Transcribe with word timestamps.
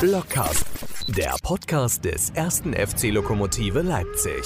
Blockcast, 0.00 0.64
der 1.08 1.34
Podcast 1.42 2.04
des 2.04 2.30
ersten 2.30 2.72
FC 2.74 3.10
Lokomotive 3.10 3.82
Leipzig. 3.82 4.44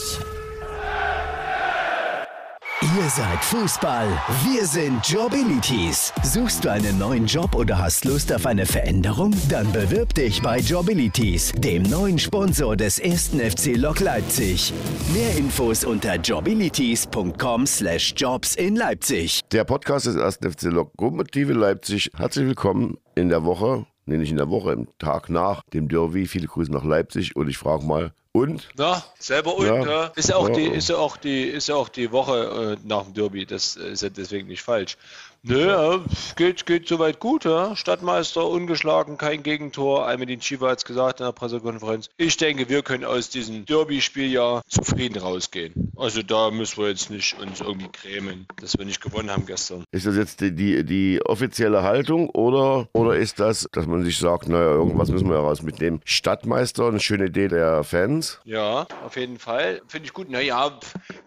Ihr 2.82 3.10
seid 3.10 3.44
Fußball, 3.44 4.08
wir 4.44 4.64
sind 4.64 5.06
Jobilities. 5.06 6.14
Suchst 6.22 6.64
du 6.64 6.70
einen 6.70 6.98
neuen 6.98 7.26
Job 7.26 7.54
oder 7.54 7.76
hast 7.78 8.06
Lust 8.06 8.32
auf 8.32 8.46
eine 8.46 8.64
Veränderung? 8.64 9.34
Dann 9.50 9.70
bewirb 9.72 10.14
dich 10.14 10.40
bei 10.40 10.60
Jobilities, 10.60 11.52
dem 11.58 11.82
neuen 11.82 12.18
Sponsor 12.18 12.74
des 12.76 12.98
ersten 12.98 13.38
FC 13.38 13.76
Lok 13.76 14.00
Leipzig. 14.00 14.72
Mehr 15.12 15.36
Infos 15.36 15.84
unter 15.84 16.14
jobilities.com/jobs 16.16 18.54
in 18.54 18.76
Leipzig. 18.76 19.40
Der 19.52 19.64
Podcast 19.64 20.06
des 20.06 20.16
ersten 20.16 20.50
FC 20.50 20.62
Lokomotive 20.64 21.52
Leipzig. 21.52 22.10
Herzlich 22.16 22.46
willkommen 22.46 22.96
in 23.14 23.28
der 23.28 23.44
Woche, 23.44 23.84
nee, 24.06 24.16
nicht 24.16 24.30
in 24.30 24.36
der 24.36 24.50
Woche, 24.50 24.72
im 24.72 24.88
Tag 24.98 25.28
nach 25.28 25.62
dem 25.72 25.88
Derby. 25.88 26.26
Viele 26.26 26.46
Grüße 26.46 26.72
nach 26.72 26.84
Leipzig 26.84 27.36
und 27.36 27.48
ich 27.48 27.58
frage 27.58 27.84
mal, 27.84 28.12
und? 28.32 28.68
Na, 28.76 29.02
selber 29.18 29.56
und, 29.56 29.66
Ja. 29.66 29.84
ja. 29.84 30.04
Ist 30.14 30.28
ja 30.28 30.36
auch 30.36 30.48
Ja. 30.48 30.54
die, 30.54 30.66
ist 30.66 30.88
ja 30.88 30.96
auch 30.96 31.16
die, 31.16 31.42
ist 31.42 31.68
ja 31.68 31.74
auch 31.74 31.88
die 31.88 32.12
Woche 32.12 32.76
äh, 32.80 32.86
nach 32.86 33.02
dem 33.04 33.14
Derby. 33.14 33.44
Das 33.44 33.74
ist 33.76 34.02
ja 34.02 34.08
deswegen 34.08 34.46
nicht 34.46 34.62
falsch. 34.62 34.96
Nö, 35.42 35.68
ja, 35.68 36.00
geht, 36.36 36.66
geht 36.66 36.86
soweit 36.86 37.18
gut, 37.18 37.46
ja. 37.46 37.74
Stadtmeister 37.74 38.46
ungeschlagen, 38.46 39.16
kein 39.16 39.42
Gegentor. 39.42 40.06
Almedin 40.06 40.40
Chiva 40.40 40.68
hat 40.68 40.78
es 40.78 40.84
gesagt 40.84 41.20
in 41.20 41.24
der 41.26 41.32
Pressekonferenz. 41.32 42.10
Ich 42.18 42.36
denke, 42.36 42.68
wir 42.68 42.82
können 42.82 43.06
aus 43.06 43.30
diesem 43.30 43.64
Derby-Spieljahr 43.64 44.60
zufrieden 44.68 45.18
rausgehen. 45.18 45.92
Also 45.96 46.22
da 46.22 46.50
müssen 46.50 46.82
wir 46.82 46.90
jetzt 46.90 47.10
nicht 47.10 47.38
uns 47.40 47.60
irgendwie 47.60 47.88
grämen, 47.90 48.46
dass 48.60 48.76
wir 48.76 48.84
nicht 48.84 49.00
gewonnen 49.00 49.30
haben 49.30 49.46
gestern. 49.46 49.84
Ist 49.92 50.04
das 50.06 50.16
jetzt 50.16 50.42
die, 50.42 50.54
die, 50.54 50.84
die 50.84 51.20
offizielle 51.24 51.82
Haltung 51.82 52.28
oder, 52.30 52.88
oder 52.92 53.16
ist 53.16 53.40
das, 53.40 53.66
dass 53.72 53.86
man 53.86 54.04
sich 54.04 54.18
sagt, 54.18 54.48
naja, 54.48 54.72
irgendwas 54.72 55.08
müssen 55.10 55.28
wir 55.28 55.36
heraus 55.36 55.62
mit 55.62 55.80
dem 55.80 56.00
Stadtmeister, 56.04 56.86
eine 56.88 57.00
schöne 57.00 57.26
Idee 57.26 57.48
der 57.48 57.82
Fans? 57.82 58.40
Ja, 58.44 58.86
auf 59.06 59.16
jeden 59.16 59.38
Fall. 59.38 59.80
Finde 59.88 60.04
ich 60.06 60.12
gut. 60.12 60.28
Naja, 60.30 60.78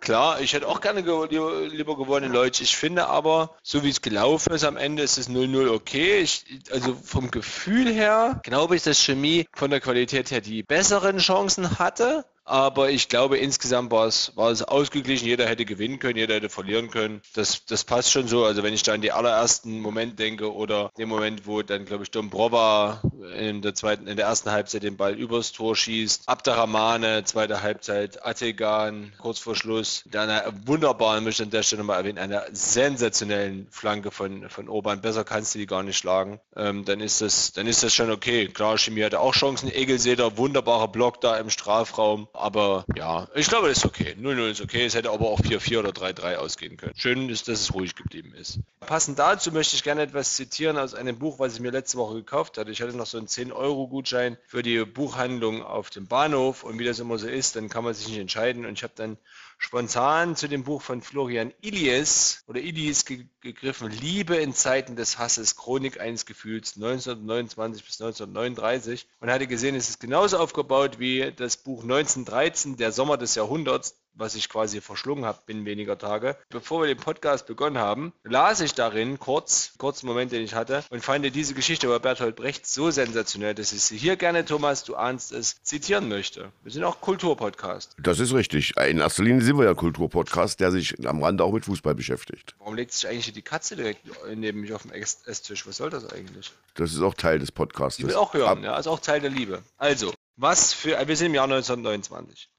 klar, 0.02 0.40
ich 0.40 0.54
hätte 0.54 0.68
auch 0.68 0.82
gerne 0.82 1.02
ge 1.02 1.28
li- 1.30 1.68
lieber 1.76 1.98
gewonnen, 1.98 2.32
Leute. 2.32 2.62
Ich 2.62 2.78
finde 2.78 3.08
aber, 3.08 3.56
so 3.64 3.84
wie 3.84 3.90
es 3.90 4.03
gelaufen 4.04 4.54
ist, 4.54 4.64
am 4.64 4.78
Ende 4.78 5.04
ist 5.04 5.18
es 5.18 5.30
0-0 5.30 5.70
okay. 5.70 6.22
Ich, 6.22 6.46
also 6.72 6.94
vom 6.94 7.32
Gefühl 7.32 7.92
her 7.92 8.40
glaube 8.44 8.76
ich, 8.76 8.84
dass 8.84 9.00
Chemie 9.00 9.48
von 9.54 9.72
der 9.72 9.82
Qualität 9.82 10.32
her 10.32 10.42
die 10.42 10.64
besseren 10.64 11.18
Chancen 11.18 11.80
hatte. 11.80 12.26
Aber 12.46 12.90
ich 12.90 13.08
glaube, 13.08 13.38
insgesamt 13.38 13.92
war 13.92 14.08
es, 14.08 14.36
war 14.36 14.52
es 14.52 14.64
ausgeglichen. 14.64 15.28
Jeder 15.28 15.48
hätte 15.48 15.66
gewinnen 15.66 16.00
können, 16.00 16.18
jeder 16.18 16.36
hätte 16.36 16.50
verlieren 16.50 16.90
können. 16.90 17.22
Das, 17.34 17.66
das 17.66 17.84
passt 17.84 18.12
schon 18.12 18.28
so. 18.28 18.44
Also 18.44 18.64
wenn 18.64 18.74
ich 18.74 18.84
da 18.84 18.94
an 18.94 19.02
die 19.02 19.12
allerersten 19.12 19.80
Moment 19.80 20.20
denke 20.20 20.54
oder 20.54 20.92
den 20.98 21.08
Moment, 21.08 21.48
wo 21.48 21.62
dann, 21.62 21.86
glaube 21.86 22.04
ich, 22.04 22.12
Dombrova 22.12 23.02
in 23.38 23.62
der 23.62 23.76
zweiten, 23.76 24.08
in 24.08 24.18
der 24.18 24.26
ersten 24.26 24.52
Halbzeit 24.52 24.84
den 24.84 24.98
Ball 24.98 25.14
übers 25.14 25.54
Tor 25.54 25.76
schießt, 25.76 26.28
Abderrahmane, 26.28 27.24
zweite 27.24 27.62
Halbzeit, 27.62 28.26
Ategan, 28.26 29.14
kurz 29.20 29.40
vor 29.40 29.56
Schluss, 29.56 30.04
dann 30.12 30.30
einer 30.30 30.54
wunderbaren, 30.66 31.24
möchte 31.24 31.44
ich 31.44 31.48
an 31.48 31.52
der 31.52 31.64
Stelle 31.64 31.84
mal 31.84 31.98
erwähnen, 31.98 32.18
einer 32.18 32.44
sensationellen 32.52 33.68
Flanke 33.72 34.12
von, 34.12 34.50
von 34.50 34.68
Orban. 34.68 35.02
Besser 35.02 35.24
kannst 35.24 35.56
du 35.56 35.60
die 35.60 35.66
gar 35.66 35.84
nicht 35.84 35.98
schlagen. 35.98 36.40
Ähm, 36.56 36.84
dann 36.86 37.00
ist 37.00 37.22
das, 37.22 37.54
dann 37.54 37.68
ist 37.68 37.84
das 37.84 37.94
schon 37.94 38.12
okay. 38.12 38.48
Klar, 38.48 38.78
Chemie 38.78 39.04
hatte 39.04 39.20
auch 39.20 39.34
Chancen. 39.34 39.72
Egelseder, 39.72 40.38
wunderbarer 40.38 40.90
Block 40.90 41.22
da 41.22 41.38
im 41.38 41.50
Strafraum. 41.50 42.28
Aber 42.36 42.84
ja, 42.96 43.28
ich 43.36 43.48
glaube, 43.48 43.68
das 43.68 43.78
ist 43.78 43.86
okay. 43.86 44.16
0-0 44.20 44.50
ist 44.50 44.62
okay. 44.62 44.86
Es 44.86 44.96
hätte 44.96 45.12
aber 45.12 45.30
auch 45.30 45.40
4-4 45.40 45.80
oder 45.80 45.92
3-3 45.92 46.36
ausgehen 46.38 46.78
können. 46.78 46.94
Schön 46.96 47.30
ist, 47.30 47.48
dass 47.48 47.62
es 47.62 47.74
ruhig 47.76 47.94
geblieben 47.96 48.34
ist. 48.34 48.60
Passend 48.80 49.20
dazu 49.20 49.52
möchte 49.52 49.76
ich 49.76 49.84
gerne 49.84 50.02
etwas 50.02 50.36
zitieren 50.36 50.80
aus 50.80 50.96
einem 50.96 51.20
Buch, 51.20 51.38
was 51.38 51.54
ich 51.54 51.60
mir 51.60 51.72
letzte 51.72 51.98
Woche 52.00 52.16
gekauft 52.16 52.58
hatte. 52.58 52.72
Ich 52.72 52.82
hatte 52.82 52.98
noch 52.98 53.06
so 53.06 53.20
einen 53.20 53.28
10-Euro-Gutschein 53.28 54.38
für 54.48 54.64
die 54.64 54.84
Buchhandlung 54.84 55.62
auf 55.62 55.92
dem 55.92 56.08
Bahnhof. 56.08 56.64
Und 56.64 56.80
wie 56.80 56.86
das 56.86 57.00
immer 57.00 57.20
so 57.20 57.28
ist, 57.28 57.56
dann 57.56 57.70
kann 57.70 57.84
man 57.84 57.94
sich 57.94 58.08
nicht 58.08 58.18
entscheiden. 58.18 58.66
Und 58.66 58.74
ich 58.74 58.84
habe 58.84 58.94
dann 58.96 59.18
spontan 59.58 60.36
zu 60.36 60.48
dem 60.48 60.64
Buch 60.64 60.82
von 60.82 61.02
Florian 61.02 61.54
Ilies 61.62 62.44
oder 62.48 62.60
Ilies 62.62 63.06
ge 63.06 63.26
gegriffen, 63.42 63.90
Liebe 63.90 64.36
in 64.36 64.54
Zeiten 64.54 64.96
des 64.96 65.18
Hasses, 65.18 65.56
Chronik 65.56 66.00
eines 66.00 66.26
Gefühls 66.26 66.76
1929 66.76 67.84
bis 67.86 68.02
1939 68.02 69.08
und 69.20 69.30
hatte 69.30 69.48
gesehen, 69.48 69.76
es 69.76 69.90
ist 69.90 70.00
genauso 70.00 70.38
aufgebaut 70.38 71.00
wie 71.00 71.34
das 71.36 71.58
Buch 71.58 71.84
1913, 71.84 72.78
der 72.78 72.92
Sommer 72.92 73.18
des 73.18 73.36
Jahrhunderts, 73.36 73.96
was 74.16 74.36
ich 74.36 74.50
quasi 74.50 74.82
verschlungen 74.82 75.26
habe 75.26 75.40
binnen 75.46 75.66
weniger 75.66 75.98
Tage. 75.98 76.38
Bevor 76.50 76.82
wir 76.82 76.88
den 76.88 76.98
Podcast 76.98 77.48
begonnen 77.48 77.78
haben, 77.78 78.14
las 78.24 78.62
ich 78.62 78.74
darin 78.74 79.20
kurz, 79.20 79.74
kurzen 79.78 80.08
Moment, 80.08 80.32
den 80.32 80.44
ich 80.44 80.54
hatte, 80.56 80.84
und 80.90 81.04
fand 81.04 81.24
diese 81.36 81.54
Geschichte 81.54 81.88
über 81.88 82.00
Bertolt 82.00 82.36
Brecht 82.36 82.68
so 82.68 82.92
sensationell, 82.92 83.56
dass 83.56 83.72
ich 83.74 83.82
sie 83.82 83.98
hier 83.98 84.16
gerne, 84.16 84.46
Thomas, 84.46 84.84
du 84.84 84.96
ahnst 84.96 85.32
es, 85.32 85.62
zitieren 85.64 86.10
möchte. 86.10 86.52
Wir 86.64 86.72
sind 86.72 86.84
auch 86.84 87.02
Kulturpodcast. 87.02 87.96
Das 88.00 88.20
ist 88.20 88.34
richtig. 88.34 88.76
In 88.78 89.00
erster 89.00 89.24
Linie 89.24 89.42
sind 89.42 89.58
wir 89.58 89.66
ja 89.66 89.74
Kulturpodcast, 89.74 90.60
der 90.60 90.72
sich 90.72 91.08
am 91.08 91.24
Rande 91.24 91.44
auch 91.44 91.52
mit 91.52 91.66
Fußball 91.66 91.96
beschäftigt. 91.96 92.56
Warum 92.60 92.76
legt 92.76 92.92
sich 92.92 93.08
eigentlich 93.08 93.32
die 93.34 93.42
Katze 93.42 93.76
direkt 93.76 94.02
neben 94.36 94.62
mich 94.62 94.74
auf 94.74 94.84
dem 94.84 94.92
Ess- 94.92 95.24
Esstisch? 95.26 95.66
Was 95.68 95.78
soll 95.78 95.90
das 95.90 96.06
eigentlich? 96.12 96.52
Das 96.76 96.92
ist 96.92 97.02
auch 97.02 97.14
Teil 97.14 97.40
des 97.40 97.52
Podcasts. 97.52 97.98
Die 97.98 98.06
will 98.08 98.16
auch 98.16 98.34
hören, 98.34 98.64
ja, 98.64 98.78
ist 98.78 98.88
auch 98.88 99.00
Teil 99.00 99.22
der 99.22 99.30
Liebe. 99.30 99.64
Also, 99.78 100.14
was 100.36 100.74
für, 100.74 101.08
wir 101.08 101.16
sind 101.16 101.28
im 101.28 101.36
Jahr 101.36 101.46
1929. 101.46 102.50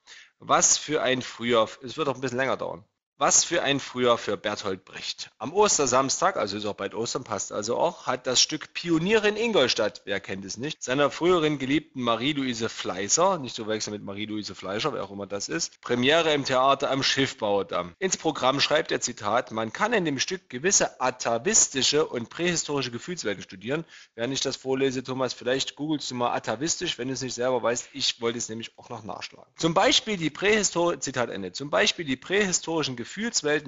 Was 0.46 0.76
für 0.76 1.02
ein 1.02 1.22
Frühjahr, 1.22 1.68
es 1.82 1.96
wird 1.96 2.08
auch 2.08 2.16
ein 2.16 2.20
bisschen 2.20 2.36
länger 2.36 2.58
dauern. 2.58 2.84
Was 3.16 3.44
für 3.44 3.62
ein 3.62 3.78
Frühjahr 3.78 4.18
für 4.18 4.36
Bertolt 4.36 4.84
Brecht. 4.84 5.30
Am 5.38 5.52
Ostersamstag, 5.52 6.36
also 6.36 6.56
ist 6.56 6.66
auch 6.66 6.74
bald 6.74 6.96
Ostern, 6.96 7.22
passt 7.22 7.52
also 7.52 7.76
auch, 7.76 8.08
hat 8.08 8.26
das 8.26 8.40
Stück 8.40 8.74
Pioniere 8.74 9.28
in 9.28 9.36
Ingolstadt, 9.36 10.02
wer 10.04 10.18
kennt 10.18 10.44
es 10.44 10.56
nicht, 10.56 10.82
seiner 10.82 11.12
früheren 11.12 11.60
geliebten 11.60 12.02
Marie-Louise 12.02 12.68
Fleißer, 12.68 13.38
nicht 13.38 13.54
zu 13.54 13.68
wechseln 13.68 13.92
mit 13.92 14.02
Marie-Louise 14.02 14.56
Fleischer, 14.56 14.92
wer 14.92 15.04
auch 15.04 15.12
immer 15.12 15.28
das 15.28 15.48
ist, 15.48 15.80
Premiere 15.80 16.34
im 16.34 16.44
Theater 16.44 16.90
am 16.90 17.04
Schiffbauerdamm. 17.04 17.94
Ins 18.00 18.16
Programm 18.16 18.58
schreibt 18.58 18.90
er 18.90 19.00
Zitat, 19.00 19.52
man 19.52 19.72
kann 19.72 19.92
in 19.92 20.04
dem 20.04 20.18
Stück 20.18 20.50
gewisse 20.50 21.00
atavistische 21.00 22.04
und 22.04 22.30
prähistorische 22.30 22.90
Gefühlswelten 22.90 23.44
studieren. 23.44 23.84
Während 24.16 24.34
ich 24.34 24.40
das 24.40 24.56
vorlese, 24.56 25.04
Thomas, 25.04 25.34
vielleicht 25.34 25.76
googelst 25.76 26.10
du 26.10 26.16
mal 26.16 26.34
atavistisch, 26.34 26.98
wenn 26.98 27.06
du 27.06 27.14
es 27.14 27.22
nicht 27.22 27.34
selber 27.34 27.62
weißt. 27.62 27.90
Ich 27.92 28.20
wollte 28.20 28.38
es 28.38 28.48
nämlich 28.48 28.76
auch 28.76 28.88
noch 28.88 29.04
nachschlagen. 29.04 29.52
Zum 29.56 29.72
Beispiel 29.72 30.16
die 30.16 30.30
Prähistor 30.30 30.98
Zitat 30.98 31.30
Ende. 31.30 31.52
Zum 31.52 31.70
Beispiel 31.70 32.04
die 32.04 32.16
prähistorischen 32.16 32.96
Gefühlswelten 32.96 33.04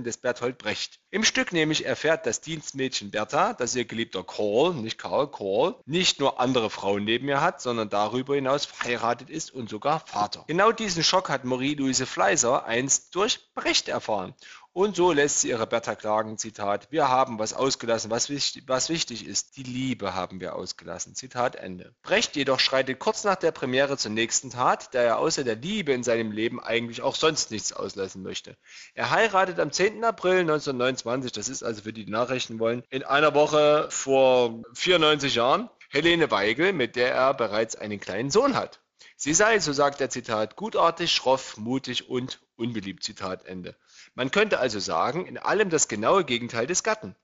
des 0.04 0.16
Bertolt 0.16 0.58
Brecht. 0.58 0.98
Im 1.10 1.22
Stück 1.22 1.52
nämlich 1.52 1.86
erfährt 1.86 2.26
das 2.26 2.40
Dienstmädchen 2.40 3.10
Bertha, 3.10 3.52
dass 3.52 3.74
ihr 3.74 3.84
geliebter 3.84 4.24
Karl, 4.24 4.74
nicht 4.74 4.98
Karl, 4.98 5.30
Karl, 5.30 5.76
nicht 5.86 6.18
nur 6.18 6.40
andere 6.40 6.68
Frauen 6.68 7.04
neben 7.04 7.28
ihr 7.28 7.40
hat, 7.40 7.60
sondern 7.60 7.88
darüber 7.88 8.34
hinaus 8.34 8.66
verheiratet 8.66 9.30
ist 9.30 9.52
und 9.52 9.68
sogar 9.70 10.00
Vater. 10.00 10.44
Genau 10.48 10.72
diesen 10.72 11.04
Schock 11.04 11.28
hat 11.28 11.44
Marie-Louise 11.44 12.06
Fleißer 12.06 12.64
einst 12.64 13.14
durch 13.14 13.40
Brecht 13.54 13.88
erfahren. 13.88 14.34
Und 14.76 14.94
so 14.94 15.10
lässt 15.10 15.40
sie 15.40 15.48
ihre 15.48 15.66
Bertha 15.66 15.94
klagen, 15.94 16.36
Zitat, 16.36 16.88
wir 16.92 17.08
haben 17.08 17.38
was 17.38 17.54
ausgelassen, 17.54 18.10
was 18.10 18.28
wichtig, 18.28 18.64
was 18.66 18.90
wichtig 18.90 19.26
ist. 19.26 19.56
Die 19.56 19.62
Liebe 19.62 20.14
haben 20.14 20.38
wir 20.38 20.54
ausgelassen. 20.54 21.14
Zitat 21.14 21.56
Ende. 21.56 21.94
Brecht 22.02 22.36
jedoch 22.36 22.60
schreitet 22.60 22.98
kurz 22.98 23.24
nach 23.24 23.36
der 23.36 23.52
Premiere 23.52 23.96
zur 23.96 24.10
nächsten 24.10 24.50
Tat, 24.50 24.94
da 24.94 25.00
er 25.00 25.18
außer 25.18 25.44
der 25.44 25.56
Liebe 25.56 25.94
in 25.94 26.02
seinem 26.02 26.30
Leben 26.30 26.60
eigentlich 26.60 27.00
auch 27.00 27.14
sonst 27.14 27.50
nichts 27.52 27.72
auslassen 27.72 28.22
möchte. 28.22 28.58
Er 28.92 29.10
heiratet 29.12 29.60
am 29.60 29.72
10. 29.72 30.04
April 30.04 30.40
1929, 30.40 31.32
das 31.32 31.48
ist 31.48 31.62
also 31.62 31.80
für 31.80 31.94
die, 31.94 32.04
die 32.04 32.12
nachrechnen 32.12 32.58
wollen, 32.58 32.82
in 32.90 33.02
einer 33.02 33.32
Woche 33.32 33.88
vor 33.88 34.62
94 34.74 35.36
Jahren, 35.36 35.70
Helene 35.88 36.30
Weigel, 36.30 36.74
mit 36.74 36.96
der 36.96 37.14
er 37.14 37.32
bereits 37.32 37.76
einen 37.76 37.98
kleinen 37.98 38.28
Sohn 38.28 38.54
hat. 38.54 38.80
Sie 39.16 39.32
sei, 39.32 39.58
so 39.58 39.72
sagt 39.72 40.00
der 40.00 40.10
Zitat, 40.10 40.56
gutartig, 40.56 41.12
schroff, 41.12 41.56
mutig 41.56 42.10
und 42.10 42.40
unbeliebt. 42.56 43.02
Zitat 43.02 43.46
Ende. 43.46 43.74
Man 44.16 44.30
könnte 44.30 44.58
also 44.58 44.80
sagen, 44.80 45.26
in 45.26 45.36
allem 45.36 45.68
das 45.68 45.88
genaue 45.88 46.24
Gegenteil 46.24 46.66
des 46.66 46.82
Gatten. 46.82 47.14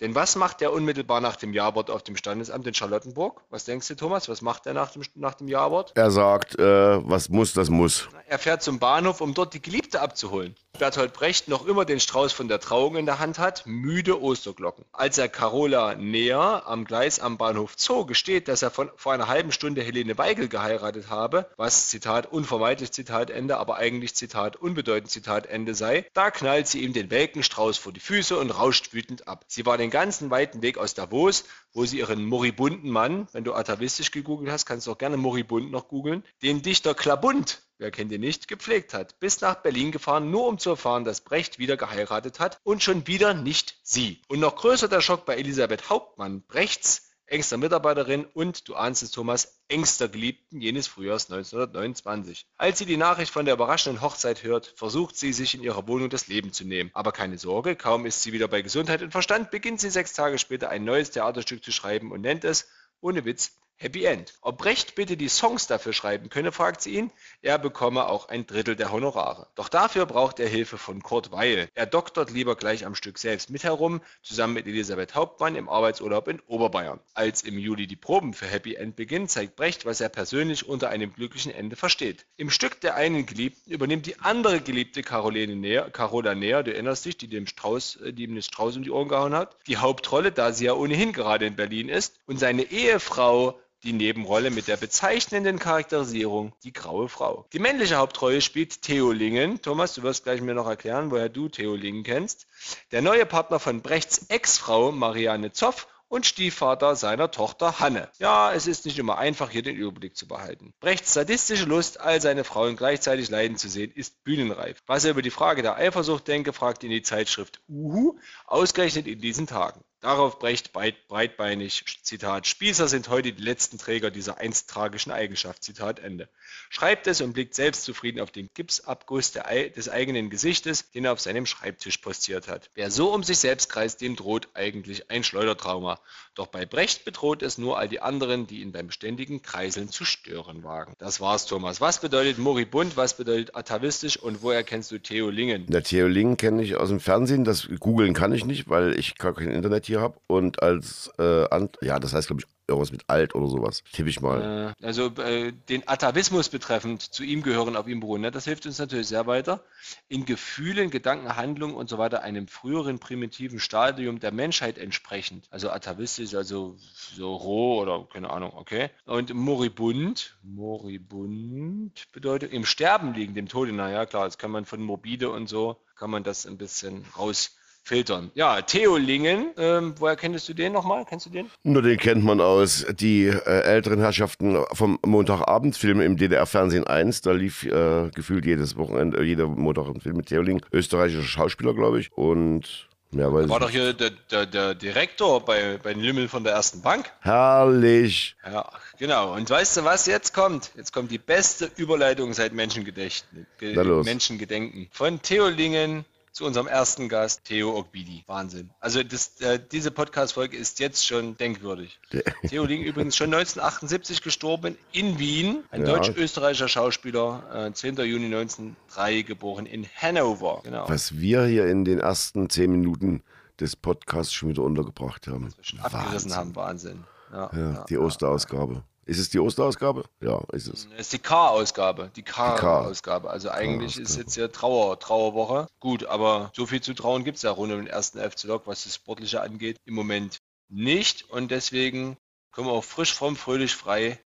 Denn 0.00 0.14
was 0.14 0.36
macht 0.36 0.60
der 0.60 0.72
unmittelbar 0.72 1.20
nach 1.20 1.36
dem 1.36 1.54
Jawort 1.54 1.90
auf 1.90 2.02
dem 2.02 2.16
Standesamt 2.16 2.66
in 2.66 2.74
Charlottenburg? 2.74 3.42
Was 3.50 3.64
denkst 3.64 3.88
du, 3.88 3.96
Thomas? 3.96 4.28
Was 4.28 4.42
macht 4.42 4.66
er 4.66 4.74
nach 4.74 4.90
dem, 4.90 5.02
nach 5.14 5.34
dem 5.34 5.48
Jawort? 5.48 5.92
Er 5.94 6.10
sagt, 6.10 6.58
äh, 6.58 6.62
was 7.08 7.28
muss, 7.30 7.54
das 7.54 7.70
muss. 7.70 8.08
Er 8.28 8.38
fährt 8.38 8.62
zum 8.62 8.78
Bahnhof, 8.78 9.20
um 9.20 9.32
dort 9.32 9.54
die 9.54 9.62
Geliebte 9.62 10.00
abzuholen. 10.00 10.54
Bertolt 10.78 11.14
Brecht 11.14 11.48
noch 11.48 11.66
immer 11.66 11.84
den 11.84 12.00
Strauß 12.00 12.32
von 12.32 12.48
der 12.48 12.60
Trauung 12.60 12.96
in 12.96 13.06
der 13.06 13.18
Hand 13.18 13.38
hat, 13.38 13.62
müde 13.66 14.20
Osterglocken. 14.20 14.84
Als 14.92 15.16
er 15.16 15.28
Carola 15.28 15.94
näher 15.94 16.64
am 16.66 16.84
Gleis 16.84 17.18
am 17.18 17.38
Bahnhof 17.38 17.74
Zoo 17.76 18.04
gesteht, 18.04 18.48
dass 18.48 18.62
er 18.62 18.70
von, 18.70 18.90
vor 18.96 19.12
einer 19.12 19.28
halben 19.28 19.52
Stunde 19.52 19.82
Helene 19.82 20.18
Weigel 20.18 20.48
geheiratet 20.48 21.08
habe, 21.08 21.48
was 21.56 21.88
Zitat 21.88 22.30
unvermeidlich 22.30 22.92
Zitat 22.92 23.30
Ende, 23.30 23.56
aber 23.56 23.76
eigentlich 23.76 24.14
Zitat 24.14 24.56
unbedeutend 24.56 25.10
Zitat 25.10 25.46
Ende 25.46 25.74
sei, 25.74 26.04
da 26.12 26.30
knallt 26.30 26.68
sie 26.68 26.82
ihm 26.82 26.92
den 26.92 27.10
welken 27.10 27.42
Strauß 27.42 27.78
vor 27.78 27.92
die 27.92 28.00
Füße 28.00 28.36
und 28.36 28.50
rauscht 28.50 28.92
wütend 28.92 29.28
ab. 29.28 29.44
Sie 29.48 29.64
war 29.64 29.78
den 29.78 29.85
ganzen 29.90 30.30
weiten 30.30 30.62
Weg 30.62 30.78
aus 30.78 30.94
Davos, 30.94 31.44
wo 31.72 31.84
sie 31.84 31.98
ihren 31.98 32.24
moribunden 32.24 32.90
Mann, 32.90 33.28
wenn 33.32 33.44
du 33.44 33.54
atavistisch 33.54 34.10
gegoogelt 34.10 34.50
hast, 34.50 34.66
kannst 34.66 34.86
du 34.86 34.92
auch 34.92 34.98
gerne 34.98 35.16
moribund 35.16 35.70
noch 35.70 35.88
googeln, 35.88 36.24
den 36.42 36.62
Dichter 36.62 36.94
Klabund 36.94 37.62
wer 37.78 37.90
kennt 37.90 38.12
ihn 38.12 38.20
nicht, 38.20 38.48
gepflegt 38.48 38.94
hat, 38.94 39.18
bis 39.20 39.40
nach 39.40 39.56
Berlin 39.56 39.92
gefahren, 39.92 40.30
nur 40.30 40.46
um 40.46 40.58
zu 40.58 40.70
erfahren, 40.70 41.04
dass 41.04 41.20
Brecht 41.20 41.58
wieder 41.58 41.76
geheiratet 41.76 42.40
hat 42.40 42.58
und 42.64 42.82
schon 42.82 43.06
wieder 43.06 43.34
nicht 43.34 43.78
sie. 43.82 44.22
Und 44.28 44.40
noch 44.40 44.56
größer 44.56 44.88
der 44.88 45.00
Schock 45.00 45.26
bei 45.26 45.36
Elisabeth 45.36 45.90
Hauptmann, 45.90 46.42
Brechts 46.42 47.10
engster 47.26 47.56
Mitarbeiterin 47.56 48.24
und, 48.24 48.68
du 48.68 48.74
ahnst 48.74 49.02
es 49.02 49.10
Thomas, 49.10 49.60
engster 49.68 50.08
Geliebten 50.08 50.60
jenes 50.60 50.86
Frühjahrs 50.86 51.30
1929. 51.30 52.46
Als 52.56 52.78
sie 52.78 52.86
die 52.86 52.96
Nachricht 52.96 53.32
von 53.32 53.44
der 53.44 53.54
überraschenden 53.54 54.02
Hochzeit 54.02 54.42
hört, 54.42 54.72
versucht 54.76 55.16
sie 55.16 55.32
sich 55.32 55.54
in 55.54 55.62
ihrer 55.62 55.88
Wohnung 55.88 56.08
das 56.08 56.28
Leben 56.28 56.52
zu 56.52 56.64
nehmen. 56.64 56.90
Aber 56.94 57.12
keine 57.12 57.38
Sorge, 57.38 57.76
kaum 57.76 58.06
ist 58.06 58.22
sie 58.22 58.32
wieder 58.32 58.48
bei 58.48 58.62
Gesundheit 58.62 59.02
und 59.02 59.10
Verstand, 59.10 59.50
beginnt 59.50 59.80
sie 59.80 59.90
sechs 59.90 60.12
Tage 60.12 60.38
später 60.38 60.70
ein 60.70 60.84
neues 60.84 61.10
Theaterstück 61.10 61.64
zu 61.64 61.72
schreiben 61.72 62.12
und 62.12 62.20
nennt 62.20 62.44
es, 62.44 62.68
ohne 63.00 63.24
Witz, 63.24 63.52
Happy 63.78 64.06
End. 64.06 64.32
Ob 64.40 64.56
Brecht 64.56 64.94
bitte 64.94 65.18
die 65.18 65.28
Songs 65.28 65.66
dafür 65.66 65.92
schreiben 65.92 66.30
könne, 66.30 66.50
fragt 66.50 66.80
sie 66.80 66.94
ihn. 66.94 67.10
Er 67.42 67.58
bekomme 67.58 68.08
auch 68.08 68.30
ein 68.30 68.46
Drittel 68.46 68.74
der 68.74 68.90
Honorare. 68.90 69.48
Doch 69.54 69.68
dafür 69.68 70.06
braucht 70.06 70.40
er 70.40 70.48
Hilfe 70.48 70.78
von 70.78 71.02
Kurt 71.02 71.30
Weil. 71.30 71.68
Er 71.74 71.84
doktert 71.84 72.30
lieber 72.30 72.56
gleich 72.56 72.86
am 72.86 72.94
Stück 72.94 73.18
selbst 73.18 73.50
mit 73.50 73.64
herum, 73.64 74.00
zusammen 74.22 74.54
mit 74.54 74.66
Elisabeth 74.66 75.14
Hauptmann 75.14 75.56
im 75.56 75.68
Arbeitsurlaub 75.68 76.26
in 76.28 76.40
Oberbayern. 76.46 77.00
Als 77.12 77.42
im 77.42 77.58
Juli 77.58 77.86
die 77.86 77.96
Proben 77.96 78.32
für 78.32 78.46
Happy 78.46 78.76
End 78.76 78.96
beginnen, 78.96 79.28
zeigt 79.28 79.56
Brecht, 79.56 79.84
was 79.84 80.00
er 80.00 80.08
persönlich 80.08 80.66
unter 80.66 80.88
einem 80.88 81.12
glücklichen 81.12 81.52
Ende 81.52 81.76
versteht. 81.76 82.24
Im 82.38 82.48
Stück 82.48 82.80
der 82.80 82.94
einen 82.94 83.26
Geliebten 83.26 83.70
übernimmt 83.70 84.06
die 84.06 84.18
andere 84.20 84.62
Geliebte 84.62 85.02
Caroline 85.02 85.54
Näher, 85.54 85.90
Carola 85.90 86.34
Näher, 86.34 86.62
du 86.62 86.72
erinnerst 86.72 87.04
dich, 87.04 87.18
die 87.18 87.28
dem 87.28 87.46
Strauß, 87.46 87.98
die 88.08 88.24
ihm 88.24 88.32
den 88.32 88.42
Strauß 88.42 88.78
um 88.78 88.84
die 88.84 88.90
Ohren 88.90 89.08
gehauen 89.08 89.34
hat, 89.34 89.54
die 89.66 89.76
Hauptrolle, 89.76 90.32
da 90.32 90.52
sie 90.52 90.64
ja 90.64 90.72
ohnehin 90.72 91.12
gerade 91.12 91.44
in 91.44 91.56
Berlin 91.56 91.90
ist, 91.90 92.18
und 92.24 92.38
seine 92.38 92.62
Ehefrau 92.62 93.60
die 93.82 93.92
Nebenrolle 93.92 94.50
mit 94.50 94.68
der 94.68 94.76
bezeichnenden 94.76 95.58
Charakterisierung 95.58 96.52
die 96.64 96.72
graue 96.72 97.08
Frau. 97.08 97.46
Die 97.52 97.58
männliche 97.58 97.96
Hauptrolle 97.96 98.40
spielt 98.40 98.82
Theo 98.82 99.12
Lingen. 99.12 99.60
Thomas, 99.62 99.94
du 99.94 100.02
wirst 100.02 100.24
gleich 100.24 100.40
mir 100.40 100.54
noch 100.54 100.68
erklären, 100.68 101.10
woher 101.10 101.28
du 101.28 101.48
Theo 101.48 101.74
Lingen 101.74 102.02
kennst. 102.02 102.46
Der 102.92 103.02
neue 103.02 103.26
Partner 103.26 103.58
von 103.58 103.82
Brechts 103.82 104.26
Ex-Frau 104.28 104.92
Marianne 104.92 105.52
Zoff 105.52 105.86
und 106.08 106.26
Stiefvater 106.26 106.94
seiner 106.94 107.30
Tochter 107.30 107.80
Hanne. 107.80 108.08
Ja, 108.18 108.52
es 108.52 108.66
ist 108.66 108.86
nicht 108.86 108.98
immer 108.98 109.18
einfach, 109.18 109.50
hier 109.50 109.62
den 109.62 109.76
Überblick 109.76 110.16
zu 110.16 110.28
behalten. 110.28 110.72
Brechts 110.80 111.12
sadistische 111.12 111.64
Lust, 111.64 112.00
all 112.00 112.20
seine 112.20 112.44
Frauen 112.44 112.76
gleichzeitig 112.76 113.28
leiden 113.28 113.56
zu 113.56 113.68
sehen, 113.68 113.90
ist 113.92 114.22
bühnenreif. 114.22 114.82
Was 114.86 115.04
er 115.04 115.10
über 115.12 115.22
die 115.22 115.30
Frage 115.30 115.62
der 115.62 115.76
Eifersucht 115.76 116.28
denke, 116.28 116.52
fragt 116.52 116.84
ihn 116.84 116.90
die 116.90 117.02
Zeitschrift 117.02 117.60
Uhu, 117.68 118.18
ausgerechnet 118.46 119.06
in 119.06 119.20
diesen 119.20 119.46
Tagen. 119.46 119.82
Darauf 120.06 120.38
Brecht 120.38 120.72
breitbeinig, 120.72 121.84
Zitat, 122.00 122.46
Spießer 122.46 122.86
sind 122.86 123.08
heute 123.08 123.32
die 123.32 123.42
letzten 123.42 123.76
Träger 123.76 124.12
dieser 124.12 124.38
einst 124.38 124.70
tragischen 124.70 125.10
Eigenschaft, 125.10 125.64
Zitat 125.64 125.98
Ende. 125.98 126.28
Schreibt 126.70 127.08
es 127.08 127.20
und 127.20 127.32
blickt 127.32 127.56
selbstzufrieden 127.56 128.20
auf 128.20 128.30
den 128.30 128.48
Gipsabguss 128.54 129.32
des 129.32 129.88
eigenen 129.88 130.30
Gesichtes, 130.30 130.92
den 130.92 131.06
er 131.06 131.12
auf 131.12 131.20
seinem 131.20 131.44
Schreibtisch 131.44 131.98
postiert 131.98 132.46
hat. 132.46 132.70
Wer 132.76 132.92
so 132.92 133.12
um 133.12 133.24
sich 133.24 133.38
selbst 133.38 133.68
kreist, 133.68 134.00
dem 134.00 134.14
droht 134.14 134.46
eigentlich 134.54 135.10
ein 135.10 135.24
Schleudertrauma. 135.24 135.98
Doch 136.36 136.46
bei 136.46 136.66
Brecht 136.66 137.04
bedroht 137.04 137.42
es 137.42 137.58
nur 137.58 137.76
all 137.76 137.88
die 137.88 138.00
anderen, 138.00 138.46
die 138.46 138.60
ihn 138.60 138.70
beim 138.70 138.92
ständigen 138.92 139.42
Kreiseln 139.42 139.88
zu 139.88 140.04
stören 140.04 140.62
wagen. 140.62 140.94
Das 140.98 141.20
war's, 141.20 141.46
Thomas. 141.46 141.80
Was 141.80 142.00
bedeutet 142.00 142.38
moribund, 142.38 142.96
was 142.96 143.16
bedeutet 143.16 143.56
atavistisch 143.56 144.18
und 144.18 144.42
woher 144.42 144.62
kennst 144.62 144.92
du 144.92 144.98
Theo 145.00 145.30
Lingen? 145.30 145.66
Der 145.66 145.82
Theo 145.82 146.06
Lingen 146.06 146.36
kenne 146.36 146.62
ich 146.62 146.76
aus 146.76 146.90
dem 146.90 147.00
Fernsehen, 147.00 147.42
das 147.42 147.66
googeln 147.80 148.14
kann 148.14 148.32
ich 148.32 148.44
nicht, 148.44 148.68
weil 148.68 148.96
ich 148.96 149.16
gar 149.16 149.34
kein 149.34 149.50
Internet 149.50 149.86
hier 149.86 149.95
habe. 150.00 150.18
Und 150.26 150.62
als, 150.62 151.10
äh, 151.18 151.46
ja, 151.82 151.98
das 151.98 152.12
heißt, 152.12 152.28
glaube 152.28 152.42
ich, 152.42 152.56
irgendwas 152.68 152.92
mit 152.92 153.04
alt 153.08 153.34
oder 153.34 153.48
sowas. 153.48 153.82
Tippe 153.92 154.08
ich 154.08 154.20
mal. 154.20 154.74
Äh, 154.80 154.84
also 154.84 155.06
äh, 155.22 155.52
den 155.68 155.86
Atavismus 155.86 156.48
betreffend, 156.48 157.02
zu 157.02 157.22
ihm 157.22 157.42
gehören, 157.42 157.76
auf 157.76 157.86
ihm 157.86 158.00
beruhen. 158.00 158.22
Ne? 158.22 158.30
Das 158.30 158.44
hilft 158.44 158.66
uns 158.66 158.78
natürlich 158.78 159.08
sehr 159.08 159.26
weiter. 159.26 159.62
In 160.08 160.24
Gefühlen, 160.24 160.90
Gedanken, 160.90 161.36
Handlungen 161.36 161.74
und 161.74 161.88
so 161.88 161.98
weiter 161.98 162.22
einem 162.22 162.48
früheren 162.48 162.98
primitiven 162.98 163.60
Stadium 163.60 164.18
der 164.18 164.32
Menschheit 164.32 164.78
entsprechend. 164.78 165.46
Also 165.50 165.70
atavistisch, 165.70 166.34
also 166.34 166.76
so 166.78 167.36
roh 167.36 167.80
oder 167.80 168.06
keine 168.12 168.30
Ahnung, 168.30 168.52
okay. 168.54 168.90
Und 169.04 169.32
moribund, 169.32 170.36
moribund 170.42 172.06
bedeutet 172.12 172.52
im 172.52 172.64
Sterben 172.64 173.14
liegen, 173.14 173.34
dem 173.34 173.48
Tode, 173.48 173.72
naja 173.72 174.06
klar, 174.06 174.24
jetzt 174.24 174.38
kann 174.38 174.50
man 174.50 174.64
von 174.64 174.82
morbide 174.82 175.30
und 175.30 175.48
so, 175.48 175.76
kann 175.94 176.10
man 176.10 176.24
das 176.24 176.46
ein 176.46 176.58
bisschen 176.58 177.04
raus 177.16 177.56
filtern. 177.86 178.30
Ja, 178.34 178.60
Theo 178.62 178.96
Lingen, 178.96 179.52
ähm, 179.56 179.94
woher 179.98 180.16
kennst 180.16 180.48
du 180.48 180.54
den 180.54 180.72
nochmal? 180.72 181.04
Kennst 181.08 181.26
du 181.26 181.30
den? 181.30 181.50
Nur 181.62 181.82
den 181.82 181.96
kennt 181.98 182.24
man 182.24 182.40
aus 182.40 182.84
die 182.98 183.26
äh, 183.26 183.60
älteren 183.60 184.00
Herrschaften 184.00 184.58
vom 184.72 184.98
Montagabendfilm 185.06 186.00
im 186.00 186.16
DDR-Fernsehen 186.16 186.84
1. 186.84 187.20
Da 187.20 187.32
lief 187.32 187.64
äh, 187.64 188.10
gefühlt 188.12 188.44
jedes 188.44 188.76
Wochenende, 188.76 189.18
äh, 189.18 189.22
jeder 189.22 189.46
Montag 189.46 189.86
ein 189.86 190.00
Film 190.00 190.16
mit 190.16 190.26
Theo 190.26 190.42
Lingen. 190.42 190.62
Österreichischer 190.72 191.22
Schauspieler, 191.22 191.74
glaube 191.74 192.00
ich. 192.00 192.12
Und 192.12 192.88
ja, 193.12 193.32
war 193.32 193.60
doch 193.60 193.70
hier 193.70 193.92
der, 193.92 194.10
der, 194.30 194.46
der, 194.46 194.74
Direktor 194.74 195.44
bei, 195.44 195.78
bei 195.80 195.94
den 195.94 196.02
Lümmel 196.02 196.28
von 196.28 196.42
der 196.42 196.54
ersten 196.54 196.82
Bank. 196.82 197.12
Herrlich. 197.20 198.34
Ja, 198.44 198.68
genau. 198.98 199.34
Und 199.34 199.48
weißt 199.48 199.76
du, 199.76 199.84
was 199.84 200.06
jetzt 200.06 200.34
kommt? 200.34 200.72
Jetzt 200.76 200.92
kommt 200.92 201.12
die 201.12 201.18
beste 201.18 201.70
Überleitung 201.76 202.34
seit 202.34 202.52
Menschengedenken. 202.52 203.46
Menschengedenken. 203.60 204.88
Von 204.90 205.22
Theo 205.22 205.48
Lingen 205.48 206.04
zu 206.36 206.44
unserem 206.44 206.66
ersten 206.66 207.08
Gast, 207.08 207.44
Theo 207.44 207.74
Ogbidi. 207.78 208.22
Wahnsinn. 208.26 208.68
Also 208.78 209.02
das, 209.02 209.40
äh, 209.40 209.58
diese 209.72 209.90
Podcast-Folge 209.90 210.54
ist 210.54 210.80
jetzt 210.80 211.06
schon 211.06 211.34
denkwürdig. 211.38 211.98
Theo 212.46 212.66
Ling 212.66 212.82
übrigens 212.84 213.16
schon 213.16 213.32
1978 213.32 214.20
gestorben 214.20 214.76
in 214.92 215.18
Wien, 215.18 215.64
ein 215.70 215.86
ja. 215.86 215.96
deutsch-österreichischer 215.96 216.68
Schauspieler, 216.68 217.68
äh, 217.68 217.72
10. 217.72 217.96
Juni 218.04 218.26
1903 218.26 219.22
geboren 219.22 219.64
in 219.64 219.86
Hannover. 219.96 220.60
Genau. 220.62 220.86
Was 220.90 221.16
wir 221.16 221.46
hier 221.46 221.68
in 221.68 221.86
den 221.86 222.00
ersten 222.00 222.50
zehn 222.50 222.70
Minuten 222.70 223.22
des 223.58 223.74
Podcasts 223.74 224.34
schon 224.34 224.50
wieder 224.50 224.62
untergebracht 224.62 225.28
haben. 225.28 225.54
Abgerissen 225.80 226.36
haben, 226.36 226.54
Wahnsinn. 226.54 227.04
Ja, 227.32 227.50
ja, 227.56 227.84
die 227.88 227.96
Osterausgabe. 227.96 228.82
Ist 229.06 229.20
es 229.20 229.30
die 229.30 229.38
Osterausgabe? 229.38 230.04
Ja, 230.20 230.42
ist 230.52 230.66
es. 230.66 230.88
Es 230.94 231.02
ist 231.02 231.12
die 231.12 231.20
K-Ausgabe. 231.20 232.10
Die 232.16 232.22
K-Ausgabe. 232.22 233.30
Also 233.30 233.50
eigentlich 233.50 233.98
ist 233.98 234.16
jetzt 234.16 234.36
ja 234.36 234.48
Trauer, 234.48 234.98
Trauerwoche. 234.98 235.68
Gut, 235.78 236.04
aber 236.06 236.50
so 236.56 236.66
viel 236.66 236.80
zu 236.80 236.92
trauen 236.92 237.22
gibt 237.22 237.36
es 237.36 237.42
ja 237.42 237.52
rund 237.52 237.72
um 237.72 237.78
den 237.78 237.86
ersten 237.86 238.18
FC 238.18 238.44
Lok, 238.44 238.66
was 238.66 238.82
das 238.82 238.96
Sportliche 238.96 239.40
angeht, 239.40 239.76
im 239.84 239.94
Moment 239.94 240.38
nicht. 240.68 241.30
Und 241.30 241.52
deswegen 241.52 242.16
können 242.50 242.66
wir 242.66 242.72
auch 242.72 242.84
frisch, 242.84 243.14
fromm, 243.14 243.36
fröhlich, 243.36 243.76
frei 243.76 244.18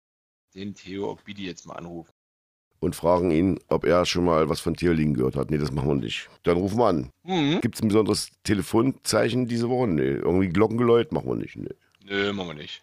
den 0.55 0.75
Theo 0.75 1.11
Ogbidi 1.11 1.45
jetzt 1.45 1.67
mal 1.67 1.75
anrufen. 1.75 2.11
Und 2.79 2.95
fragen 2.95 3.31
ihn, 3.31 3.59
ob 3.67 3.83
er 3.83 4.05
schon 4.05 4.23
mal 4.23 4.47
was 4.47 4.61
von 4.61 4.75
Tierlingen 4.75 5.13
gehört 5.13 5.35
hat. 5.35 5.51
Nee, 5.51 5.57
das 5.57 5.73
machen 5.73 5.89
wir 5.89 5.95
nicht. 5.95 6.29
Dann 6.43 6.55
rufen 6.55 6.77
wir 6.77 6.87
an. 6.87 7.09
Mhm. 7.23 7.59
Gibt 7.59 7.75
es 7.75 7.81
ein 7.81 7.89
besonderes 7.89 8.29
Telefonzeichen 8.43 9.49
diese 9.49 9.69
Woche? 9.69 9.89
Nee. 9.89 10.03
Irgendwie 10.03 10.47
Glockengeläut? 10.47 11.11
Machen 11.11 11.27
wir 11.27 11.35
nicht. 11.35 11.57
Nee. 11.57 11.75
Nö, 12.05 12.31
machen 12.31 12.47
wir 12.47 12.53
nicht. 12.53 12.81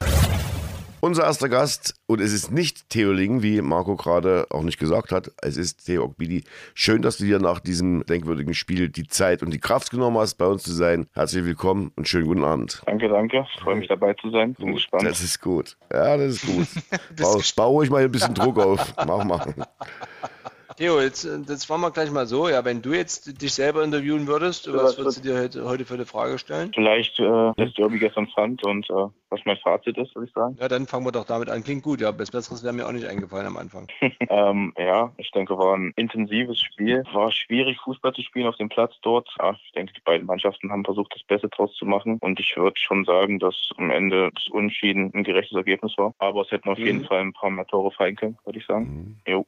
Unser 1.01 1.25
erster 1.25 1.49
Gast, 1.49 1.95
und 2.07 2.21
es 2.21 2.33
ist 2.33 2.51
nicht 2.51 2.89
Theo 2.89 3.13
Ling, 3.13 3.43
wie 3.43 3.61
Marco 3.61 3.97
gerade 3.97 4.47
auch 4.51 4.63
nicht 4.63 4.79
gesagt 4.79 5.13
hat, 5.13 5.31
es 5.43 5.57
ist 5.57 5.85
Theo 5.85 6.05
Ogbidi. 6.05 6.45
Schön, 6.75 7.03
dass 7.03 7.19
du 7.19 7.25
dir 7.25 7.39
nach 7.39 7.61
diesem 7.61 8.05
denkwürdigen 8.07 8.55
Spiel 8.55 8.89
die 8.89 9.07
Zeit 9.07 9.43
und 9.43 9.53
die 9.53 9.59
Kraft 9.59 9.91
genommen 9.91 10.17
hast, 10.17 10.37
bei 10.37 10.47
uns 10.47 10.63
zu 10.63 10.73
sein. 10.73 11.07
Herzlich 11.13 11.45
willkommen 11.45 11.93
und 11.97 12.09
schönen 12.09 12.27
guten 12.27 12.45
Abend. 12.45 12.83
Danke, 12.87 13.09
danke. 13.09 13.47
Ich 13.55 13.61
freue 13.61 13.77
mich 13.77 13.89
dabei 13.89 14.15
zu 14.15 14.31
sein. 14.31 14.55
Bin 14.55 14.73
gespannt. 14.73 15.05
Das 15.05 15.23
ist 15.23 15.41
gut. 15.41 15.77
Ja, 15.93 16.17
das 16.17 16.43
ist 16.43 16.47
gut. 16.47 16.67
bau, 17.21 17.41
bau 17.57 17.83
ich 17.83 17.91
mal 17.91 18.03
ein 18.03 18.11
bisschen 18.11 18.35
Druck 18.35 18.59
auf. 18.59 18.95
Mach 19.07 19.23
mal. 19.25 19.55
Theo, 20.77 21.01
jetzt, 21.01 21.25
äh, 21.25 21.39
das 21.47 21.69
machen 21.71 21.81
wir 21.81 21.91
gleich 21.91 22.11
mal 22.11 22.27
so. 22.27 22.51
Ja, 22.51 22.65
wenn 22.67 22.83
du 22.83 22.93
jetzt 22.93 23.41
dich 23.41 23.55
selber 23.55 23.83
interviewen 23.83 24.27
würdest, 24.27 24.67
ja, 24.67 24.75
was 24.75 24.99
würdest 24.99 25.19
du 25.19 25.23
dir 25.23 25.41
heute, 25.41 25.65
heute 25.65 25.87
für 25.87 25.95
eine 25.95 26.05
Frage 26.05 26.39
stellen? 26.39 26.71
Vielleicht 26.75 27.19
äh, 27.19 27.53
das 27.57 27.73
Derby 27.75 27.99
gestern 27.99 28.27
fand 28.27 28.63
und 28.63 28.89
äh, 28.91 29.07
was 29.31 29.41
mein 29.47 29.57
Fazit 29.57 29.97
ist, 29.97 30.15
würde 30.15 30.29
ich 30.29 30.35
sagen. 30.35 30.57
Ja, 30.61 30.69
dann 30.69 30.87
fangen 30.87 31.07
wir 31.07 31.13
doch 31.13 31.25
damit 31.25 31.49
an. 31.49 31.65
Klingt 31.65 31.83
gut, 31.83 32.03
ja. 32.03 32.13
Das 32.13 32.31
Besseres 32.31 32.63
wäre 32.63 32.75
mir 32.75 32.87
auch 32.87 32.93
nicht 32.93 33.07
eingefallen 33.07 33.47
am 33.47 33.57
Anfang. 33.57 33.87
ähm, 34.29 34.75
ja, 34.77 35.13
ich 35.17 35.31
denke, 35.31 35.57
war 35.57 35.77
ein 35.77 35.95
intensives 35.97 36.61
Spiel. 36.61 37.05
War 37.13 37.33
schwierig, 37.33 37.79
Fußball 37.81 38.13
zu 38.13 38.21
spielen 38.21 38.47
auf 38.47 38.57
dem 38.57 38.69
Platz 38.69 38.95
dort. 39.01 39.29
Ja, 39.39 39.57
ich 39.65 39.73
denke, 39.73 39.95
die 39.95 40.03
beiden 40.03 40.27
Mannschaften 40.27 40.71
haben 40.71 40.85
versucht, 40.85 41.15
das 41.15 41.23
Beste 41.25 41.49
draus 41.49 41.75
zu 41.75 41.87
machen. 41.87 42.19
Und 42.21 42.39
ich 42.39 42.55
würde 42.57 42.79
schon 42.79 43.07
sagen, 43.07 43.39
dass 43.39 43.71
am 43.79 43.91
Ende 43.91 44.31
das 44.35 44.49
Unentschieden 44.49 45.11
ein 45.15 45.25
gerechtes 45.25 45.57
Ergebnis 45.57 45.95
war. 45.97 46.15
Aber 46.19 46.43
es 46.43 46.51
hätten 46.51 46.69
auf 46.69 46.79
mhm. 46.79 46.85
jeden 46.85 47.05
Fall 47.07 47.21
ein 47.21 47.33
paar 47.33 47.51
mehr 47.51 47.67
Tore 47.67 47.91
fallen 47.91 48.17
können, 48.17 48.39
würde 48.45 48.59
ich 48.59 48.67
sagen. 48.67 49.17
Mhm. 49.25 49.33
Jo. 49.33 49.47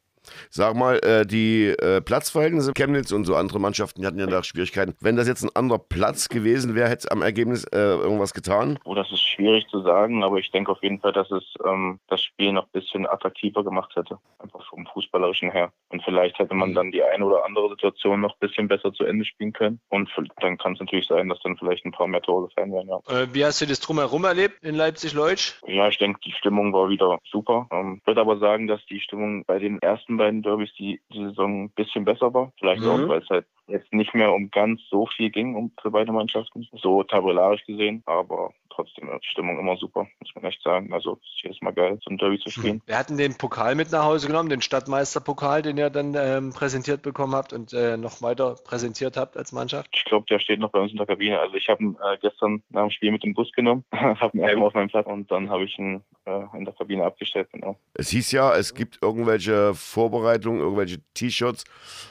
Sag 0.51 0.75
mal, 0.75 0.99
äh, 1.05 1.27
die 1.27 1.69
äh, 1.69 2.01
Platzverhältnisse 2.01 2.73
Chemnitz 2.73 3.13
und 3.13 3.25
so 3.25 3.35
andere 3.37 3.61
Mannschaften, 3.61 4.01
die 4.01 4.07
hatten 4.07 4.19
ja 4.19 4.27
da 4.27 4.43
Schwierigkeiten. 4.43 4.95
Wenn 5.01 5.17
das 5.17 5.29
jetzt 5.29 5.43
ein 5.43 5.55
anderer 5.55 5.79
Platz 5.79 6.29
gewesen 6.29 6.75
wäre, 6.75 6.89
hätte 6.89 7.07
es 7.07 7.09
am 7.09 7.23
Ergebnis 7.23 7.65
äh, 7.65 7.79
irgendwas 7.79 8.35
getan? 8.35 8.79
Oh, 8.85 8.95
das 8.95 9.11
ist 9.13 9.23
schwierig 9.23 9.67
zu 9.69 9.83
sagen, 9.83 10.23
aber 10.23 10.39
ich 10.39 10.51
denke 10.51 10.73
auf 10.73 10.83
jeden 10.83 11.01
Fall, 11.01 11.13
dass 11.13 11.31
es 11.31 11.45
ähm, 11.65 11.99
das 12.09 12.23
Spiel 12.23 12.53
noch 12.53 12.65
ein 12.65 12.73
bisschen 12.73 13.07
attraktiver 13.07 13.65
gemacht 13.65 13.95
hätte. 13.97 14.19
Einfach 14.39 14.67
vom 14.69 14.87
Fußballerischen 14.87 15.51
her. 15.51 15.73
Und 15.91 16.03
vielleicht 16.05 16.39
hätte 16.39 16.55
man 16.55 16.71
mhm. 16.71 16.75
dann 16.75 16.93
die 16.93 17.03
eine 17.03 17.25
oder 17.25 17.45
andere 17.45 17.69
Situation 17.71 18.21
noch 18.21 18.35
ein 18.35 18.49
bisschen 18.49 18.69
besser 18.69 18.93
zu 18.93 19.05
Ende 19.05 19.25
spielen 19.25 19.53
können. 19.53 19.81
Und 19.89 20.11
dann 20.41 20.59
kann 20.59 20.75
es 20.75 20.81
natürlich 20.81 21.07
sein, 21.07 21.29
dass 21.29 21.41
dann 21.41 21.57
vielleicht 21.57 21.85
ein 21.85 21.93
paar 21.93 22.07
mehr 22.07 22.23
Tore 22.23 22.49
gefallen 22.49 22.73
werden. 22.73 22.89
Ja. 22.89 23.23
Äh, 23.23 23.29
wie 23.33 23.45
hast 23.45 23.61
du 23.61 23.67
das 23.67 23.81
drumherum 23.81 24.25
erlebt 24.25 24.63
in 24.63 24.75
Leipzig-Leutsch? 24.75 25.61
Ja, 25.67 25.89
ich 25.89 25.99
denke, 25.99 26.21
die 26.25 26.33
Stimmung 26.33 26.73
war 26.73 26.89
wieder 26.89 27.19
super. 27.31 27.67
Ähm, 27.71 27.99
ich 28.01 28.07
würde 28.07 28.21
aber 28.21 28.39
sagen, 28.39 28.67
dass 28.67 28.85
die 28.87 29.01
Stimmung 29.01 29.45
bei 29.45 29.59
den 29.59 29.81
ersten 29.81 30.18
beiden 30.19 30.43
Derbys 30.43 30.73
die, 30.79 31.01
die 31.13 31.25
Saison 31.25 31.65
ein 31.65 31.71
bisschen 31.71 32.05
besser 32.05 32.33
war. 32.35 32.53
Vielleicht 32.59 32.83
mhm. 32.83 32.89
auch, 32.89 33.09
weil 33.09 33.23
es 33.23 33.29
halt 33.31 33.47
jetzt 33.67 33.93
nicht 33.93 34.15
mehr 34.15 34.33
um 34.33 34.51
ganz 34.51 34.81
so 34.91 35.07
viel 35.07 35.31
ging 35.31 35.55
um 35.55 35.73
für 35.81 35.91
beide 35.91 36.13
Mannschaften. 36.13 36.67
So 36.73 37.03
tabellarisch 37.03 37.65
gesehen, 37.65 38.03
aber 38.07 38.53
trotzdem 38.79 39.09
die 39.09 39.29
Stimmung 39.29 39.59
immer 39.59 39.77
super, 39.77 40.07
muss 40.21 40.35
man 40.35 40.45
echt 40.45 40.63
sagen. 40.63 40.93
Also 40.93 41.19
es 41.21 41.29
ist 41.35 41.43
jedes 41.43 41.61
Mal 41.63 41.73
geil, 41.73 41.99
so 42.03 42.11
ein 42.11 42.19
Derby 42.19 42.39
zu 42.39 42.51
spielen. 42.51 42.81
Wir 42.87 42.97
hatten 42.97 43.17
den 43.17 43.37
Pokal 43.37 43.75
mit 43.75 43.91
nach 43.91 44.05
Hause 44.05 44.29
genommen, 44.29 44.49
den 44.49 44.63
Stadtmeisterpokal, 44.63 45.63
den 45.63 45.77
ihr 45.77 45.91
dann 45.91 46.15
ähm, 46.17 46.53
präsentiert 46.53 47.03
bekommen 47.03 47.35
habt 47.35 47.53
und 47.53 47.73
äh, 47.73 47.97
noch 47.97 48.23
weiter 48.23 48.57
präsentiert 48.65 49.17
habt 49.17 49.37
als 49.37 49.53
Mannschaft. 49.53 49.89
Ich 49.93 50.05
glaube, 50.05 50.27
der 50.31 50.39
steht 50.39 50.61
noch 50.61 50.71
bei 50.71 50.79
uns 50.79 50.93
in 50.93 50.99
der 50.99 51.07
Kabine. 51.07 51.41
Also 51.41 51.55
ich 51.57 51.69
habe 51.69 51.83
ihn 51.83 51.97
äh, 52.03 52.17
gestern 52.21 52.63
nach 52.71 52.83
dem 52.83 52.91
Spiel 52.91 53.11
mit 53.11 53.25
dem 53.25 53.35
Bus 53.35 53.51
genommen, 53.53 53.85
habe 53.93 54.37
ihn 54.37 54.45
einmal 54.45 54.69
auf 54.69 54.75
meinem 54.75 54.89
Platz 54.89 55.07
und 55.07 55.31
dann 55.31 55.51
habe 55.51 55.65
ich 55.65 55.77
ihn 55.79 56.03
äh, 56.25 56.57
in 56.57 56.65
der 56.65 56.75
Kabine 56.75 57.05
abgestellt. 57.05 57.49
Genau. 57.53 57.77
Es 57.95 58.11
hieß 58.11 58.31
ja, 58.33 58.55
es 58.55 58.75
gibt 58.75 58.99
irgendwelche 59.03 59.75
Vorbereitungen, 59.75 60.61
irgendwelche 60.61 60.99
T-Shirts 61.15 61.65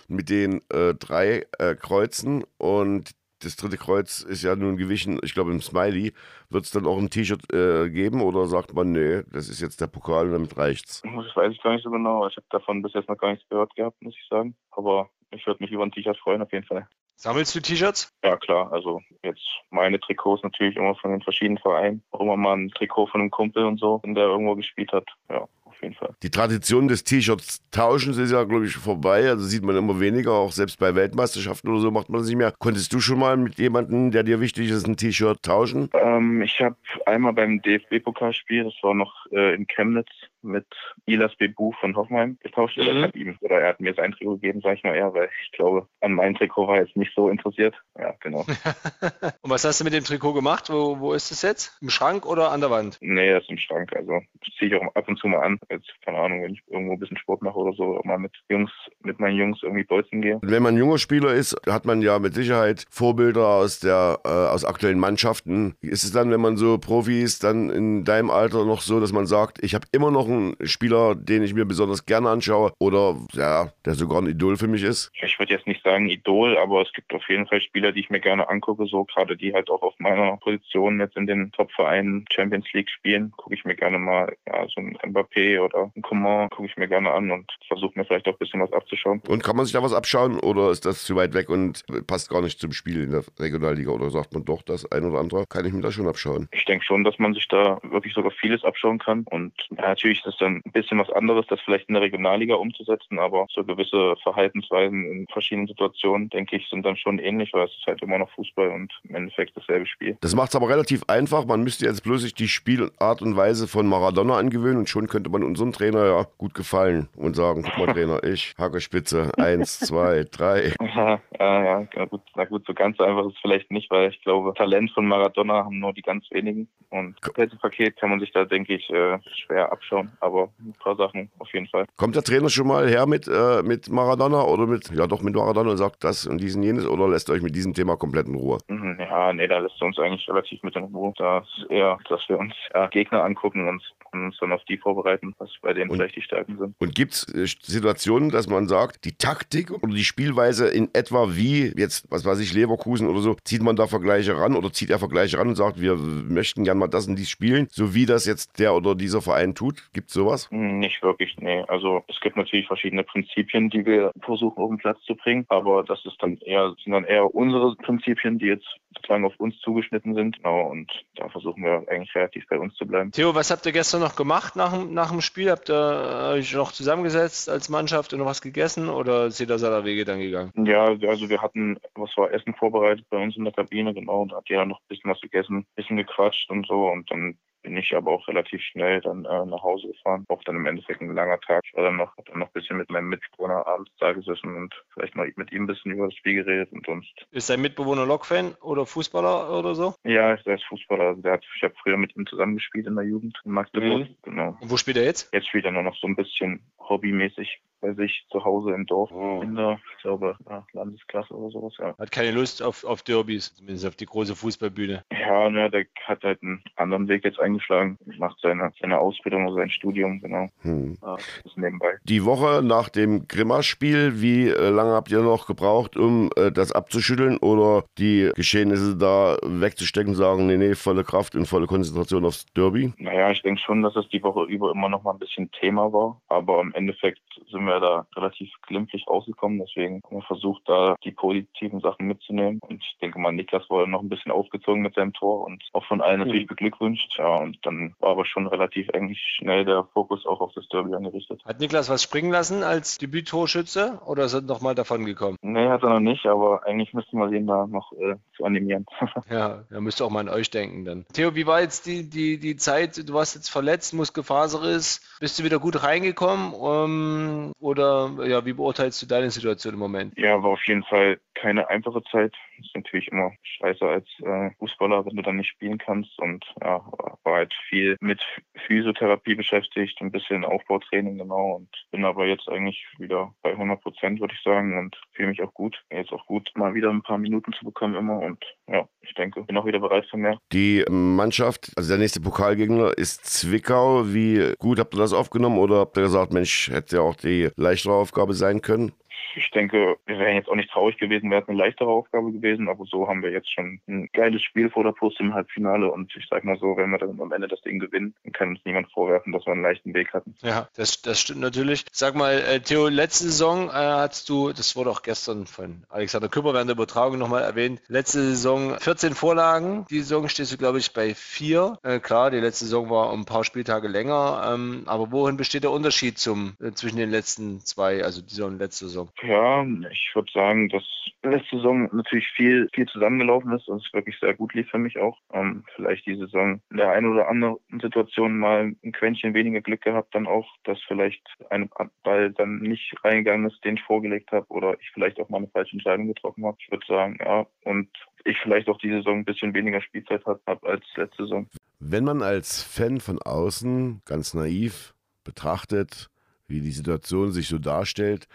mit 0.08 0.30
den 0.30 0.62
äh, 0.72 0.94
drei 0.96 1.46
äh, 1.60 1.76
Kreuzen 1.76 2.44
und 2.58 3.12
das 3.44 3.56
dritte 3.56 3.78
Kreuz 3.78 4.22
ist 4.22 4.44
ja 4.44 4.56
nun 4.56 4.78
gewichen, 4.78 5.20
ich 5.24 5.34
glaube 5.34 5.52
im 5.52 5.62
Smiley. 5.62 6.14
Wird 6.50 6.66
es 6.66 6.72
dann 6.72 6.86
auch 6.86 6.98
ein 6.98 7.10
T-Shirt 7.10 7.54
äh, 7.54 7.90
geben 7.90 8.22
oder 8.22 8.46
sagt 8.48 8.74
man, 8.74 8.92
nee, 8.92 9.24
das 9.32 9.50
ist 9.50 9.62
jetzt 9.62 9.82
der 9.82 9.88
Pokal 9.88 10.28
und 10.28 10.34
damit 10.34 10.58
reicht's? 10.58 11.02
Das 11.04 11.36
weiß 11.36 11.52
ich 11.52 11.62
gar 11.62 11.74
nicht 11.74 11.84
so 11.84 11.92
genau. 11.92 12.28
Ich 12.28 12.36
habe 12.38 12.48
davon 12.50 12.82
bis 12.82 12.94
jetzt 12.94 13.10
noch 13.10 13.18
gar 13.18 13.32
nichts 13.32 13.48
gehört 13.50 13.76
gehabt, 13.76 14.02
muss 14.02 14.16
ich 14.16 14.28
sagen. 14.30 14.56
Aber 14.72 15.10
ich 15.32 15.46
würde 15.46 15.64
mich 15.64 15.72
über 15.72 15.84
ein 15.84 15.92
T-Shirt 15.92 16.18
freuen, 16.18 16.42
auf 16.42 16.52
jeden 16.52 16.66
Fall. 16.66 16.88
Sammelst 17.20 17.56
du 17.56 17.60
T-Shirts? 17.60 18.14
Ja, 18.24 18.38
klar. 18.38 18.72
Also 18.72 19.02
jetzt 19.24 19.42
meine 19.72 20.00
Trikots 20.00 20.44
natürlich 20.44 20.76
immer 20.76 20.94
von 20.96 21.12
den 21.12 21.22
verschiedenen 21.22 21.58
Vereinen. 21.58 22.04
Auch 22.12 22.22
immer 22.22 22.38
mal 22.38 22.56
ein 22.56 22.70
Trikot 22.70 23.08
von 23.08 23.22
einem 23.22 23.32
Kumpel 23.32 23.66
und 23.66 23.80
so, 23.80 24.02
der 24.06 24.26
irgendwo 24.26 24.56
gespielt 24.56 24.92
hat. 24.92 25.08
Ja, 25.30 25.48
auf 25.78 25.84
jeden 25.84 25.96
Fall. 25.96 26.10
Die 26.24 26.30
Tradition 26.30 26.88
des 26.88 27.04
T-Shirts 27.04 27.62
tauschens 27.72 28.18
ist 28.18 28.32
ja, 28.32 28.44
glaube 28.44 28.66
ich, 28.66 28.76
vorbei. 28.76 29.30
Also 29.30 29.46
sieht 29.46 29.64
man 29.64 29.76
immer 29.76 30.00
weniger, 30.00 30.34
auch 30.34 30.52
selbst 30.52 30.80
bei 30.80 30.96
Weltmeisterschaften 30.96 31.70
oder 31.70 31.80
so 31.80 31.92
macht 31.92 32.10
man 32.10 32.20
das 32.20 32.28
nicht 32.28 32.38
mehr. 32.38 32.54
Konntest 32.60 32.94
du 32.94 33.00
schon 33.00 33.20
mal 33.20 33.38
mit 33.38 33.58
jemandem, 33.58 34.12
der 34.12 34.24
dir 34.24 34.42
wichtig 34.42 34.70
ist, 34.70 34.88
ein 34.88 34.98
T-Shirt 34.98 35.42
tauschen? 35.44 35.90
Ähm, 35.94 36.42
ich 36.42 36.60
habe 36.60 36.76
einmal 37.06 37.34
beim 37.34 37.62
DFB-Pokalspiel, 37.62 38.64
das 38.64 38.76
war 38.82 38.94
noch 38.94 39.14
äh, 39.32 39.56
in 39.56 39.68
Chemnitz, 39.68 40.10
mit 40.42 40.66
Ilas 41.06 41.36
Bebu 41.36 41.72
von 41.80 41.96
Hoffenheim 41.96 42.38
getauscht. 42.42 42.78
Mhm. 42.78 43.04
Hat 43.04 43.16
ihm, 43.16 43.38
oder 43.42 43.62
er 43.62 43.70
hat 43.70 43.80
mir 43.80 43.94
sein 43.94 44.12
Trikot 44.12 44.36
gegeben, 44.36 44.62
sage 44.62 44.76
ich 44.76 44.84
mal 44.84 44.96
eher, 44.96 45.14
weil 45.14 45.30
ich 45.44 45.52
glaube, 45.52 45.88
an 46.02 46.14
mein 46.14 46.36
Trikot 46.36 46.68
war 46.68 46.78
er 46.78 46.86
jetzt 46.86 46.96
nicht 46.96 47.14
so 47.16 47.30
interessiert. 47.30 47.76
Ja, 47.98 48.14
genau. 48.20 48.46
Und 49.42 49.50
was 49.50 49.66
hast 49.66 49.80
du 49.80 49.84
mit 49.84 49.94
dem 49.94 50.04
Trikot 50.04 50.34
gemacht? 50.34 50.70
Wo, 50.70 51.00
wo 51.00 51.14
ist 51.14 51.32
es 51.32 51.42
jetzt? 51.42 51.78
Im 51.82 51.90
Schrank 51.90 52.26
oder 52.26 52.52
an 52.52 52.62
der 52.62 52.70
Wand? 52.70 52.98
Nee, 53.02 53.32
das 53.32 53.44
ist 53.44 53.50
im 53.50 53.58
Schrank. 53.58 53.96
Also 53.96 54.22
ziehe 54.58 54.76
ich 54.76 54.82
auch 54.82 54.96
ab 54.96 55.08
und 55.08 55.18
zu 55.20 55.28
mal 55.28 55.40
an. 55.40 55.60
Jetzt, 55.70 55.92
keine 56.04 56.18
Ahnung, 56.20 56.44
wenn 56.44 56.54
ich 56.54 56.62
irgendwo 56.68 56.94
ein 56.94 57.00
bisschen 57.00 57.18
Sport 57.18 57.42
mache 57.42 57.58
oder 57.58 57.74
so, 57.74 57.98
auch 57.98 58.04
mal 58.04 58.18
mit 58.18 58.34
Jungs, 58.50 58.72
mit 59.02 59.20
meinen 59.20 59.38
Jungs 59.38 59.60
irgendwie 59.62 59.84
bolzen 59.84 60.22
gehe. 60.22 60.40
Wenn 60.42 60.64
man 60.64 60.78
junger 60.78 60.98
Spieler 60.98 61.34
ist, 61.34 61.56
hat 61.68 61.86
man 61.86 62.02
ja 62.02 62.20
mit 62.20 62.34
Sicherheit 62.34 62.86
Vorbilder 62.90 63.48
aus 63.48 63.80
der 63.80 64.20
äh, 64.24 64.30
aus 64.30 64.66
aktuellen 64.66 65.00
Mannschaften. 65.00 65.76
Ist 65.82 66.04
es 66.04 66.12
dann, 66.12 66.32
wenn 66.32 66.42
man 66.42 66.58
so 66.58 66.78
Profi 66.78 67.22
ist, 67.22 67.44
dann 67.44 67.70
in 67.70 68.04
deinem 68.04 68.30
Alter 68.30 68.66
noch 68.66 68.82
so, 68.82 69.00
dass 69.00 69.12
man 69.12 69.26
sagt, 69.26 69.64
ich 69.64 69.76
habe 69.76 69.88
immer 69.92 70.12
noch 70.12 70.27
einen 70.28 70.56
Spieler, 70.64 71.16
den 71.16 71.44
ich 71.44 71.54
mir 71.54 71.66
besonders 71.66 72.06
gerne 72.06 72.30
anschaue 72.30 72.74
oder 72.80 73.16
ja, 73.34 73.72
der 73.86 73.94
sogar 73.96 74.22
ein 74.22 74.28
Idol 74.28 74.58
für 74.58 74.68
mich 74.68 74.84
ist? 74.84 75.12
Ich 75.22 75.40
würde 75.40 75.54
jetzt 75.54 75.68
nicht 75.68 75.84
sagen 75.84 76.10
Idol, 76.10 76.58
aber 76.58 76.82
es 76.82 76.92
gibt 76.94 77.14
auf 77.14 77.28
jeden 77.30 77.48
Fall 77.48 77.62
Spieler, 77.62 77.92
die 77.92 78.02
ich 78.02 78.10
mir 78.10 78.20
gerne 78.20 78.50
angucke, 78.50 78.86
so 78.86 79.06
gerade 79.06 79.36
die 79.38 79.54
halt 79.54 79.70
auch 79.70 79.82
auf 79.82 79.94
meiner 80.00 80.38
Position 80.38 81.00
jetzt 81.00 81.18
in 81.18 81.28
den 81.28 81.52
Top-Vereinen 81.52 82.26
Champions 82.32 82.66
League 82.74 82.90
spielen, 82.90 83.32
gucke 83.38 83.56
ich 83.56 83.66
mir 83.66 83.76
gerne 83.76 83.98
mal 83.98 84.36
ja, 84.48 84.66
so 84.68 84.82
ein 84.82 84.98
Mbappé 84.98 85.60
oder 85.62 85.92
ein 85.96 86.02
Coman 86.02 86.50
gucke 86.50 86.68
ich 86.68 86.78
mir 86.78 86.88
gerne 86.88 87.12
an 87.12 87.32
und 87.32 87.52
versuche 87.68 87.94
mir 87.96 88.06
vielleicht 88.06 88.28
auch 88.28 88.34
ein 88.34 88.40
bisschen 88.40 88.62
was 88.62 88.74
abzuschauen. 88.74 89.22
Und 89.28 89.44
kann 89.44 89.56
man 89.56 89.66
sich 89.66 89.74
da 89.74 89.84
was 89.84 89.94
abschauen 89.94 90.40
oder 90.40 90.72
ist 90.72 90.86
das 90.86 91.04
zu 91.04 91.16
weit 91.16 91.34
weg 91.34 91.50
und 91.50 91.84
passt 92.08 92.30
gar 92.30 92.42
nicht 92.42 92.60
zum 92.60 92.72
Spiel 92.72 93.04
in 93.04 93.12
der 93.12 93.24
Regionalliga 93.40 93.92
oder 93.92 94.10
sagt 94.10 94.34
man 94.34 94.46
doch, 94.46 94.62
das 94.62 94.90
ein 94.92 95.06
oder 95.06 95.20
andere 95.20 95.46
kann 95.48 95.66
ich 95.66 95.74
mir 95.74 95.82
da 95.82 95.92
schon 95.92 96.08
abschauen? 96.08 96.48
Ich 96.52 96.66
denke 96.66 96.86
schon, 96.86 97.04
dass 97.04 97.18
man 97.20 97.34
sich 97.34 97.48
da 97.48 97.80
wirklich 97.84 98.14
sogar 98.14 98.32
vieles 98.32 98.64
abschauen 98.64 99.00
kann 99.00 99.26
und 99.30 99.54
ja, 99.72 99.88
natürlich 99.88 100.17
ist 100.18 100.26
das 100.26 100.38
dann 100.38 100.62
ein 100.66 100.72
bisschen 100.72 101.00
was 101.00 101.10
anderes, 101.12 101.46
das 101.48 101.60
vielleicht 101.62 101.88
in 101.90 101.94
der 101.94 102.04
Regionalliga 102.04 102.56
umzusetzen, 102.56 103.20
aber 103.20 103.46
so 103.50 103.64
gewisse 103.64 104.16
Verhaltensweisen 104.24 105.06
in 105.06 105.28
verschiedenen 105.28 105.68
Situationen, 105.68 106.30
denke 106.30 106.56
ich, 106.56 106.68
sind 106.70 106.86
dann 106.86 106.98
schon 106.98 107.20
ähnlich, 107.20 107.52
weil 107.54 107.66
es 107.66 107.76
ist 107.78 107.86
halt 107.86 108.02
immer 108.02 108.18
noch 108.18 108.30
Fußball 108.32 108.70
und 108.70 108.92
im 109.08 109.16
Endeffekt 109.16 109.56
dasselbe 109.56 109.86
Spiel. 109.86 110.18
Das 110.22 110.36
macht 110.36 110.50
es 110.50 110.56
aber 110.56 110.70
relativ 110.70 111.04
einfach. 111.08 111.46
Man 111.46 111.64
müsste 111.64 111.86
jetzt 111.86 112.04
bloß 112.04 112.22
sich 112.22 112.34
die 112.34 112.48
Spielart 112.48 113.22
und 113.22 113.36
Weise 113.36 113.68
von 113.68 113.88
Maradona 113.88 114.38
angewöhnen 114.38 114.78
und 114.78 114.90
schon 114.90 115.08
könnte 115.08 115.30
man 115.30 115.44
unserem 115.44 115.72
Trainer 115.72 116.06
ja 116.06 116.26
gut 116.38 116.54
gefallen 116.54 117.10
und 117.16 117.36
sagen, 117.36 117.64
guck 117.64 117.78
mal 117.78 117.94
Trainer, 117.94 118.24
ich, 118.24 118.54
Hackerspitze, 118.58 119.32
eins, 119.38 119.80
zwei, 119.88 120.26
drei. 120.30 120.74
Ja, 120.80 121.20
ja, 121.40 121.64
ja, 121.64 122.06
gut, 122.06 122.22
na 122.36 122.46
gut, 122.46 122.66
so 122.66 122.74
ganz 122.74 123.00
einfach 123.00 123.26
ist 123.28 123.36
es 123.36 123.42
vielleicht 123.42 123.72
nicht, 123.72 123.90
weil 123.92 124.10
ich 124.10 124.22
glaube, 124.22 124.54
Talent 124.56 124.92
von 124.92 125.08
Maradona 125.08 125.66
haben 125.66 125.80
nur 125.80 125.94
die 125.94 126.02
ganz 126.02 126.26
wenigen 126.32 126.68
und 126.90 127.22
komplette 127.22 127.58
Paket 127.58 127.98
kann 127.98 128.10
man 128.10 128.20
sich 128.20 128.32
da, 128.32 128.46
denke 128.46 128.76
ich, 128.76 128.90
äh, 128.90 129.20
schwer 129.46 129.72
abschauen, 129.72 130.07
aber 130.20 130.50
ein 130.60 130.74
paar 130.80 130.96
Sachen 130.96 131.30
auf 131.40 131.52
jeden 131.54 131.68
Fall. 131.68 131.86
Kommt 131.98 132.16
der 132.16 132.24
Trainer 132.24 132.50
schon 132.50 132.68
mal 132.68 132.88
her 132.88 133.06
mit, 133.06 133.28
äh, 133.28 133.64
mit 133.64 133.90
Maradona 133.90 134.44
oder 134.44 134.68
mit, 134.68 134.90
ja 134.92 135.08
doch 135.08 135.22
mit 135.22 135.36
Maradona 135.36 135.72
und 135.72 135.78
sagt 135.78 136.04
das 136.04 136.26
und 136.26 136.40
diesen 136.40 136.64
jenes 136.64 136.86
oder 136.86 137.08
lässt 137.08 137.30
euch 137.30 137.42
mit 137.42 137.56
diesem 137.56 137.74
Thema 137.74 137.96
komplett 137.96 138.28
in 138.28 138.36
Ruhe? 138.36 138.60
Mhm, 138.68 138.98
ja, 139.00 139.34
nee, 139.34 139.48
da 139.48 139.60
lässt 139.60 139.76
er 139.80 139.88
uns 139.88 140.00
eigentlich 140.00 140.28
relativ 140.30 140.62
mit 140.64 140.76
in 140.76 140.84
Ruhe. 140.86 141.14
Da 141.18 141.40
ist 141.40 141.70
eher, 141.70 141.98
dass 142.10 142.22
wir 142.28 142.38
uns 142.38 142.54
ja, 142.74 142.88
Gegner 142.88 143.24
angucken 143.24 143.68
und 143.68 143.82
uns 144.14 144.38
dann 144.40 144.52
auf 144.52 144.64
die 144.66 144.78
vorbereiten, 144.78 145.34
was 145.38 145.50
bei 145.62 145.74
denen 145.74 145.90
und, 145.90 145.98
vielleicht 145.98 146.16
die 146.16 146.22
Stärken 146.22 146.58
sind. 146.58 146.76
Und 146.80 146.96
gibt 146.96 147.14
es 147.14 147.34
äh, 147.34 147.46
Situationen, 147.62 148.30
dass 148.30 148.48
man 148.48 148.68
sagt, 148.68 149.06
die 149.06 149.18
Taktik 149.18 149.72
oder 149.72 149.94
die 149.94 150.04
Spielweise 150.04 150.68
in 150.68 150.90
etwa 150.94 151.36
wie 151.36 151.74
jetzt, 151.78 152.10
was 152.10 152.26
weiß 152.26 152.40
ich, 152.40 152.54
Leverkusen 152.54 153.08
oder 153.08 153.20
so, 153.20 153.36
zieht 153.44 153.62
man 153.62 153.76
da 153.76 153.88
Vergleiche 153.88 154.38
ran 154.38 154.56
oder 154.56 154.72
zieht 154.72 154.90
er 154.90 155.00
Vergleiche 155.00 155.38
ran 155.38 155.50
und 155.50 155.56
sagt, 155.56 155.80
wir 155.82 155.96
möchten 155.96 156.64
gerne 156.64 156.80
mal 156.80 156.88
das 156.88 157.08
und 157.08 157.16
dies 157.18 157.30
spielen, 157.30 157.68
so 157.72 157.94
wie 157.94 158.06
das 158.06 158.26
jetzt 158.26 158.60
der 158.60 158.74
oder 158.74 158.96
dieser 158.96 159.22
Verein 159.22 159.56
tut? 159.56 159.90
Gibt 159.98 160.10
es 160.10 160.14
sowas? 160.14 160.48
Nicht 160.52 161.02
wirklich, 161.02 161.36
nee. 161.40 161.64
Also 161.68 162.04
es 162.08 162.20
gibt 162.22 162.38
natürlich 162.38 162.68
verschiedene 162.68 163.04
Prinzipien, 163.04 163.72
die 163.72 163.84
wir 163.84 164.12
versuchen 164.22 164.62
auf 164.62 164.70
den 164.70 164.78
Platz 164.78 165.02
zu 165.06 165.16
bringen, 165.16 165.48
aber 165.50 165.84
das 165.84 166.06
ist 166.06 166.22
dann 166.22 166.38
eher, 166.38 166.76
sind 166.84 166.94
dann 166.94 167.04
eher 167.04 167.34
unsere 167.34 167.76
Prinzipien, 167.78 168.38
die 168.38 168.46
jetzt 168.46 168.68
sozusagen 168.94 169.26
auf 169.26 169.34
uns 169.40 169.58
zugeschnitten 169.62 170.14
sind. 170.14 170.38
Genau, 170.38 170.68
und 170.68 170.92
da 171.16 171.30
versuchen 171.30 171.64
wir 171.64 171.84
eigentlich 171.90 172.14
relativ 172.14 172.46
bei 172.48 172.60
uns 172.60 172.76
zu 172.76 172.86
bleiben. 172.86 173.12
Theo, 173.12 173.34
was 173.34 173.50
habt 173.50 173.66
ihr 173.66 173.72
gestern 173.72 174.02
noch 174.02 174.16
gemacht 174.16 174.56
nach, 174.56 174.86
nach 174.86 175.10
dem 175.10 175.22
Spiel? 175.22 175.50
Habt 175.50 175.72
ihr 175.72 176.34
euch 176.36 176.54
noch 176.54 176.72
zusammengesetzt 176.74 177.50
als 177.50 177.68
Mannschaft 177.68 178.14
und 178.14 178.20
noch 178.20 178.28
was 178.28 178.44
gegessen 178.44 178.90
oder 178.90 179.32
seid 179.32 179.50
ihr 179.50 179.58
seiner 179.58 179.84
Wege 179.84 180.06
dann 180.06 180.20
gegangen? 180.20 180.52
Ja, 180.64 180.86
also 180.86 181.28
wir 181.28 181.42
hatten, 181.42 181.80
was 181.96 182.16
war 182.18 182.32
Essen 182.32 182.54
vorbereitet 182.54 183.08
bei 183.10 183.18
uns 183.18 183.36
in 183.36 183.46
der 183.46 183.54
Kabine, 183.54 183.96
genau, 183.96 184.28
da 184.28 184.36
hat 184.36 184.48
jeder 184.48 184.66
noch 184.66 184.80
ein 184.80 184.88
bisschen 184.90 185.10
was 185.10 185.22
gegessen, 185.22 185.58
ein 185.58 185.66
bisschen 185.76 185.98
gequatscht 185.98 186.52
und 186.52 186.68
so 186.68 186.88
und 186.88 187.10
dann 187.10 187.36
bin 187.64 187.78
ich 187.78 187.96
aber 187.96 188.12
auch 188.12 188.28
relativ 188.28 188.62
schnell 188.62 189.02
dann 189.02 189.26
äh, 189.26 189.46
nach 189.46 189.64
Hause 189.64 189.88
gefahren. 189.88 190.26
Auch 190.30 190.44
dann 190.44 190.56
im 190.56 190.66
Endeffekt 190.66 191.02
ein 191.02 191.14
langer 191.14 191.40
Tag. 191.40 191.64
Ich 191.66 191.74
war 191.76 191.84
dann 191.84 191.98
noch, 191.98 192.14
dann 192.26 192.40
noch 192.40 192.48
ein 192.48 192.54
bisschen 192.54 192.78
mit 192.78 192.90
meinem 192.90 193.10
Mitbewohner 193.10 193.66
abends 193.68 193.92
da 194.00 194.14
gesessen 194.14 194.56
und 194.56 194.74
vielleicht 194.94 195.16
mal 195.16 195.32
mit 195.36 195.52
ihm 195.52 195.64
ein 195.64 195.68
bisschen 195.68 195.92
über 195.92 196.06
das 196.06 196.16
Spiel 196.16 196.36
geredet 196.44 196.72
und 196.72 196.86
sonst. 196.86 197.14
Ist 197.32 197.50
dein 197.50 197.62
Mitbewohner 197.62 198.06
Lok-Fan 198.06 198.56
oder 198.62 198.86
Fußballer 198.86 199.58
oder 199.58 199.76
so? 199.76 199.96
Ja, 200.04 200.36
er 200.36 200.56
ist 200.56 200.66
Fußballer. 200.66 201.06
Also 201.06 201.22
der 201.22 201.34
hat, 201.34 201.46
ich 201.56 201.64
habe 201.64 201.74
früher 201.82 201.98
mit 201.98 202.16
ihm 202.16 202.26
zusammengespielt 202.26 202.88
in 202.88 202.96
der 202.96 203.06
Jugend 203.06 203.40
in 203.44 203.52
Magdeburg. 203.52 204.10
Mhm. 204.10 204.16
Genau. 204.24 204.58
Und 204.60 204.72
wo 204.72 204.78
spielt 204.78 204.98
er 204.98 205.04
jetzt? 205.04 205.34
Jetzt 205.34 205.48
spielt 205.48 205.66
er 205.66 205.72
nur 205.72 205.84
noch 205.84 205.96
so 205.96 206.08
ein 206.08 206.16
bisschen 206.16 206.62
hobbymäßig 206.80 207.62
bei 207.82 207.94
sich 207.94 208.26
zu 208.32 208.44
Hause 208.44 208.72
im 208.72 208.86
Dorf 208.86 209.12
oh. 209.12 209.42
in 209.42 209.56
der, 209.56 209.80
ich 209.96 210.02
glaube, 210.02 210.36
ja, 210.50 210.66
Landesklasse 210.74 211.34
oder 211.34 211.52
sowas. 211.52 211.74
Ja. 211.80 211.96
Hat 211.98 212.12
keine 212.12 212.32
Lust 212.32 212.62
auf, 212.64 212.84
auf 212.84 213.04
Derbys, 213.04 213.56
zumindest 213.56 213.86
auf 213.86 213.96
die 213.96 214.06
große 214.06 214.36
Fußballbühne. 214.36 215.04
Ja, 215.12 215.50
ne, 215.50 215.70
der 215.70 215.86
hat 216.06 216.24
halt 216.24 216.42
einen 216.42 216.64
anderen 216.76 217.08
Weg 217.08 217.24
jetzt 217.24 217.40
eingeschlagen, 217.40 217.98
macht 218.18 218.40
seine, 218.42 218.72
seine 218.80 219.00
Ausbildung 219.00 219.48
oder 219.48 219.56
sein 219.56 219.70
Studium, 219.70 220.20
genau. 220.22 220.48
Hm. 220.62 220.98
Ja, 221.02 221.18
das 221.44 221.58
nebenbei. 221.58 221.98
Die 222.04 222.26
Woche 222.26 222.62
nach 222.64 222.90
dem 222.90 223.28
Grimma-Spiel, 223.28 224.22
wie 224.22 224.50
äh, 224.50 224.70
lange 224.70 224.92
habt 224.92 225.12
ihr 225.12 225.22
noch 225.22 225.48
gebraucht, 225.48 225.98
um 225.98 226.30
äh, 226.36 226.52
das 226.52 226.72
abzuschütteln 226.72 227.38
oder 227.38 227.84
die 227.98 228.32
Geschehnisse 228.36 228.96
da 228.98 229.38
wegzustecken 229.44 230.12
und 230.12 230.16
sagen, 230.16 230.48
nee, 230.48 230.58
nee, 230.58 230.76
volle 230.76 231.04
Kraft 231.04 231.36
und 231.36 231.46
volle 231.46 231.68
Konzentration 231.68 232.26
aufs 232.26 232.46
Derby? 232.54 232.94
Naja, 232.98 233.32
ich 233.32 233.42
denke 233.42 233.62
schon, 233.62 233.82
dass 233.82 233.96
es 233.96 234.08
die 234.10 234.24
Woche 234.24 234.44
über 234.46 234.72
immer 234.72 234.90
noch 234.90 235.04
mal 235.04 235.12
ein 235.12 235.20
bisschen 235.20 235.52
Thema 235.52 235.92
war, 235.92 236.22
aber 236.28 236.62
im 236.62 236.74
Endeffekt 236.74 237.22
sind 237.50 237.66
wir 237.66 237.67
da 237.68 238.08
relativ 238.16 238.50
glimpflich 238.66 239.06
rausgekommen. 239.08 239.60
Deswegen 239.60 240.02
haben 240.04 240.18
wir 240.18 240.24
versucht, 240.24 240.62
da 240.66 240.96
die 241.04 241.12
positiven 241.12 241.80
Sachen 241.80 242.08
mitzunehmen. 242.08 242.60
Und 242.62 242.84
ich 242.84 242.98
denke 243.02 243.20
mal, 243.20 243.32
Niklas 243.32 243.70
wurde 243.70 243.90
noch 243.90 244.02
ein 244.02 244.10
bisschen 244.10 244.32
aufgezogen 244.32 244.82
mit 244.82 244.96
seinem 244.96 245.14
Tor 245.14 245.46
und 245.46 245.64
auch 245.74 245.86
von 245.86 246.02
allen 246.02 246.20
natürlich 246.20 246.44
mhm. 246.44 246.48
beglückwünscht. 246.48 247.18
Ja, 247.18 247.36
und 247.36 247.58
dann 247.64 247.96
war 248.00 248.12
aber 248.12 248.26
schon 248.26 248.48
relativ 248.48 248.90
eigentlich 248.94 249.20
schnell 249.38 249.66
der 249.66 249.84
Fokus 249.94 250.26
auch 250.26 250.42
auf 250.42 250.52
das 250.54 250.68
Derby 250.70 250.96
angerichtet. 250.96 251.42
Hat 251.46 251.60
Niklas 251.60 251.90
was 251.90 252.04
springen 252.04 252.32
lassen 252.32 252.64
als 252.64 252.98
Debüttorschütze 252.98 254.00
oder 254.06 254.26
ist 254.26 254.34
er 254.34 254.42
noch 254.42 254.62
mal 254.62 254.76
davon 254.76 255.06
gekommen? 255.06 255.38
Nee, 255.42 255.68
hat 255.68 255.84
er 255.84 255.90
noch 255.90 256.00
nicht, 256.00 256.26
aber 256.26 256.66
eigentlich 256.66 256.94
müssten 256.94 257.18
wir 257.18 257.32
ihn 257.32 257.48
da 257.48 257.68
noch 257.68 257.92
äh, 257.94 258.16
zu 258.36 258.46
animieren. 258.46 258.86
ja, 259.30 259.64
er 259.70 259.82
müsste 259.82 260.06
auch 260.06 260.10
mal 260.10 260.22
an 260.22 260.30
euch 260.30 260.50
denken 260.50 260.86
dann. 260.86 261.06
Theo, 261.14 261.36
wie 261.36 261.46
war 261.46 261.62
jetzt 261.62 261.86
die, 261.86 262.10
die, 262.10 262.40
die 262.40 262.56
Zeit? 262.56 263.08
Du 263.08 263.14
warst 263.14 263.36
jetzt 263.36 263.50
verletzt, 263.50 263.94
Muskelfaserriss. 263.94 265.18
Bist 265.20 265.40
du 265.40 265.44
wieder 265.44 265.60
gut 265.60 265.84
reingekommen? 265.84 266.54
Um, 266.54 267.54
oder 267.60 268.12
ja, 268.26 268.46
wie 268.46 268.54
beurteilst 268.54 269.02
du 269.02 269.06
deine 269.06 269.30
Situation 269.32 269.74
im 269.74 269.80
Moment? 269.80 270.18
Ja, 270.18 270.42
war 270.44 270.52
auf 270.52 270.66
jeden 270.68 270.84
Fall 270.84 271.20
keine 271.34 271.70
einfache 271.70 272.04
Zeit. 272.12 272.34
Ist 272.60 272.76
natürlich 272.76 273.08
immer 273.10 273.32
scheiße 273.44 273.86
als 273.86 274.08
äh, 274.24 274.52
Fußballer, 274.60 275.06
wenn 275.06 275.16
du 275.16 275.22
dann 275.22 275.38
nicht 275.38 275.50
spielen 275.50 275.78
kannst. 275.78 276.18
Und 276.20 276.46
ja, 276.62 276.84
war 277.24 277.36
halt 277.36 277.54
viel 277.70 277.98
mit 278.00 278.22
Physiotherapie 278.68 279.36
beschäftigt, 279.36 280.00
ein 280.02 280.12
bisschen 280.12 280.46
Aufbautraining 280.46 281.18
genau 281.18 281.56
und 281.56 281.70
bin 281.92 282.06
aber 282.06 282.26
jetzt 282.26 282.48
eigentlich 282.48 282.86
wieder 282.98 283.34
bei 283.42 283.52
100 283.52 283.82
Prozent, 283.82 284.20
würde 284.20 284.34
ich 284.34 284.44
sagen, 284.44 284.78
und 284.78 284.96
fühle 285.14 285.30
mich 285.30 285.42
auch 285.42 285.54
gut. 285.54 285.78
Jetzt 285.92 286.12
auch 286.12 286.26
gut, 286.26 286.50
mal 286.56 286.74
wieder 286.74 286.90
ein 286.90 287.04
paar 287.04 287.18
Minuten 287.18 287.54
zu 287.54 287.66
bekommen 287.66 287.96
immer 287.96 288.20
und 288.20 288.44
ja, 288.68 288.88
ich 289.02 289.14
denke, 289.14 289.44
bin 289.44 289.58
auch 289.58 289.66
wieder 289.66 289.80
bereit 289.80 290.06
für 290.10 290.18
mehr. 290.18 290.40
Die 290.52 290.84
Mannschaft, 290.90 291.72
also 291.76 291.90
der 291.90 291.98
nächste 291.98 292.22
Pokalgegner 292.22 292.98
ist 292.98 293.26
Zwickau. 293.26 294.14
Wie 294.14 294.54
gut 294.60 294.80
habt 294.80 294.96
ihr 294.96 295.00
das 295.00 295.14
aufgenommen 295.14 295.58
oder 295.58 295.80
habt 295.80 295.98
ihr 295.98 296.04
gesagt, 296.04 296.34
Mensch, 296.34 296.70
hätte 296.70 296.98
ja 296.98 297.02
auch 297.02 297.16
die 297.16 297.50
leichtere 297.56 297.94
Aufgabe 297.94 298.34
sein 298.34 298.62
können? 298.62 298.92
Ich 299.38 299.52
denke, 299.52 299.98
wir 300.06 300.20
wären 300.20 300.36
jetzt 300.36 300.50
auch 300.50 300.56
nicht 300.56 300.72
traurig 300.72 300.98
gewesen, 300.98 301.30
wäre 301.30 301.44
es 301.44 301.48
eine 301.48 301.58
leichtere 301.58 301.90
Aufgabe 301.90 302.32
gewesen, 302.32 302.70
aber 302.70 302.86
so 302.86 303.08
haben 303.08 303.22
wir 303.22 303.32
jetzt 303.32 303.52
schon 303.52 303.80
ein 303.88 304.10
geiles 304.14 304.42
Spiel 304.42 304.70
vor 304.70 304.84
der 304.84 304.92
Brust 304.92 305.20
im 305.20 305.34
Halbfinale 305.34 305.92
und 305.92 306.14
ich 306.16 306.26
sag 306.30 306.44
mal 306.44 306.58
so, 306.58 306.76
wenn 306.78 306.90
wir 306.90 306.98
dann 306.98 307.20
am 307.22 307.32
Ende 307.32 307.48
das 307.48 307.62
Ding 307.62 307.80
gewinnen, 307.80 308.16
dann 308.24 308.34
kann 308.34 308.50
uns 308.50 308.60
niemand 308.66 308.92
vorwerfen, 308.92 309.32
dass 309.32 309.46
wir 309.46 309.54
einen 309.54 309.62
leichten 309.62 309.94
Weg 309.94 310.14
hatten. 310.14 310.36
Ja, 310.42 310.68
das, 310.76 311.02
das 311.02 311.20
stimmt 311.20 311.42
natürlich. 311.42 311.86
Sag 311.92 312.16
mal, 312.16 312.40
äh, 312.40 312.60
Theo, 312.60 312.88
letzte 312.88 313.26
Saison 313.26 313.70
äh, 313.70 313.74
hast 313.74 314.30
du, 314.30 314.52
das 314.52 314.76
wurde 314.76 314.90
auch 314.90 315.04
gestern 315.04 315.46
von 315.46 315.84
Alexander 315.90 316.30
Küpper 316.30 316.54
während 316.54 316.70
der 316.70 316.76
Übertragung 316.76 317.18
nochmal 317.20 317.44
erwähnt, 317.44 317.82
letzte 317.88 318.20
Saison 318.20 318.80
14 318.80 319.14
Vorlagen, 319.14 319.86
die 319.90 320.00
Saison 320.00 320.28
stehst 320.30 320.52
du, 320.52 320.58
glaube 320.58 320.80
ich, 320.80 320.94
bei 320.94 321.14
vier. 321.14 321.78
Äh, 321.84 322.00
klar, 322.00 322.32
die 322.32 322.40
letzte 322.40 322.66
Saison 322.66 322.90
war 322.90 323.14
ein 323.14 323.26
paar 323.26 323.44
Spieltage 323.44 323.88
länger, 323.88 324.52
ähm, 324.54 324.84
aber 324.86 325.12
wohin 325.12 325.38
besteht 325.38 325.64
der 325.64 325.72
Unterschied 325.72 326.18
zum, 326.18 326.56
äh, 326.62 326.72
zwischen 326.72 326.98
den 326.98 327.12
letzten 327.12 327.60
zwei, 327.62 328.04
also 328.04 328.22
dieser 328.22 328.48
und 328.48 328.58
letzte 328.58 328.86
Saison? 328.88 329.10
Ja, 329.28 329.66
ich 329.92 330.12
würde 330.14 330.32
sagen, 330.32 330.70
dass 330.70 330.84
letzte 331.22 331.58
Saison 331.58 331.90
natürlich 331.92 332.28
viel, 332.30 332.70
viel 332.74 332.86
zusammengelaufen 332.86 333.52
ist 333.52 333.68
und 333.68 333.86
es 333.86 333.94
wirklich 333.94 334.18
sehr 334.20 334.34
gut 334.34 334.54
lief 334.54 334.70
für 334.70 334.78
mich 334.78 334.98
auch. 334.98 335.18
Ähm, 335.34 335.66
vielleicht 335.76 336.06
die 336.06 336.16
Saison 336.16 336.62
in 336.72 336.78
der 336.78 336.92
einen 336.92 337.12
oder 337.12 337.28
anderen 337.28 337.58
Situation 337.82 338.40
mal 338.40 338.74
ein 338.82 338.92
Quäntchen 338.94 339.34
weniger 339.34 339.60
Glück 339.60 339.82
gehabt, 339.82 340.16
dann 340.16 340.28
auch, 340.28 340.48
dass 340.64 340.80
vielleicht 340.88 341.22
ein 341.50 341.70
Ball 342.04 342.32
dann 342.32 342.60
nicht 342.60 342.96
reingegangen 343.04 343.50
ist, 343.50 343.64
den 343.66 343.76
ich 343.76 343.84
vorgelegt 343.84 344.32
habe 344.32 344.46
oder 344.48 344.78
ich 344.80 344.90
vielleicht 344.94 345.20
auch 345.20 345.28
mal 345.28 345.40
eine 345.40 345.50
falsche 345.50 345.74
Entscheidung 345.74 346.08
getroffen 346.08 346.46
habe. 346.46 346.58
Ich 346.62 346.72
würde 346.72 346.86
sagen, 346.88 347.18
ja. 347.20 347.46
Und 347.66 347.90
ich 348.24 348.38
vielleicht 348.42 348.70
auch 348.70 348.78
die 348.78 348.92
Saison 348.92 349.20
ein 349.20 349.26
bisschen 349.26 349.54
weniger 349.54 349.82
Spielzeit 349.82 350.24
habe 350.26 350.66
als 350.66 350.86
letzte 350.96 351.24
Saison. 351.24 351.48
Wenn 351.80 352.06
man 352.06 352.22
als 352.22 352.64
Fan 352.64 353.02
von 353.02 353.22
außen 353.22 354.04
ganz 354.06 354.34
naiv 354.34 354.94
betrachtet, 355.26 356.10
wie 356.48 356.62
die 356.62 356.72
Situation 356.72 357.32
sich 357.32 357.50
so 357.50 357.58
darstellt, 357.58 358.30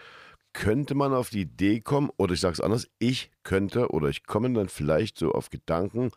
könnte 0.53 0.95
man 0.95 1.13
auf 1.13 1.29
die 1.29 1.41
Idee 1.41 1.81
kommen, 1.81 2.09
oder 2.17 2.33
ich 2.33 2.39
sage 2.39 2.53
es 2.53 2.61
anders, 2.61 2.89
ich 2.99 3.31
könnte 3.43 3.89
oder 3.89 4.09
ich 4.09 4.25
komme 4.25 4.51
dann 4.53 4.69
vielleicht 4.69 5.17
so 5.17 5.31
auf 5.31 5.49
Gedanken, 5.49 6.11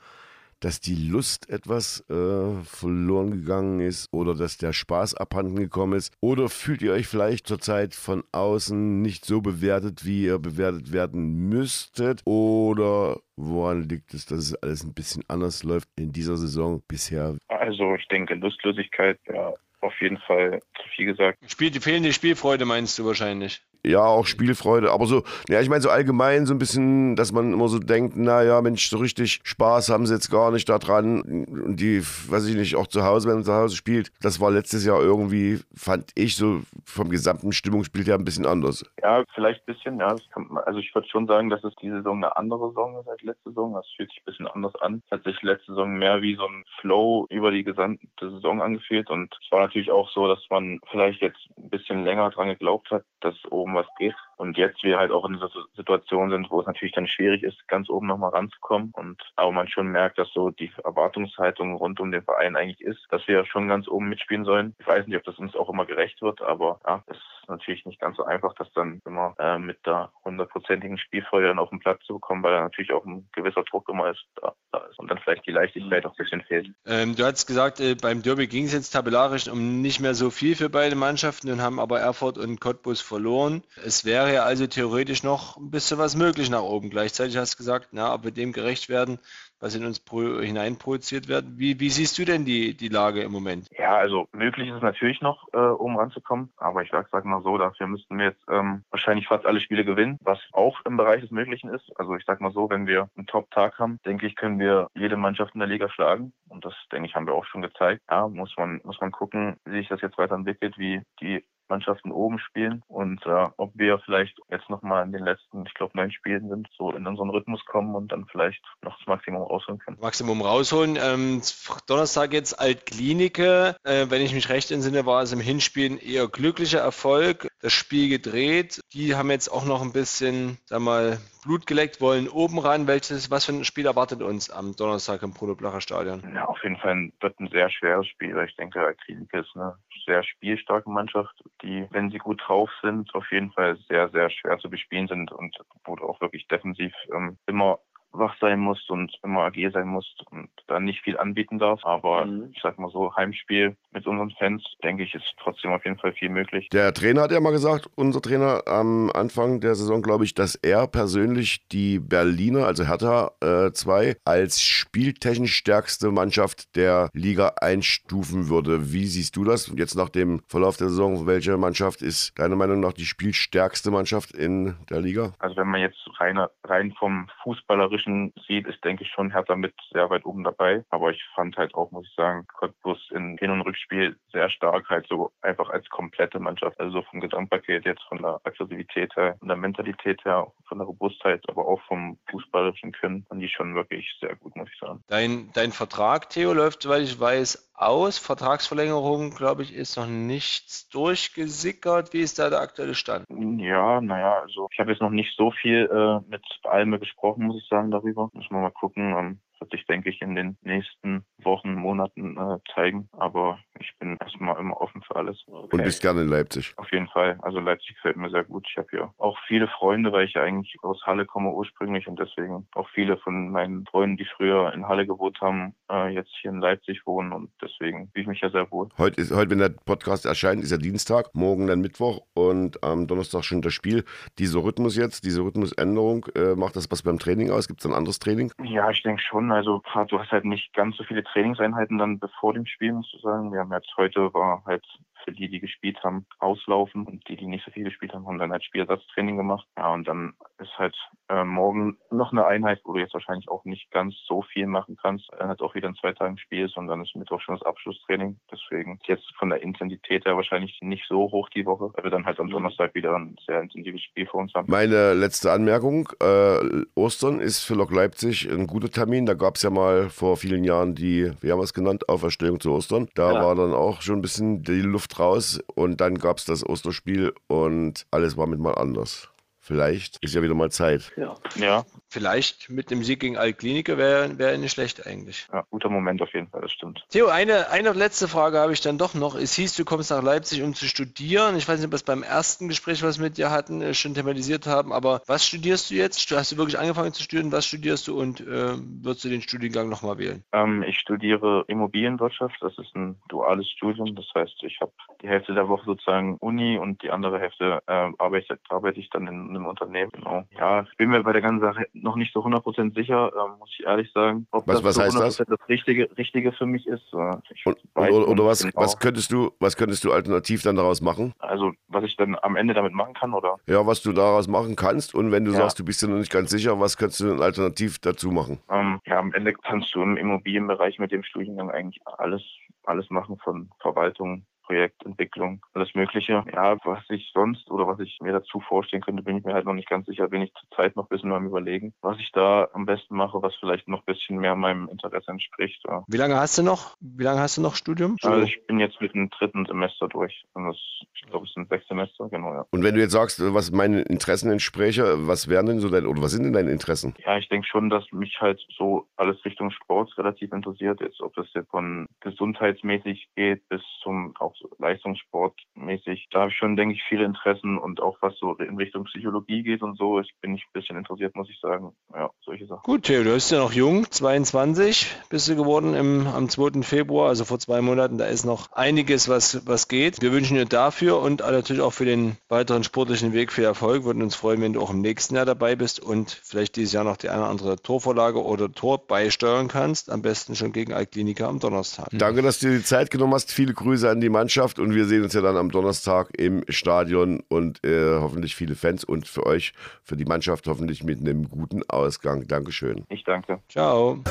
dass 0.60 0.80
die 0.80 0.94
Lust 0.94 1.50
etwas 1.50 2.00
äh, 2.08 2.62
verloren 2.64 3.30
gegangen 3.30 3.80
ist 3.80 4.08
oder 4.12 4.34
dass 4.34 4.56
der 4.56 4.72
Spaß 4.72 5.14
abhanden 5.14 5.56
gekommen 5.56 5.94
ist? 5.94 6.14
Oder 6.20 6.48
fühlt 6.48 6.82
ihr 6.82 6.92
euch 6.92 7.06
vielleicht 7.06 7.46
zurzeit 7.46 7.94
von 7.94 8.24
außen 8.32 9.02
nicht 9.02 9.24
so 9.24 9.40
bewertet, 9.40 10.06
wie 10.06 10.24
ihr 10.24 10.38
bewertet 10.38 10.92
werden 10.92 11.48
müsstet? 11.48 12.22
Oder 12.24 13.20
woran 13.36 13.88
liegt 13.88 14.14
es, 14.14 14.26
dass 14.26 14.38
es 14.38 14.54
alles 14.54 14.82
ein 14.82 14.94
bisschen 14.94 15.24
anders 15.28 15.62
läuft 15.62 15.88
in 15.96 16.12
dieser 16.12 16.36
Saison 16.36 16.82
bisher? 16.88 17.36
Also 17.48 17.94
ich 17.94 18.08
denke, 18.08 18.34
Lustlosigkeit, 18.34 19.18
ja, 19.26 19.52
auf 19.80 19.94
jeden 20.00 20.18
Fall 20.18 20.60
zu 20.74 20.88
viel 20.94 21.06
gesagt. 21.06 21.38
Spiel, 21.46 21.70
die 21.70 21.80
fehlende 21.80 22.12
Spielfreude 22.12 22.64
meinst 22.64 22.98
du 22.98 23.04
wahrscheinlich? 23.04 23.62
ja, 23.86 24.04
auch 24.04 24.26
Spielfreude, 24.26 24.90
aber 24.90 25.06
so, 25.06 25.22
ja, 25.48 25.60
ich 25.60 25.68
meine 25.68 25.80
so 25.80 25.90
allgemein 25.90 26.44
so 26.44 26.54
ein 26.54 26.58
bisschen, 26.58 27.14
dass 27.14 27.32
man 27.32 27.52
immer 27.52 27.68
so 27.68 27.78
denkt, 27.78 28.16
naja, 28.16 28.60
Mensch, 28.60 28.88
so 28.88 28.98
richtig 28.98 29.40
Spaß 29.44 29.90
haben 29.90 30.06
sie 30.06 30.14
jetzt 30.14 30.30
gar 30.30 30.50
nicht 30.50 30.68
daran. 30.68 31.22
Und 31.22 31.80
die, 31.80 32.00
weiß 32.00 32.48
ich 32.48 32.56
nicht, 32.56 32.74
auch 32.74 32.88
zu 32.88 33.04
Hause, 33.04 33.28
wenn 33.28 33.36
man 33.36 33.44
zu 33.44 33.54
Hause 33.54 33.76
spielt, 33.76 34.10
das 34.20 34.40
war 34.40 34.50
letztes 34.50 34.84
Jahr 34.84 35.00
irgendwie, 35.00 35.60
fand 35.74 36.10
ich 36.16 36.36
so 36.36 36.62
vom 36.84 37.10
gesamten 37.10 37.52
Stimmungsbild 37.52 38.08
her 38.08 38.16
ein 38.16 38.24
bisschen 38.24 38.46
anders. 38.46 38.84
Ja, 39.00 39.24
vielleicht 39.34 39.60
ein 39.60 39.74
bisschen, 39.74 40.00
ja. 40.00 40.16
Kann, 40.32 40.48
also 40.66 40.80
ich 40.80 40.92
würde 40.94 41.08
schon 41.08 41.26
sagen, 41.26 41.48
dass 41.48 41.62
es 41.62 41.74
diese 41.80 41.96
Saison 41.96 42.16
eine 42.16 42.36
andere 42.36 42.68
Saison 42.70 43.00
ist 43.00 43.08
als 43.08 43.22
letzte 43.22 43.50
Saison. 43.50 43.74
Das 43.74 43.86
fühlt 43.96 44.10
sich 44.10 44.20
ein 44.20 44.24
bisschen 44.26 44.48
anders 44.48 44.74
an. 44.76 45.02
Es 45.06 45.12
hat 45.12 45.24
sich 45.24 45.40
letzte 45.42 45.72
Saison 45.72 45.94
mehr 45.94 46.22
wie 46.22 46.34
so 46.34 46.46
ein 46.46 46.64
Flow 46.80 47.26
über 47.30 47.52
die 47.52 47.62
gesamte 47.62 48.06
Saison 48.20 48.60
angefühlt 48.60 49.08
und 49.10 49.32
es 49.40 49.52
war 49.52 49.60
natürlich 49.60 49.75
auch 49.90 50.10
so, 50.10 50.26
dass 50.26 50.40
man 50.50 50.80
vielleicht 50.90 51.20
jetzt 51.20 51.40
ein 51.56 51.68
bisschen 51.70 52.04
länger 52.04 52.30
dran 52.30 52.48
geglaubt 52.48 52.90
hat, 52.90 53.04
dass 53.20 53.34
oben 53.50 53.74
was 53.74 53.86
geht. 53.98 54.14
Und 54.36 54.56
jetzt 54.56 54.82
wir 54.82 54.98
halt 54.98 55.10
auch 55.10 55.24
in 55.24 55.34
dieser 55.34 55.50
Situation 55.76 56.30
sind, 56.30 56.50
wo 56.50 56.60
es 56.60 56.66
natürlich 56.66 56.94
dann 56.94 57.08
schwierig 57.08 57.42
ist, 57.42 57.66
ganz 57.68 57.88
oben 57.88 58.06
nochmal 58.06 58.30
ranzukommen. 58.30 58.92
Und 58.94 59.20
aber 59.36 59.52
man 59.52 59.68
schon 59.68 59.88
merkt, 59.88 60.18
dass 60.18 60.30
so 60.32 60.50
die 60.50 60.70
Erwartungshaltung 60.84 61.74
rund 61.76 62.00
um 62.00 62.10
den 62.10 62.22
Verein 62.22 62.56
eigentlich 62.56 62.80
ist, 62.80 63.04
dass 63.10 63.26
wir 63.26 63.46
schon 63.46 63.68
ganz 63.68 63.88
oben 63.88 64.08
mitspielen 64.08 64.44
sollen. 64.44 64.74
Ich 64.78 64.86
weiß 64.86 65.06
nicht, 65.06 65.16
ob 65.16 65.24
das 65.24 65.38
uns 65.38 65.54
auch 65.54 65.70
immer 65.70 65.86
gerecht 65.86 66.20
wird, 66.22 66.42
aber 66.42 66.80
ja, 66.86 67.02
das 67.06 67.16
ist 67.16 67.48
natürlich 67.48 67.84
nicht 67.86 68.00
ganz 68.00 68.16
so 68.16 68.24
einfach, 68.24 68.54
das 68.54 68.70
dann 68.74 69.00
immer 69.04 69.34
äh, 69.38 69.58
mit 69.58 69.84
der 69.86 70.10
hundertprozentigen 70.24 70.98
Spielfreude 70.98 71.48
dann 71.48 71.58
auf 71.58 71.70
den 71.70 71.80
Platz 71.80 72.04
zu 72.04 72.14
bekommen, 72.14 72.42
weil 72.42 72.52
da 72.52 72.60
natürlich 72.60 72.92
auch 72.92 73.04
ein 73.04 73.28
gewisser 73.32 73.62
Druck 73.64 73.88
immer 73.88 74.10
ist, 74.10 74.24
da, 74.40 74.52
da 74.72 74.78
ist. 74.78 74.98
Und 74.98 75.10
dann 75.10 75.18
vielleicht 75.18 75.46
die 75.46 75.52
Leichtigkeit 75.52 76.04
auch 76.04 76.12
ein 76.12 76.16
bisschen 76.16 76.42
fehlt. 76.42 76.68
Ähm, 76.86 77.14
du 77.16 77.24
hast 77.24 77.46
gesagt, 77.46 77.80
äh, 77.80 77.94
beim 77.94 78.22
Derby 78.22 78.46
ging 78.46 78.64
es 78.64 78.72
jetzt 78.72 78.90
tabellarisch 78.90 79.48
um 79.48 79.80
nicht 79.80 80.00
mehr 80.00 80.14
so 80.14 80.30
viel 80.30 80.56
für 80.56 80.68
beide 80.68 80.96
Mannschaften 80.96 81.50
und 81.50 81.62
haben 81.62 81.80
aber 81.80 82.00
Erfurt 82.00 82.38
und 82.38 82.60
Cottbus 82.60 83.00
verloren. 83.00 83.62
Es 83.84 84.04
wäre 84.04 84.25
ja 84.30 84.44
also 84.44 84.66
theoretisch 84.66 85.22
noch 85.22 85.56
ein 85.56 85.70
bisschen 85.70 85.98
was 85.98 86.16
möglich 86.16 86.50
nach 86.50 86.62
oben. 86.62 86.90
Gleichzeitig 86.90 87.36
hast 87.36 87.54
du 87.54 87.58
gesagt, 87.58 87.88
na, 87.92 88.22
wir 88.22 88.30
dem 88.30 88.52
gerecht 88.52 88.88
werden, 88.88 89.18
was 89.60 89.74
in 89.74 89.84
uns 89.84 90.00
pro, 90.00 90.40
hineinprojiziert 90.40 91.28
wird. 91.28 91.44
Wie, 91.56 91.80
wie 91.80 91.88
siehst 91.88 92.18
du 92.18 92.24
denn 92.24 92.44
die, 92.44 92.76
die 92.76 92.88
Lage 92.88 93.22
im 93.22 93.32
Moment? 93.32 93.68
Ja, 93.78 93.96
also 93.96 94.28
möglich 94.32 94.68
ist 94.68 94.76
es 94.76 94.82
natürlich 94.82 95.20
noch, 95.20 95.48
äh, 95.52 95.58
oben 95.58 95.98
ranzukommen. 95.98 96.52
Aber 96.56 96.82
ich 96.82 96.90
sage 96.90 97.08
sag 97.10 97.24
mal 97.24 97.42
so, 97.42 97.56
dafür 97.58 97.86
müssten 97.86 98.18
wir 98.18 98.26
jetzt 98.26 98.42
ähm, 98.50 98.84
wahrscheinlich 98.90 99.26
fast 99.26 99.46
alle 99.46 99.60
Spiele 99.60 99.84
gewinnen, 99.84 100.18
was 100.20 100.38
auch 100.52 100.80
im 100.84 100.96
Bereich 100.96 101.22
des 101.22 101.30
Möglichen 101.30 101.68
ist. 101.70 101.90
Also 101.98 102.14
ich 102.16 102.24
sag 102.26 102.40
mal 102.40 102.52
so, 102.52 102.68
wenn 102.70 102.86
wir 102.86 103.08
einen 103.16 103.26
Top-Tag 103.26 103.78
haben, 103.78 103.98
denke 104.04 104.26
ich, 104.26 104.36
können 104.36 104.58
wir 104.58 104.88
jede 104.94 105.16
Mannschaft 105.16 105.54
in 105.54 105.60
der 105.60 105.68
Liga 105.68 105.88
schlagen. 105.88 106.32
Und 106.48 106.64
das, 106.64 106.74
denke 106.92 107.08
ich, 107.08 107.14
haben 107.14 107.26
wir 107.26 107.34
auch 107.34 107.46
schon 107.46 107.62
gezeigt. 107.62 108.02
Ja, 108.10 108.28
muss 108.28 108.54
man, 108.56 108.80
muss 108.84 109.00
man 109.00 109.10
gucken, 109.10 109.56
wie 109.64 109.78
sich 109.78 109.88
das 109.88 110.00
jetzt 110.00 110.18
weiterentwickelt, 110.18 110.78
wie 110.78 111.02
die 111.20 111.44
Mannschaften 111.68 112.12
oben 112.12 112.38
spielen 112.38 112.82
und 112.88 113.24
äh, 113.26 113.48
ob 113.56 113.72
wir 113.74 113.98
vielleicht 114.00 114.38
jetzt 114.50 114.68
nochmal 114.70 115.04
in 115.04 115.12
den 115.12 115.24
letzten, 115.24 115.64
ich 115.66 115.74
glaube, 115.74 115.96
neun 115.96 116.12
Spielen 116.12 116.48
sind, 116.48 116.68
so 116.76 116.90
in 116.90 117.06
unseren 117.06 117.30
Rhythmus 117.30 117.64
kommen 117.66 117.94
und 117.94 118.12
dann 118.12 118.26
vielleicht 118.26 118.62
noch 118.82 118.96
das 118.98 119.06
Maximum 119.06 119.42
rausholen 119.42 119.78
können. 119.78 119.98
Maximum 120.00 120.40
rausholen. 120.42 120.98
Ähm, 121.00 121.42
Donnerstag 121.86 122.32
jetzt 122.32 122.58
Altklinike. 122.58 123.76
Äh, 123.84 124.06
wenn 124.08 124.22
ich 124.22 124.34
mich 124.34 124.48
recht 124.48 124.70
entsinne, 124.70 125.06
war 125.06 125.22
es 125.22 125.32
im 125.32 125.40
Hinspiel 125.40 125.98
eher 126.02 126.28
glücklicher 126.28 126.80
Erfolg. 126.80 127.48
Das 127.60 127.72
Spiel 127.72 128.08
gedreht. 128.08 128.80
Die 128.92 129.14
haben 129.14 129.30
jetzt 129.30 129.48
auch 129.48 129.64
noch 129.64 129.82
ein 129.82 129.92
bisschen, 129.92 130.58
sag 130.66 130.80
mal, 130.80 131.18
Blut 131.46 131.66
geleckt, 131.66 132.00
wollen 132.00 132.28
oben 132.28 132.58
ran. 132.58 132.88
Welches, 132.88 133.30
was 133.30 133.44
für 133.44 133.52
ein 133.52 133.64
Spiel 133.64 133.86
erwartet 133.86 134.20
uns 134.20 134.50
am 134.50 134.74
Donnerstag 134.74 135.22
im 135.22 135.32
Bruno-Blacher 135.32 135.80
Stadion? 135.80 136.22
Ja, 136.34 136.44
auf 136.46 136.60
jeden 136.62 136.76
Fall 136.76 137.12
wird 137.20 137.38
ein 137.38 137.48
sehr 137.48 137.70
schweres 137.70 138.08
Spiel, 138.08 138.34
weil 138.34 138.48
ich 138.48 138.56
denke, 138.56 138.80
Altklinike 138.80 139.38
ist 139.38 139.54
eine 139.54 139.78
sehr 140.06 140.22
spielstarke 140.22 140.88
Mannschaft, 140.88 141.34
die, 141.62 141.86
wenn 141.90 142.10
sie 142.10 142.18
gut 142.18 142.40
drauf 142.46 142.70
sind, 142.82 143.14
auf 143.14 143.30
jeden 143.30 143.52
Fall 143.52 143.76
sehr, 143.88 144.08
sehr 144.10 144.30
schwer 144.30 144.58
zu 144.58 144.70
bespielen 144.70 145.08
sind 145.08 145.32
und 145.32 145.56
wo 145.84 145.96
du 145.96 146.04
auch 146.04 146.20
wirklich 146.20 146.48
defensiv 146.48 146.92
ähm, 147.12 147.36
immer 147.46 147.78
wach 148.18 148.36
sein 148.40 148.60
musst 148.60 148.90
und 148.90 149.12
immer 149.22 149.42
agil 149.42 149.70
sein 149.72 149.88
musst 149.88 150.22
und 150.30 150.48
dann 150.66 150.84
nicht 150.84 151.02
viel 151.02 151.18
anbieten 151.18 151.58
darf. 151.58 151.84
Aber 151.84 152.24
mhm. 152.24 152.50
ich 152.52 152.60
sag 152.62 152.78
mal 152.78 152.90
so, 152.90 153.14
Heimspiel 153.14 153.76
mit 153.92 154.06
unseren 154.06 154.30
Fans, 154.32 154.62
denke 154.82 155.02
ich, 155.02 155.14
ist 155.14 155.34
trotzdem 155.42 155.72
auf 155.72 155.84
jeden 155.84 155.98
Fall 155.98 156.12
viel 156.12 156.28
möglich. 156.28 156.68
Der 156.70 156.92
Trainer 156.92 157.22
hat 157.22 157.32
ja 157.32 157.40
mal 157.40 157.52
gesagt, 157.52 157.88
unser 157.94 158.20
Trainer 158.20 158.62
am 158.66 159.10
Anfang 159.10 159.60
der 159.60 159.74
Saison, 159.74 160.02
glaube 160.02 160.24
ich, 160.24 160.34
dass 160.34 160.54
er 160.54 160.86
persönlich 160.86 161.66
die 161.68 161.98
Berliner, 161.98 162.66
also 162.66 162.84
Hertha 162.86 163.32
2, 163.72 164.04
äh, 164.04 164.14
als 164.24 164.62
spieltechnisch 164.62 165.54
stärkste 165.54 166.10
Mannschaft 166.10 166.76
der 166.76 167.10
Liga 167.12 167.54
einstufen 167.60 168.48
würde. 168.48 168.92
Wie 168.92 169.06
siehst 169.06 169.36
du 169.36 169.44
das 169.44 169.72
jetzt 169.76 169.96
nach 169.96 170.08
dem 170.08 170.42
Verlauf 170.48 170.76
der 170.76 170.88
Saison? 170.88 171.26
Welche 171.26 171.56
Mannschaft 171.56 172.02
ist 172.02 172.38
deiner 172.38 172.56
Meinung 172.56 172.80
nach 172.80 172.92
die 172.92 173.04
spielstärkste 173.04 173.90
Mannschaft 173.90 174.32
in 174.32 174.76
der 174.90 175.00
Liga? 175.00 175.32
Also 175.38 175.56
wenn 175.56 175.68
man 175.68 175.80
jetzt 175.80 175.98
rein, 176.18 176.38
rein 176.64 176.92
vom 176.98 177.28
fußballerischen 177.42 178.05
Menschen 178.06 178.32
sieht, 178.46 178.66
ist, 178.66 178.82
denke 178.84 179.04
ich, 179.04 179.10
schon 179.10 179.30
Hertha 179.30 179.56
mit 179.56 179.74
sehr 179.92 180.08
weit 180.10 180.24
oben 180.24 180.44
dabei. 180.44 180.84
Aber 180.90 181.10
ich 181.10 181.22
fand 181.34 181.56
halt 181.56 181.74
auch, 181.74 181.90
muss 181.90 182.06
ich 182.08 182.14
sagen, 182.14 182.46
Cottbus 182.46 182.98
in 183.10 183.36
Hin- 183.38 183.50
und 183.50 183.62
Rückspiel 183.62 184.16
sehr 184.32 184.48
stark, 184.50 184.88
halt 184.88 185.06
so 185.08 185.32
einfach 185.42 185.70
als 185.70 185.88
komplette 185.88 186.38
Mannschaft. 186.38 186.78
Also 186.80 187.02
vom 187.02 187.20
Gesamtpaket 187.20 187.84
jetzt 187.84 188.02
von 188.08 188.18
der 188.18 188.40
Aggressivität 188.44 189.14
her, 189.16 189.36
von 189.38 189.48
der 189.48 189.56
Mentalität 189.56 190.24
her, 190.24 190.46
von 190.68 190.78
der 190.78 190.86
Robustheit, 190.86 191.42
aber 191.48 191.66
auch 191.66 191.80
vom 191.82 192.18
fußballerischen 192.30 192.92
Können, 192.92 193.24
fand 193.28 193.42
die 193.42 193.48
schon 193.48 193.74
wirklich 193.74 194.16
sehr 194.20 194.36
gut, 194.36 194.54
muss 194.56 194.68
ich 194.72 194.78
sagen. 194.78 195.02
Dein, 195.08 195.50
dein 195.54 195.72
Vertrag, 195.72 196.30
Theo, 196.30 196.52
läuft, 196.52 196.82
soweit 196.82 197.02
ich 197.02 197.18
weiß, 197.18 197.66
aus. 197.78 198.18
Vertragsverlängerung, 198.18 199.34
glaube 199.34 199.62
ich, 199.62 199.74
ist 199.74 199.96
noch 199.96 200.06
nichts 200.06 200.88
durchgesickert. 200.88 202.12
Wie 202.12 202.20
ist 202.20 202.38
da 202.38 202.50
der 202.50 202.60
aktuelle 202.60 202.94
Stand? 202.94 203.26
Ja, 203.66 204.00
naja, 204.00 204.38
also 204.42 204.68
ich 204.70 204.78
habe 204.78 204.92
jetzt 204.92 205.00
noch 205.00 205.10
nicht 205.10 205.34
so 205.36 205.50
viel 205.50 205.90
äh, 205.92 206.20
mit 206.30 206.44
Alme 206.62 207.00
gesprochen, 207.00 207.46
muss 207.46 207.60
ich 207.60 207.68
sagen, 207.68 207.90
darüber. 207.90 208.30
Müssen 208.32 208.54
wir 208.54 208.60
mal 208.60 208.70
gucken. 208.70 209.12
Ähm, 209.16 209.40
wird 209.58 209.72
sich, 209.72 209.84
denke 209.86 210.08
ich, 210.10 210.22
in 210.22 210.36
den 210.36 210.56
nächsten 210.62 211.24
Wochen, 211.46 211.74
Monaten 211.74 212.36
äh, 212.36 212.58
zeigen. 212.74 213.08
Aber 213.12 213.58
ich 213.80 213.92
bin 213.98 214.18
erstmal 214.20 214.58
immer 214.58 214.78
offen 214.80 215.02
für 215.02 215.16
alles. 215.16 215.42
Und 215.46 215.70
bist 215.70 216.02
gerne 216.02 216.22
in 216.22 216.28
Leipzig. 216.28 216.74
Auf 216.76 216.90
jeden 216.92 217.08
Fall. 217.08 217.38
Also 217.42 217.60
Leipzig 217.60 217.94
gefällt 217.94 218.16
mir 218.16 218.30
sehr 218.30 218.44
gut. 218.44 218.66
Ich 218.68 218.76
habe 218.76 218.88
hier 218.90 219.14
auch 219.16 219.38
viele 219.46 219.68
Freunde, 219.68 220.12
weil 220.12 220.26
ich 220.26 220.34
ja 220.34 220.42
eigentlich 220.42 220.76
aus 220.82 221.00
Halle 221.06 221.24
komme 221.24 221.50
ursprünglich 221.50 222.06
und 222.06 222.18
deswegen 222.18 222.66
auch 222.74 222.88
viele 222.90 223.16
von 223.18 223.50
meinen 223.50 223.86
Freunden, 223.86 224.16
die 224.16 224.26
früher 224.36 224.72
in 224.74 224.86
Halle 224.86 225.06
gewohnt 225.06 225.40
haben, 225.40 225.74
äh, 225.90 226.08
jetzt 226.08 226.30
hier 226.40 226.50
in 226.50 226.60
Leipzig 226.60 227.06
wohnen 227.06 227.32
und 227.32 227.50
deswegen 227.62 228.10
fühle 228.12 228.22
ich 228.22 228.26
mich 228.26 228.40
ja 228.40 228.50
sehr 228.50 228.70
wohl. 228.70 228.88
Heute, 228.98 229.20
ist, 229.20 229.34
heute, 229.34 229.50
wenn 229.50 229.58
der 229.58 229.68
Podcast 229.68 230.26
erscheint, 230.26 230.62
ist 230.62 230.72
ja 230.72 230.78
Dienstag, 230.78 231.34
morgen 231.34 231.66
dann 231.66 231.80
Mittwoch 231.80 232.22
und 232.34 232.82
am 232.82 233.06
Donnerstag 233.06 233.44
schon 233.44 233.62
das 233.62 233.72
Spiel. 233.72 234.04
Dieser 234.38 234.64
Rhythmus 234.64 234.96
jetzt, 234.96 235.24
diese 235.24 235.42
Rhythmusänderung, 235.42 236.26
äh, 236.34 236.54
macht 236.56 236.76
das 236.76 236.90
was 236.90 237.02
beim 237.02 237.18
Training 237.18 237.50
aus? 237.50 237.68
Gibt 237.68 237.80
es 237.80 237.86
ein 237.86 237.94
anderes 237.94 238.18
Training? 238.18 238.52
Ja, 238.64 238.90
ich 238.90 239.02
denke 239.02 239.22
schon. 239.22 239.52
Also 239.52 239.82
du 240.08 240.18
hast 240.18 240.32
halt 240.32 240.44
nicht 240.44 240.72
ganz 240.74 240.96
so 240.96 241.04
viele 241.04 241.22
Trainingseinheiten 241.36 241.98
dann 241.98 242.18
bevor 242.18 242.54
dem 242.54 242.64
Spiel, 242.64 242.94
muss 242.94 243.12
ich 243.14 243.20
sagen. 243.20 243.52
Wir 243.52 243.60
haben 243.60 243.72
jetzt 243.72 243.94
heute 243.98 244.32
war 244.32 244.62
halt 244.64 244.84
für 245.26 245.32
die, 245.32 245.48
die 245.48 245.60
gespielt 245.60 246.02
haben, 246.04 246.24
auslaufen 246.38 247.04
und 247.04 247.28
die, 247.28 247.36
die 247.36 247.46
nicht 247.46 247.64
so 247.64 247.70
viel 247.70 247.84
gespielt 247.84 248.14
haben, 248.14 248.26
haben 248.26 248.38
dann 248.38 248.52
halt 248.52 248.64
Spielersatztraining 248.64 249.36
gemacht. 249.36 249.66
Ja, 249.76 249.92
und 249.92 250.06
dann 250.06 250.34
ist 250.58 250.78
halt 250.78 250.96
äh, 251.28 251.44
morgen 251.44 251.98
noch 252.10 252.32
eine 252.32 252.46
Einheit, 252.46 252.80
wo 252.84 252.92
du 252.92 253.00
jetzt 253.00 253.12
wahrscheinlich 253.12 253.48
auch 253.48 253.64
nicht 253.64 253.90
ganz 253.90 254.14
so 254.26 254.42
viel 254.42 254.66
machen 254.66 254.96
kannst. 255.00 255.28
Dann 255.38 255.48
hat 255.48 255.60
auch 255.60 255.74
wieder 255.74 255.88
in 255.88 255.96
zwei 255.96 256.12
Tagen 256.12 256.38
Spiel 256.38 256.66
ist 256.66 256.76
und 256.76 256.86
dann 256.86 257.02
ist 257.02 257.16
Mittwoch 257.16 257.40
schon 257.40 257.56
das 257.56 257.66
Abschlusstraining. 257.66 258.38
Deswegen 258.50 259.00
jetzt 259.06 259.26
von 259.36 259.50
der 259.50 259.62
Intensität 259.62 260.24
her 260.24 260.36
wahrscheinlich 260.36 260.78
nicht 260.80 261.04
so 261.08 261.30
hoch 261.32 261.48
die 261.50 261.66
Woche, 261.66 261.90
weil 261.94 262.04
wir 262.04 262.10
dann 262.10 262.24
halt 262.24 262.38
am 262.38 262.48
Donnerstag 262.48 262.94
wieder 262.94 263.16
ein 263.16 263.36
sehr 263.46 263.60
intensives 263.60 264.02
Spiel 264.02 264.26
vor 264.26 264.40
uns 264.40 264.54
haben. 264.54 264.70
Meine 264.70 265.14
letzte 265.14 265.50
Anmerkung, 265.50 266.08
äh, 266.22 266.84
Ostern 266.94 267.40
ist 267.40 267.64
für 267.64 267.74
Lok 267.74 267.92
Leipzig 267.92 268.48
ein 268.48 268.68
guter 268.68 268.90
Termin. 268.90 269.26
Da 269.26 269.34
gab 269.34 269.56
es 269.56 269.62
ja 269.62 269.70
mal 269.70 270.08
vor 270.10 270.36
vielen 270.36 270.62
Jahren 270.62 270.94
die, 270.94 271.32
wie 271.40 271.50
haben 271.50 271.58
wir 271.58 271.64
es 271.64 271.74
genannt, 271.74 272.08
Auferstehung 272.08 272.60
zu 272.60 272.72
Ostern. 272.72 273.08
Da 273.14 273.32
ja. 273.32 273.42
war 273.42 273.54
dann 273.56 273.72
auch 273.72 274.02
schon 274.02 274.16
ein 274.18 274.22
bisschen 274.22 274.62
die 274.62 274.80
Luft 274.80 275.15
raus 275.18 275.60
und 275.74 276.00
dann 276.00 276.18
gab 276.18 276.38
es 276.38 276.44
das 276.44 276.64
Osterspiel 276.64 277.32
und 277.46 278.06
alles 278.10 278.36
war 278.36 278.46
mit 278.46 278.60
mal 278.60 278.74
anders. 278.74 279.28
Vielleicht 279.60 280.18
ist 280.20 280.34
ja 280.34 280.42
wieder 280.42 280.54
mal 280.54 280.70
Zeit. 280.70 281.12
Ja. 281.16 281.34
ja. 281.56 281.84
Vielleicht 282.16 282.70
mit 282.70 282.90
dem 282.90 283.02
Sieg 283.02 283.20
gegen 283.20 283.36
Altklinike 283.36 283.98
wäre 283.98 284.38
wär 284.38 284.56
nicht 284.56 284.72
schlecht 284.72 285.06
eigentlich. 285.06 285.46
Ja, 285.52 285.66
guter 285.68 285.90
Moment 285.90 286.22
auf 286.22 286.32
jeden 286.32 286.48
Fall, 286.48 286.62
das 286.62 286.72
stimmt. 286.72 287.04
Theo, 287.10 287.26
eine, 287.26 287.68
eine 287.68 287.92
letzte 287.92 288.26
Frage 288.26 288.58
habe 288.58 288.72
ich 288.72 288.80
dann 288.80 288.96
doch 288.96 289.12
noch. 289.12 289.34
Es 289.34 289.54
hieß, 289.54 289.76
du 289.76 289.84
kommst 289.84 290.10
nach 290.10 290.22
Leipzig, 290.22 290.62
um 290.62 290.72
zu 290.72 290.86
studieren. 290.86 291.56
Ich 291.58 291.68
weiß 291.68 291.76
nicht, 291.76 291.84
ob 291.84 291.92
wir 291.92 291.96
es 291.96 292.04
beim 292.04 292.22
ersten 292.22 292.68
Gespräch, 292.68 293.02
was 293.02 293.18
wir 293.18 293.26
mit 293.26 293.36
dir 293.36 293.50
hatten, 293.50 293.82
äh, 293.82 293.92
schon 293.92 294.14
thematisiert 294.14 294.66
haben, 294.66 294.94
aber 294.94 295.20
was 295.26 295.46
studierst 295.46 295.90
du 295.90 295.94
jetzt? 295.94 296.30
Hast 296.30 296.52
du 296.52 296.56
wirklich 296.56 296.78
angefangen 296.78 297.12
zu 297.12 297.22
studieren? 297.22 297.52
Was 297.52 297.66
studierst 297.66 298.08
du 298.08 298.18
und 298.18 298.40
äh, 298.40 298.78
würdest 299.02 299.22
du 299.26 299.28
den 299.28 299.42
Studiengang 299.42 299.90
nochmal 299.90 300.16
wählen? 300.16 300.42
Ähm, 300.54 300.84
ich 300.84 300.98
studiere 300.98 301.66
Immobilienwirtschaft. 301.68 302.56
Das 302.62 302.78
ist 302.78 302.96
ein 302.96 303.20
duales 303.28 303.68
Studium. 303.68 304.16
Das 304.16 304.24
heißt, 304.34 304.62
ich 304.62 304.80
habe 304.80 304.92
die 305.20 305.28
Hälfte 305.28 305.52
der 305.52 305.68
Woche 305.68 305.84
sozusagen 305.84 306.38
Uni 306.38 306.78
und 306.78 307.02
die 307.02 307.10
andere 307.10 307.38
Hälfte 307.38 307.82
äh, 307.86 308.08
arbeite, 308.16 308.58
arbeite 308.70 309.00
ich 309.00 309.10
dann 309.10 309.26
in 309.26 309.50
einem 309.50 309.66
Unternehmen. 309.66 310.10
Genau. 310.12 310.44
Ja, 310.58 310.80
ich 310.90 310.96
bin 310.96 311.10
mir 311.10 311.22
bei 311.22 311.34
der 311.34 311.42
ganzen 311.42 311.60
Sache 311.60 311.84
noch 312.06 312.16
nicht 312.16 312.32
so 312.32 312.40
100% 312.40 312.94
sicher, 312.94 313.32
äh, 313.34 313.58
muss 313.58 313.70
ich 313.78 313.84
ehrlich 313.84 314.10
sagen. 314.12 314.46
Ob 314.52 314.66
was, 314.66 314.76
das 314.76 314.84
was 314.84 314.94
so 314.94 315.02
heißt 315.02 315.40
das? 315.40 315.46
das 315.46 315.68
Richtige, 315.68 316.08
Richtige 316.16 316.52
für 316.52 316.64
mich 316.64 316.86
ist. 316.86 317.12
Äh, 317.12 317.36
und, 317.66 317.76
oder, 317.94 318.28
oder 318.28 318.46
was, 318.46 318.62
genau. 318.62 318.72
was, 318.76 318.98
könntest 318.98 319.30
du, 319.30 319.50
was 319.60 319.76
könntest 319.76 320.04
du 320.04 320.12
alternativ 320.12 320.62
dann 320.62 320.76
daraus 320.76 321.02
machen? 321.02 321.34
Also, 321.38 321.72
was 321.88 322.04
ich 322.04 322.16
dann 322.16 322.36
am 322.40 322.56
Ende 322.56 322.72
damit 322.72 322.94
machen 322.94 323.14
kann, 323.14 323.34
oder? 323.34 323.56
Ja, 323.66 323.86
was 323.86 324.00
du 324.00 324.12
daraus 324.12 324.48
machen 324.48 324.76
kannst 324.76 325.14
und 325.14 325.32
wenn 325.32 325.44
du 325.44 325.50
ja. 325.52 325.58
sagst, 325.58 325.78
du 325.78 325.84
bist 325.84 326.00
dir 326.00 326.08
noch 326.08 326.18
nicht 326.18 326.32
ganz 326.32 326.50
sicher, 326.50 326.78
was 326.80 326.96
kannst 326.96 327.20
du 327.20 327.28
dann 327.28 327.42
alternativ 327.42 327.98
dazu 327.98 328.30
machen? 328.30 328.60
Ähm, 328.70 329.00
ja, 329.04 329.18
am 329.18 329.32
Ende 329.34 329.52
kannst 329.52 329.94
du 329.94 330.02
im 330.02 330.16
Immobilienbereich 330.16 330.98
mit 330.98 331.12
dem 331.12 331.24
Studiengang 331.24 331.70
eigentlich 331.70 332.00
alles, 332.18 332.42
alles 332.84 333.10
machen, 333.10 333.36
von 333.42 333.68
Verwaltung 333.80 334.46
Projektentwicklung, 334.66 335.64
alles 335.74 335.94
Mögliche. 335.94 336.44
Ja, 336.52 336.76
was 336.84 337.04
ich 337.08 337.30
sonst 337.32 337.70
oder 337.70 337.86
was 337.86 338.00
ich 338.00 338.18
mir 338.20 338.32
dazu 338.32 338.60
vorstellen 338.60 339.02
könnte, 339.02 339.22
bin 339.22 339.38
ich 339.38 339.44
mir 339.44 339.54
halt 339.54 339.64
noch 339.64 339.72
nicht 339.72 339.88
ganz 339.88 340.06
sicher. 340.06 340.28
Bin 340.28 340.42
ich 340.42 340.52
zurzeit 340.54 340.96
noch 340.96 341.04
ein 341.04 341.08
bisschen 341.08 341.32
am 341.32 341.46
Überlegen, 341.46 341.94
was 342.02 342.18
ich 342.18 342.30
da 342.32 342.68
am 342.72 342.84
besten 342.86 343.16
mache, 343.16 343.40
was 343.42 343.54
vielleicht 343.56 343.88
noch 343.88 344.00
ein 344.00 344.14
bisschen 344.14 344.38
mehr 344.38 344.56
meinem 344.56 344.88
Interesse 344.88 345.30
entspricht. 345.30 345.82
Ja. 345.86 346.04
Wie 346.08 346.16
lange 346.16 346.36
hast 346.36 346.58
du 346.58 346.62
noch? 346.62 346.96
Wie 347.00 347.24
lange 347.24 347.40
hast 347.40 347.56
du 347.56 347.62
noch 347.62 347.76
Studium? 347.76 348.16
Also 348.22 348.42
ich 348.42 348.66
bin 348.66 348.80
jetzt 348.80 349.00
mit 349.00 349.14
dem 349.14 349.30
dritten 349.30 349.66
Semester 349.66 350.08
durch. 350.08 350.44
Und 350.54 350.66
das, 350.66 350.76
ich 351.14 351.22
glaube, 351.22 351.46
es 351.46 351.52
sind 351.52 351.68
sechs 351.68 351.86
Semester, 351.88 352.28
genau, 352.28 352.52
ja. 352.52 352.66
Und 352.70 352.82
wenn 352.82 352.94
du 352.94 353.00
jetzt 353.00 353.12
sagst, 353.12 353.40
was 353.54 353.70
meinen 353.70 354.02
Interessen 354.02 354.50
entspräche, 354.50 355.26
was 355.28 355.48
wären 355.48 355.66
denn 355.66 355.80
so 355.80 355.88
deine, 355.88 356.08
oder 356.08 356.22
was 356.22 356.32
sind 356.32 356.44
denn 356.44 356.52
deine 356.52 356.72
Interessen? 356.72 357.14
Ja, 357.24 357.38
ich 357.38 357.48
denke 357.48 357.66
schon, 357.66 357.90
dass 357.90 358.04
mich 358.12 358.40
halt 358.40 358.60
so 358.76 359.06
alles 359.16 359.42
Richtung 359.44 359.70
Sport 359.70 360.16
relativ 360.18 360.52
interessiert. 360.52 361.00
Jetzt, 361.00 361.20
ob 361.20 361.34
das 361.34 361.46
jetzt 361.54 361.70
von 361.70 362.06
gesundheitsmäßig 362.20 363.28
geht 363.36 363.68
bis 363.68 363.82
zum 364.02 364.34
auch 364.38 364.55
Leistungssportmäßig. 364.78 366.28
Da 366.30 366.40
habe 366.40 366.50
ich 366.50 366.56
schon, 366.56 366.76
denke 366.76 366.94
ich, 366.94 367.02
viele 367.08 367.24
Interessen 367.24 367.78
und 367.78 368.00
auch 368.00 368.16
was 368.20 368.36
so 368.38 368.54
in 368.54 368.76
Richtung 368.76 369.04
Psychologie 369.04 369.62
geht 369.62 369.82
und 369.82 369.96
so. 369.98 370.20
Ich 370.20 370.32
bin 370.40 370.52
nicht 370.52 370.66
ein 370.66 370.72
bisschen 370.72 370.96
interessiert, 370.96 371.34
muss 371.36 371.50
ich 371.50 371.58
sagen. 371.60 371.92
Ja, 372.12 372.30
solche 372.44 372.66
Sachen. 372.66 372.82
Gut, 372.82 373.04
Theo, 373.04 373.22
du 373.22 373.34
bist 373.34 373.50
ja 373.50 373.58
noch 373.58 373.72
jung, 373.72 374.10
22 374.10 375.14
bist 375.28 375.48
du 375.48 375.56
geworden 375.56 375.94
im, 375.94 376.26
am 376.26 376.48
2. 376.48 376.82
Februar, 376.82 377.28
also 377.28 377.44
vor 377.44 377.58
zwei 377.58 377.80
Monaten. 377.80 378.18
Da 378.18 378.26
ist 378.26 378.44
noch 378.44 378.72
einiges, 378.72 379.28
was, 379.28 379.66
was 379.66 379.88
geht. 379.88 380.22
Wir 380.22 380.32
wünschen 380.32 380.56
dir 380.56 380.66
dafür 380.66 381.20
und 381.20 381.40
natürlich 381.40 381.82
auch 381.82 381.92
für 381.92 382.04
den 382.04 382.36
weiteren 382.48 382.84
sportlichen 382.84 383.32
Weg 383.32 383.52
viel 383.52 383.64
Erfolg. 383.64 384.04
Würden 384.04 384.22
uns 384.22 384.34
freuen, 384.34 384.60
wenn 384.60 384.72
du 384.72 384.80
auch 384.80 384.90
im 384.90 385.00
nächsten 385.00 385.36
Jahr 385.36 385.46
dabei 385.46 385.76
bist 385.76 386.00
und 386.00 386.30
vielleicht 386.44 386.76
dieses 386.76 386.92
Jahr 386.92 387.04
noch 387.04 387.16
die 387.16 387.28
eine 387.28 387.42
oder 387.42 387.50
andere 387.50 387.76
Torvorlage 387.76 388.42
oder 388.42 388.72
Tor 388.72 389.06
beisteuern 389.06 389.68
kannst. 389.68 390.10
Am 390.10 390.22
besten 390.22 390.54
schon 390.54 390.72
gegen 390.72 390.92
Altklinika 390.92 391.46
am 391.46 391.60
Donnerstag. 391.60 392.08
Danke, 392.12 392.42
dass 392.42 392.58
du 392.58 392.68
dir 392.68 392.78
die 392.78 392.84
Zeit 392.84 393.10
genommen 393.10 393.34
hast. 393.34 393.52
Viele 393.52 393.74
Grüße 393.74 394.08
an 394.08 394.20
die 394.20 394.28
Mannschaft 394.28 394.45
und 394.78 394.94
wir 394.94 395.06
sehen 395.06 395.22
uns 395.22 395.32
ja 395.32 395.40
dann 395.40 395.56
am 395.56 395.70
Donnerstag 395.70 396.30
im 396.38 396.64
Stadion 396.68 397.42
und 397.48 397.84
äh, 397.84 398.14
hoffentlich 398.20 398.54
viele 398.54 398.74
Fans 398.74 399.04
und 399.04 399.26
für 399.26 399.46
euch, 399.46 399.72
für 400.02 400.16
die 400.16 400.24
Mannschaft 400.24 400.66
hoffentlich 400.66 401.04
mit 401.04 401.20
einem 401.20 401.48
guten 401.48 401.82
Ausgang. 401.88 402.46
Dankeschön. 402.46 403.04
Ich 403.08 403.24
danke. 403.24 403.60
Ciao. 403.68 404.22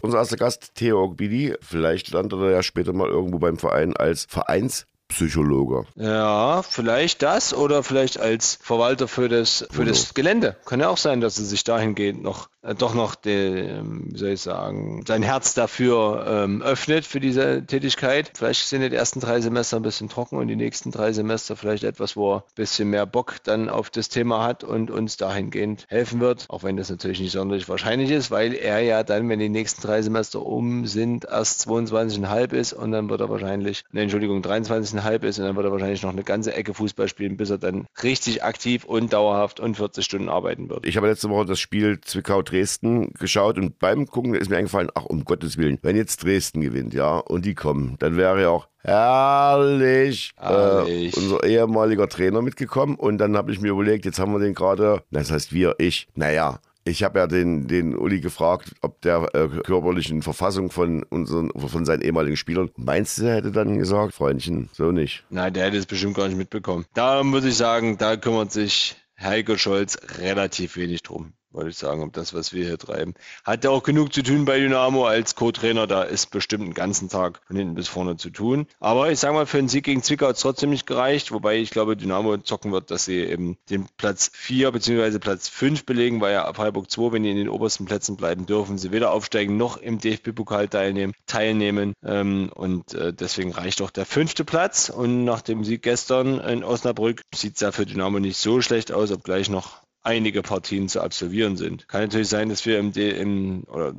Unser 0.00 0.18
erster 0.18 0.36
Gast, 0.36 0.74
Theo 0.74 1.02
Ogbidi, 1.02 1.54
vielleicht 1.60 2.10
landet 2.10 2.40
er 2.40 2.50
ja 2.50 2.62
später 2.62 2.92
mal 2.92 3.08
irgendwo 3.08 3.38
beim 3.38 3.56
Verein 3.56 3.96
als 3.96 4.26
Vereins 4.28 4.86
Psychologe. 5.12 5.86
Ja, 5.96 6.62
vielleicht 6.62 7.22
das 7.22 7.54
oder 7.54 7.82
vielleicht 7.82 8.18
als 8.18 8.58
Verwalter 8.62 9.08
für 9.08 9.28
das, 9.28 9.66
für 9.70 9.84
das 9.84 10.14
Gelände. 10.14 10.56
Kann 10.64 10.80
ja 10.80 10.88
auch 10.88 10.96
sein, 10.96 11.20
dass 11.20 11.38
er 11.38 11.44
sich 11.44 11.64
dahingehend 11.64 12.22
noch 12.22 12.48
äh, 12.62 12.74
doch 12.74 12.94
noch, 12.94 13.14
den, 13.14 14.12
wie 14.12 14.18
soll 14.18 14.30
ich 14.30 14.40
sagen, 14.40 15.04
sein 15.06 15.22
Herz 15.22 15.54
dafür 15.54 16.24
ähm, 16.28 16.62
öffnet 16.62 17.04
für 17.04 17.20
diese 17.20 17.66
Tätigkeit. 17.66 18.32
Vielleicht 18.34 18.66
sind 18.66 18.82
die 18.82 18.94
ersten 18.94 19.20
drei 19.20 19.40
Semester 19.40 19.76
ein 19.76 19.82
bisschen 19.82 20.08
trocken 20.08 20.38
und 20.38 20.46
die 20.48 20.56
nächsten 20.56 20.90
drei 20.90 21.12
Semester 21.12 21.56
vielleicht 21.56 21.84
etwas, 21.84 22.16
wo 22.16 22.34
er 22.34 22.36
ein 22.38 22.54
bisschen 22.54 22.90
mehr 22.90 23.06
Bock 23.06 23.42
dann 23.42 23.68
auf 23.68 23.90
das 23.90 24.08
Thema 24.08 24.44
hat 24.44 24.62
und 24.62 24.90
uns 24.90 25.16
dahingehend 25.16 25.86
helfen 25.88 26.20
wird. 26.20 26.46
Auch 26.48 26.62
wenn 26.62 26.76
das 26.76 26.88
natürlich 26.88 27.20
nicht 27.20 27.32
sonderlich 27.32 27.68
wahrscheinlich 27.68 28.10
ist, 28.10 28.30
weil 28.30 28.54
er 28.54 28.80
ja 28.80 29.02
dann, 29.02 29.28
wenn 29.28 29.40
die 29.40 29.48
nächsten 29.48 29.82
drei 29.82 30.00
Semester 30.02 30.44
um 30.44 30.86
sind, 30.86 31.24
erst 31.24 31.66
22,5 31.66 32.52
ist 32.52 32.72
und 32.72 32.92
dann 32.92 33.10
wird 33.10 33.20
er 33.20 33.28
wahrscheinlich, 33.28 33.84
ne, 33.90 34.02
Entschuldigung, 34.02 34.40
23,5 34.40 35.01
ist 35.24 35.38
und 35.38 35.44
dann 35.44 35.56
wird 35.56 35.66
er 35.66 35.72
wahrscheinlich 35.72 36.02
noch 36.02 36.10
eine 36.10 36.22
ganze 36.22 36.54
Ecke 36.54 36.74
Fußball 36.74 37.08
spielen, 37.08 37.36
bis 37.36 37.50
er 37.50 37.58
dann 37.58 37.86
richtig 38.02 38.42
aktiv 38.42 38.84
und 38.84 39.12
dauerhaft 39.12 39.60
und 39.60 39.76
40 39.76 40.04
Stunden 40.04 40.28
arbeiten 40.28 40.68
wird. 40.68 40.86
Ich 40.86 40.96
habe 40.96 41.08
letzte 41.08 41.28
Woche 41.30 41.46
das 41.46 41.60
Spiel 41.60 42.00
Zwickau 42.00 42.42
Dresden 42.42 43.12
geschaut 43.14 43.58
und 43.58 43.78
beim 43.78 44.06
Gucken 44.06 44.34
ist 44.34 44.50
mir 44.50 44.56
eingefallen, 44.56 44.90
ach 44.94 45.04
um 45.04 45.24
Gottes 45.24 45.56
Willen, 45.56 45.78
wenn 45.82 45.96
jetzt 45.96 46.22
Dresden 46.24 46.60
gewinnt, 46.60 46.94
ja, 46.94 47.18
und 47.18 47.44
die 47.44 47.54
kommen, 47.54 47.96
dann 47.98 48.16
wäre 48.16 48.40
ja 48.42 48.48
auch 48.48 48.68
herrlich, 48.78 50.32
herrlich. 50.36 51.16
Äh, 51.16 51.20
unser 51.20 51.44
ehemaliger 51.44 52.08
Trainer 52.08 52.42
mitgekommen 52.42 52.96
und 52.96 53.18
dann 53.18 53.36
habe 53.36 53.52
ich 53.52 53.60
mir 53.60 53.70
überlegt, 53.70 54.04
jetzt 54.04 54.18
haben 54.18 54.32
wir 54.32 54.40
den 54.40 54.54
gerade, 54.54 55.02
das 55.10 55.30
heißt 55.30 55.52
wir, 55.52 55.76
ich, 55.78 56.08
naja, 56.14 56.60
ich 56.84 57.02
habe 57.02 57.20
ja 57.20 57.26
den, 57.26 57.68
den 57.68 57.96
Uli 57.96 58.20
gefragt, 58.20 58.74
ob 58.80 59.00
der 59.02 59.34
äh, 59.34 59.48
körperlichen 59.62 60.22
Verfassung 60.22 60.70
von 60.70 61.02
unseren, 61.04 61.50
von 61.50 61.84
seinen 61.84 62.02
ehemaligen 62.02 62.36
Spielern. 62.36 62.70
Meinst 62.76 63.18
du, 63.18 63.24
er 63.24 63.36
hätte 63.36 63.52
dann 63.52 63.78
gesagt, 63.78 64.14
Freundchen, 64.14 64.68
so 64.72 64.92
nicht? 64.92 65.24
Nein, 65.30 65.52
der 65.52 65.66
hätte 65.66 65.76
es 65.76 65.86
bestimmt 65.86 66.16
gar 66.16 66.28
nicht 66.28 66.36
mitbekommen. 66.38 66.84
Da 66.94 67.22
muss 67.22 67.44
ich 67.44 67.56
sagen, 67.56 67.98
da 67.98 68.16
kümmert 68.16 68.52
sich 68.52 68.96
Heiko 69.20 69.56
Scholz 69.56 69.98
relativ 70.18 70.76
wenig 70.76 71.02
drum 71.02 71.32
wollte 71.52 71.70
ich 71.70 71.76
sagen, 71.76 72.02
um 72.02 72.12
das, 72.12 72.34
was 72.34 72.52
wir 72.52 72.64
hier 72.64 72.78
treiben. 72.78 73.14
Hat 73.44 73.64
ja 73.64 73.70
auch 73.70 73.82
genug 73.82 74.12
zu 74.12 74.22
tun 74.22 74.44
bei 74.44 74.58
Dynamo 74.58 75.06
als 75.06 75.34
Co-Trainer. 75.34 75.86
Da 75.86 76.02
ist 76.02 76.30
bestimmt 76.30 76.64
einen 76.64 76.74
ganzen 76.74 77.08
Tag 77.08 77.40
von 77.46 77.56
hinten 77.56 77.74
bis 77.74 77.88
vorne 77.88 78.16
zu 78.16 78.30
tun. 78.30 78.66
Aber 78.80 79.10
ich 79.10 79.18
sage 79.18 79.34
mal, 79.34 79.46
für 79.46 79.58
einen 79.58 79.68
Sieg 79.68 79.84
gegen 79.84 80.02
Zwickau 80.02 80.28
hat 80.28 80.36
es 80.36 80.42
trotzdem 80.42 80.70
nicht 80.70 80.86
gereicht. 80.86 81.32
Wobei 81.32 81.58
ich 81.58 81.70
glaube, 81.70 81.96
Dynamo 81.96 82.38
zocken 82.38 82.72
wird, 82.72 82.90
dass 82.90 83.04
sie 83.04 83.18
eben 83.18 83.56
den 83.70 83.86
Platz 83.96 84.30
4 84.32 84.72
bzw. 84.72 85.18
Platz 85.18 85.48
5 85.48 85.84
belegen, 85.84 86.20
weil 86.20 86.32
ja 86.32 86.44
ab 86.44 86.56
Freiburg 86.56 86.90
2, 86.90 87.12
wenn 87.12 87.22
die 87.22 87.30
in 87.30 87.36
den 87.36 87.48
obersten 87.48 87.84
Plätzen 87.84 88.16
bleiben 88.16 88.46
dürfen, 88.46 88.78
sie 88.78 88.92
weder 88.92 89.12
aufsteigen 89.12 89.56
noch 89.56 89.76
im 89.76 89.98
DFB-Pokal 89.98 90.68
teilnehmen. 90.68 91.12
teilnehmen. 91.26 91.94
Ähm, 92.04 92.50
und 92.54 92.94
äh, 92.94 93.12
deswegen 93.12 93.52
reicht 93.52 93.82
auch 93.82 93.90
der 93.90 94.06
fünfte 94.06 94.44
Platz. 94.44 94.88
Und 94.88 95.24
nach 95.24 95.42
dem 95.42 95.64
Sieg 95.64 95.82
gestern 95.82 96.40
in 96.40 96.64
Osnabrück 96.64 97.22
sieht 97.34 97.54
es 97.54 97.60
ja 97.60 97.72
für 97.72 97.86
Dynamo 97.86 98.18
nicht 98.18 98.38
so 98.38 98.60
schlecht 98.60 98.92
aus, 98.92 99.10
obgleich 99.10 99.48
noch 99.48 99.82
einige 100.02 100.42
Partien 100.42 100.88
zu 100.88 101.00
absolvieren 101.00 101.56
sind. 101.56 101.88
Kann 101.88 102.02
natürlich 102.02 102.28
sein, 102.28 102.48
dass 102.48 102.66
wir 102.66 102.78
im, 102.78 102.92
im 102.92 103.64
oder 103.64 103.94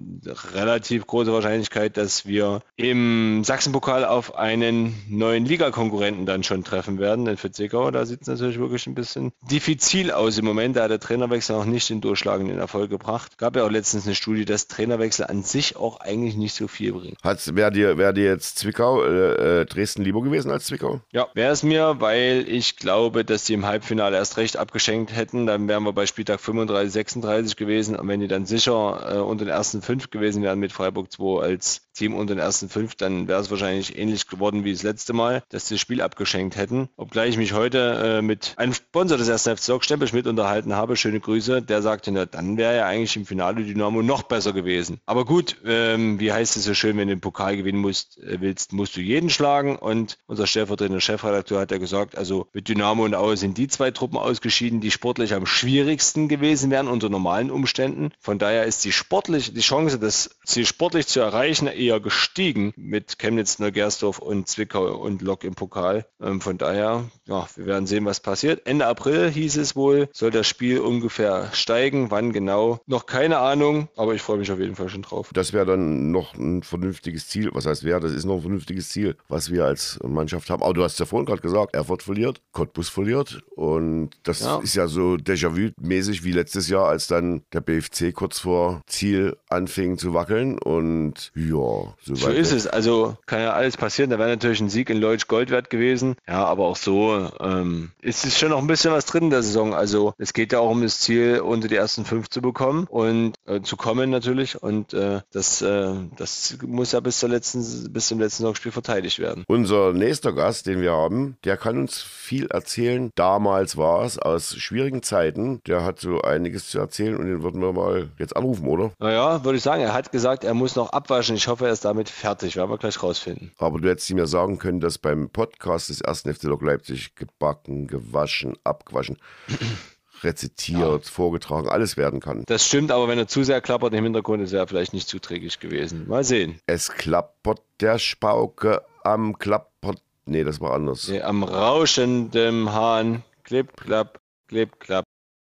relativ 0.53 1.07
große 1.07 1.31
Wahrscheinlichkeit, 1.31 1.97
dass 1.97 2.25
wir 2.25 2.61
im 2.75 3.43
Sachsenpokal 3.43 4.05
auf 4.05 4.35
einen 4.35 4.95
neuen 5.07 5.45
Ligakonkurrenten 5.45 6.25
dann 6.25 6.43
schon 6.43 6.63
treffen 6.63 6.99
werden. 6.99 7.25
Denn 7.25 7.37
für 7.37 7.51
Zwickau, 7.51 7.91
da 7.91 8.05
sieht 8.05 8.21
es 8.21 8.27
natürlich 8.27 8.59
wirklich 8.59 8.85
ein 8.87 8.95
bisschen 8.95 9.31
diffizil 9.49 10.11
aus 10.11 10.37
im 10.37 10.45
Moment. 10.45 10.75
Da 10.75 10.83
hat 10.83 10.91
der 10.91 10.99
Trainerwechsel 10.99 11.55
noch 11.55 11.65
nicht 11.65 11.89
den 11.89 12.01
durchschlagenden 12.01 12.57
Erfolg 12.57 12.89
gebracht. 12.89 13.37
Gab 13.37 13.55
ja 13.55 13.63
auch 13.63 13.71
letztens 13.71 14.05
eine 14.05 14.15
Studie, 14.15 14.45
dass 14.45 14.67
Trainerwechsel 14.67 15.25
an 15.25 15.43
sich 15.43 15.77
auch 15.77 15.99
eigentlich 15.99 16.35
nicht 16.35 16.53
so 16.53 16.67
viel 16.67 16.93
bringen. 16.93 17.17
Wäre 17.23 17.71
dir, 17.71 17.97
wär 17.97 18.13
dir 18.13 18.25
jetzt 18.25 18.59
Zwickau, 18.59 19.03
äh, 19.03 19.61
äh, 19.61 19.65
Dresden 19.65 20.03
lieber 20.03 20.21
gewesen 20.21 20.51
als 20.51 20.65
Zwickau? 20.65 21.01
Ja, 21.11 21.27
wäre 21.33 21.51
es 21.51 21.63
mir, 21.63 21.95
weil 21.99 22.45
ich 22.47 22.75
glaube, 22.75 23.23
dass 23.23 23.45
die 23.45 23.53
im 23.53 23.65
Halbfinale 23.65 24.17
erst 24.17 24.37
recht 24.37 24.57
abgeschenkt 24.57 25.15
hätten. 25.15 25.45
Dann 25.45 25.67
wären 25.67 25.83
wir 25.83 25.92
bei 25.93 26.05
Spieltag 26.05 26.39
35, 26.39 26.91
36 26.91 27.55
gewesen. 27.55 27.95
Und 27.95 28.07
wenn 28.07 28.19
die 28.19 28.27
dann 28.27 28.45
sicher 28.45 29.15
äh, 29.15 29.19
unter 29.19 29.45
den 29.45 29.53
ersten 29.53 29.81
fünf 29.81 30.09
gewesen 30.09 30.43
wären 30.43 30.59
mit 30.59 30.71
Freiburg 30.71 31.11
2 31.11 31.41
als 31.41 31.81
Team 31.93 32.15
unter 32.15 32.35
den 32.35 32.41
ersten 32.41 32.69
fünf, 32.69 32.95
dann 32.95 33.27
wäre 33.27 33.41
es 33.41 33.51
wahrscheinlich 33.51 33.97
ähnlich 33.97 34.27
geworden 34.27 34.63
wie 34.63 34.73
das 34.73 34.83
letzte 34.83 35.13
Mal, 35.13 35.43
dass 35.49 35.67
sie 35.67 35.75
das 35.75 35.81
Spiel 35.81 36.01
abgeschenkt 36.01 36.55
hätten. 36.55 36.89
Obgleich 36.95 37.33
ich 37.33 37.37
mich 37.37 37.53
heute 37.53 38.19
äh, 38.19 38.21
mit 38.21 38.53
einem 38.57 38.73
Sponsor 38.73 39.17
des 39.17 39.27
ersten 39.27 39.57
FC 39.57 39.83
Stempel 39.83 40.09
mit 40.13 40.27
unterhalten 40.27 40.73
habe, 40.73 40.95
schöne 40.95 41.19
Grüße, 41.19 41.61
der 41.61 41.81
sagte, 41.81 42.11
na, 42.11 42.25
dann 42.25 42.57
wäre 42.57 42.75
ja 42.75 42.85
eigentlich 42.85 43.15
im 43.15 43.25
Finale 43.25 43.63
Dynamo 43.63 44.01
noch 44.01 44.23
besser 44.23 44.53
gewesen. 44.53 44.99
Aber 45.05 45.25
gut, 45.25 45.57
ähm, 45.65 46.19
wie 46.19 46.31
heißt 46.31 46.57
es 46.57 46.65
so 46.65 46.73
schön, 46.73 46.97
wenn 46.97 47.07
du 47.07 47.15
den 47.15 47.21
Pokal 47.21 47.57
gewinnen 47.57 47.79
musst, 47.79 48.17
äh, 48.19 48.39
willst, 48.41 48.73
musst 48.73 48.95
du 48.95 49.01
jeden 49.01 49.29
schlagen 49.29 49.75
und 49.75 50.17
unser 50.27 50.47
stellvertretender 50.47 51.01
Chefredakteur 51.01 51.59
hat 51.59 51.71
ja 51.71 51.77
gesagt, 51.77 52.17
also 52.17 52.47
mit 52.53 52.67
Dynamo 52.67 53.05
und 53.05 53.15
Aue 53.15 53.37
sind 53.37 53.57
die 53.57 53.67
zwei 53.67 53.91
Truppen 53.91 54.17
ausgeschieden, 54.17 54.81
die 54.81 54.91
sportlich 54.91 55.33
am 55.33 55.45
schwierigsten 55.45 56.27
gewesen 56.27 56.69
wären 56.71 56.87
unter 56.87 57.09
normalen 57.09 57.51
Umständen. 57.51 58.11
Von 58.19 58.39
daher 58.39 58.65
ist 58.65 58.85
die 58.85 58.91
sportlich, 58.91 59.53
die 59.53 59.61
Chance, 59.61 59.99
das 59.99 60.37
Ziel 60.45 60.65
sportlich 60.65 61.07
zu 61.07 61.19
erreichen, 61.19 61.67
eher 61.83 61.99
gestiegen 61.99 62.73
mit 62.75 63.19
Chemnitz, 63.19 63.59
Neugersdorf 63.59 64.19
und 64.19 64.47
Zwickau 64.47 64.95
und 64.95 65.21
Lok 65.21 65.43
im 65.43 65.55
Pokal. 65.55 66.05
Ähm, 66.21 66.41
von 66.41 66.57
daher, 66.57 67.05
ja, 67.25 67.47
wir 67.55 67.65
werden 67.65 67.87
sehen, 67.87 68.05
was 68.05 68.19
passiert. 68.19 68.65
Ende 68.65 68.87
April 68.87 69.29
hieß 69.29 69.57
es 69.57 69.75
wohl, 69.75 70.09
soll 70.13 70.31
das 70.31 70.47
Spiel 70.47 70.79
ungefähr 70.79 71.49
steigen. 71.53 72.11
Wann 72.11 72.33
genau? 72.33 72.79
Noch 72.85 73.05
keine 73.05 73.39
Ahnung, 73.39 73.89
aber 73.97 74.13
ich 74.13 74.21
freue 74.21 74.37
mich 74.37 74.51
auf 74.51 74.59
jeden 74.59 74.75
Fall 74.75 74.89
schon 74.89 75.01
drauf. 75.01 75.29
Das 75.33 75.53
wäre 75.53 75.65
dann 75.65 76.11
noch 76.11 76.35
ein 76.35 76.63
vernünftiges 76.63 77.27
Ziel. 77.27 77.49
Was 77.53 77.65
heißt 77.65 77.83
wäre? 77.83 77.99
Das 77.99 78.11
ist 78.11 78.25
noch 78.25 78.35
ein 78.35 78.41
vernünftiges 78.41 78.89
Ziel, 78.89 79.15
was 79.27 79.51
wir 79.51 79.65
als 79.65 79.99
Mannschaft 80.03 80.49
haben. 80.49 80.63
Aber 80.63 80.73
du 80.73 80.83
hast 80.83 80.99
ja 80.99 81.05
vorhin 81.05 81.25
gerade 81.25 81.41
gesagt, 81.41 81.75
Erfurt 81.75 82.03
verliert, 82.03 82.41
Cottbus 82.51 82.89
verliert 82.89 83.43
und 83.55 84.11
das 84.23 84.41
ja. 84.41 84.59
ist 84.59 84.75
ja 84.75 84.87
so 84.87 85.15
Déjà-vu-mäßig 85.15 86.23
wie 86.23 86.31
letztes 86.31 86.69
Jahr, 86.69 86.87
als 86.87 87.07
dann 87.07 87.43
der 87.53 87.61
BFC 87.61 88.13
kurz 88.13 88.39
vor 88.39 88.81
Ziel 88.87 89.37
anfing 89.49 89.97
zu 89.97 90.13
wackeln 90.13 90.57
und 90.59 91.31
ja, 91.35 91.55
so, 92.01 92.15
so 92.15 92.29
ist 92.29 92.51
es. 92.51 92.67
Also 92.67 93.17
kann 93.25 93.41
ja 93.41 93.53
alles 93.53 93.77
passieren. 93.77 94.09
Da 94.09 94.19
wäre 94.19 94.29
natürlich 94.29 94.61
ein 94.61 94.69
Sieg 94.69 94.89
in 94.89 94.99
Leutsch 94.99 95.27
Gold 95.27 95.49
wert 95.49 95.69
gewesen. 95.69 96.15
Ja, 96.27 96.45
aber 96.45 96.65
auch 96.65 96.75
so 96.75 97.29
ähm, 97.39 97.91
ist 98.01 98.25
es 98.25 98.37
schon 98.37 98.49
noch 98.49 98.59
ein 98.59 98.67
bisschen 98.67 98.91
was 98.91 99.05
drin 99.05 99.25
in 99.25 99.29
der 99.29 99.43
Saison. 99.43 99.73
Also 99.73 100.13
es 100.17 100.33
geht 100.33 100.53
ja 100.53 100.59
auch 100.59 100.71
um 100.71 100.81
das 100.81 100.99
Ziel, 100.99 101.39
unter 101.39 101.67
die 101.67 101.75
ersten 101.75 102.05
fünf 102.05 102.29
zu 102.29 102.41
bekommen 102.41 102.87
und 102.89 103.33
äh, 103.45 103.61
zu 103.61 103.77
kommen 103.77 104.09
natürlich. 104.09 104.61
Und 104.61 104.93
äh, 104.93 105.21
das, 105.31 105.61
äh, 105.61 105.93
das 106.17 106.57
muss 106.65 106.91
ja 106.91 106.99
bis, 106.99 107.19
zur 107.19 107.29
letzten, 107.29 107.91
bis 107.91 108.07
zum 108.07 108.19
letzten 108.19 108.43
Saisonspiel 108.43 108.71
verteidigt 108.71 109.19
werden. 109.19 109.43
Unser 109.47 109.93
nächster 109.93 110.33
Gast, 110.33 110.67
den 110.67 110.81
wir 110.81 110.91
haben, 110.91 111.37
der 111.43 111.57
kann 111.57 111.77
uns 111.77 112.01
viel 112.01 112.47
erzählen. 112.47 113.11
Damals 113.15 113.77
war 113.77 114.03
es 114.03 114.17
aus 114.17 114.55
schwierigen 114.55 115.03
Zeiten. 115.03 115.61
Der 115.67 115.83
hat 115.83 115.99
so 115.99 116.21
einiges 116.21 116.69
zu 116.69 116.79
erzählen 116.79 117.15
und 117.15 117.27
den 117.27 117.43
würden 117.43 117.61
wir 117.61 117.73
mal 117.73 118.09
jetzt 118.17 118.35
anrufen, 118.35 118.67
oder? 118.67 118.91
Naja, 118.99 119.43
würde 119.43 119.57
ich 119.57 119.63
sagen. 119.63 119.81
Er 119.81 119.93
hat 119.93 120.11
gesagt, 120.11 120.43
er 120.43 120.53
muss 120.53 120.75
noch 120.75 120.91
abwaschen. 120.91 121.35
Ich 121.35 121.47
hoffe, 121.47 121.62
er 121.63 121.71
ist 121.71 121.85
damit 121.85 122.09
fertig. 122.09 122.55
Werden 122.55 122.69
wir 122.69 122.77
gleich 122.77 123.01
rausfinden. 123.01 123.51
Aber 123.57 123.79
du 123.79 123.89
hättest 123.89 124.13
mir 124.13 124.27
sagen 124.27 124.57
können, 124.57 124.79
dass 124.79 124.97
beim 124.97 125.29
Podcast 125.29 125.89
des 125.89 126.01
ersten 126.01 126.33
FC 126.33 126.43
Lok 126.43 126.61
Leipzig 126.61 127.15
gebacken, 127.15 127.87
gewaschen, 127.87 128.57
abgewaschen. 128.63 129.17
rezitiert, 130.23 131.05
ja. 131.05 131.11
vorgetragen, 131.11 131.67
alles 131.67 131.97
werden 131.97 132.19
kann. 132.19 132.43
Das 132.47 132.65
stimmt, 132.65 132.91
aber 132.91 133.07
wenn 133.07 133.19
er 133.19 133.27
zu 133.27 133.43
sehr 133.43 133.61
klappert 133.61 133.93
im 133.93 134.03
Hintergrund, 134.03 134.41
ist 134.41 134.53
er 134.53 134.67
vielleicht 134.67 134.93
nicht 134.93 135.07
zuträglich 135.07 135.59
gewesen. 135.59 136.07
Mal 136.07 136.23
sehen. 136.23 136.59
Es 136.65 136.91
klappert 136.91 137.61
der 137.79 137.99
Spauke 137.99 138.83
am 139.03 139.37
klappert. 139.37 140.01
Nee, 140.25 140.43
das 140.43 140.61
war 140.61 140.73
anders. 140.73 141.09
Nee, 141.09 141.21
am 141.21 141.43
rauschenden 141.43 142.71
Hahn. 142.71 143.23
Klipp, 143.43 143.75
klapp, 143.75 144.19
klipp, 144.47 144.79
klapp, 144.79 145.03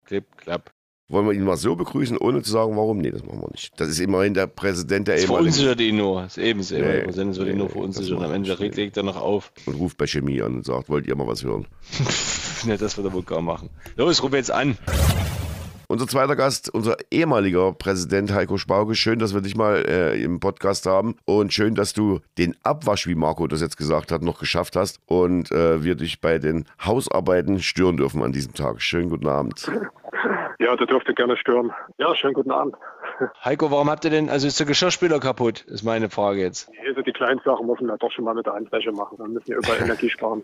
klipp, 0.06 0.38
klapp. 0.38 0.72
Wollen 1.08 1.28
wir 1.28 1.34
ihn 1.34 1.44
mal 1.44 1.56
so 1.56 1.76
begrüßen, 1.76 2.18
ohne 2.18 2.42
zu 2.42 2.50
sagen, 2.50 2.76
warum? 2.76 2.98
Nee, 2.98 3.12
das 3.12 3.24
machen 3.24 3.40
wir 3.42 3.52
nicht. 3.52 3.80
Das 3.80 3.90
ist 3.90 4.00
immerhin 4.00 4.34
der 4.34 4.48
Präsident 4.48 5.08
der 5.08 5.16
das 5.16 5.26
ehemaligen... 5.26 5.54
verunsichert 5.54 5.80
ihn 5.82 5.98
nur. 5.98 6.24
Das 6.24 6.38
ist 6.38 6.44
ebenso. 6.44 6.76
Nee, 6.76 6.82
der 6.82 7.02
Präsident 7.02 7.38
wird 7.38 7.50
ihn 7.50 7.58
nur 7.60 7.70
verunsichern. 7.70 8.24
Am 8.24 8.32
Ende 8.32 8.56
legt 8.56 8.98
er 8.98 9.04
noch 9.04 9.22
auf. 9.22 9.52
Und 9.68 9.76
ruft 9.76 9.98
bei 9.98 10.08
Chemie 10.08 10.42
an 10.42 10.56
und 10.56 10.66
sagt, 10.66 10.90
wollt 10.90 11.06
ihr 11.06 11.16
mal 11.16 11.28
was 11.28 11.44
hören? 11.44 11.68
ne, 12.66 12.78
das 12.78 12.98
wird 12.98 13.06
er 13.06 13.14
wohl 13.14 13.22
kaum 13.22 13.46
machen. 13.46 13.70
Los, 13.98 14.24
ruf 14.24 14.34
jetzt 14.34 14.50
an. 14.50 14.80
Unser 15.88 16.08
zweiter 16.08 16.36
Gast, 16.36 16.74
unser 16.74 16.98
ehemaliger 17.12 17.72
Präsident 17.74 18.34
Heiko 18.34 18.58
Spauge. 18.58 18.96
Schön, 18.96 19.20
dass 19.20 19.36
wir 19.36 19.42
dich 19.42 19.56
mal 19.56 19.86
äh, 19.88 20.20
im 20.20 20.40
Podcast 20.40 20.88
haben 20.88 21.18
und 21.26 21.54
schön, 21.54 21.76
dass 21.76 21.94
du 21.94 22.22
den 22.40 22.56
Abwasch, 22.64 23.06
wie 23.06 23.14
Marco 23.14 23.46
das 23.46 23.62
jetzt 23.62 23.78
gesagt 23.78 24.12
hat, 24.12 24.24
noch 24.24 24.40
geschafft 24.40 24.76
hast 24.76 25.00
und 25.06 25.52
äh, 25.52 25.84
wir 25.84 25.94
dich 25.94 26.20
bei 26.20 26.40
den 26.40 26.66
Hausarbeiten 26.84 27.62
stören 27.62 27.98
dürfen 27.98 28.24
an 28.24 28.32
diesem 28.32 28.56
Tag. 28.56 28.82
Schönen 28.82 29.12
guten 29.12 29.28
Abend. 29.28 29.72
Ja, 30.60 30.76
der 30.76 30.88
dürfte 30.88 31.14
gerne 31.14 31.36
stören. 31.38 31.72
Ja, 31.98 32.16
schönen 32.16 32.34
guten 32.34 32.52
Abend. 32.52 32.76
Heiko, 33.46 33.72
warum 33.72 33.90
habt 33.90 34.06
ihr 34.06 34.12
denn, 34.12 34.30
also 34.30 34.48
ist 34.48 34.60
der 34.60 34.68
Geschirrspüler 34.68 35.20
kaputt, 35.20 35.62
ist 35.64 35.84
meine 35.84 36.10
Frage 36.10 36.42
jetzt. 36.42 36.70
Also 36.88 37.02
die 37.02 37.12
kleinen 37.12 37.40
Sachen 37.44 37.66
muss 37.66 37.80
man 37.80 37.90
ja 37.90 37.98
doch 37.98 38.12
schon 38.12 38.26
mal 38.26 38.34
mit 38.34 38.46
der 38.46 38.54
Handwäsche 38.54 38.92
machen, 38.92 39.18
dann 39.18 39.34
müssen 39.34 39.48
wir 39.48 39.58
überall 39.58 39.82
Energie 39.84 40.10
sparen. 40.10 40.44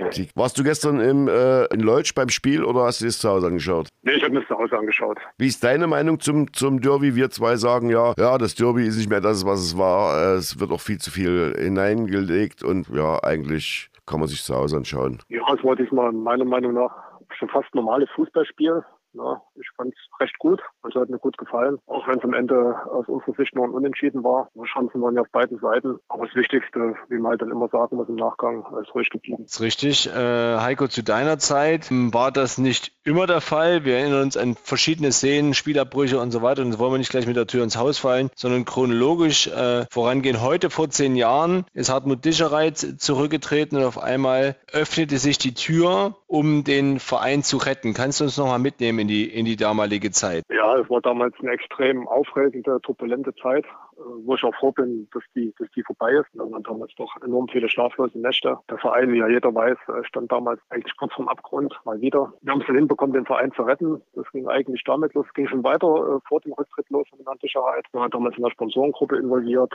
okay. 0.00 0.28
Warst 0.34 0.58
du 0.58 0.64
gestern 0.64 1.00
im, 1.00 1.28
äh, 1.28 1.64
in 1.66 1.80
Leutsch 1.80 2.14
beim 2.14 2.28
Spiel 2.28 2.64
oder 2.64 2.84
hast 2.84 3.00
du 3.00 3.06
es 3.06 3.18
zu 3.18 3.28
Hause 3.28 3.48
angeschaut? 3.48 3.88
Nee, 4.02 4.12
ich 4.12 4.22
habe 4.22 4.34
mir 4.34 4.40
es 4.40 4.48
zu 4.48 4.56
Hause 4.56 4.78
angeschaut. 4.78 5.18
Wie 5.38 5.46
ist 5.46 5.62
deine 5.62 5.86
Meinung 5.86 6.20
zum, 6.20 6.52
zum 6.52 6.80
Derby? 6.80 7.14
Wir 7.14 7.30
zwei 7.30 7.56
sagen 7.56 7.90
ja, 7.90 8.14
ja, 8.18 8.38
das 8.38 8.54
Derby 8.54 8.86
ist 8.86 8.96
nicht 8.96 9.10
mehr 9.10 9.20
das, 9.20 9.44
was 9.44 9.60
es 9.60 9.76
war. 9.76 10.36
Es 10.36 10.58
wird 10.58 10.70
auch 10.70 10.80
viel 10.80 10.98
zu 10.98 11.10
viel 11.10 11.54
hineingelegt 11.58 12.62
und 12.62 12.88
ja, 12.88 13.22
eigentlich 13.22 13.90
kann 14.06 14.20
man 14.20 14.28
sich 14.28 14.42
zu 14.42 14.54
Hause 14.54 14.76
anschauen. 14.76 15.20
Ja, 15.28 15.42
es 15.56 15.62
war 15.62 15.76
diesmal 15.76 16.12
meiner 16.12 16.44
Meinung 16.44 16.74
nach 16.74 17.11
schon 17.36 17.48
fast 17.48 17.74
normales 17.74 18.10
Fußballspiel. 18.14 18.84
Ja, 19.14 19.42
ich 19.54 19.68
fand 19.76 19.94
es 19.94 20.20
recht 20.20 20.38
gut. 20.38 20.60
Also 20.82 21.00
hat 21.00 21.10
mir 21.10 21.18
gut 21.18 21.36
gefallen. 21.38 21.78
Auch 21.86 22.06
wenn 22.08 22.18
es 22.18 22.24
am 22.24 22.34
Ende 22.34 22.76
aus 22.90 23.06
unserer 23.08 23.34
Sicht 23.34 23.54
nur 23.54 23.64
ein 23.64 23.72
Unentschieden 23.72 24.24
war. 24.24 24.48
Die 24.54 24.62
Chancen 24.64 25.02
waren 25.02 25.14
ja 25.14 25.22
auf 25.22 25.30
beiden 25.30 25.58
Seiten. 25.58 25.98
Aber 26.08 26.26
das 26.26 26.34
Wichtigste, 26.34 26.94
wie 27.08 27.18
man 27.18 27.32
halt 27.32 27.42
dann 27.42 27.50
immer 27.50 27.68
sagen 27.68 27.96
muss 27.96 28.08
im 28.08 28.16
Nachgang, 28.16 28.64
ist 28.82 28.94
ruhig 28.94 29.10
geblieben. 29.10 29.44
Das 29.44 29.54
ist 29.54 29.60
richtig. 29.60 30.08
Äh, 30.08 30.58
Heiko, 30.58 30.88
zu 30.88 31.02
deiner 31.02 31.38
Zeit 31.38 31.88
war 31.90 32.32
das 32.32 32.58
nicht 32.58 32.92
immer 33.04 33.26
der 33.26 33.40
Fall. 33.40 33.84
Wir 33.84 33.98
erinnern 33.98 34.22
uns 34.22 34.36
an 34.36 34.54
verschiedene 34.54 35.12
Szenen, 35.12 35.54
Spielabbrüche 35.54 36.18
und 36.18 36.30
so 36.30 36.42
weiter. 36.42 36.62
Und 36.62 36.70
das 36.70 36.78
wollen 36.78 36.92
wir 36.92 36.98
nicht 36.98 37.10
gleich 37.10 37.26
mit 37.26 37.36
der 37.36 37.46
Tür 37.46 37.64
ins 37.64 37.76
Haus 37.76 37.98
fallen, 37.98 38.30
sondern 38.34 38.64
chronologisch 38.64 39.48
äh, 39.48 39.86
vorangehen. 39.90 40.40
Heute 40.40 40.70
vor 40.70 40.88
zehn 40.88 41.16
Jahren 41.16 41.66
ist 41.74 41.90
Hartmut 41.90 42.24
Dischereit 42.24 42.78
zurückgetreten 42.78 43.76
und 43.78 43.84
auf 43.84 44.02
einmal 44.02 44.56
öffnete 44.72 45.18
sich 45.18 45.38
die 45.38 45.54
Tür, 45.54 46.16
um 46.26 46.64
den 46.64 46.98
Verein 46.98 47.42
zu 47.42 47.58
retten. 47.58 47.92
Kannst 47.94 48.20
du 48.20 48.24
uns 48.24 48.36
nochmal 48.36 48.58
mitnehmen 48.58 49.01
in 49.02 49.08
die, 49.08 49.24
in 49.24 49.44
die 49.44 49.56
damalige 49.56 50.10
Zeit? 50.10 50.44
Ja, 50.48 50.78
es 50.78 50.88
war 50.88 51.00
damals 51.00 51.34
eine 51.40 51.50
extrem 51.50 52.06
aufregende, 52.06 52.80
turbulente 52.82 53.34
Zeit, 53.34 53.64
äh, 53.64 54.00
wo 54.24 54.36
ich 54.36 54.44
auch 54.44 54.54
froh 54.54 54.70
bin, 54.70 55.08
dass 55.12 55.24
die, 55.34 55.52
dass 55.58 55.68
die 55.72 55.82
vorbei 55.82 56.12
ist. 56.12 56.32
Wir 56.32 56.44
hatten 56.44 56.62
damals 56.62 56.92
doch 56.96 57.10
enorm 57.22 57.48
viele 57.48 57.68
schlaflose 57.68 58.18
Nächte. 58.18 58.56
Der 58.70 58.78
Verein, 58.78 59.12
wie 59.12 59.18
ja 59.18 59.28
jeder 59.28 59.52
weiß, 59.54 59.76
äh, 59.88 60.04
stand 60.04 60.30
damals 60.30 60.60
eigentlich 60.70 60.96
kurz 60.96 61.12
vorm 61.14 61.28
Abgrund, 61.28 61.74
mal 61.84 62.00
wieder. 62.00 62.32
Wir 62.42 62.52
haben 62.52 62.60
es 62.60 62.66
dann 62.66 62.76
hinbekommen, 62.76 63.12
den 63.12 63.26
Verein 63.26 63.52
zu 63.52 63.62
retten. 63.62 64.00
Das 64.14 64.30
ging 64.32 64.46
eigentlich 64.46 64.84
damit 64.84 65.14
los. 65.14 65.26
Es 65.26 65.34
ging 65.34 65.48
schon 65.48 65.64
weiter 65.64 65.88
äh, 65.88 66.20
vor 66.28 66.40
dem 66.40 66.52
Rücktritt 66.52 66.88
los 66.90 67.08
von 67.10 67.18
der 67.18 67.34
Sicherheit. 67.40 67.84
Wir 67.92 68.00
waren 68.00 68.10
damals 68.10 68.36
in 68.36 68.44
der 68.44 68.50
Sponsorengruppe 68.50 69.16
involviert 69.16 69.72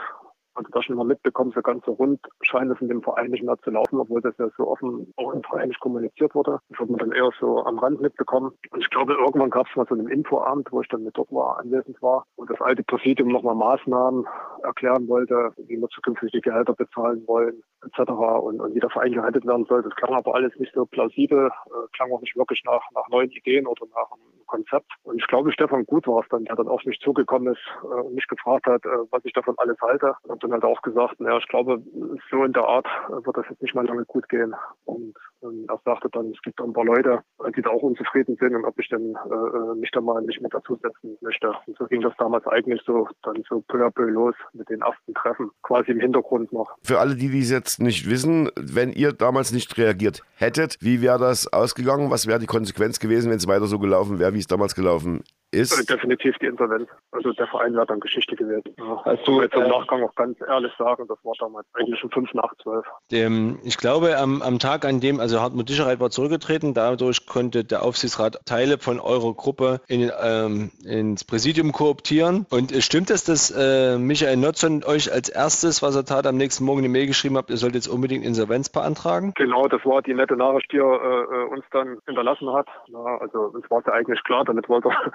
also 0.58 0.70
das 0.72 0.84
schon 0.84 0.96
mal 0.96 1.04
mitbekommen, 1.04 1.52
so 1.54 1.62
ganz 1.62 1.84
so 1.84 1.92
rund 1.92 2.20
scheint 2.42 2.70
es 2.70 2.80
in 2.80 2.88
dem 2.88 3.02
Verein 3.02 3.30
nicht 3.30 3.44
mehr 3.44 3.56
zu 3.58 3.70
laufen, 3.70 4.00
obwohl 4.00 4.20
das 4.20 4.36
ja 4.38 4.48
so 4.56 4.68
offen 4.68 5.12
auch 5.16 5.32
im 5.32 5.42
Verein 5.42 5.68
nicht 5.68 5.80
kommuniziert 5.80 6.34
wurde. 6.34 6.58
Das 6.68 6.80
hat 6.80 6.90
man 6.90 6.98
dann 6.98 7.12
eher 7.12 7.30
so 7.40 7.64
am 7.64 7.78
Rand 7.78 8.00
mitbekommen. 8.00 8.52
Und 8.70 8.80
ich 8.80 8.90
glaube, 8.90 9.14
irgendwann 9.14 9.50
gab 9.50 9.68
es 9.68 9.76
mal 9.76 9.86
so 9.88 9.94
einen 9.94 10.08
Infoabend, 10.08 10.68
wo 10.72 10.82
ich 10.82 10.88
dann 10.88 11.04
mit 11.04 11.16
dort 11.16 11.32
war, 11.32 11.58
anwesend 11.60 12.00
war 12.02 12.24
und 12.36 12.50
das 12.50 12.60
alte 12.60 12.82
Präsidium 12.82 13.28
nochmal 13.28 13.54
Maßnahmen 13.54 14.26
erklären 14.62 15.08
wollte, 15.08 15.52
wie 15.56 15.80
wir 15.80 15.88
zukünftig 15.88 16.32
die 16.32 16.40
Gehälter 16.40 16.74
bezahlen 16.74 17.22
wollen, 17.26 17.62
etc. 17.84 18.10
Und, 18.10 18.60
und 18.60 18.74
wie 18.74 18.80
der 18.80 18.90
Verein 18.90 19.12
gehalten 19.12 19.46
werden 19.46 19.66
soll. 19.66 19.82
Das 19.82 19.94
klang 19.94 20.14
aber 20.14 20.34
alles 20.34 20.52
nicht 20.58 20.74
so 20.74 20.86
plausibel, 20.86 21.46
äh, 21.46 21.96
klang 21.96 22.12
auch 22.12 22.20
nicht 22.20 22.36
wirklich 22.36 22.62
nach, 22.64 22.82
nach 22.94 23.08
neuen 23.08 23.30
Ideen 23.30 23.66
oder 23.66 23.86
nach 23.94 24.10
einem 24.12 24.38
Konzept. 24.46 24.90
Und 25.04 25.20
ich 25.20 25.26
glaube, 25.28 25.52
Stefan 25.52 25.84
Gut 25.86 26.06
war 26.08 26.22
es 26.22 26.28
dann, 26.30 26.44
der 26.44 26.56
dann 26.56 26.68
auf 26.68 26.84
mich 26.84 26.98
zugekommen 27.00 27.52
ist 27.52 27.60
äh, 27.84 28.00
und 28.00 28.14
mich 28.14 28.26
gefragt 28.26 28.66
hat, 28.66 28.84
äh, 28.84 28.88
was 29.10 29.24
ich 29.24 29.32
davon 29.32 29.54
alles 29.58 29.76
halte. 29.80 30.14
Und 30.24 30.42
dann 30.50 30.62
er 30.62 30.68
auch 30.68 30.82
gesagt, 30.82 31.20
naja, 31.20 31.38
ich 31.38 31.48
glaube, 31.48 31.82
so 32.30 32.44
in 32.44 32.52
der 32.52 32.64
Art 32.64 32.86
wird 33.08 33.36
das 33.36 33.46
jetzt 33.50 33.62
nicht 33.62 33.74
mal 33.74 33.86
lange 33.86 34.04
gut 34.04 34.28
gehen. 34.28 34.54
Und 34.84 35.14
Und 35.40 35.68
er 35.68 35.80
sagte 35.84 36.08
dann, 36.12 36.30
es 36.30 36.42
gibt 36.42 36.60
ein 36.60 36.72
paar 36.72 36.84
Leute, 36.84 37.20
die 37.56 37.62
da 37.62 37.70
auch 37.70 37.82
unzufrieden 37.82 38.36
sind 38.40 38.54
und 38.54 38.64
ob 38.64 38.78
ich 38.78 38.88
denn 38.88 39.14
äh, 39.14 39.74
mich 39.78 39.90
da 39.92 40.00
mal 40.00 40.20
nicht 40.22 40.40
mit 40.40 40.52
dazusetzen 40.52 41.16
möchte. 41.20 41.52
Und 41.66 41.76
so 41.78 41.86
ging 41.86 42.00
das 42.00 42.12
damals 42.18 42.46
eigentlich 42.46 42.82
so 42.84 43.06
dann 43.22 43.42
so 43.48 43.60
peu 43.68 43.84
à 43.84 43.90
peu 43.90 44.04
los 44.04 44.34
mit 44.52 44.68
den 44.68 44.80
ersten 44.80 45.14
Treffen, 45.14 45.50
quasi 45.62 45.92
im 45.92 46.00
Hintergrund 46.00 46.52
noch. 46.52 46.76
Für 46.82 46.98
alle, 46.98 47.14
die 47.14 47.28
dies 47.28 47.50
jetzt 47.50 47.80
nicht 47.80 48.08
wissen, 48.10 48.50
wenn 48.56 48.92
ihr 48.92 49.12
damals 49.12 49.52
nicht 49.52 49.76
reagiert 49.78 50.22
hättet, 50.34 50.78
wie 50.80 51.02
wäre 51.02 51.18
das 51.18 51.52
ausgegangen? 51.52 52.10
Was 52.10 52.26
wäre 52.26 52.38
die 52.38 52.46
Konsequenz 52.46 52.98
gewesen, 52.98 53.30
wenn 53.30 53.38
es 53.38 53.48
weiter 53.48 53.66
so 53.66 53.78
gelaufen 53.78 54.18
wäre, 54.18 54.34
wie 54.34 54.38
es 54.38 54.46
damals 54.46 54.74
gelaufen 54.74 55.22
ist? 55.50 55.72
Also 55.72 55.84
definitiv 55.84 56.36
die 56.38 56.46
Insolvenz. 56.46 56.88
Also 57.12 57.32
der 57.32 57.46
Verein 57.46 57.74
wäre 57.74 57.86
dann 57.86 58.00
Geschichte 58.00 58.36
gewesen. 58.36 58.74
Ja. 58.78 59.00
Also 59.04 59.42
jetzt 59.42 59.54
im 59.54 59.62
äh, 59.62 59.68
Nachgang 59.68 60.02
auch 60.02 60.14
ganz 60.14 60.38
ehrlich 60.46 60.72
sagen, 60.78 61.06
das 61.08 61.18
war 61.22 61.34
damals 61.38 61.66
eigentlich 61.74 61.98
schon 62.00 62.10
fünf 62.10 62.32
nach 62.34 62.52
zwölf. 62.62 62.86
Ich 63.64 63.76
glaube, 63.78 64.16
am, 64.18 64.42
am 64.42 64.58
Tag, 64.58 64.84
an 64.84 65.00
dem, 65.00 65.20
also 65.20 65.27
Hartmut 65.36 65.68
Dischereit 65.68 66.00
war 66.00 66.10
zurückgetreten, 66.10 66.74
dadurch 66.74 67.26
konnte 67.26 67.64
der 67.64 67.82
Aufsichtsrat 67.82 68.40
Teile 68.46 68.78
von 68.78 69.00
eurer 69.00 69.34
Gruppe 69.34 69.80
in, 69.88 70.10
ähm, 70.20 70.70
ins 70.84 71.24
Präsidium 71.24 71.72
kooptieren. 71.72 72.46
Und 72.50 72.72
stimmt 72.82 73.10
es, 73.10 73.24
dass 73.24 73.50
äh, 73.50 73.98
Michael 73.98 74.36
Notzon 74.36 74.84
euch 74.84 75.12
als 75.12 75.28
erstes, 75.28 75.82
was 75.82 75.96
er 75.96 76.04
tat, 76.04 76.26
am 76.26 76.36
nächsten 76.36 76.64
Morgen 76.64 76.80
eine 76.80 76.88
Mail 76.88 77.06
geschrieben 77.06 77.36
habt, 77.36 77.50
ihr 77.50 77.56
sollt 77.56 77.74
jetzt 77.74 77.88
unbedingt 77.88 78.24
Insolvenz 78.24 78.68
beantragen? 78.68 79.32
Genau, 79.36 79.68
das 79.68 79.84
war 79.84 80.02
die 80.02 80.14
nette 80.14 80.36
Nachricht, 80.36 80.72
die 80.72 80.78
er 80.78 81.28
äh, 81.30 81.44
uns 81.52 81.64
dann 81.70 81.98
hinterlassen 82.06 82.52
hat. 82.52 82.68
Ja, 82.86 83.18
also 83.20 83.40
uns 83.52 83.70
war 83.70 83.80
es 83.80 83.86
ja 83.86 83.92
eigentlich 83.92 84.22
klar, 84.24 84.44
damit 84.44 84.68
wollte 84.68 84.88
er 84.88 85.12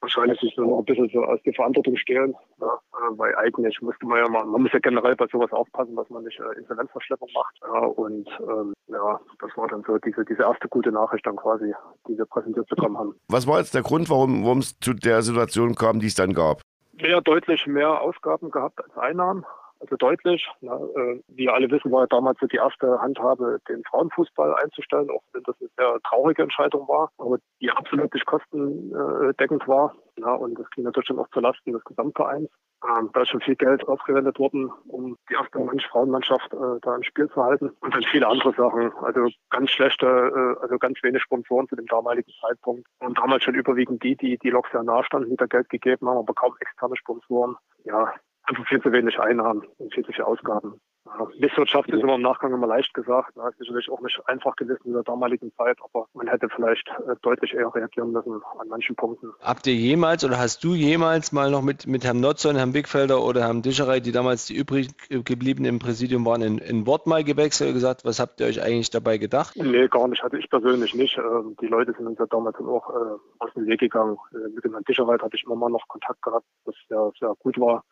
wahrscheinlich 0.00 0.40
sich 0.40 0.56
noch 0.56 0.78
ein 0.78 0.84
bisschen 0.84 1.08
so 1.12 1.24
aus 1.24 1.40
der 1.44 1.54
Verantwortung 1.54 1.96
stehlen. 1.96 2.34
Ja, 2.60 2.66
äh, 2.66 3.18
weil 3.18 3.34
eigentlich 3.36 3.80
musste 3.80 4.06
man 4.06 4.18
ja 4.18 4.28
mal, 4.28 4.44
man 4.44 4.62
muss 4.62 4.72
ja 4.72 4.78
generell 4.78 5.16
bei 5.16 5.26
sowas 5.30 5.52
aufpassen, 5.52 5.96
dass 5.96 6.08
man 6.10 6.24
nicht 6.24 6.40
äh, 6.40 6.58
Insolvenzverschleppung 6.58 7.28
macht. 7.34 7.60
Ja, 7.62 7.80
und 7.86 8.28
ähm, 8.40 8.72
ja, 8.88 9.20
das 9.40 9.56
war 9.56 9.68
dann 9.68 9.82
so 9.86 9.98
diese, 9.98 10.24
diese 10.24 10.42
erste 10.42 10.68
gute 10.68 10.92
Nachricht 10.92 11.26
dann 11.26 11.36
quasi, 11.36 11.74
die 12.08 12.16
wir 12.16 12.26
präsentiert 12.26 12.68
bekommen 12.68 12.98
haben. 12.98 13.14
Was 13.28 13.46
war 13.46 13.58
jetzt 13.58 13.74
der 13.74 13.82
Grund, 13.82 14.10
warum 14.10 14.58
es 14.58 14.78
zu 14.80 14.94
der 14.94 15.22
Situation 15.22 15.74
kam, 15.74 16.00
die 16.00 16.06
es 16.06 16.14
dann 16.14 16.32
gab? 16.32 16.60
Mehr 16.94 17.20
deutlich 17.20 17.66
mehr 17.66 18.00
Ausgaben 18.00 18.50
gehabt 18.50 18.82
als 18.82 18.96
Einnahmen 18.96 19.44
also 19.82 19.96
deutlich. 19.96 20.48
Na, 20.60 20.76
äh, 20.76 21.20
wie 21.28 21.48
alle 21.48 21.70
wissen, 21.70 21.90
war 21.92 22.02
ja 22.02 22.06
damals 22.06 22.38
die 22.40 22.56
erste 22.56 23.00
Handhabe, 23.00 23.58
den 23.68 23.82
Frauenfußball 23.84 24.54
einzustellen, 24.54 25.10
auch 25.10 25.22
wenn 25.32 25.42
das 25.42 25.56
eine 25.60 25.68
sehr 25.76 26.00
traurige 26.08 26.42
Entscheidung 26.42 26.88
war, 26.88 27.10
aber 27.18 27.38
die 27.60 27.70
absolut 27.70 28.14
nicht 28.14 28.26
kostendeckend 28.26 29.66
war. 29.68 29.94
Ja, 30.18 30.34
und 30.34 30.58
das 30.58 30.68
ging 30.70 30.84
natürlich 30.84 31.10
auch 31.18 31.28
zulasten 31.30 31.72
des 31.72 31.84
Gesamtvereins. 31.84 32.48
Ähm, 32.84 33.10
da 33.12 33.22
ist 33.22 33.28
schon 33.28 33.40
viel 33.40 33.56
Geld 33.56 33.86
aufgewendet 33.86 34.38
worden, 34.38 34.70
um 34.88 35.16
die 35.30 35.34
erste 35.34 35.58
Mensch-Frauenmannschaft 35.58 36.52
äh, 36.52 36.80
da 36.82 36.96
im 36.96 37.02
Spiel 37.02 37.28
zu 37.28 37.42
halten. 37.42 37.70
Und 37.80 37.94
dann 37.94 38.02
viele 38.02 38.26
andere 38.26 38.52
Sachen. 38.54 38.92
Also 39.02 39.28
ganz 39.50 39.70
schlechte, 39.70 40.06
äh, 40.06 40.62
also 40.62 40.78
ganz 40.78 41.02
wenig 41.02 41.22
Sponsoren 41.22 41.68
zu 41.68 41.76
dem 41.76 41.86
damaligen 41.86 42.32
Zeitpunkt. 42.40 42.86
Und 42.98 43.18
damals 43.18 43.44
schon 43.44 43.54
überwiegend 43.54 44.02
die, 44.02 44.16
die 44.16 44.36
die 44.38 44.50
Loks 44.50 44.70
sehr 44.72 44.82
nahe 44.82 45.04
standen, 45.04 45.30
die 45.30 45.36
da 45.36 45.46
Geld 45.46 45.68
gegeben 45.70 46.08
haben, 46.08 46.18
aber 46.18 46.34
kaum 46.34 46.54
externe 46.60 46.96
Sponsoren. 46.96 47.56
Ja, 47.84 48.12
einfach 48.44 48.66
viel 48.66 48.82
zu 48.82 48.92
wenig 48.92 49.18
Einnahmen 49.18 49.62
und 49.78 49.94
viel 49.94 50.04
zu 50.04 50.12
viele 50.12 50.26
Ausgaben. 50.26 50.80
Ja, 51.04 51.26
Misswirtschaft 51.38 51.90
ist 51.90 52.00
immer 52.00 52.14
im 52.14 52.22
Nachgang 52.22 52.54
immer 52.54 52.66
leicht 52.66 52.94
gesagt. 52.94 53.32
Das 53.34 53.52
ist 53.52 53.58
sicherlich 53.58 53.90
auch 53.90 54.00
nicht 54.00 54.20
einfach 54.26 54.54
gewesen 54.54 54.82
in 54.84 54.92
der 54.92 55.02
damaligen 55.02 55.52
Zeit, 55.56 55.76
aber 55.82 56.06
man 56.14 56.28
hätte 56.28 56.48
vielleicht 56.48 56.88
äh, 56.88 57.16
deutlich 57.22 57.54
eher 57.54 57.74
reagieren 57.74 58.12
müssen 58.12 58.40
an 58.58 58.68
manchen 58.68 58.94
Punkten. 58.94 59.32
Habt 59.40 59.66
ihr 59.66 59.74
jemals 59.74 60.24
oder 60.24 60.38
hast 60.38 60.62
du 60.62 60.74
jemals 60.74 61.32
mal 61.32 61.50
noch 61.50 61.62
mit, 61.62 61.88
mit 61.88 62.04
Herrn 62.04 62.20
Notzer 62.20 62.54
Herrn 62.54 62.72
Bigfelder 62.72 63.22
oder 63.22 63.42
Herrn 63.42 63.62
Discherei, 63.62 63.98
die 63.98 64.12
damals 64.12 64.46
die 64.46 64.54
übrig 64.54 64.88
geblieben 65.08 65.64
im 65.64 65.80
Präsidium 65.80 66.24
waren, 66.24 66.42
in, 66.42 66.58
in 66.58 66.86
Wort 66.86 67.06
mal 67.08 67.24
gewechselt 67.24 67.70
und 67.70 67.74
gesagt, 67.74 68.04
was 68.04 68.20
habt 68.20 68.40
ihr 68.40 68.46
euch 68.46 68.62
eigentlich 68.62 68.90
dabei 68.90 69.18
gedacht? 69.18 69.56
Nee, 69.56 69.88
gar 69.88 70.06
nicht. 70.06 70.22
Hatte 70.22 70.38
ich 70.38 70.48
persönlich 70.48 70.94
nicht. 70.94 71.18
Ähm, 71.18 71.56
die 71.60 71.66
Leute 71.66 71.94
sind 71.94 72.06
uns 72.06 72.18
ja 72.18 72.26
damals 72.26 72.56
auch 72.60 72.90
äh, 72.90 73.18
aus 73.40 73.52
dem 73.54 73.66
Weg 73.66 73.80
gegangen. 73.80 74.18
Äh, 74.32 74.50
mit 74.54 74.64
dem 74.64 74.72
Herrn 74.72 74.84
Discherei 74.84 75.18
hatte 75.18 75.34
ich 75.34 75.44
immer 75.44 75.56
mal 75.56 75.70
noch 75.70 75.88
Kontakt 75.88 76.22
gehabt, 76.22 76.46
was 76.64 76.76
sehr, 76.88 77.10
sehr 77.18 77.34
gut 77.40 77.58
war. 77.58 77.82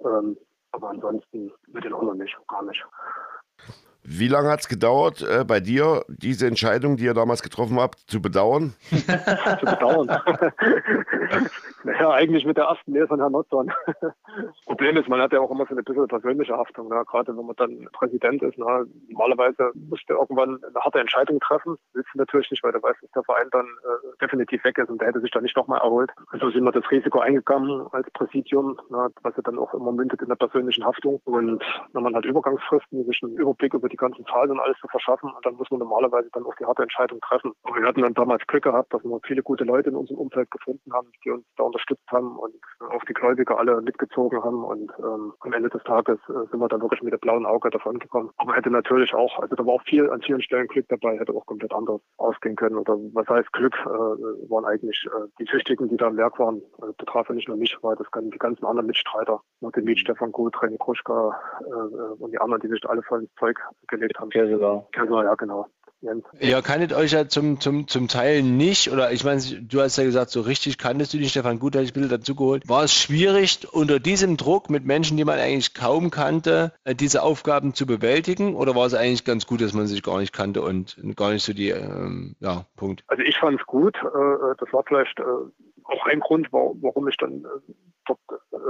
Ähm, 0.00 0.36
aber 0.72 0.90
ansonsten 0.90 1.52
mit 1.68 1.84
den 1.84 1.94
anderen 1.94 2.18
nicht, 2.18 2.36
gar 2.48 2.62
nicht. 2.62 2.84
Wie 4.04 4.26
lange 4.26 4.48
hat 4.48 4.60
es 4.60 4.68
gedauert, 4.68 5.22
äh, 5.22 5.44
bei 5.44 5.60
dir 5.60 6.04
diese 6.08 6.48
Entscheidung, 6.48 6.96
die 6.96 7.04
ihr 7.04 7.14
damals 7.14 7.40
getroffen 7.40 7.78
habt, 7.78 8.00
zu 8.10 8.20
bedauern? 8.20 8.74
zu 8.90 9.64
bedauern. 9.64 10.08
naja, 11.84 12.10
eigentlich 12.10 12.44
mit 12.44 12.56
der 12.56 12.64
ersten 12.64 12.90
Mail 12.90 13.06
von 13.06 13.20
Herrn 13.20 13.30
Notzon. 13.30 13.72
Problem 14.66 14.96
ist, 14.96 15.08
man 15.08 15.20
hat 15.20 15.32
ja 15.32 15.38
auch 15.38 15.52
immer 15.52 15.66
so 15.66 15.74
eine 15.74 15.84
bisschen 15.84 16.08
persönliche 16.08 16.56
Haftung. 16.56 16.88
Ne? 16.88 17.00
Gerade 17.06 17.36
wenn 17.36 17.46
man 17.46 17.54
dann 17.54 17.88
Präsident 17.92 18.42
ist. 18.42 18.58
Ne? 18.58 18.86
Normalerweise 19.08 19.70
musst 19.88 20.02
du 20.08 20.14
irgendwann 20.14 20.58
eine 20.64 20.80
harte 20.80 20.98
Entscheidung 20.98 21.38
treffen. 21.38 21.76
Willst 21.92 22.10
du 22.12 22.18
natürlich 22.18 22.50
nicht, 22.50 22.64
weil 22.64 22.72
du 22.72 22.82
weißt, 22.82 23.00
dass 23.02 23.10
der 23.12 23.22
Verein 23.22 23.48
dann 23.52 23.66
äh, 23.66 24.16
definitiv 24.20 24.64
weg 24.64 24.78
ist 24.78 24.90
und 24.90 25.00
der 25.00 25.08
hätte 25.08 25.20
sich 25.20 25.30
dann 25.30 25.44
nicht 25.44 25.56
nochmal 25.56 25.80
erholt. 25.80 26.10
Und 26.32 26.40
so 26.40 26.50
sind 26.50 26.64
wir 26.64 26.72
das 26.72 26.90
Risiko 26.90 27.20
eingegangen 27.20 27.86
als 27.92 28.10
Präsidium, 28.10 28.80
ne? 28.90 29.10
was 29.22 29.36
ja 29.36 29.42
dann 29.44 29.60
auch 29.60 29.72
immer 29.74 29.92
mündet 29.92 30.20
in 30.22 30.28
der 30.28 30.36
persönlichen 30.36 30.84
Haftung. 30.84 31.20
Und 31.24 31.62
wenn 31.92 32.02
man 32.02 32.16
hat 32.16 32.24
Übergangsfristen, 32.24 33.04
sich 33.04 33.20
einen 33.22 33.36
Überblick 33.36 33.74
über 33.74 33.91
die 33.92 33.96
ganzen 33.96 34.24
Zahlen 34.26 34.50
und 34.50 34.60
alles 34.60 34.78
zu 34.78 34.88
verschaffen. 34.88 35.30
Und 35.30 35.44
dann 35.44 35.54
muss 35.54 35.70
man 35.70 35.80
normalerweise 35.80 36.28
dann 36.32 36.44
auch 36.44 36.54
die 36.56 36.64
harte 36.64 36.82
Entscheidung 36.82 37.20
treffen. 37.20 37.52
Aber 37.62 37.76
wir 37.76 37.86
hatten 37.86 38.02
dann 38.02 38.14
damals 38.14 38.46
Glück 38.46 38.64
gehabt, 38.64 38.92
dass 38.92 39.04
wir 39.04 39.20
viele 39.26 39.42
gute 39.42 39.64
Leute 39.64 39.90
in 39.90 39.96
unserem 39.96 40.18
Umfeld 40.18 40.50
gefunden 40.50 40.92
haben, 40.92 41.08
die 41.24 41.30
uns 41.30 41.44
da 41.56 41.64
unterstützt 41.64 42.08
haben 42.10 42.36
und 42.38 42.54
auch 42.90 43.04
die 43.04 43.14
Gläubiger 43.14 43.58
alle 43.58 43.80
mitgezogen 43.82 44.42
haben. 44.42 44.64
Und 44.64 44.92
ähm, 44.98 45.32
am 45.40 45.52
Ende 45.52 45.68
des 45.68 45.82
Tages 45.84 46.18
äh, 46.28 46.46
sind 46.50 46.58
wir 46.58 46.68
dann 46.68 46.82
wirklich 46.82 47.02
mit 47.02 47.12
dem 47.12 47.20
blauen 47.20 47.46
Auge 47.46 47.70
davon 47.70 47.98
gekommen. 47.98 48.30
Aber 48.36 48.54
hätte 48.54 48.70
natürlich 48.70 49.14
auch, 49.14 49.38
also 49.38 49.54
da 49.54 49.64
war 49.66 49.74
auch 49.74 49.82
viel 49.84 50.10
an 50.10 50.22
vielen 50.22 50.42
Stellen 50.42 50.66
Glück 50.68 50.86
dabei, 50.88 51.18
hätte 51.18 51.32
auch 51.32 51.46
komplett 51.46 51.72
anders 51.72 52.00
ausgehen 52.16 52.56
können. 52.56 52.76
Oder 52.76 52.96
was 53.12 53.28
heißt 53.28 53.52
Glück, 53.52 53.74
äh, 53.84 53.88
waren 53.88 54.64
eigentlich 54.64 55.06
äh, 55.06 55.28
die 55.38 55.44
Tüchtigen, 55.44 55.88
die 55.88 55.96
da 55.96 56.08
im 56.08 56.16
Werk 56.16 56.38
waren. 56.38 56.58
Äh, 56.82 56.92
betraf 56.98 57.28
ja 57.28 57.34
nicht 57.34 57.48
nur 57.48 57.56
mich, 57.56 57.76
weil 57.82 57.96
das 57.96 58.10
kann 58.10 58.30
die 58.30 58.38
ganzen 58.38 58.64
anderen 58.64 58.86
Mitstreiter, 58.86 59.40
Martin 59.60 59.84
Miet, 59.84 60.00
Stefan 60.00 60.32
Gut, 60.32 60.56
René 60.56 60.78
Kruschka 60.78 61.38
äh, 61.60 61.70
äh, 61.70 62.22
und 62.22 62.32
die 62.32 62.38
anderen, 62.38 62.62
die 62.62 62.68
sich 62.68 62.88
alle 62.88 63.02
voll 63.02 63.20
ins 63.20 63.34
Zeug 63.38 63.58
gelegt 63.88 64.18
haben. 64.18 64.30
Kessler. 64.30 64.86
Kessler, 64.92 65.24
ja, 65.24 65.34
genau. 65.34 65.68
Ihr 66.40 66.62
kanntet 66.62 66.92
euch 66.92 67.12
ja 67.12 67.28
zum, 67.28 67.60
zum, 67.60 67.86
zum 67.86 68.08
Teil 68.08 68.42
nicht, 68.42 68.90
oder 68.90 69.12
ich 69.12 69.22
meine, 69.22 69.40
du 69.40 69.80
hast 69.80 69.96
ja 69.98 70.04
gesagt, 70.04 70.30
so 70.30 70.40
richtig 70.40 70.76
kanntest 70.76 71.14
du 71.14 71.18
dich, 71.18 71.30
Stefan 71.30 71.60
Gut, 71.60 71.76
hatte 71.76 71.84
ich 71.84 71.90
ein 71.90 71.94
bisschen 71.94 72.08
dazugeholt. 72.10 72.68
War 72.68 72.82
es 72.82 72.92
schwierig, 72.92 73.68
unter 73.70 74.00
diesem 74.00 74.36
Druck 74.36 74.68
mit 74.68 74.84
Menschen, 74.84 75.16
die 75.16 75.24
man 75.24 75.38
eigentlich 75.38 75.74
kaum 75.74 76.10
kannte, 76.10 76.72
äh, 76.82 76.96
diese 76.96 77.22
Aufgaben 77.22 77.74
zu 77.74 77.86
bewältigen? 77.86 78.56
Oder 78.56 78.74
war 78.74 78.86
es 78.86 78.94
eigentlich 78.94 79.24
ganz 79.24 79.46
gut, 79.46 79.60
dass 79.60 79.74
man 79.74 79.86
sich 79.86 80.02
gar 80.02 80.18
nicht 80.18 80.32
kannte 80.32 80.62
und 80.62 80.96
gar 81.14 81.32
nicht 81.32 81.44
so 81.44 81.52
die, 81.52 81.70
ähm, 81.70 82.34
ja, 82.40 82.66
Punkt? 82.76 83.04
Also 83.06 83.22
ich 83.22 83.38
fand 83.38 83.60
es 83.60 83.66
gut. 83.66 83.96
Äh, 84.02 84.06
äh, 84.06 84.54
das 84.58 84.72
war 84.72 84.82
vielleicht 84.84 85.20
auch 85.20 86.06
ein 86.06 86.20
Grund, 86.20 86.48
warum 86.50 87.08
ich 87.08 87.16
dann 87.16 87.46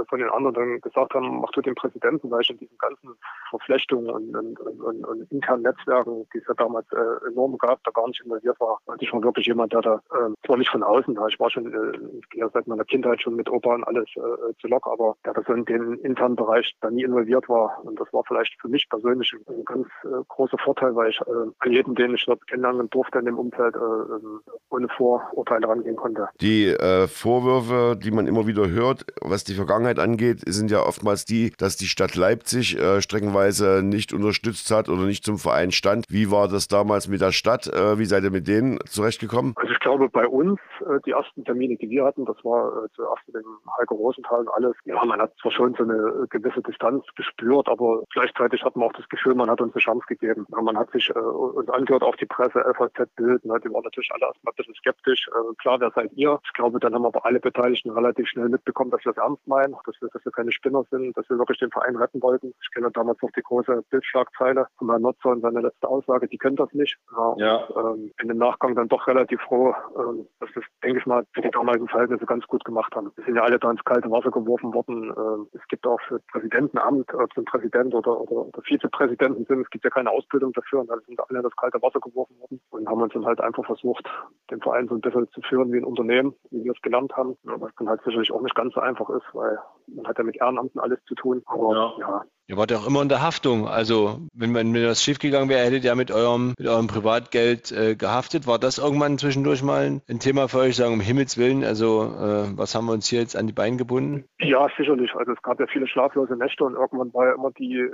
von 0.09 0.19
den 0.19 0.29
anderen 0.29 0.53
dann 0.53 0.81
gesagt 0.81 1.13
haben, 1.13 1.39
mach 1.41 1.51
du 1.51 1.61
den 1.61 1.75
Präsidenten, 1.75 2.29
weil 2.31 2.41
ich 2.41 2.49
in 2.49 2.57
diesen 2.57 2.77
ganzen 2.77 3.15
Verflechtungen 3.49 4.09
und, 4.09 4.35
und, 4.35 4.59
und, 4.59 5.05
und 5.05 5.31
internen 5.31 5.63
Netzwerken, 5.63 6.25
die 6.33 6.37
es 6.39 6.47
ja 6.47 6.53
damals 6.55 6.85
äh, 6.91 7.29
enorm 7.29 7.57
gab, 7.57 7.83
da 7.83 7.91
gar 7.91 8.07
nicht 8.07 8.21
involviert 8.23 8.59
war. 8.59 8.79
Und 8.85 9.01
ich 9.01 9.11
war 9.13 9.23
wirklich 9.23 9.47
jemand, 9.47 9.73
der 9.73 9.81
da, 9.81 9.95
äh, 10.11 10.33
zwar 10.45 10.57
nicht 10.57 10.69
von 10.69 10.83
außen, 10.83 11.17
ich 11.29 11.39
war 11.39 11.49
schon, 11.49 11.73
äh, 11.73 12.37
ja 12.37 12.49
seit 12.53 12.67
meiner 12.67 12.85
Kindheit 12.85 13.21
schon 13.21 13.35
mit 13.35 13.49
Opa 13.49 13.75
und 13.75 13.83
alles 13.83 14.09
äh, 14.15 14.53
zu 14.59 14.67
Lok, 14.67 14.87
aber 14.87 15.15
der 15.25 15.33
da 15.33 15.41
so 15.45 15.53
in 15.53 15.65
den 15.65 15.99
internen 15.99 16.35
Bereich 16.35 16.75
da 16.81 16.89
nie 16.89 17.03
involviert 17.03 17.47
war. 17.49 17.79
Und 17.83 17.99
das 17.99 18.11
war 18.13 18.23
vielleicht 18.27 18.59
für 18.61 18.67
mich 18.67 18.87
persönlich 18.89 19.33
ein 19.47 19.65
ganz 19.65 19.87
äh, 20.03 20.23
großer 20.27 20.57
Vorteil, 20.57 20.95
weil 20.95 21.09
ich 21.09 21.19
äh, 21.21 21.49
an 21.59 21.71
jeden, 21.71 21.95
den 21.95 22.15
ich 22.15 22.25
dort 22.25 22.45
kennenlernen 22.47 22.89
durfte 22.89 23.19
in 23.19 23.25
dem 23.25 23.37
Umfeld, 23.37 23.75
äh, 23.75 23.79
ähm, 23.79 24.41
ohne 24.69 24.87
Vorurteile 24.89 25.67
rangehen 25.67 25.95
konnte. 25.95 26.27
Die 26.41 26.67
äh, 26.67 27.07
Vorwürfe, 27.07 27.97
die 27.97 28.11
man 28.11 28.27
immer 28.27 28.47
wieder 28.47 28.69
hört, 28.69 29.05
was 29.33 29.43
die 29.43 29.55
Vergangenheit 29.55 29.97
angeht, 29.97 30.41
sind 30.45 30.69
ja 30.69 30.83
oftmals 30.83 31.25
die, 31.25 31.51
dass 31.57 31.75
die 31.75 31.87
Stadt 31.87 32.15
Leipzig 32.15 32.77
äh, 32.77 33.01
streckenweise 33.01 33.81
nicht 33.83 34.13
unterstützt 34.13 34.69
hat 34.69 34.89
oder 34.89 35.05
nicht 35.05 35.25
zum 35.25 35.39
Verein 35.39 35.71
stand. 35.71 36.05
Wie 36.07 36.29
war 36.29 36.47
das 36.47 36.67
damals 36.67 37.07
mit 37.07 37.19
der 37.19 37.31
Stadt? 37.31 37.65
Äh, 37.65 37.97
wie 37.97 38.05
seid 38.05 38.23
ihr 38.23 38.29
mit 38.29 38.47
denen 38.47 38.77
zurechtgekommen? 38.85 39.53
Also 39.55 39.73
ich 39.73 39.79
glaube, 39.79 40.07
bei 40.09 40.27
uns, 40.27 40.59
äh, 40.81 40.99
die 41.07 41.11
ersten 41.11 41.43
Termine, 41.45 41.77
die 41.77 41.89
wir 41.89 42.05
hatten, 42.05 42.25
das 42.25 42.37
war 42.43 42.85
äh, 42.85 42.89
zuerst 42.95 43.23
mit 43.25 43.37
dem 43.37 43.57
Heiko 43.79 43.95
Rosenthal 43.95 44.41
und 44.41 44.49
alles. 44.49 44.75
Ja, 44.85 45.03
man 45.03 45.19
hat 45.19 45.33
zwar 45.41 45.51
schon 45.51 45.73
so 45.73 45.83
eine 45.83 46.27
gewisse 46.29 46.61
Distanz 46.61 47.03
gespürt, 47.15 47.67
aber 47.67 48.03
gleichzeitig 48.13 48.63
hat 48.63 48.75
man 48.75 48.89
auch 48.89 48.93
das 48.93 49.09
Gefühl, 49.09 49.33
man 49.33 49.49
hat 49.49 49.61
uns 49.61 49.73
eine 49.73 49.81
Chance 49.81 50.05
gegeben. 50.07 50.45
Ja, 50.51 50.61
man 50.61 50.77
hat 50.77 50.91
sich 50.91 51.09
äh, 51.09 51.17
uns 51.17 51.69
angehört 51.69 52.03
auf 52.03 52.15
die 52.17 52.27
Presse, 52.27 52.63
FAZ 52.77 53.09
Bild, 53.15 53.43
ne, 53.45 53.59
die 53.63 53.73
waren 53.73 53.83
natürlich 53.83 54.11
alle 54.13 54.27
erstmal 54.27 54.53
ein 54.53 54.57
bisschen 54.57 54.75
skeptisch. 54.75 55.27
Äh, 55.29 55.55
klar, 55.55 55.79
wer 55.79 55.89
seid 55.89 56.11
ihr? 56.13 56.39
Ich 56.45 56.53
glaube, 56.53 56.79
dann 56.79 56.93
haben 56.93 57.05
aber 57.07 57.25
alle 57.25 57.39
Beteiligten 57.39 57.89
relativ 57.89 58.27
schnell 58.27 58.49
mitbekommen, 58.49 58.91
dass 58.91 59.03
wir 59.05 59.12
es 59.13 59.23
ernst 59.23 59.47
meinen 59.47 59.75
dass 59.85 60.01
wir, 60.01 60.09
dass 60.09 60.23
wir 60.25 60.31
keine 60.31 60.51
Spinner 60.51 60.83
sind, 60.89 61.15
dass 61.17 61.29
wir 61.29 61.37
wirklich 61.37 61.59
den 61.59 61.71
Verein 61.71 61.95
retten 61.95 62.21
wollten. 62.21 62.53
Ich 62.61 62.71
kenne 62.71 62.91
damals 62.91 63.21
noch 63.21 63.31
die 63.31 63.41
große 63.41 63.83
Bildschlagzeile 63.89 64.67
von 64.77 64.89
Herrn 64.89 65.01
Notzer 65.01 65.29
und 65.29 65.41
seine 65.41 65.61
letzte 65.61 65.87
Aussage, 65.87 66.27
die 66.27 66.37
können 66.37 66.55
das 66.55 66.71
nicht. 66.73 66.97
Ja, 67.15 67.35
ja. 67.37 67.55
Und, 67.65 67.99
ähm, 67.99 68.11
in 68.21 68.27
dem 68.29 68.37
Nachgang 68.37 68.75
dann 68.75 68.87
doch 68.87 69.07
relativ 69.07 69.41
froh, 69.41 69.73
ähm, 69.97 70.27
dass 70.39 70.49
das, 70.55 70.63
denke 70.83 70.99
ich 70.99 71.05
mal, 71.05 71.25
für 71.33 71.41
die 71.41 71.51
damaligen 71.51 71.87
Verhältnisse 71.87 72.25
ganz 72.25 72.45
gut 72.47 72.63
gemacht 72.63 72.95
haben. 72.95 73.11
Wir 73.15 73.25
sind 73.25 73.35
ja 73.35 73.43
alle 73.43 73.59
da 73.59 73.71
ins 73.71 73.83
kalte 73.83 74.09
Wasser 74.11 74.31
geworfen 74.31 74.73
worden. 74.73 75.13
Ähm, 75.15 75.47
es 75.53 75.67
gibt 75.67 75.85
auch 75.85 75.99
für 76.07 76.19
Präsidentenamt, 76.31 77.13
ob 77.13 77.31
es 77.31 77.37
ein 77.37 77.45
Präsident 77.45 77.93
oder, 77.93 78.19
oder, 78.19 78.47
oder 78.47 78.61
Vizepräsidenten 78.63 79.45
sind, 79.45 79.61
es 79.61 79.69
gibt 79.69 79.83
ja 79.83 79.89
keine 79.89 80.11
Ausbildung 80.11 80.53
dafür 80.53 80.81
und 80.81 80.89
dann 80.89 80.99
sind 81.07 81.19
alle 81.19 81.39
in 81.39 81.43
das 81.43 81.55
kalte 81.55 81.81
Wasser 81.81 81.99
geworfen 81.99 82.39
worden 82.39 82.61
und 82.69 82.87
haben 82.87 83.01
uns 83.01 83.13
dann 83.13 83.25
halt 83.25 83.41
einfach 83.41 83.65
versucht, 83.65 84.09
den 84.49 84.61
Verein 84.61 84.87
so 84.87 84.95
ein 84.95 85.01
bisschen 85.01 85.29
zu 85.31 85.41
führen 85.41 85.71
wie 85.71 85.77
ein 85.77 85.83
Unternehmen, 85.83 86.33
wie 86.51 86.63
wir 86.63 86.71
es 86.71 86.81
gelernt 86.81 87.15
haben. 87.15 87.37
Was 87.43 87.71
dann 87.77 87.89
halt 87.89 88.01
sicherlich 88.03 88.31
auch 88.31 88.41
nicht 88.41 88.55
ganz 88.55 88.73
so 88.73 88.79
einfach 88.79 89.02
ist, 89.09 89.25
weil 89.33 89.57
man 89.87 90.07
hat 90.07 90.17
ja 90.17 90.23
mit 90.23 90.37
Ehrenamten 90.37 90.79
alles 90.79 90.99
zu 91.05 91.15
tun. 91.15 91.41
Aber 91.45 91.73
ja, 91.73 91.93
ja 91.99 92.25
Ihr 92.47 92.57
wart 92.57 92.71
ja 92.71 92.77
auch 92.77 92.87
immer 92.87 93.01
in 93.01 93.07
der 93.07 93.21
Haftung. 93.21 93.69
Also, 93.69 94.19
wenn, 94.33 94.51
man, 94.51 94.73
wenn 94.73 94.85
was 94.85 95.01
schiefgegangen 95.01 95.47
wäre, 95.47 95.65
hättet 95.65 95.85
ihr 95.85 95.95
mit 95.95 96.11
eurem, 96.11 96.53
mit 96.57 96.67
eurem 96.67 96.87
Privatgeld 96.87 97.71
äh, 97.71 97.95
gehaftet. 97.95 98.47
War 98.47 98.59
das 98.59 98.79
irgendwann 98.79 99.17
zwischendurch 99.17 99.63
mal 99.63 100.01
ein 100.09 100.19
Thema 100.19 100.49
für 100.49 100.59
euch? 100.59 100.75
Sagen, 100.75 100.93
um 100.93 100.99
Himmels 100.99 101.37
Willen, 101.37 101.63
also, 101.63 102.03
äh, 102.03 102.57
was 102.57 102.75
haben 102.75 102.85
wir 102.87 102.91
uns 102.91 103.07
hier 103.07 103.21
jetzt 103.21 103.37
an 103.37 103.47
die 103.47 103.53
Beine 103.53 103.77
gebunden? 103.77 104.25
Ja, 104.39 104.67
sicherlich. 104.77 105.15
Also, 105.15 105.31
es 105.31 105.41
gab 105.41 105.57
ja 105.61 105.67
viele 105.67 105.87
schlaflose 105.87 106.35
Nächte 106.35 106.65
und 106.65 106.73
irgendwann 106.73 107.13
war 107.13 107.27
ja 107.27 107.33
immer 107.33 107.51
die, 107.51 107.77
äh, 107.77 107.91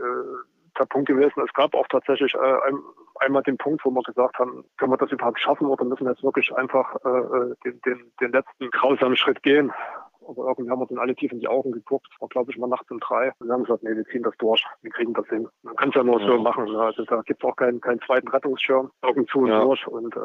der 0.79 0.85
Punkt 0.85 1.07
gewesen. 1.07 1.43
Es 1.45 1.53
gab 1.53 1.75
auch 1.75 1.87
tatsächlich 1.87 2.33
äh, 2.33 2.39
ein, 2.39 2.79
einmal 3.19 3.43
den 3.43 3.57
Punkt, 3.57 3.85
wo 3.85 3.91
wir 3.91 4.01
gesagt 4.01 4.39
haben, 4.39 4.65
können 4.77 4.91
wir 4.91 4.97
das 4.97 5.11
überhaupt 5.11 5.39
schaffen 5.39 5.67
oder 5.67 5.85
müssen 5.85 6.05
wir 6.05 6.11
jetzt 6.11 6.23
wirklich 6.23 6.51
einfach 6.55 6.95
äh, 7.05 7.09
äh 7.09 7.55
den, 7.65 7.81
den, 7.81 8.11
den 8.19 8.31
letzten 8.31 8.71
grausamen 8.71 9.15
Schritt 9.15 9.43
gehen? 9.43 9.71
Aber 10.29 10.47
irgendwie 10.47 10.69
haben 10.69 10.79
wir 10.79 10.85
dann 10.85 10.99
alle 10.99 11.15
tief 11.15 11.31
in 11.31 11.39
die 11.39 11.47
Augen 11.47 11.71
geguckt. 11.71 12.07
War, 12.19 12.29
glaube 12.29 12.51
ich, 12.51 12.57
mal 12.57 12.67
nachts 12.67 12.89
um 12.91 12.99
drei. 12.99 13.31
Und 13.39 13.47
wir 13.47 13.53
haben 13.53 13.63
gesagt, 13.63 13.83
nee, 13.83 13.95
wir 13.95 14.05
ziehen 14.05 14.23
das 14.23 14.35
durch. 14.37 14.63
Wir 14.81 14.91
kriegen 14.91 15.13
das 15.13 15.27
hin. 15.27 15.47
Man 15.63 15.75
kann 15.75 15.89
es 15.89 15.95
ja 15.95 16.03
nur 16.03 16.21
ja. 16.21 16.27
so 16.27 16.37
machen. 16.39 16.65
Ne? 16.65 16.79
Also 16.79 17.03
da 17.05 17.21
gibt 17.21 17.43
es 17.43 17.49
auch 17.49 17.55
keinen, 17.55 17.81
keinen 17.81 17.99
zweiten 18.01 18.27
Rettungsschirm. 18.27 18.91
Augen 19.01 19.27
zu 19.27 19.39
und 19.39 19.47
ja. 19.47 19.61
durch. 19.61 19.87
Und 19.87 20.15
äh, 20.15 20.19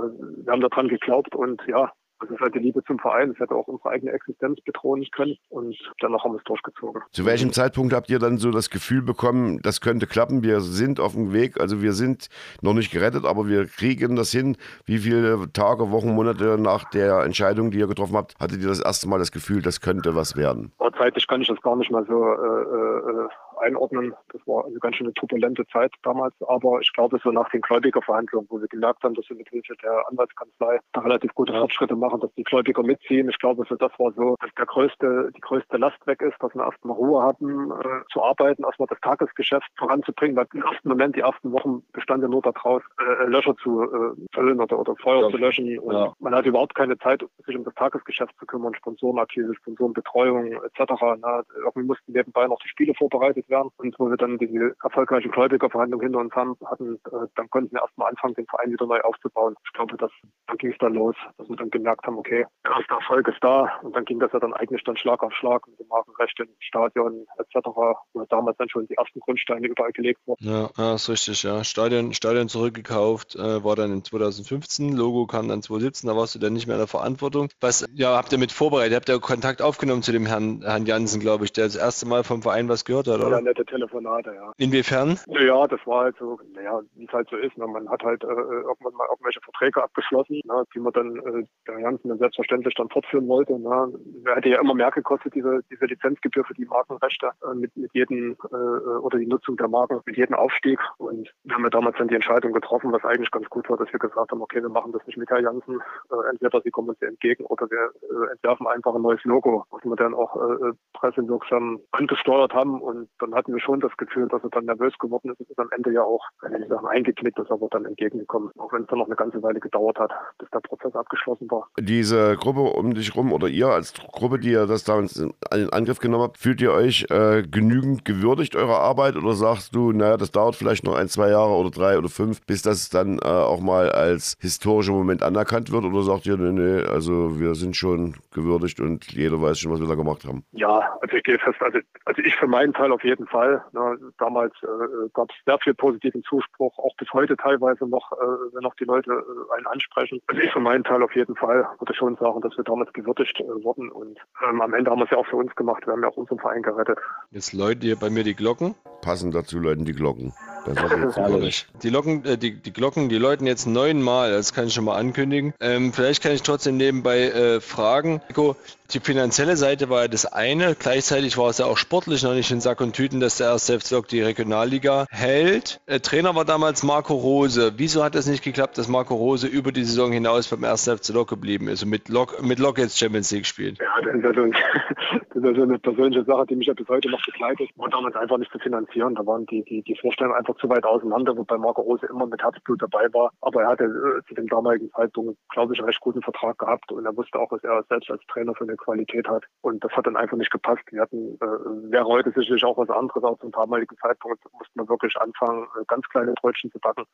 wir 0.45 0.53
haben 0.53 0.61
daran 0.61 0.89
geglaubt. 0.89 1.35
Und 1.35 1.63
ja, 1.67 1.91
das 2.25 2.35
ist 2.35 2.41
halt 2.41 2.55
die 2.55 2.61
Liebe 2.61 2.83
zum 2.85 2.99
Verein. 2.99 3.31
Das 3.31 3.39
hätte 3.39 3.55
auch 3.55 3.69
unsere 3.69 3.91
eigene 3.91 4.13
Existenz 4.13 4.61
bedrohen 4.63 5.07
können. 5.13 5.37
Und 5.51 5.77
danach 6.01 6.25
haben 6.25 6.33
wir 6.33 6.39
es 6.39 6.45
durchgezogen. 6.45 7.03
Zu 7.13 7.27
welchem 7.27 7.53
Zeitpunkt 7.53 7.93
habt 7.93 8.11
ihr 8.11 8.19
dann 8.19 8.39
so 8.39 8.51
das 8.51 8.71
Gefühl 8.71 9.03
bekommen, 9.03 9.61
das 9.63 9.81
könnte 9.81 10.07
klappen? 10.07 10.43
Wir 10.43 10.61
sind 10.61 11.01
auf 11.01 11.13
dem 11.13 11.33
Weg. 11.33 11.61
Also 11.61 11.83
wir 11.83 11.93
sind 11.93 12.29
noch 12.63 12.75
nicht 12.75 12.91
gerettet, 12.91 13.25
aber 13.25 13.49
wir 13.49 13.67
kriegen 13.67 14.17
das 14.17 14.31
hin. 14.31 14.57
Wie 14.85 14.99
viele 14.99 15.53
Tage, 15.53 15.91
Wochen, 15.91 16.15
Monate 16.15 16.57
nach 16.59 16.89
der 16.91 17.21
Entscheidung, 17.25 17.71
die 17.71 17.79
ihr 17.79 17.87
getroffen 17.87 18.17
habt, 18.17 18.35
hattet 18.41 18.61
ihr 18.61 18.69
das 18.69 18.81
erste 18.81 19.09
Mal 19.09 19.19
das 19.19 19.33
Gefühl, 19.33 19.63
das 19.63 19.81
könnte 19.81 20.15
was 20.15 20.37
werden? 20.37 20.73
Zeitlich 20.97 21.27
kann 21.27 21.41
ich 21.41 21.49
das 21.49 21.61
gar 21.61 21.77
nicht 21.77 21.91
mal 21.91 22.07
so 22.07 22.25
äh, 22.25 23.25
äh, 23.25 23.29
einordnen. 23.65 24.15
Das 24.33 24.41
war 24.47 24.67
eine 24.67 24.79
ganz 24.79 24.97
schön 24.97 25.13
turbulente 25.15 25.67
Zeit 25.67 25.93
damals, 26.03 26.35
aber 26.47 26.81
ich 26.81 26.93
glaube, 26.93 27.19
so 27.23 27.31
nach 27.31 27.49
den 27.51 27.61
Gläubigerverhandlungen, 27.61 28.49
wo 28.51 28.61
wir 28.61 28.69
gemerkt 28.69 29.03
haben, 29.03 29.15
dass 29.15 29.29
wir 29.29 29.37
mit 29.37 29.49
Hilfe 29.49 29.75
der 29.83 30.09
Anwaltskanzlei 30.11 30.79
da 30.93 31.01
relativ 31.01 31.35
gute. 31.35 31.53
Fortschritte 31.53 31.97
machen, 31.97 32.21
dass 32.21 32.33
die 32.35 32.45
Gläubiger 32.45 32.83
mitziehen. 32.83 33.29
Ich 33.29 33.39
glaube, 33.39 33.65
so 33.69 33.75
das 33.77 33.93
war 33.99 34.13
so, 34.13 34.37
dass 34.41 34.51
der 34.57 34.67
größte, 34.67 35.31
die 35.37 35.41
größte 35.41 35.77
Last 35.77 36.07
weg 36.07 36.21
ist, 36.23 36.37
dass 36.41 36.55
wir 36.55 36.65
erstmal 36.65 36.97
Ruhe 36.97 37.23
hatten, 37.23 37.71
äh, 37.71 38.03
zu 38.13 38.23
arbeiten, 38.23 38.65
erstmal 38.65 38.89
das 38.89 39.01
Tagesgeschäft 39.01 39.69
voranzubringen, 39.79 40.37
weil 40.37 40.47
im 40.53 40.63
ersten 40.63 40.89
Moment, 40.89 41.17
die 41.17 41.21
ersten 41.21 41.53
Wochen 41.53 41.83
bestand 41.93 42.23
ja 42.23 42.29
nur 42.29 42.43
daraus, 42.43 42.83
äh, 42.99 43.27
Löcher 43.27 43.57
zu 43.57 43.83
äh, 43.83 44.27
füllen 44.35 44.61
oder, 44.61 44.79
oder 44.79 44.95
Feuer 44.97 45.23
ja. 45.23 45.31
zu 45.31 45.37
löschen. 45.37 45.79
Und 45.79 45.95
ja. 45.95 46.13
man 46.19 46.35
hat 46.35 46.47
überhaupt 46.47 46.75
keine 46.75 46.99
Zeit, 46.99 47.25
sich 47.47 47.57
um 47.57 47.65
das 47.65 47.75
Tagesgeschäft 47.75 48.35
zu 48.39 48.47
kümmern, 48.47 48.75
Sponsorenakquise, 48.75 49.55
Sponsorenbetreuung 49.55 50.53
etc. 50.53 50.93
Na, 51.21 51.43
irgendwie 51.57 51.87
mussten 51.87 52.13
nebenbei 52.13 52.47
noch 52.47 52.61
die 52.61 52.69
Spiele 52.69 52.95
vorbereitet 52.95 53.49
werden. 53.49 53.54
Und 53.77 53.95
wo 53.99 54.11
wir 54.11 54.17
dann 54.17 54.39
die 54.39 54.71
erfolgreichen 54.83 55.31
Gläubigerverhandlungen 55.31 56.07
hinter 56.07 56.21
uns 56.21 56.35
haben, 56.35 56.57
hatten, 56.65 56.95
äh, 57.07 57.27
dann 57.37 57.51
konnten 57.51 57.73
wir 57.73 57.83
erstmal 57.83 58.11
anfangen, 58.11 58.35
den 58.35 58.47
Verein 58.47 58.73
wieder 58.73 58.87
neu 58.87 59.01
aufzubauen. 59.01 59.55
Ich 59.65 59.73
glaube, 59.73 59.97
das, 59.97 60.11
dann 60.47 60.57
ging 60.59 60.73
es 60.73 60.79
dann 60.79 60.95
los, 60.95 61.17
dass 61.39 61.49
wir 61.49 61.57
dann 61.57 61.71
gemerkt 61.71 62.07
haben, 62.07 62.19
okay, 62.19 62.47
der 62.65 62.97
Erfolg 62.97 63.29
ist 63.29 63.43
da. 63.43 63.81
Und 63.83 63.95
dann 63.95 64.05
ging 64.05 64.21
das 64.21 64.33
ja 64.33 64.41
dann 64.41 64.53
eigentlich 64.55 64.83
dann 64.85 64.97
Schlag 64.97 65.23
auf 65.23 65.33
Schlag 65.33 65.67
mit 65.69 65.79
dem 65.79 65.89
Markenrecht 65.89 66.39
im 66.41 66.49
Stadion 66.61 67.27
etc., 67.39 67.69
wo 68.13 68.25
damals 68.29 68.57
dann 68.59 68.69
schon 68.69 68.87
die 68.87 68.95
ersten 68.95 69.21
Grundsteine 69.21 69.67
überall 69.67 69.93
gelegt 69.93 70.21
wurden. 70.27 70.45
Ja, 70.45 70.71
ja 70.77 70.95
ist 70.95 71.09
richtig, 71.09 71.43
ja. 71.43 71.65
Stadion, 71.65 72.13
Stadion 72.13 72.49
zurückgekauft, 72.49 73.37
äh, 73.37 73.65
war 73.65 73.77
dann 73.77 73.93
in 73.93 74.05
2015, 74.05 74.93
Logo 74.93 75.27
kam 75.27 75.49
dann 75.49 75.63
2017, 75.63 76.09
da 76.09 76.17
warst 76.17 76.35
du 76.35 76.39
dann 76.39 76.53
nicht 76.53 76.67
mehr 76.67 76.77
in 76.77 76.81
der 76.81 76.89
Verantwortung. 76.89 77.49
Was, 77.61 77.85
ja, 77.95 78.17
habt 78.17 78.33
ihr 78.33 78.39
mit 78.39 78.53
vorbereitet? 78.53 78.97
Habt 78.97 79.09
ihr 79.09 79.21
Kontakt 79.21 79.63
aufgenommen 79.63 80.03
zu 80.03 80.13
dem 80.13 80.27
Herrn, 80.27 80.63
Herrn 80.63 80.87
Jansen, 80.87 81.21
glaube 81.21 81.45
ich, 81.45 81.53
der 81.53 81.65
das 81.65 81.77
erste 81.77 82.07
Mal 82.07 82.25
vom 82.25 82.43
Verein 82.43 82.69
was 82.69 82.85
gehört 82.85 83.09
hat, 83.09 83.21
oder? 83.21 83.31
Ja, 83.31 83.44
nette 83.45 83.65
Telefonate, 83.65 84.35
ja. 84.35 84.53
Inwiefern? 84.59 85.19
Ja, 85.29 85.67
das 85.67 85.81
war 85.87 86.05
halt 86.05 86.17
so, 86.19 86.39
naja, 86.55 86.81
wie 86.95 87.05
es 87.05 87.13
halt 87.13 87.29
so 87.31 87.37
ist. 87.37 87.57
Ne? 87.57 87.67
Man 87.67 87.89
hat 87.89 88.03
halt 88.03 88.23
äh, 88.25 88.27
irgendwann 88.27 88.95
mal 88.95 89.07
irgendwelche 89.11 89.41
Verträge 89.41 89.83
abgeschlossen, 89.83 90.41
ne? 90.45 90.65
die 90.75 90.81
man 90.81 90.93
dann, 90.93 91.17
äh, 91.17 91.45
der 91.67 91.79
Jansen 91.81 92.09
dann 92.09 92.19
selbstverständlich 92.19 92.75
dann 92.75 92.89
fortführen 92.89 93.29
wollte. 93.29 93.59
Ne? 93.59 93.93
Er 94.27 94.37
hätte 94.37 94.49
ja 94.49 94.61
immer 94.61 94.75
mehr 94.75 94.91
gekostet, 94.91 95.35
diese, 95.35 95.61
diese 95.71 95.87
Lizenzgebühr 95.87 96.45
für 96.45 96.55
die 96.55 96.65
Markenrechte 96.65 97.31
äh, 97.43 97.55
mit, 97.55 97.77
mit 97.77 97.93
jedem, 97.95 98.37
äh, 98.51 98.57
oder 98.57 99.19
die 99.19 99.27
Nutzung 99.27 99.57
der 99.57 99.69
Marken, 99.69 100.01
mit 100.05 100.17
jedem 100.17 100.35
Aufstieg. 100.35 100.79
Und 100.99 101.33
wir 101.45 101.55
haben 101.55 101.65
ja 101.65 101.71
damals 101.71 101.97
dann 101.99 102.09
die 102.09 102.15
Entscheidung 102.15 102.53
getroffen, 102.53 102.93
was 102.93 103.05
eigentlich 103.05 103.31
ganz 103.31 103.49
gut 103.51 103.69
war, 103.69 103.77
dass 103.77 103.93
wir 103.93 103.99
gesagt 103.99 104.31
haben, 104.31 104.43
okay, 104.43 104.63
wir 104.63 104.69
machen 104.69 104.93
das 104.93 105.07
nicht 105.07 105.17
mit 105.17 105.31
Herr 105.31 105.41
Jansen. 105.41 105.81
Äh, 106.11 106.31
entweder 106.31 106.61
sie 106.63 106.71
kommen 106.71 106.91
uns 106.91 107.03
entgegen 107.03 107.45
oder 107.47 107.69
wir 107.71 107.91
äh, 108.03 108.33
entwerfen 108.33 108.67
einfach 108.67 108.95
ein 108.95 109.03
neues 109.03 109.23
Logo, 109.25 109.65
was 109.71 109.85
wir 109.85 109.97
dann 109.97 110.15
auch 110.15 110.37
äh, 110.37 110.73
pressewirksam 110.93 111.81
angesteuert 111.93 112.53
haben. 112.55 112.81
Und 112.81 113.09
dann 113.25 113.35
hatten 113.35 113.53
wir 113.53 113.61
schon 113.61 113.81
das 113.81 113.97
Gefühl, 113.97 114.29
dass 114.29 114.43
er 114.43 114.51
dann 114.51 114.67
nervös 114.67 114.93
geworden 114.99 115.31
ist. 115.31 115.41
Es 115.41 115.51
ist 115.51 115.59
am 115.59 115.69
Ende 115.71 115.93
ja 115.93 116.03
auch, 116.03 116.23
wenn 116.43 116.63
ich 116.63 116.69
sagen, 116.69 116.87
eingeknickt 116.87 117.39
ist, 117.39 117.51
aber 117.51 117.69
dann 117.71 117.85
entgegengekommen. 117.85 118.51
Auch 118.59 118.73
wenn 118.73 118.83
es 118.83 118.89
dann 118.89 118.99
noch 118.99 119.07
eine 119.07 119.17
ganze 119.17 119.43
Weile 119.43 119.61
gedauert 119.61 119.99
hat, 119.99 120.13
bis 120.39 120.49
der 120.51 120.61
Prozess 120.61 120.95
abgeschlossen 120.95 121.51
war. 121.51 121.69
Diese 121.79 122.37
Gruppe 122.37 122.61
um 122.61 122.95
dich 122.95 123.15
rum 123.17 123.33
oder 123.33 123.49
ihr 123.49 123.69
als 123.69 123.95
Gruppe, 123.95 124.39
die 124.39 124.51
ihr 124.51 124.67
das 124.67 124.85
damals 124.85 125.17
in 125.17 125.33
Angriff 125.71 125.99
genommen 126.01 126.25
habt, 126.25 126.39
fühlt 126.39 126.61
ihr 126.61 126.73
euch 126.73 127.07
äh, 127.11 127.43
genügend 127.43 128.05
gewürdigt 128.05 128.57
eurer 128.57 128.79
Arbeit 128.81 129.17
oder 129.17 129.33
sagst 129.33 129.75
du, 129.75 129.93
naja, 129.93 130.17
das 130.17 130.31
dauert 130.31 130.57
vielleicht 130.57 130.85
noch 130.85 130.95
ein, 130.95 131.09
zwei 131.09 131.31
Jahre 131.31 131.53
oder 131.55 131.71
drei 131.71 131.99
oder 131.99 132.09
fünf, 132.09 132.45
bis 132.47 132.63
das 132.63 132.91
dann 132.91 133.19
äh, 133.19 133.27
auch 133.27 133.61
mal 133.61 133.91
als 133.91 134.37
historischer 134.41 134.93
Moment 134.93 135.23
anerkannt 135.23 135.73
wird? 135.73 135.85
Oder 135.85 136.03
sagt 136.03 136.27
ihr, 136.27 136.37
nee, 136.37 136.53
nee, 136.53 136.85
also 136.87 137.41
wir 137.41 137.55
sind 137.55 137.77
schon 137.77 138.15
gewürdigt 138.33 138.81
und 138.81 139.11
jeder 139.13 139.41
weiß 139.41 139.59
schon, 139.59 139.73
was 139.73 139.81
wir 139.81 139.89
da 139.89 139.95
gemacht 139.95 140.25
haben? 140.25 140.45
Ja, 140.53 140.97
also 141.01 141.17
ich 141.17 141.23
gehe 141.23 141.39
fest, 141.39 141.61
also, 141.61 141.79
also 142.05 142.23
ich 142.23 142.37
für 142.37 142.47
meinen 142.47 142.73
Teil 142.73 142.93
auf 142.93 143.05
jeden 143.05 143.14
Fall. 143.27 143.65
Ne, 143.73 143.99
damals 144.19 144.53
äh, 144.63 145.09
gab 145.13 145.31
es 145.31 145.37
sehr 145.45 145.59
viel 145.59 145.75
positiven 145.75 146.23
Zuspruch, 146.25 146.79
auch 146.79 146.95
bis 146.97 147.13
heute 147.13 147.37
teilweise 147.37 147.87
noch, 147.87 148.13
äh, 148.13 148.17
wenn 148.53 148.63
noch 148.63 148.75
die 148.75 148.85
Leute 148.85 149.11
äh, 149.13 149.57
einen 149.57 149.67
ansprechen. 149.67 150.21
Also 150.27 150.41
ich 150.41 150.53
für 150.53 150.61
meinen 150.61 150.85
Teil 150.85 151.03
auf 151.03 151.15
jeden 151.15 151.37
Fall 151.37 151.69
würde 151.79 151.95
schon 151.95 152.17
sagen, 152.17 152.41
dass 152.41 152.57
wir 152.57 152.65
damals 152.65 152.93
gewürdigt 152.93 153.41
äh, 153.41 153.65
wurden 153.65 153.91
und 153.91 154.19
ähm, 154.49 154.61
am 154.61 154.75
Ende 154.75 154.91
haben 154.91 154.99
wir 154.99 155.05
es 155.05 155.11
ja 155.11 155.19
auch 155.19 155.27
für 155.27 155.37
uns 155.37 155.55
gemacht. 155.55 155.87
Wir 155.87 155.93
haben 155.93 156.03
ja 156.03 156.09
auch 156.09 156.17
unseren 156.17 156.39
Verein 156.39 156.63
gerettet. 156.63 156.99
Jetzt 157.31 157.53
läuten 157.53 157.83
hier 157.83 157.97
bei 157.97 158.11
mir 158.11 158.25
die 158.25 158.35
Glocken. 158.35 158.75
Passend 159.03 159.35
dazu 159.35 159.59
läuten 159.59 159.85
die 159.85 159.93
Glocken. 159.93 160.33
die, 161.83 161.91
Locken, 161.91 162.25
äh, 162.25 162.39
die, 162.39 162.55
die 162.55 162.73
Glocken, 162.73 163.09
die 163.09 163.19
läuten 163.19 163.47
jetzt 163.47 163.67
neunmal, 163.67 164.33
das 164.33 164.55
kann 164.55 164.67
ich 164.67 164.75
schon 164.75 164.85
mal 164.85 164.97
ankündigen. 164.97 165.53
Ähm, 165.61 165.93
vielleicht 165.93 166.23
kann 166.23 166.33
ich 166.33 166.43
trotzdem 166.43 166.77
nebenbei 166.79 167.29
äh, 167.29 167.61
fragen. 167.61 168.23
Nico, 168.29 168.57
die 168.93 169.01
finanzielle 169.01 169.57
Seite 169.57 169.89
war 169.89 170.03
ja 170.03 170.09
das 170.09 170.27
eine, 170.27 170.75
gleichzeitig 170.75 171.39
war 171.39 171.49
es 171.49 171.59
ja 171.59 171.67
auch 171.67 171.79
sportlich 171.79 172.23
noch 172.23 172.35
nicht 172.35 172.51
in 172.51 172.61
Sack 172.61 172.81
und 172.81 172.95
Tüten, 172.95 173.19
dass 173.19 173.39
der 173.39 173.49
erste 173.49 173.79
Lok 173.95 174.09
die 174.09 174.21
Regionalliga 174.21 175.07
hält. 175.11 175.81
Äh, 175.87 176.01
Trainer 176.01 176.35
war 176.35 176.45
damals 176.45 176.83
Marco 176.83 177.15
Rose. 177.15 177.73
Wieso 177.77 178.05
hat 178.05 178.15
es 178.15 178.29
nicht 178.29 178.45
geklappt, 178.45 178.77
dass 178.77 178.89
Marco 178.89 179.15
Rose 179.15 179.47
über 179.47 179.73
die 179.73 179.85
Saison 179.85 180.13
hinaus 180.13 180.49
beim 180.49 180.65
ersten 180.65 180.99
FC 180.99 181.15
Lok 181.15 181.29
geblieben 181.29 181.69
ist 181.69 181.83
und 181.83 181.91
mit 181.91 182.09
Lok, 182.09 182.43
mit 182.43 182.59
Lok 182.59 182.79
jetzt 182.79 182.99
Champions 182.99 183.31
League 183.33 183.47
spielt? 183.47 183.79
Ja, 183.79 184.01
das 184.03 184.15
ist 184.15 184.23
ja, 184.23 184.35
so, 184.35 184.47
das 185.41 185.45
ist 185.45 185.63
eine 185.63 185.79
persönliche 185.79 186.25
Sache, 186.25 186.47
die 186.47 186.57
mich 186.57 186.67
ja 186.67 186.75
bis 186.75 186.89
heute 186.89 187.11
noch 187.11 187.25
begleitet. 187.25 187.71
War 187.77 187.89
damals 187.89 188.17
einfach 188.17 188.37
nicht 188.37 188.53
zu 188.53 188.59
finanzieren. 188.59 189.15
Da 189.15 189.25
waren 189.27 189.47
die, 189.47 189.65
die, 189.65 189.83
die 189.83 189.97
Vorstellungen 189.97 190.37
einfach 190.37 190.57
zu 190.57 190.69
weit 190.69 190.85
auseinander, 190.85 191.37
wobei 191.37 191.57
Marco 191.57 191.81
Rose 191.81 192.07
immer 192.07 192.27
mit 192.27 192.43
Herzblut 192.43 192.83
dabei 192.83 193.13
war. 193.15 193.31
Aber 193.41 193.63
er 193.63 193.69
hatte 193.69 193.85
äh, 193.85 194.29
zu 194.29 194.35
dem 194.35 194.47
damaligen 194.47 194.91
Zeitpunkt, 194.91 195.39
glaube 195.49 195.73
ich, 195.73 195.81
einen 195.81 195.87
recht 195.87 196.01
guten 196.01 196.23
Vertrag 196.23 196.59
gehabt 196.59 196.93
und 196.93 197.07
er 197.07 197.17
wusste 197.17 197.39
auch, 197.39 197.51
was 197.51 197.65
er 197.65 197.83
selbst 197.89 198.11
als 198.11 198.23
Trainer 198.27 198.55
für 198.55 198.65
eine 198.65 198.74
Qualität 198.77 199.29
hat. 199.29 199.45
Und 199.61 199.83
das 199.85 199.93
hat 199.93 200.07
dann 200.07 200.17
einfach 200.17 200.37
nicht 200.37 200.51
gepasst. 200.51 200.83
Wir 200.91 201.03
hatten, 201.03 201.35
äh, 201.41 201.91
wäre 201.91 202.05
heute 202.05 202.31
sicherlich 202.31 202.65
auch 202.65 202.77
was 202.77 202.91
anderes, 202.91 203.25
auch 203.25 203.39
zum 203.39 203.53
damaligen 203.53 203.97
Zeitpunkt 203.99 204.43
mussten 204.53 204.81
wir 204.81 204.89
wirklich 204.89 205.17
anfangen, 205.17 205.67
äh, 205.81 205.85
ganz 205.87 206.09
kleine 206.09 206.33
Brötchen 206.33 206.71
zu 206.71 206.79
backen. 206.79 207.05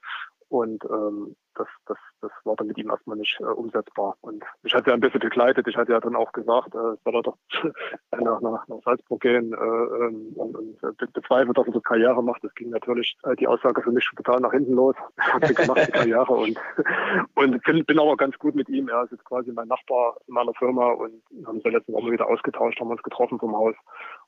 Und 0.49 0.85
ähm, 0.85 1.37
das, 1.61 1.69
das, 1.87 1.99
das 2.23 2.31
war 2.45 2.57
dann 2.57 2.67
mit 2.67 2.79
ihm 2.79 2.91
erstmal 2.91 3.17
nicht 3.17 3.39
äh, 3.41 3.45
umsetzbar. 3.45 4.17
Und 4.23 4.43
ich 4.63 4.75
hatte 4.75 4.91
ja 4.91 4.95
ein 4.95 5.01
bisschen 5.01 5.21
begleitet. 5.21 5.69
Ich 5.69 5.77
hatte 5.77 5.93
ja 5.93 6.01
dann 6.01 6.17
auch 6.17 6.33
gesagt, 6.33 6.75
äh, 6.75 6.97
soll 7.05 7.15
er 7.15 7.23
doch 7.23 7.37
nach, 8.19 8.41
nach, 8.41 8.67
nach 8.69 8.83
Salzburg 8.85 9.21
gehen 9.21 9.53
äh, 9.53 9.57
ähm, 9.57 10.33
und, 10.35 10.57
und 10.57 10.83
äh, 10.83 11.07
bezweifelt, 11.13 11.57
dass 11.57 11.67
er 11.67 11.73
so 11.73 11.81
Karriere 11.81 12.23
macht. 12.23 12.43
Das 12.43 12.55
ging 12.55 12.71
natürlich 12.71 13.17
äh, 13.25 13.37
die 13.37 13.47
Aussage 13.47 13.83
für 13.83 13.93
mich 13.93 14.09
total 14.17 14.41
nach 14.41 14.53
hinten 14.53 14.75
los. 14.75 14.97
Hat 15.19 15.55
gemacht, 15.55 15.87
die 15.87 15.93
Karriere. 15.93 16.33
Und, 16.33 16.59
und 17.35 17.63
bin, 17.63 17.85
bin 17.85 17.99
aber 17.99 18.17
ganz 18.17 18.39
gut 18.39 18.55
mit 18.55 18.69
ihm. 18.69 18.89
Er 18.89 19.05
ist 19.05 19.13
jetzt 19.13 19.25
quasi 19.25 19.53
mein 19.53 19.69
Nachbar 19.69 20.17
in 20.27 20.35
meiner 20.35 20.55
Firma 20.55 20.93
und 20.93 21.23
haben 21.47 21.57
uns 21.57 21.65
ja 21.65 21.71
letzte 21.71 21.93
Woche 21.93 22.11
wieder 22.11 22.27
ausgetauscht, 22.27 22.81
haben 22.81 22.91
uns 22.91 23.03
getroffen 23.03 23.39
vom 23.39 23.55
Haus 23.55 23.75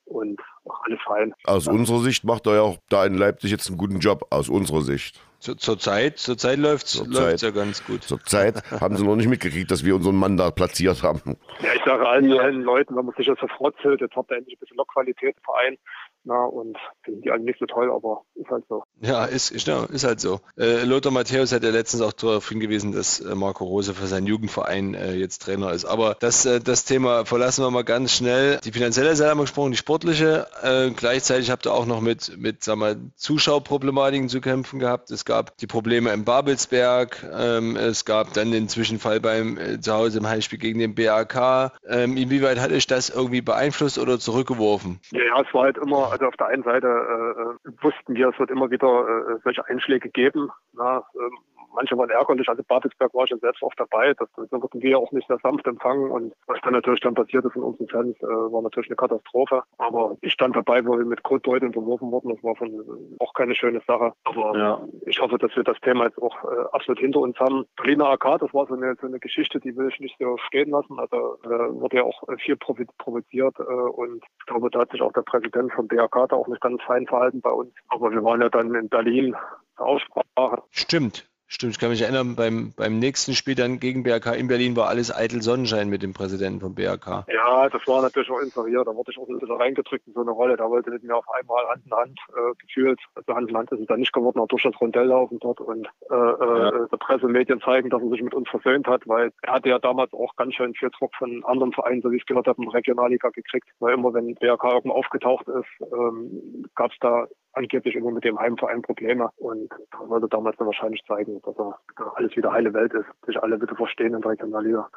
und 0.05 0.41
alles 0.65 1.01
fein. 1.07 1.35
Aus 1.45 1.67
unserer 1.67 2.01
Sicht 2.01 2.25
macht 2.25 2.47
er 2.47 2.55
ja 2.55 2.63
auch 2.63 2.77
da 2.89 3.07
in 3.07 3.15
Leipzig 3.15 3.51
jetzt 3.51 3.69
einen 3.69 3.79
guten 3.79 3.99
Job, 3.99 4.27
aus 4.31 4.49
unserer 4.49 4.83
Sicht. 4.83 5.21
Zur, 5.43 5.59
zur 5.59 5.77
Zeit, 5.77 6.19
zur 6.19 6.39
Zeit 6.39 6.61
läuft 6.61 6.87
es 6.87 7.43
ja 7.43 7.51
ganz 7.51 7.85
gut. 7.85 8.05
Zur 8.05 8.21
Zeit 8.21 8.63
haben 8.71 8.97
sie 8.97 9.03
noch 9.03 9.17
nicht 9.17 9.27
mitgekriegt, 9.27 9.73
dass 9.73 9.85
wir 9.85 9.97
unseren 9.97 10.15
Mann 10.15 10.37
da 10.37 10.53
platziert 10.53 11.03
haben. 11.03 11.37
Ja, 11.59 11.75
ich 11.75 11.83
sage 11.85 12.09
allen, 12.09 12.33
allen 12.39 12.63
Leuten, 12.63 12.95
wenn 12.95 13.07
man 13.07 13.15
sich 13.17 13.27
das 13.27 13.41
verfrotzelt, 13.41 14.01
jetzt 14.03 14.15
habt 14.15 14.31
ihr 14.31 14.37
endlich 14.37 14.57
ein 14.57 14.61
bisschen 14.61 14.77
Lokqualität 14.77 15.35
im 15.37 15.43
Verein. 15.43 15.79
Na, 16.25 16.45
und 16.45 16.77
finden 17.03 17.23
die 17.23 17.31
alle 17.33 17.43
nicht 17.43 17.59
so 17.59 17.67
toll, 17.67 17.91
aber 17.91 18.23
ist 18.35 18.49
halt 18.49 18.65
so. 18.69 18.85
Ja, 19.01 19.25
ist, 19.25 19.51
ist, 19.51 19.67
ist 19.67 20.05
halt 20.05 20.21
so. 20.21 20.41
Äh, 20.57 20.85
Lothar 20.85 21.11
Matthäus 21.11 21.53
hat 21.53 21.65
ja 21.65 21.71
letztens 21.71 22.01
auch 22.03 22.13
darauf 22.13 22.49
hingewiesen, 22.49 22.93
dass 22.93 23.21
äh, 23.21 23.35
Marco 23.35 23.65
Rose 23.65 23.93
für 23.93 24.07
seinen 24.07 24.29
Jugendverein 24.29 24.95
äh, 24.95 25.15
jetzt 25.15 25.43
Trainer 25.43 25.73
ist. 25.73 25.85
Aber 25.85 26.17
das, 26.21 26.47
äh, 26.47 26.61
das 26.61 26.85
Thema 26.85 27.25
verlassen 27.25 27.65
wir 27.65 27.71
mal 27.73 27.83
ganz 27.83 28.13
schnell. 28.17 28.59
Die 28.65 28.71
finanzielle 28.71 29.17
Seite 29.17 29.31
haben 29.31 29.39
wir 29.39 29.45
gesprochen, 29.45 29.73
die 29.73 29.77
sportliche. 29.77 30.47
Äh, 30.63 30.91
gleichzeitig 30.91 31.51
habt 31.51 31.67
ihr 31.67 31.75
auch 31.75 31.87
noch 31.87 32.01
mit, 32.01 32.37
mit 32.39 32.63
sagen 32.63 32.81
wir, 32.81 32.97
Zuschauerproblematiken 33.17 34.29
zu 34.29 34.41
kämpfen 34.41 34.79
gehabt. 34.79 35.11
Es 35.11 35.25
gab 35.25 35.57
die 35.59 35.67
Probleme 35.67 36.13
im 36.13 36.25
Babelsberg. 36.25 37.27
Ähm, 37.37 37.75
es 37.75 38.05
gab 38.05 38.33
dann 38.35 38.53
den 38.53 38.69
Zwischenfall 38.69 39.19
beim 39.19 39.59
zu 39.81 39.93
Hause 39.93 40.19
im 40.19 40.29
Heimspiel 40.29 40.61
gegen 40.61 40.79
den 40.79 40.95
BAK. 40.95 41.73
Ähm, 41.89 42.17
inwieweit 42.17 42.61
hat 42.61 42.71
euch 42.71 42.87
das 42.87 43.11
irgendwie 43.11 43.41
beeinflusst 43.41 43.99
oder 43.99 44.21
zurückgeworfen? 44.21 45.01
Ja, 45.11 45.25
ja, 45.25 45.41
es 45.41 45.53
war 45.53 45.65
halt 45.65 45.79
immer 45.79 46.12
also 46.13 46.27
auf 46.27 46.37
der 46.37 46.49
einen 46.49 46.63
Seite 46.63 46.87
äh, 46.87 47.69
äh, 47.69 47.73
wussten 47.81 48.15
wir, 48.15 48.29
es 48.29 48.39
wird 48.39 48.51
immer 48.51 48.71
wieder 48.71 48.87
äh, 48.87 49.39
solche 49.43 49.67
Einschläge 49.67 50.11
geben. 50.11 50.51
Na, 50.75 51.03
ähm, 51.15 51.39
manche 51.75 51.97
waren 51.97 52.11
ärgerlich. 52.11 52.49
Also 52.49 52.63
Babelsberg 52.63 53.15
war 53.15 53.27
schon 53.27 53.41
selbst 53.41 53.63
oft 53.63 53.79
dabei. 53.79 54.15
Das, 54.15 54.29
das 54.37 54.51
wurden 54.53 54.83
wir 54.83 54.99
auch 54.99 55.13
nicht 55.13 55.29
sehr 55.29 55.39
sanft 55.43 55.67
empfangen. 55.67 56.11
Und 56.11 56.33
was 56.47 56.61
dann 56.63 56.73
natürlich 56.73 57.01
dann 57.01 57.15
passiert 57.15 57.45
ist 57.45 57.53
von 57.53 57.63
unseren 57.63 57.89
Fans, 57.89 58.17
äh, 58.21 58.27
war 58.27 58.63
natürlich 58.63 58.91
eine 58.91 58.97
Katastrophe. 58.97 59.63
Aber 59.79 60.17
ich 60.21 60.33
stand 60.33 60.57
dabei, 60.57 60.85
wo 60.85 60.97
wir 60.97 61.05
mit 61.05 61.23
Kotbeuteln 61.23 61.73
beworfen 61.73 62.11
wurden. 62.11 62.31
Das 62.35 62.43
war 62.43 62.57
von, 62.57 63.17
auch 63.19 63.33
keine 63.35 63.55
schöne 63.55 63.81
Sache. 63.87 64.13
Aber 64.25 64.59
ja. 64.59 64.81
ich 65.07 65.21
hoffe, 65.21 65.39
dass 65.39 65.55
wir 65.57 65.65
das 65.65 65.79
Thema 65.81 66.05
jetzt 66.05 66.21
auch 66.21 66.37
äh, 66.45 66.65
absolut 66.73 67.01
hinter 67.01 67.21
uns 67.21 67.39
haben. 67.39 67.65
Berliner 67.77 68.11
AK, 68.11 68.41
das 68.41 68.55
war 68.55 68.67
so 68.67 68.75
eine, 68.75 68.95
so 69.01 69.07
eine 69.07 69.19
Geschichte, 69.19 69.61
die 69.61 69.77
will 69.77 69.89
ich 69.89 70.01
nicht 70.01 70.17
so 70.19 70.37
stehen 70.47 70.71
lassen. 70.71 70.99
Also 70.99 71.39
äh, 71.45 71.49
wurde 71.49 71.99
ja 71.99 72.05
auch 72.05 72.23
viel 72.39 72.57
provoziert. 72.57 73.59
Äh, 73.59 73.63
und 73.63 74.23
ich 74.39 74.47
glaube, 74.47 74.71
da 74.71 74.81
hat 74.81 74.91
sich 74.91 75.03
auch 75.03 75.13
der 75.13 75.23
Präsident 75.23 75.73
vom 75.73 75.89
BAK 75.89 76.29
da 76.29 76.37
auch 76.37 76.49
nicht 76.49 76.61
ganz 76.61 76.83
fein 76.83 77.07
verhalten 77.07 77.41
bei 77.41 77.51
uns. 77.51 77.73
Aber 77.89 78.11
wir 78.11 78.23
waren 78.23 78.41
ja 78.41 78.49
dann 78.49 78.75
in 78.75 78.89
Berlin 78.89 79.37
zur 79.77 79.87
Aussprache. 79.87 80.63
Stimmt. 80.71 81.32
Stimmt, 81.53 81.75
ich 81.75 81.79
kann 81.79 81.91
mich 81.91 82.01
erinnern, 82.01 82.35
beim, 82.35 82.73
beim 82.75 82.99
nächsten 82.99 83.35
Spiel 83.35 83.55
dann 83.55 83.79
gegen 83.79 84.05
BRK 84.05 84.37
in 84.37 84.49
Berlin 84.49 84.75
war 84.75 84.89
alles 84.89 85.15
eitel 85.15 85.43
Sonnenschein 85.43 85.91
mit 85.91 86.03
dem 86.03 86.15
Präsidenten 86.15 86.61
von 86.61 86.75
BRK. 86.75 87.27
Ja, 87.29 87.69
das 87.69 87.87
war 87.87 88.01
natürlich 88.01 88.31
auch 88.31 88.41
inseriert. 88.41 88.87
Da 88.87 88.97
wurde 88.97 89.11
ich 89.11 89.19
auch 89.19 89.29
ein 89.29 89.39
bisschen 89.39 89.57
reingedrückt 89.57 90.07
in 90.07 90.15
so 90.15 90.23
eine 90.23 90.31
Rolle. 90.31 90.57
Da 90.57 90.71
wollte 90.71 90.91
nicht 90.91 91.05
mehr 91.05 91.15
auf 91.15 91.27
einmal 91.29 91.63
Hand 91.69 91.85
in 91.85 91.93
Hand 91.93 92.19
äh, 92.31 92.55
gefühlt. 92.59 92.99
Also 93.15 93.35
Hand 93.35 93.51
in 93.51 93.57
Hand 93.59 93.71
ist 93.71 93.81
es 93.81 93.87
dann 93.87 94.01
nicht 94.01 94.15
geworden, 94.15 94.41
auch 94.41 94.49
durch 94.49 94.63
das 94.63 94.81
Rondell 94.81 95.05
laufen 95.05 95.41
dort 95.41 95.61
und 95.61 95.87
äh, 96.11 96.15
äh 96.15 96.59
ja. 96.59 96.87
der 96.91 96.97
Presse 96.97 97.27
und 97.27 97.33
Medien 97.33 97.61
zeigen, 97.61 97.91
dass 97.91 98.01
er 98.01 98.09
sich 98.09 98.23
mit 98.23 98.33
uns 98.33 98.49
versöhnt 98.49 98.87
hat, 98.87 99.07
weil 99.07 99.31
er 99.43 99.53
hatte 99.53 99.69
ja 99.69 99.79
damals 99.79 100.15
auch 100.15 100.35
ganz 100.37 100.55
schön 100.55 100.73
viel 100.73 100.89
Druck 100.99 101.15
von 101.17 101.45
anderen 101.45 101.75
Vereinen, 101.75 102.01
so 102.01 102.11
wie 102.11 102.17
ich 102.17 102.25
gehört 102.25 102.47
habe, 102.47 102.63
in 102.63 102.71
Regionalliga 102.71 103.29
gekriegt. 103.29 103.69
Weil 103.79 103.93
immer, 103.93 104.15
wenn 104.15 104.37
BRK 104.37 104.73
irgendwo 104.73 104.97
aufgetaucht 104.97 105.47
ist, 105.49 105.93
ähm, 105.93 106.65
gab 106.75 106.93
es 106.93 106.97
da 107.01 107.27
angeblich 107.55 107.95
immer 107.95 108.11
mit 108.11 108.25
dem 108.25 108.39
Heimverein 108.39 108.83
Probleme. 108.83 109.31
Und 109.37 109.71
wollte 110.07 110.29
damals 110.29 110.57
dann 110.57 110.67
wahrscheinlich 110.67 111.03
zeigen, 111.07 111.41
dass 111.43 111.57
er 111.59 111.79
alles 112.15 112.37
wieder 112.37 112.53
heile 112.53 112.73
Welt 112.75 112.93
ist, 112.93 113.07
sich 113.27 113.41
alle 113.43 113.59
bitte 113.59 113.75
verstehen 113.75 114.15
in 114.15 114.21
der 114.21 114.33
Regionalliga. 114.33 114.89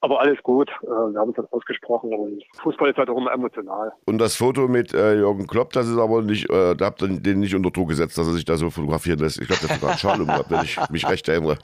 Aber 0.00 0.20
alles 0.20 0.42
gut, 0.42 0.70
äh, 0.82 0.86
wir 0.86 1.20
haben 1.20 1.30
es 1.30 1.36
dann 1.36 1.46
ausgesprochen 1.50 2.12
und 2.12 2.42
Fußball 2.62 2.90
ist 2.90 2.96
halt 2.96 3.08
auch 3.08 3.16
immer 3.16 3.32
emotional. 3.32 3.92
Und 4.06 4.18
das 4.18 4.36
Foto 4.36 4.68
mit 4.68 4.92
äh, 4.94 5.16
Jürgen 5.16 5.46
Klopp, 5.46 5.72
das 5.72 5.88
ist 5.88 5.98
aber 5.98 6.22
nicht, 6.22 6.50
äh, 6.50 6.74
da 6.74 6.86
habt 6.86 7.02
ihr 7.02 7.08
den 7.08 7.40
nicht 7.40 7.54
unter 7.54 7.70
Druck 7.70 7.88
gesetzt, 7.88 8.18
dass 8.18 8.26
er 8.26 8.34
sich 8.34 8.44
da 8.44 8.56
so 8.56 8.70
fotografieren 8.70 9.18
lässt. 9.18 9.40
Ich 9.40 9.46
glaube, 9.46 9.62
der 9.62 9.70
hat 9.70 9.80
sogar 9.80 9.90
einen 9.90 9.98
Schal 9.98 10.48
wenn 10.48 10.64
ich 10.64 10.78
mich 10.90 11.08
recht 11.08 11.28
erinnere. 11.28 11.56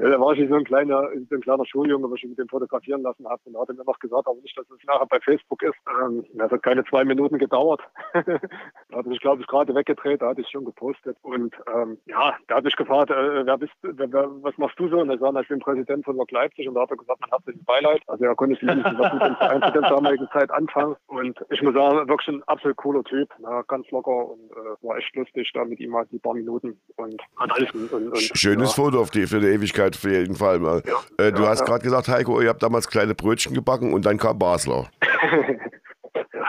Ja, 0.00 0.08
da 0.08 0.18
war 0.18 0.32
ich 0.32 0.48
so 0.48 0.54
ein 0.54 0.64
kleiner, 0.64 1.10
so 1.28 1.34
ein 1.34 1.40
kleiner 1.42 1.66
Schuljunge, 1.66 2.10
was 2.10 2.16
ich 2.22 2.28
mit 2.28 2.38
dem 2.38 2.48
fotografieren 2.48 3.02
lassen 3.02 3.28
habe. 3.28 3.40
Und 3.44 3.52
da 3.52 3.60
hat 3.60 3.68
er 3.68 3.74
mir 3.74 3.84
noch 3.84 3.98
gesagt, 3.98 4.26
aber 4.26 4.40
nicht, 4.40 4.56
dass 4.56 4.64
es 4.70 4.86
nachher 4.86 5.04
bei 5.06 5.20
Facebook 5.20 5.62
ist. 5.62 5.76
Ähm, 6.02 6.24
das 6.34 6.50
hat 6.50 6.62
keine 6.62 6.84
zwei 6.84 7.04
Minuten 7.04 7.36
gedauert. 7.36 7.82
da 8.14 8.22
hat 8.22 9.04
er 9.04 9.10
sich, 9.10 9.20
glaube 9.20 9.42
ich, 9.42 9.46
gerade 9.46 9.74
weggedreht, 9.74 10.22
da 10.22 10.30
hatte 10.30 10.40
ich 10.40 10.48
schon 10.48 10.64
gepostet. 10.64 11.18
Und 11.20 11.54
ähm, 11.74 11.98
ja, 12.06 12.34
da 12.48 12.56
hat 12.56 12.64
mich 12.64 12.76
gefragt, 12.76 13.10
äh, 13.10 13.44
wer 13.44 13.58
bist 13.58 13.74
wer, 13.82 14.10
wer, 14.10 14.30
was 14.42 14.56
machst 14.56 14.78
du 14.78 14.88
so? 14.88 15.00
Und 15.00 15.10
er 15.10 15.18
sagte, 15.18 15.42
ich 15.42 15.48
bin 15.48 15.58
Präsident 15.60 16.04
von 16.06 16.16
Lok 16.16 16.30
Leipzig. 16.30 16.66
Und 16.66 16.76
da 16.76 16.82
hat 16.82 16.90
er 16.90 16.96
gesagt, 16.96 17.20
mein 17.20 17.30
herzliches 17.30 17.64
Beileid. 17.66 18.00
Also 18.06 18.24
er 18.24 18.34
konnte 18.34 18.54
sich 18.54 18.74
nicht 18.74 18.98
was 18.98 19.12
mit 19.12 19.22
dem 19.22 19.36
Verein 19.36 19.62
zu 19.62 19.72
der 19.72 19.90
damaligen 19.90 20.28
Zeit 20.32 20.50
anfangen. 20.50 20.96
Und 21.08 21.38
ich 21.50 21.60
muss 21.60 21.74
sagen, 21.74 22.08
wirklich 22.08 22.28
ein 22.28 22.42
absolut 22.44 22.78
cooler 22.78 23.04
Typ. 23.04 23.28
Na, 23.38 23.62
ganz 23.68 23.90
locker 23.90 24.30
und 24.30 24.50
äh, 24.52 24.86
war 24.86 24.96
echt 24.96 25.14
lustig 25.14 25.50
da 25.52 25.66
mit 25.66 25.78
ihm 25.78 25.90
mal 25.90 26.06
die 26.10 26.18
paar 26.18 26.34
Minuten. 26.34 26.80
Und 26.96 27.20
hat 27.36 27.52
alles. 27.52 27.70
Und, 27.72 27.92
und, 27.92 28.16
Schönes 28.16 28.74
ja. 28.76 28.82
Foto 28.82 29.00
auf 29.00 29.10
die, 29.10 29.26
für 29.26 29.40
die 29.40 29.48
Ewigkeit 29.48 29.89
auf 29.96 30.04
jeden 30.04 30.36
Fall 30.36 30.58
mal. 30.58 30.82
Ja, 30.86 31.24
äh, 31.24 31.32
du 31.32 31.42
ja, 31.42 31.48
hast 31.48 31.60
ja. 31.60 31.66
gerade 31.66 31.82
gesagt, 31.82 32.08
Heiko, 32.08 32.40
ihr 32.40 32.48
habt 32.48 32.62
damals 32.62 32.88
kleine 32.88 33.14
Brötchen 33.14 33.54
gebacken 33.54 33.92
und 33.92 34.04
dann 34.06 34.18
kam 34.18 34.38
Basler. 34.38 34.88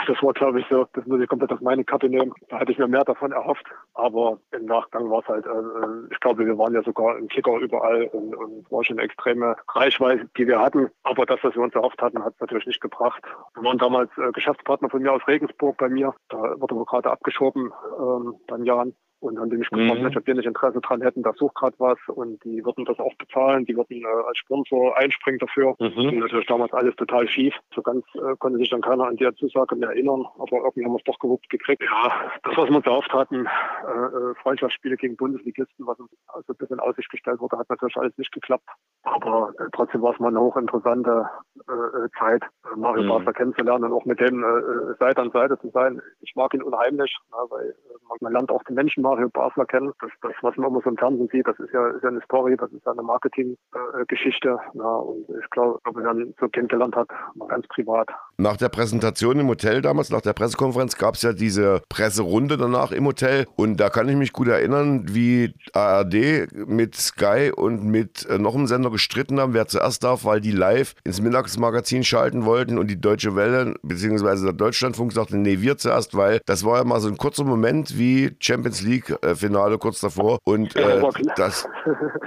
das 0.08 0.22
war, 0.22 0.34
glaube 0.34 0.60
ich, 0.60 0.66
so, 0.70 0.86
das 0.94 1.06
muss 1.06 1.22
ich 1.22 1.28
komplett 1.28 1.52
auf 1.52 1.62
meine 1.62 1.84
Kappe 1.84 2.10
nehmen. 2.10 2.34
Da 2.50 2.60
hatte 2.60 2.72
ich 2.72 2.78
mir 2.78 2.88
mehr 2.88 3.04
davon 3.04 3.32
erhofft. 3.32 3.66
Aber 3.94 4.40
im 4.52 4.66
Nachgang 4.66 5.10
war 5.10 5.20
es 5.20 5.28
halt, 5.28 5.46
äh, 5.46 5.50
äh, 5.50 6.08
ich 6.12 6.20
glaube, 6.20 6.46
wir 6.46 6.58
waren 6.58 6.74
ja 6.74 6.84
sogar 6.84 7.18
im 7.18 7.28
Kicker 7.28 7.58
überall 7.58 8.04
und, 8.06 8.36
und 8.36 8.72
war 8.72 8.84
schon 8.84 8.98
eine 8.98 9.06
extreme 9.06 9.56
Reichweite, 9.70 10.28
die 10.38 10.48
wir 10.48 10.60
hatten. 10.60 10.90
Aber 11.04 11.26
das, 11.26 11.40
was 11.44 11.56
wir 11.56 11.62
uns 11.62 11.76
erhofft 11.76 12.02
hatten, 12.02 12.24
hat 12.24 12.34
es 12.34 12.40
natürlich 12.40 12.68
nicht 12.68 12.82
gebracht. 12.82 13.22
Wir 13.56 13.64
waren 13.64 13.78
damals 13.78 14.10
äh, 14.18 14.32
Geschäftspartner 14.32 14.90
von 14.90 15.02
mir 15.02 15.14
aus 15.14 15.28
Regensburg 15.28 15.78
bei 15.78 15.90
mir. 15.90 16.14
Da 16.30 16.38
wurde 16.60 16.76
wir 16.76 16.86
gerade 16.86 17.12
abgeschoben, 17.12 17.72
ähm, 18.00 18.36
dann 18.48 18.66
Jahren 18.66 18.96
und 19.22 19.38
an 19.38 19.50
dem 19.50 19.62
ich 19.62 19.70
gefragt 19.70 20.18
ob 20.18 20.28
wir 20.28 20.36
nicht 20.36 20.48
Interesse 20.48 20.82
dran 20.82 21.02
hätten, 21.02 21.24
da 21.24 21.32
sucht 21.34 21.56
gerade 21.56 21.76
was 21.78 21.98
und 22.08 22.44
die 22.44 22.66
würden 22.66 22.86
das 22.86 23.00
auch 23.00 23.14
bezahlen, 23.16 23.66
die 23.66 23.76
würden 23.78 24.02
äh, 24.02 24.28
als 24.28 24.38
Sponsor 24.38 24.98
einspringen 24.98 25.40
dafür. 25.40 25.76
Mhm. 25.80 26.10
Und 26.10 26.20
natürlich 26.20 26.48
damals 26.48 26.74
alles 26.74 26.96
total 26.96 27.28
schief. 27.28 27.54
So 27.74 27.82
ganz 27.82 28.04
äh, 28.16 28.36
konnte 28.40 28.58
sich 28.58 28.70
dann 28.70 28.82
keiner 28.82 29.06
an 29.06 29.16
die 29.16 29.30
Zusage 29.36 29.76
mehr 29.76 29.90
erinnern, 29.90 30.26
aber 30.40 30.58
irgendwie 30.58 30.86
haben 30.86 30.94
wir 30.94 30.98
es 30.98 31.04
doch 31.04 31.20
gewuppt 31.20 31.50
gekriegt. 31.50 31.84
Ja, 31.84 32.32
das, 32.44 32.58
was 32.58 32.70
wir 32.70 32.76
uns 32.76 32.86
erhofft 32.86 33.14
hatten, 33.14 33.46
äh, 33.46 33.90
äh, 33.90 34.36
Freundschaftsspiele 34.42 34.98
gegen 34.98 35.16
Bundesligisten, 35.16 35.86
was 35.86 36.00
uns 36.00 36.12
also 36.28 36.54
ein 36.54 36.58
bisschen 36.58 36.78
in 36.78 36.80
Aussicht 36.80 37.10
gestellt 37.10 37.40
wurde, 37.40 37.58
hat 37.58 37.70
natürlich 37.70 37.98
alles 37.98 38.18
nicht 38.18 38.32
geklappt. 38.32 38.68
Aber 39.04 39.54
äh, 39.60 39.66
trotzdem 39.74 40.02
war 40.02 40.14
es 40.14 40.20
mal 40.20 40.30
eine 40.30 40.42
hochinteressante 40.42 41.30
äh, 41.70 41.72
äh 41.72 42.10
Zeit, 42.18 42.44
äh, 42.44 42.76
Mario 42.76 43.04
mhm. 43.04 43.10
Basler 43.10 43.34
kennenzulernen 43.34 43.86
und 43.86 43.94
auch 43.94 44.06
mit 44.06 44.20
dem 44.20 44.44
äh, 44.44 44.96
Seite 45.00 45.22
an 45.22 45.32
Seite 45.32 45.60
zu 45.60 45.70
sein. 45.70 46.02
Ich 46.22 46.36
mag 46.36 46.54
ihn 46.54 46.64
unheimlich, 46.64 47.16
na, 47.32 47.38
weil 47.50 47.70
äh, 47.70 48.16
man 48.20 48.34
lernt 48.34 48.52
auch 48.52 48.64
den 48.64 48.76
Menschen 48.76 49.04
Mario 49.12 49.30
Basler 49.30 49.66
kennen. 49.66 49.92
Das, 50.00 50.10
das, 50.22 50.32
was 50.42 50.56
man 50.56 50.70
immer 50.70 50.82
so 50.82 50.90
im 50.90 50.98
Fernsehen 50.98 51.28
sieht, 51.32 51.46
das 51.46 51.60
ist 51.60 51.74
ja, 51.74 51.88
ist 51.90 52.02
ja 52.02 52.10
eine 52.10 52.22
Story, 52.22 52.56
das 52.56 52.72
ist 52.72 52.86
ja 52.86 52.94
eine 52.94 53.04
Marketinggeschichte. 53.04 54.48
Äh, 54.48 54.78
ja, 54.78 54.96
und 54.96 55.26
ich 55.30 55.50
glaube, 55.50 55.80
er 55.84 56.02
dann 56.02 56.34
so 56.40 56.48
kennengelernt 56.48 56.96
hat, 56.96 57.10
ganz 57.50 57.68
privat. 57.68 58.10
Nach 58.42 58.58
der 58.58 58.70
Präsentation 58.70 59.40
im 59.40 59.48
Hotel 59.50 59.84
damals, 59.84 60.10
nach 60.10 60.22
der 60.22 60.34
Pressekonferenz, 60.34 60.98
gab 60.98 61.14
es 61.14 61.22
ja 61.22 61.32
diese 61.32 61.84
Presserunde 61.90 62.58
danach 62.58 62.92
im 62.92 63.06
Hotel. 63.06 63.46
Und 63.56 63.78
da 63.78 63.92
kann 63.92 64.10
ich 64.10 64.16
mich 64.16 64.34
gut 64.34 64.48
erinnern, 64.48 65.06
wie 65.10 65.54
ARD 65.74 66.48
mit 66.52 66.96
Sky 66.96 67.52
und 67.56 67.84
mit 67.84 68.26
äh, 68.26 68.40
noch 68.40 68.56
einem 68.56 68.66
Sender 68.66 68.90
gestritten 68.90 69.40
haben, 69.40 69.54
wer 69.54 69.68
zuerst 69.68 70.04
darf, 70.04 70.26
weil 70.26 70.42
die 70.42 70.54
live 70.54 70.96
ins 71.04 71.22
Mittagsmagazin 71.22 72.04
schalten 72.04 72.44
wollten 72.44 72.80
und 72.80 72.88
die 72.88 73.00
Deutsche 73.00 73.36
Welle 73.36 73.76
bzw. 73.84 74.44
der 74.44 74.54
Deutschlandfunk 74.54 75.14
sagte, 75.14 75.38
nee, 75.38 75.62
wir 75.62 75.78
zuerst, 75.78 76.18
weil 76.18 76.42
das 76.48 76.66
war 76.66 76.80
ja 76.80 76.84
mal 76.84 77.00
so 77.00 77.10
ein 77.10 77.18
kurzer 77.18 77.44
Moment 77.44 77.96
wie 78.00 78.36
Champions 78.40 78.82
League 78.82 79.16
Finale 79.36 79.78
kurz 79.78 80.00
davor. 80.00 80.40
Und 80.46 80.76
äh, 80.76 81.00
das, 81.36 81.68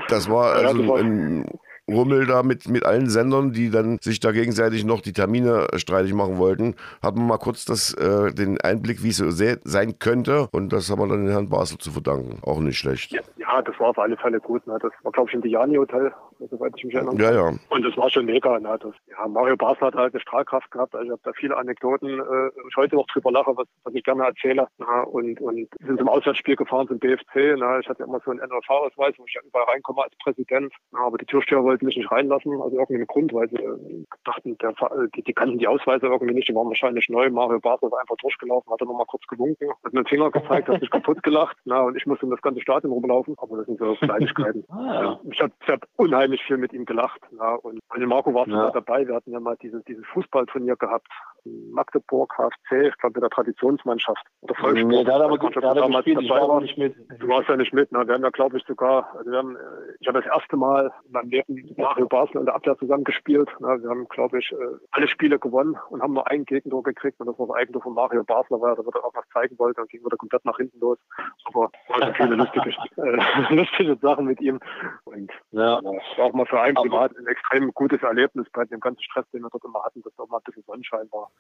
das 0.07 0.31
war 0.31 0.53
also 0.53 0.95
ein 0.95 1.45
Rummel 1.91 2.27
da 2.27 2.43
mit, 2.43 2.69
mit 2.69 2.85
allen 2.85 3.09
Sendern, 3.09 3.53
die 3.53 3.71
dann 3.71 3.99
sich 4.01 4.21
da 4.21 4.33
gegenseitig 4.33 4.85
noch 4.85 5.01
die 5.01 5.13
Termine 5.13 5.67
streitig 5.77 6.15
machen 6.15 6.39
wollten. 6.39 6.77
Hat 7.03 7.17
man 7.17 7.27
mal 7.27 7.39
kurz 7.39 7.65
das, 7.65 7.93
äh, 7.95 8.33
den 8.33 8.61
Einblick, 8.61 9.03
wie 9.03 9.11
es 9.11 9.19
so 9.19 9.31
sein 9.31 9.99
könnte. 9.99 10.49
Und 10.53 10.73
das 10.73 10.91
haben 10.91 11.01
wir 11.01 11.09
dann 11.09 11.25
den 11.25 11.33
Herrn 11.33 11.49
Basel 11.49 11.79
zu 11.79 11.91
verdanken. 11.91 12.39
Auch 12.43 12.61
nicht 12.61 12.79
schlecht. 12.79 13.13
Ja, 13.13 13.21
ja 13.37 13.63
das 13.63 13.79
war 13.79 13.89
auf 13.89 13.99
alle 13.99 14.17
Fälle 14.17 14.41
gut. 14.41 14.67
Ne? 14.67 14.79
Das 14.81 14.93
war, 15.03 15.13
glaube 15.13 15.29
ich, 15.29 15.35
im 15.35 15.43
Diani 15.43 15.77
Hotel, 15.77 16.07
äh, 16.07 16.11
soweit 16.51 16.73
ich 16.77 16.85
mich 16.85 16.95
erinnere. 16.95 17.17
Ja, 17.17 17.33
ja. 17.33 17.53
Und 17.71 17.83
das 17.83 17.97
war 17.97 18.11
schon 18.11 18.27
mega. 18.27 18.59
Ne? 18.59 18.79
Das, 18.81 18.95
ja, 19.07 19.27
Mario 19.29 19.57
Basler 19.57 19.89
hat 19.89 19.95
halt 19.95 20.15
eine 20.15 20.21
Strahlkraft 20.21 20.71
gehabt. 20.71 20.95
Also 20.95 21.07
ich 21.07 21.11
habe 21.11 21.21
da 21.25 21.33
viele 21.33 21.57
Anekdoten, 21.57 22.09
äh, 22.09 22.23
wo 22.23 22.69
ich 22.69 22.77
heute 22.77 22.97
noch 22.97 23.07
drüber 23.07 23.33
lache, 23.33 23.57
was, 23.57 23.67
was 23.85 23.95
ich 23.95 24.05
gerne 24.05 24.25
erzähle. 24.25 24.67
Na, 24.79 25.03
und, 25.03 25.41
und 25.41 25.69
sind 25.81 25.99
zum 25.99 26.09
Auswärtsspiel 26.09 26.57
gefahren 26.57 26.89
zum 26.89 26.99
BFC. 26.99 27.57
Na, 27.57 27.79
ich 27.79 27.89
hatte 27.89 28.03
immer 28.03 28.21
so 28.25 28.31
einen 28.31 28.41
NLV-Ausweis, 28.41 29.15
wo 29.19 29.25
ich 29.27 29.35
ja 29.35 29.41
überall 29.45 29.67
reinkomme 29.67 30.03
als 30.03 30.15
Präsident. 30.23 30.73
Na, 30.93 31.01
aber 31.01 31.19
die 31.19 31.27
Türsteher 31.27 31.63
wollten 31.63 31.87
mich 31.87 31.97
nicht 31.97 32.11
reinlassen, 32.11 32.53
also 32.61 32.77
irgendeinen 32.77 33.07
Grund, 33.07 33.33
weil 33.33 33.49
sie 33.49 33.57
äh, 33.57 34.05
dachten, 34.25 34.57
der, 34.59 34.75
die, 35.15 35.23
die 35.23 35.33
kannten 35.33 35.59
die 35.59 35.69
Ausweise 35.69 36.07
irgendwie 36.07 36.35
nicht, 36.35 36.49
die 36.49 36.55
waren 36.55 36.69
wahrscheinlich 36.69 37.09
neu. 37.09 37.31
Mario 37.31 37.61
Basler 37.61 37.89
ist 37.89 37.95
einfach 37.95 38.17
durchgelaufen, 38.17 38.73
hat 38.73 38.81
dann 38.81 38.89
nochmal 38.89 39.07
kurz 39.07 39.27
gewunken, 39.27 39.71
hat 39.85 39.93
mir 39.93 40.03
den 40.03 40.09
Finger 40.09 40.31
gezeigt, 40.31 40.69
hat 40.69 40.81
sich 40.81 40.91
kaputt 40.91 41.23
gelacht. 41.23 41.57
Na, 41.65 41.83
und 41.83 41.97
ich 41.97 42.07
musste 42.07 42.27
um 42.27 42.31
das 42.31 42.43
ganze 42.43 42.61
Stadion 42.61 42.93
rumlaufen. 42.93 43.35
Aber 43.39 43.57
das 43.59 43.67
sind 43.67 43.79
so 43.79 43.95
Kleinigkeiten. 43.95 44.65
ah, 44.69 45.03
ja. 45.03 45.21
Ich 45.31 45.41
habe 45.41 45.53
hab 45.67 45.87
unheimlich 45.97 46.34
viel 46.43 46.57
mit 46.57 46.73
ihm 46.73 46.85
gelacht. 46.85 47.21
Na, 47.33 47.55
und 47.55 47.81
und 47.95 48.07
Marco 48.07 48.35
war 48.35 48.49
ja. 48.49 48.71
dabei. 48.71 49.07
Wir 49.07 49.15
hatten 49.15 49.31
ja 49.31 49.41
mal 49.41 49.57
dieses, 49.63 49.85
dieses 49.85 50.05
Fußballturnier 50.07 50.77
gehabt. 50.77 51.07
Magdeburg, 51.45 52.33
HFC, 52.39 52.89
ich 52.89 52.97
glaube, 52.99 53.21
mit 53.21 53.23
der 53.23 53.31
Traditionsmannschaft. 53.31 54.25
Oder 54.41 54.55
Volkssport. 54.55 54.93
Nee, 54.93 55.05
da 55.05 55.15
hat 55.15 55.23
aber 55.23 55.39
gut, 55.39 55.55
da 55.57 55.71
hat 55.71 55.77
er 55.77 55.89
gespielt. 55.89 56.23
Ich 56.23 56.31
war 56.31 56.61
nicht 56.61 56.79
mit. 56.79 56.97
Du 57.19 57.29
warst 57.29 57.49
ja 57.49 57.57
nicht 57.57 57.75
mit. 57.75 57.93
Ne? 57.93 58.07
Wir 58.07 58.15
haben 58.15 58.23
ja, 58.23 58.31
glaube 58.31 58.57
ich, 58.57 58.65
sogar, 58.65 59.15
also 59.15 59.31
wir 59.31 59.39
haben, 59.39 59.57
äh, 59.57 59.61
ich 60.01 60.09
habe 60.09 60.23
das 60.23 60.33
erste 60.33 60.57
Mal 60.57 60.91
in 61.07 61.13
meinem 61.13 61.31
Leben 61.31 61.75
Mario 61.77 62.07
Basel 62.07 62.39
in 62.39 62.47
der 62.47 62.55
Abwehr 62.55 62.79
zusammengespielt. 62.79 63.49
Ne? 63.61 63.83
Wir 63.83 63.91
haben, 63.91 64.09
glaube 64.09 64.39
ich, 64.39 64.51
äh, 64.53 64.57
alle 64.93 65.07
Spiele 65.07 65.39
gewonnen 65.39 65.77
und 65.91 66.03
haben 66.03 66.15
nur 66.15 66.27
einen 66.29 66.47
Gegentor 66.47 66.83
gekriegt. 66.83 67.21
Und 67.21 67.27
das 67.27 67.39
war 67.39 67.47
das 67.49 67.57
Eigentor 67.57 67.83
von 67.83 67.95
Mario 67.95 68.25
Basler, 68.25 68.61
weil 68.61 68.73
er 68.73 68.77
da 68.77 69.01
auch 69.01 69.15
was 69.15 69.29
zeigen 69.33 69.59
wollte. 69.59 69.83
Dann 69.83 69.89
ging 69.89 70.05
wieder 70.05 70.17
komplett 70.17 70.45
nach 70.47 70.57
hinten 70.57 70.81
los. 70.81 70.99
Aber 71.45 71.71
waren 71.89 72.15
viele 72.15 72.35
lustige, 72.37 72.71
äh, 72.97 73.55
lustige 73.55 73.97
Sachen 73.97 74.25
mit 74.25 74.41
ihm. 74.41 74.61
Und 75.05 75.31
ja, 75.51 75.79
das 76.15 76.19
war 76.19 76.27
auch 76.27 76.33
mal 76.33 76.47
für 76.47 76.61
einen 76.61 76.77
privat 76.77 77.17
ein 77.17 77.27
extrem 77.27 77.73
gutes 77.75 78.03
Erlebnis 78.03 78.47
bei 78.53 78.65
dem 78.65 78.79
ganzen 78.79 79.03
Stress, 79.03 79.25
den 79.33 79.43
wir 79.43 79.51
dort 79.51 79.65
immer 79.65 79.83
hatten, 79.83 80.01
dass 80.03 80.15
da 80.17 80.25
mal 80.27 80.39
ein 80.39 80.43
bisschen 80.45 80.63
Sonnenschein 80.63 81.09
war. 81.11 81.31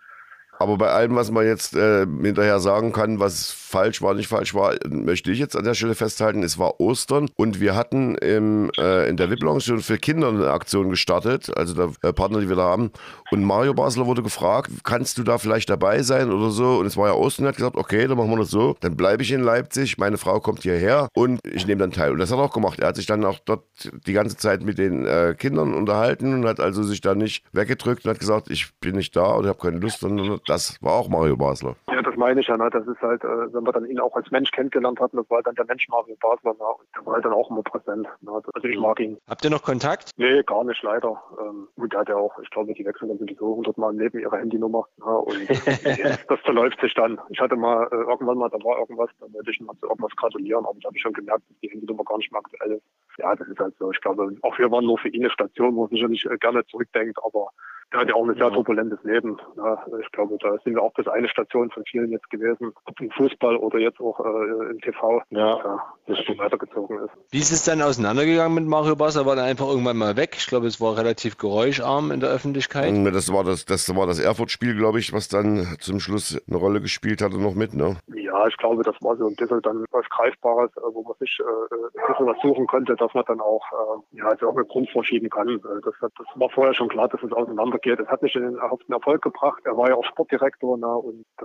Aber 0.59 0.77
bei 0.77 0.89
allem, 0.91 1.15
was 1.17 1.31
man 1.31 1.47
jetzt 1.47 1.75
äh, 1.75 2.07
hinterher 2.23 2.61
sagen 2.61 2.93
kann, 2.93 3.21
was 3.21 3.51
falsch 3.51 4.03
war, 4.03 4.15
nicht 4.15 4.29
falsch 4.29 4.55
war, 4.55 4.75
möchte 4.89 5.33
ich 5.33 5.39
jetzt 5.39 5.57
an 5.57 5.65
der 5.65 5.75
Stelle 5.75 5.95
festhalten, 5.97 6.43
es 6.45 6.59
war 6.59 6.81
Ostern 6.81 7.29
und 7.37 7.61
wir 7.61 7.75
hatten 7.75 8.15
im, 8.17 8.71
äh, 8.79 9.09
in 9.09 9.17
der 9.17 9.31
VIP-Lounge 9.31 9.63
schon 9.63 9.81
für 9.81 9.99
Kinder 9.99 10.29
eine 10.29 10.51
Aktion 10.51 10.91
gestartet, 10.91 11.51
also 11.57 11.75
der 11.75 12.09
äh, 12.09 12.13
Partner, 12.13 12.41
die 12.41 12.49
wir 12.49 12.57
da 12.57 12.63
haben. 12.63 12.93
Und 13.33 13.43
Mario 13.43 13.75
Basler 13.75 14.07
wurde 14.07 14.23
gefragt, 14.23 14.71
kannst 14.85 15.19
du 15.19 15.25
da 15.25 15.39
vielleicht 15.39 15.71
dabei 15.71 16.03
sein 16.03 16.31
oder 16.31 16.51
so? 16.51 16.77
Und 16.77 16.87
es 16.87 16.97
war 16.97 17.09
ja 17.09 17.15
Ostern, 17.15 17.47
er 17.47 17.49
hat 17.49 17.57
gesagt, 17.57 17.77
okay, 17.77 18.07
dann 18.07 18.17
machen 18.17 18.31
wir 18.31 18.39
das 18.39 18.51
so. 18.51 18.77
Dann 18.81 18.97
bleibe 18.97 19.25
ich 19.25 19.33
in 19.33 19.41
Leipzig, 19.41 19.99
meine 19.99 20.19
Frau 20.19 20.39
kommt 20.39 20.63
hierher 20.63 21.09
und 21.15 21.41
ich 21.45 21.67
nehme 21.67 21.81
dann 21.81 21.91
teil. 21.91 22.13
Und 22.13 22.19
das 22.19 22.31
hat 22.31 22.39
er 22.39 22.45
auch 22.45 22.53
gemacht. 22.53 22.79
Er 22.79 22.89
hat 22.89 22.97
sich 22.97 23.07
dann 23.07 23.25
auch 23.25 23.41
dort 23.45 23.65
die 24.07 24.13
ganze 24.13 24.37
Zeit 24.37 24.63
mit 24.63 24.79
den 24.79 25.05
äh, 25.05 25.35
Kindern 25.37 25.75
unterhalten 25.75 26.33
und 26.33 26.47
hat 26.47 26.61
also 26.61 26.85
sich 26.85 27.01
da 27.01 27.17
nicht 27.17 27.45
weggedrückt 27.53 28.05
und 28.05 28.11
hat 28.13 28.21
gesagt, 28.21 28.51
ich 28.51 28.69
bin 28.79 28.95
nicht 28.95 29.17
da 29.17 29.35
oder 29.35 29.49
habe 29.49 29.59
keine 29.59 29.79
Lust, 29.79 30.01
sondern 30.01 30.39
das 30.47 30.83
war 30.83 30.93
auch 30.93 31.09
Mario 31.09 31.37
Basler. 31.37 31.77
Ja, 31.91 32.03
das 32.03 32.17
meine 32.17 32.41
ich 32.41 32.47
ja. 32.47 32.57
Ne? 32.57 32.69
Das 32.71 32.87
ist 32.87 33.01
halt, 33.01 33.23
äh, 33.25 33.53
wenn 33.53 33.65
wir 33.65 33.73
dann 33.73 33.87
ihn 33.87 34.01
auch 34.01 34.15
als 34.15 34.31
Mensch 34.31 34.51
kennengelernt 34.51 35.01
hatten, 35.01 35.17
das 35.17 35.29
war 35.31 35.43
dann 35.43 35.55
der 35.55 35.65
Mensch 35.67 35.89
Mario 35.89 36.17
Basler. 36.21 36.55
Ne? 36.55 36.65
Und 36.65 36.89
der 36.97 37.07
war 37.07 37.15
halt 37.15 37.25
dann 37.25 37.33
auch 37.33 37.51
immer 37.51 37.63
präsent. 37.63 38.09
Ne? 38.21 38.33
Also 38.33 38.69
ich 38.69 38.79
mag 38.79 39.01
ihn. 39.01 39.19
Habt 39.29 39.45
ihr 39.45 39.51
noch 39.51 39.63
Kontakt? 39.63 40.11
Nee, 40.17 40.43
gar 40.43 40.65
nicht, 40.65 40.83
leider. 40.83 41.23
Ähm, 41.41 41.69
gut, 41.77 41.93
der 41.93 42.01
hat 42.01 42.09
ja 42.09 42.17
auch, 42.17 42.39
ich 42.41 42.51
glaube, 42.51 42.75
die 42.75 42.85
wechseln 42.85 43.09
dann 43.09 43.19
sowieso 43.19 43.57
hundertmal 43.57 43.93
im 43.93 43.99
Leben 43.99 44.19
ihre 44.19 44.39
Handynummer. 44.39 44.87
Ne? 44.99 45.05
Und 45.05 45.51
das, 45.67 46.27
das 46.27 46.41
verläuft 46.41 46.81
sich 46.81 46.95
dann. 46.95 47.21
Ich 47.31 47.41
hatte 47.41 47.57
mal 47.57 47.87
äh, 47.91 47.97
irgendwann 47.97 48.39
mal, 48.39 48.51
da 48.51 48.59
war 48.65 48.79
irgendwas, 48.79 49.11
da 49.21 49.27
wollte 49.33 49.51
ich 49.51 49.61
mal 49.61 49.77
zu 49.79 49.87
irgendwas 49.87 50.15
gratulieren, 50.17 50.65
aber 50.65 50.79
da 50.81 50.89
habe 50.89 50.97
ich 50.97 51.03
schon 51.03 51.13
gemerkt, 51.13 51.43
dass 51.49 51.59
die 51.61 51.71
Handynummer 51.71 52.05
gar 52.05 52.19
nicht 52.19 52.33
mehr 52.33 52.41
aktuell 52.41 52.73
ist. 52.73 52.85
Ja, 53.19 53.35
das 53.35 53.49
ist 53.49 53.59
halt 53.59 53.75
so. 53.79 53.91
Ich 53.93 54.01
glaube, 54.01 54.29
auch 54.43 54.59
wir 54.59 54.71
waren 54.71 54.85
nur 54.85 54.99
für 54.99 55.09
ihn 55.09 55.23
eine 55.23 55.31
Station, 55.31 55.77
wo 55.77 55.85
er 55.85 55.89
sicherlich 55.89 56.25
äh, 56.27 56.37
gerne 56.39 56.65
zurückdenkt, 56.67 57.19
aber 57.25 57.49
der 57.95 58.01
hat 58.01 58.09
ja 58.09 58.15
auch 58.17 58.29
ein 58.29 58.35
sehr 58.35 58.51
turbulentes 58.51 58.99
Leben. 59.05 59.37
Ja, 59.57 59.87
ich 60.01 60.11
glaube, 60.11 60.37
da 60.41 60.59
sind 60.65 60.75
wir 60.75 60.83
auch 60.83 60.93
bis 60.95 61.07
eine 61.07 61.29
Station 61.29 61.71
von 61.71 61.85
vielen 61.85 62.11
jetzt 62.11 62.29
gewesen, 62.29 62.73
ob 62.87 63.01
im 63.01 63.11
Fußball 63.13 63.57
oder 63.57 63.79
jetzt 63.79 64.01
auch 64.01 64.19
äh, 64.19 64.71
im 64.73 64.81
TV, 64.81 65.23
ja, 65.31 65.59
ja 65.59 65.83
das 66.07 66.19
schon 66.25 66.37
weitergezogen 66.39 66.99
ist. 66.99 67.13
Wie 67.31 67.39
ist 67.39 67.53
es 67.53 67.65
dann 67.65 67.81
auseinandergegangen 67.83 68.55
mit 68.55 68.67
Mario 68.67 68.97
Basser? 68.97 69.27
War 69.27 69.37
er 69.37 69.45
einfach 69.45 69.69
irgendwann 69.69 69.97
mal 69.97 70.17
weg? 70.17 70.35
Ich 70.37 70.47
glaube, 70.47 70.67
es 70.67 70.81
war 70.81 70.97
relativ 70.99 71.39
geräuscharm 71.39 72.11
in 72.11 72.19
der 72.19 72.31
Öffentlichkeit. 72.31 72.93
Das 73.15 73.33
war 73.33 73.45
das, 73.45 73.65
das 73.65 73.95
war 73.95 74.09
das 74.09 74.19
Erfurt-Spiel, 74.19 74.75
glaube 74.75 74.99
ich, 74.99 75.13
was 75.13 75.29
dann 75.29 75.77
zum 75.79 76.01
Schluss 76.01 76.43
eine 76.49 76.57
Rolle 76.57 76.81
gespielt 76.81 77.23
hatte 77.23 77.41
noch 77.41 77.55
mit, 77.55 77.75
ne? 77.75 77.97
Ja, 78.13 78.24
ich 78.49 78.57
glaube, 78.57 78.83
das 78.83 78.97
war 79.01 79.17
so 79.17 79.27
ein 79.27 79.37
bisschen 79.37 79.61
dann 79.63 79.85
was 79.91 80.09
Greifbares, 80.11 80.71
äh, 80.77 80.81
wo 80.93 81.03
man 81.03 81.15
sich 81.19 81.39
äh, 81.41 81.75
ein 82.01 82.09
bisschen 82.09 82.27
was 82.27 82.41
suchen 82.43 82.67
konnte, 82.67 82.97
dass 82.97 83.13
man 83.15 83.25
dann 83.27 83.41
auch 83.41 83.65
äh, 83.73 84.19
ja, 84.19 84.27
also 84.27 84.49
auch 84.49 84.55
mit 84.55 84.69
Grund 84.69 84.91
verschieben 84.91 85.31
kann. 85.31 85.49
Äh, 85.49 85.81
das, 85.85 85.95
das 86.01 86.27
war 86.35 86.51
vorher 86.51 86.75
schon 86.75 86.89
klar, 86.89 87.09
dass 87.09 87.23
es 87.23 87.33
auseinandergeht. 87.33 88.01
Es 88.01 88.09
hat 88.09 88.23
nicht 88.23 88.35
den 88.35 88.57
erhofften 88.57 88.95
Erfolg 88.95 89.23
gebracht. 89.23 89.63
Er 89.65 89.77
war 89.77 89.89
ja 89.89 89.95
auch 89.95 90.05
Sportdirektor 90.05 90.77
na, 90.79 90.95
und 90.95 91.27
äh, 91.41 91.45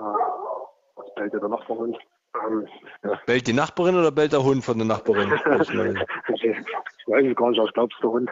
was 0.96 1.14
bellt 1.16 1.34
der 1.34 1.48
Nachbarhund? 1.48 1.98
Ähm, 2.36 2.68
ja. 3.04 3.20
Bellt 3.26 3.48
die 3.48 3.54
Nachbarin 3.54 3.96
oder 3.96 4.12
bellt 4.12 4.34
der 4.34 4.44
Hund 4.44 4.64
von 4.64 4.78
der 4.78 4.86
Nachbarin? 4.86 5.32
ich 5.34 6.44
weiß 7.08 7.26
es 7.26 7.36
gar 7.36 7.50
nicht, 7.50 7.60
was 7.60 7.74
glaubst 7.74 7.98
du, 8.02 8.12
Hund? 8.12 8.30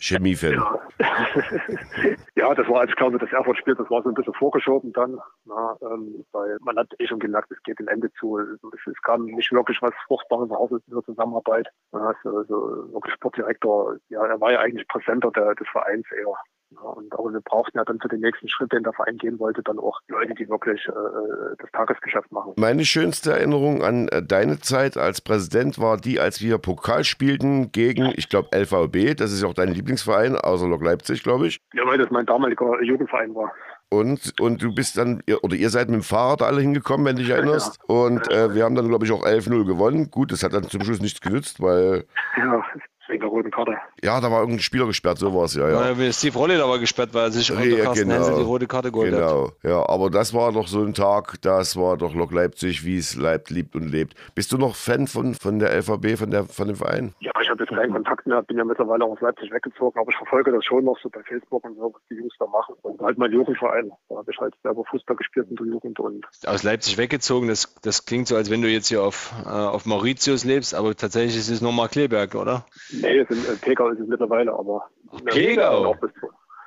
Chemiefan. 0.00 0.52
Ja. 0.52 0.80
ja, 2.34 2.54
das 2.54 2.66
war, 2.68 2.80
als 2.80 2.90
ich 2.90 2.96
glaube, 2.96 3.18
das 3.18 3.30
Erfurt-Spiel, 3.30 3.74
das 3.74 3.90
war 3.90 4.02
so 4.02 4.08
ein 4.08 4.14
bisschen 4.14 4.34
vorgeschoben 4.34 4.92
dann, 4.94 5.18
na, 5.44 5.76
ähm, 5.82 6.24
weil 6.32 6.56
man 6.60 6.76
hat 6.78 6.88
eh 6.98 7.06
schon 7.06 7.18
gemerkt, 7.18 7.50
es 7.50 7.62
geht 7.62 7.78
dem 7.78 7.88
Ende 7.88 8.10
zu. 8.14 8.38
Es, 8.38 8.58
es 8.86 9.02
kam 9.02 9.26
nicht 9.26 9.52
wirklich 9.52 9.80
was 9.82 9.92
Fruchtbares 10.06 10.50
raus 10.50 10.72
aus 10.72 10.80
dieser 10.86 11.04
Zusammenarbeit. 11.04 11.68
Ja, 11.92 12.14
so, 12.22 12.42
so 12.44 12.92
wirklich 12.92 13.14
Sportdirektor, 13.14 13.96
ja, 14.08 14.24
er 14.24 14.40
war 14.40 14.52
ja 14.52 14.60
eigentlich 14.60 14.88
Präsenter 14.88 15.30
der, 15.30 15.54
des 15.54 15.68
Vereins 15.68 16.06
eher. 16.10 16.34
Ja, 16.70 16.80
und 16.80 17.12
aber 17.12 17.32
wir 17.32 17.40
brauchten 17.40 17.78
ja 17.78 17.84
dann 17.84 18.00
für 18.00 18.08
den 18.08 18.20
nächsten 18.20 18.48
Schritt, 18.48 18.72
den 18.72 18.82
der 18.82 18.92
Verein 18.92 19.16
gehen 19.18 19.38
wollte, 19.38 19.62
dann 19.62 19.78
auch 19.78 20.00
Leute, 20.08 20.34
die 20.34 20.48
wirklich 20.48 20.84
äh, 20.88 21.56
das 21.58 21.70
Tagesgeschäft 21.72 22.32
machen. 22.32 22.54
Meine 22.56 22.84
schönste 22.84 23.32
Erinnerung 23.32 23.82
an 23.82 24.08
äh, 24.08 24.22
deine 24.22 24.58
Zeit 24.58 24.96
als 24.96 25.20
Präsident 25.20 25.78
war 25.78 25.96
die, 25.96 26.18
als 26.18 26.42
wir 26.42 26.58
Pokal 26.58 27.04
spielten 27.04 27.70
gegen, 27.70 28.12
ich 28.16 28.28
glaube, 28.28 28.48
LVB. 28.52 29.16
Das 29.16 29.32
ist 29.32 29.42
ja 29.42 29.48
auch 29.48 29.54
dein 29.54 29.68
Lieblingsverein, 29.68 30.36
außer 30.36 30.66
Lok 30.66 30.82
Leipzig, 30.82 31.22
glaube 31.22 31.46
ich. 31.46 31.60
Ja, 31.72 31.86
weil 31.86 31.98
das 31.98 32.10
mein 32.10 32.26
damaliger 32.26 32.82
Jugendverein 32.82 33.34
war. 33.34 33.52
Und, 33.88 34.34
und 34.40 34.60
du 34.62 34.74
bist 34.74 34.98
dann, 34.98 35.22
oder 35.42 35.54
ihr 35.54 35.70
seid 35.70 35.88
mit 35.88 36.00
dem 36.00 36.02
Fahrrad 36.02 36.42
alle 36.42 36.60
hingekommen, 36.60 37.06
wenn 37.06 37.16
du 37.16 37.22
dich 37.22 37.30
erinnerst. 37.30 37.78
Ja. 37.88 37.94
Und 37.94 38.28
äh, 38.32 38.52
wir 38.52 38.64
haben 38.64 38.74
dann, 38.74 38.88
glaube 38.88 39.04
ich, 39.04 39.12
auch 39.12 39.24
11-0 39.24 39.64
gewonnen. 39.64 40.10
Gut, 40.10 40.32
das 40.32 40.42
hat 40.42 40.52
dann 40.52 40.64
zum 40.64 40.82
Schluss 40.82 41.00
nichts 41.00 41.20
genützt, 41.20 41.62
weil. 41.62 42.04
Ja, 42.36 42.64
wegen 43.08 43.20
der 43.20 43.28
roten 43.28 43.50
Karte. 43.50 43.76
Ja, 44.02 44.20
da 44.20 44.30
war 44.30 44.40
irgendein 44.40 44.60
Spieler 44.60 44.86
gesperrt, 44.86 45.18
sowas, 45.18 45.54
ja, 45.54 45.68
ja. 45.68 45.92
ja 45.92 46.12
Steve 46.12 46.38
Rolli 46.38 46.56
da 46.56 46.68
war 46.68 46.78
gesperrt, 46.78 47.12
weil 47.12 47.24
er 47.24 47.30
sich 47.30 47.50
unter 47.50 47.64
ja, 47.64 47.84
Carsten 47.84 48.08
genau, 48.08 48.14
Hensel 48.14 48.36
die 48.36 48.42
rote 48.42 48.66
Karte 48.66 48.92
geholt 48.92 49.10
genau, 49.10 49.48
hat. 49.48 49.54
ja, 49.62 49.88
aber 49.88 50.10
das 50.10 50.34
war 50.34 50.52
doch 50.52 50.66
so 50.66 50.82
ein 50.82 50.94
Tag, 50.94 51.40
das 51.42 51.76
war 51.76 51.96
doch 51.96 52.14
Lok 52.14 52.32
Leipzig, 52.32 52.84
wie 52.84 52.98
es 52.98 53.16
leibt, 53.16 53.50
liebt 53.50 53.74
und 53.74 53.88
lebt. 53.88 54.14
Bist 54.34 54.52
du 54.52 54.58
noch 54.58 54.74
Fan 54.74 55.06
von, 55.06 55.34
von 55.34 55.58
der 55.58 55.76
LVB, 55.76 56.18
von, 56.18 56.30
der, 56.30 56.44
von 56.44 56.68
dem 56.68 56.76
Verein? 56.76 57.14
Ja, 57.20 57.32
ich 57.40 57.48
habe 57.48 57.62
jetzt 57.62 57.74
keinen 57.74 57.92
Kontakt 57.92 58.26
mehr, 58.26 58.42
bin 58.42 58.58
ja 58.58 58.64
mittlerweile 58.64 59.04
auch 59.04 59.12
aus 59.12 59.20
Leipzig 59.20 59.50
weggezogen, 59.50 59.98
aber 60.00 60.10
ich 60.10 60.16
verfolge 60.16 60.52
das 60.52 60.64
schon 60.64 60.84
noch 60.84 60.98
so 61.02 61.08
bei 61.08 61.22
Facebook 61.22 61.64
und 61.64 61.76
so, 61.76 61.92
was 61.94 62.02
die 62.10 62.14
Jungs 62.14 62.34
da 62.38 62.46
machen. 62.46 62.74
Und 62.82 63.00
halt 63.00 63.18
mein 63.18 63.32
Jugendverein, 63.32 63.90
da 64.08 64.16
habe 64.16 64.30
ich 64.30 64.38
halt 64.38 64.54
selber 64.62 64.84
Fußball 64.84 65.16
gespielt 65.16 65.46
in 65.50 65.56
der 65.56 65.66
Jugend. 65.66 65.98
Und 66.00 66.26
aus 66.46 66.62
Leipzig 66.62 66.98
weggezogen, 66.98 67.48
das, 67.48 67.74
das 67.82 68.04
klingt 68.04 68.28
so, 68.28 68.36
als 68.36 68.50
wenn 68.50 68.62
du 68.62 68.68
jetzt 68.68 68.88
hier 68.88 69.02
auf, 69.02 69.32
äh, 69.44 69.48
auf 69.48 69.86
Mauritius 69.86 70.44
lebst, 70.44 70.74
aber 70.74 70.96
tatsächlich 70.96 71.36
ist 71.36 71.50
es 71.50 71.60
nochmal 71.60 71.88
Kleberg, 71.88 72.34
oder? 72.34 72.66
Nee, 73.00 73.18
es 73.18 73.28
sind 73.28 73.48
äh, 73.48 73.56
Pegau 73.56 73.88
ist 73.88 74.00
es 74.00 74.06
mittlerweile, 74.06 74.52
aber 74.52 74.88
Pegau. 75.24 75.84
Noch 75.84 76.00
bis, 76.00 76.10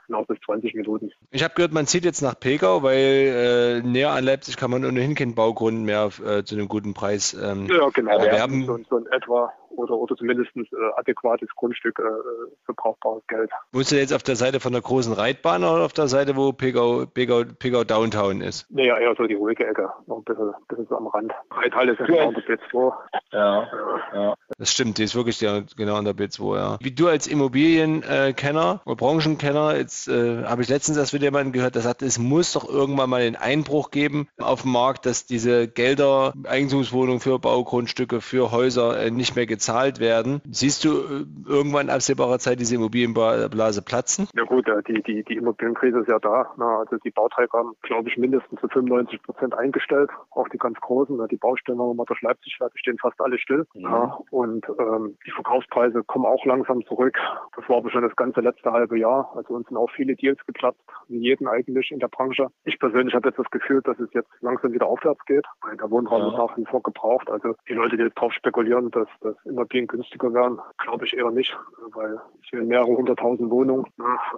noch 0.08 0.26
bis 0.28 0.40
20 0.46 0.74
Minuten. 0.76 1.12
Ich 1.32 1.44
habe 1.44 1.54
gehört, 1.54 1.72
man 1.74 1.88
zieht 1.88 2.06
jetzt 2.06 2.22
nach 2.22 2.40
Pegau, 2.40 2.84
weil 2.84 3.82
äh, 3.84 3.88
näher 3.88 4.12
an 4.12 4.24
Leipzig 4.24 4.58
kann 4.58 4.72
man 4.72 4.84
ohnehin 4.86 5.16
keinen 5.16 5.36
Baugrund 5.36 5.84
mehr 5.84 6.10
äh, 6.26 6.44
zu 6.44 6.56
einem 6.56 6.68
guten 6.68 6.94
Preis 6.94 7.34
ähm, 7.34 7.68
ja, 7.68 7.90
genau. 7.90 8.18
erwerben. 8.18 8.66
So, 8.66 8.80
so 8.90 8.98
in 8.98 9.08
etwa 9.08 9.52
oder, 9.70 9.96
oder 9.96 10.16
zumindest 10.16 10.56
äh, 10.56 10.62
adäquates 10.98 11.50
Grundstück 11.56 12.00
äh, 12.00 12.04
für 12.66 12.74
brauchbares 12.74 13.24
Geld. 13.28 13.52
Wohnst 13.72 13.92
du 13.92 13.98
jetzt 13.98 14.14
auf 14.14 14.24
der 14.24 14.36
Seite 14.36 14.60
von 14.60 14.74
der 14.74 14.82
großen 14.82 15.14
Reitbahn 15.14 15.64
oder 15.64 15.86
auf 15.86 15.94
der 15.94 16.08
Seite, 16.08 16.36
wo 16.36 16.52
Pegau, 16.52 17.06
Pegau, 17.06 17.44
Pegau 17.58 17.84
Downtown 17.84 18.42
ist? 18.42 18.70
Naja, 18.70 18.98
eher 18.98 19.16
so 19.18 19.26
die 19.26 19.36
ruhige 19.36 19.66
Ecke, 19.66 19.90
noch 20.08 20.18
ein 20.18 20.24
bisschen, 20.24 20.54
bisschen 20.68 20.88
so 20.88 20.98
am 20.98 21.08
Rand. 21.08 21.32
Reithalle 21.52 21.94
ist 21.94 22.00
ja 22.00 22.06
genau 22.06 22.28
an 22.30 22.36
der 22.36 22.44
B2. 22.44 22.94
Ja, 23.32 23.68
ja. 24.14 24.36
Das 24.58 24.72
stimmt, 24.72 24.98
die 24.98 25.04
ist 25.04 25.16
wirklich 25.16 25.40
genau 25.40 25.96
an 25.96 26.06
der 26.06 26.16
B2, 26.16 26.56
ja. 26.58 26.78
Wie 26.82 26.92
du 26.92 27.08
als 27.08 27.28
Immobilienkenner 27.28 28.82
oder 28.86 28.96
Branchenkenner, 28.96 29.78
jetzt 29.78 30.08
äh, 30.08 30.44
habe 30.46 30.62
ich 30.62 30.70
letztens 30.70 30.98
erst 30.98 31.14
wieder 31.14 31.26
jemanden 31.26 31.54
gehört, 31.54 31.76
der 31.76 31.82
sagt, 31.82 32.02
es 32.02 32.20
muss 32.20 32.54
doch 32.54 32.68
irgendwann 32.68 33.10
mal 33.10 33.22
den 33.22 33.36
Einbruch 33.36 33.92
geben 33.92 34.28
auf 34.40 34.64
dem 34.64 34.72
Markt, 34.72 35.06
dass 35.06 35.26
diese 35.26 35.68
Gelder, 35.68 36.34
Eigentumswohnungen 36.48 37.20
für 37.20 37.40
Baugrundstücke, 37.40 38.22
für 38.22 38.52
Häuser 38.52 39.00
äh, 39.00 39.12
nicht 39.12 39.36
mehr 39.36 39.46
gezahlt 39.46 39.59
gezahlt 39.60 40.00
werden. 40.00 40.42
Siehst 40.50 40.86
du 40.86 40.90
äh, 40.90 41.26
irgendwann 41.48 41.88
in 41.88 41.90
absehbarer 41.90 42.40
Zeit 42.40 42.62
diese 42.62 42.76
Immobilienblase 42.76 43.82
platzen? 43.82 44.30
Ja 44.34 44.44
gut, 44.46 44.68
die, 44.88 45.04
die, 45.04 45.24
die 45.24 45.36
Immobilienkrise 45.36 46.00
ist 46.00 46.08
ja 46.08 46.18
da. 46.20 46.54
Also 46.58 46.98
die 47.04 47.12
Bauträger 47.12 47.58
haben, 47.60 47.74
glaube 47.82 48.08
ich, 48.08 48.18
mindestens 48.18 48.60
zu 48.62 48.70
95 48.70 49.22
Prozent 49.22 49.54
eingestellt. 49.54 50.10
Auch 50.32 50.48
die 50.48 50.58
ganz 50.58 50.80
großen. 50.80 51.20
Die 51.28 51.36
Baustellen, 51.36 51.78
wenn 51.78 51.96
man 51.98 52.06
durch 52.06 52.22
Leipzig 52.22 52.56
fährt, 52.58 52.72
stehen 52.76 52.98
fast 53.00 53.20
alle 53.20 53.38
still. 53.38 53.66
Mhm. 53.74 53.82
Ja, 53.82 54.20
und 54.32 54.66
ähm, 54.80 55.18
die 55.28 55.32
Verkaufspreise 55.32 56.04
kommen 56.04 56.26
auch 56.26 56.46
langsam 56.46 56.86
zurück. 56.86 57.18
Das 57.56 57.68
war 57.68 57.78
aber 57.78 57.92
schon 57.92 58.04
das 58.04 58.16
ganze 58.16 58.40
letzte 58.40 58.72
halbe 58.72 58.98
Jahr. 58.98 59.34
Also 59.36 59.56
uns 59.56 59.68
sind 59.68 59.76
auch 59.76 59.92
viele 59.92 60.16
Deals 60.16 60.40
geplatzt, 60.46 60.80
wie 61.10 61.20
jeden 61.20 61.48
eigentlich 61.48 61.92
in 61.92 62.00
der 62.00 62.08
Branche. 62.08 62.48
Ich 62.64 62.80
persönlich 62.80 63.14
habe 63.14 63.28
jetzt 63.28 63.40
das 63.40 63.50
Gefühl, 63.52 63.82
dass 63.82 64.00
es 64.00 64.10
jetzt 64.14 64.30
langsam 64.40 64.72
wieder 64.72 64.88
aufwärts 64.88 65.24
geht, 65.26 65.46
weil 65.64 65.76
der 65.76 65.92
Wohnraum 65.92 66.22
ja. 66.22 66.28
ist 66.30 66.38
nach 66.38 66.58
wie 66.58 66.66
vor 66.66 66.82
gebraucht. 66.82 67.30
Also 67.30 67.56
die 67.68 67.74
Leute, 67.74 67.98
die 67.98 68.04
jetzt 68.04 68.18
darauf 68.18 68.32
spekulieren, 68.34 68.90
dass, 68.92 69.08
dass 69.22 69.36
Immobilien 69.50 69.88
günstiger 69.88 70.34
werden, 70.34 70.60
glaube 70.78 71.06
ich 71.06 71.16
eher 71.16 71.32
nicht, 71.32 71.58
weil 71.94 72.20
es 72.44 72.50
sind 72.50 72.68
mehrere 72.68 72.88
hunderttausend 72.88 73.50
Wohnungen 73.50 73.86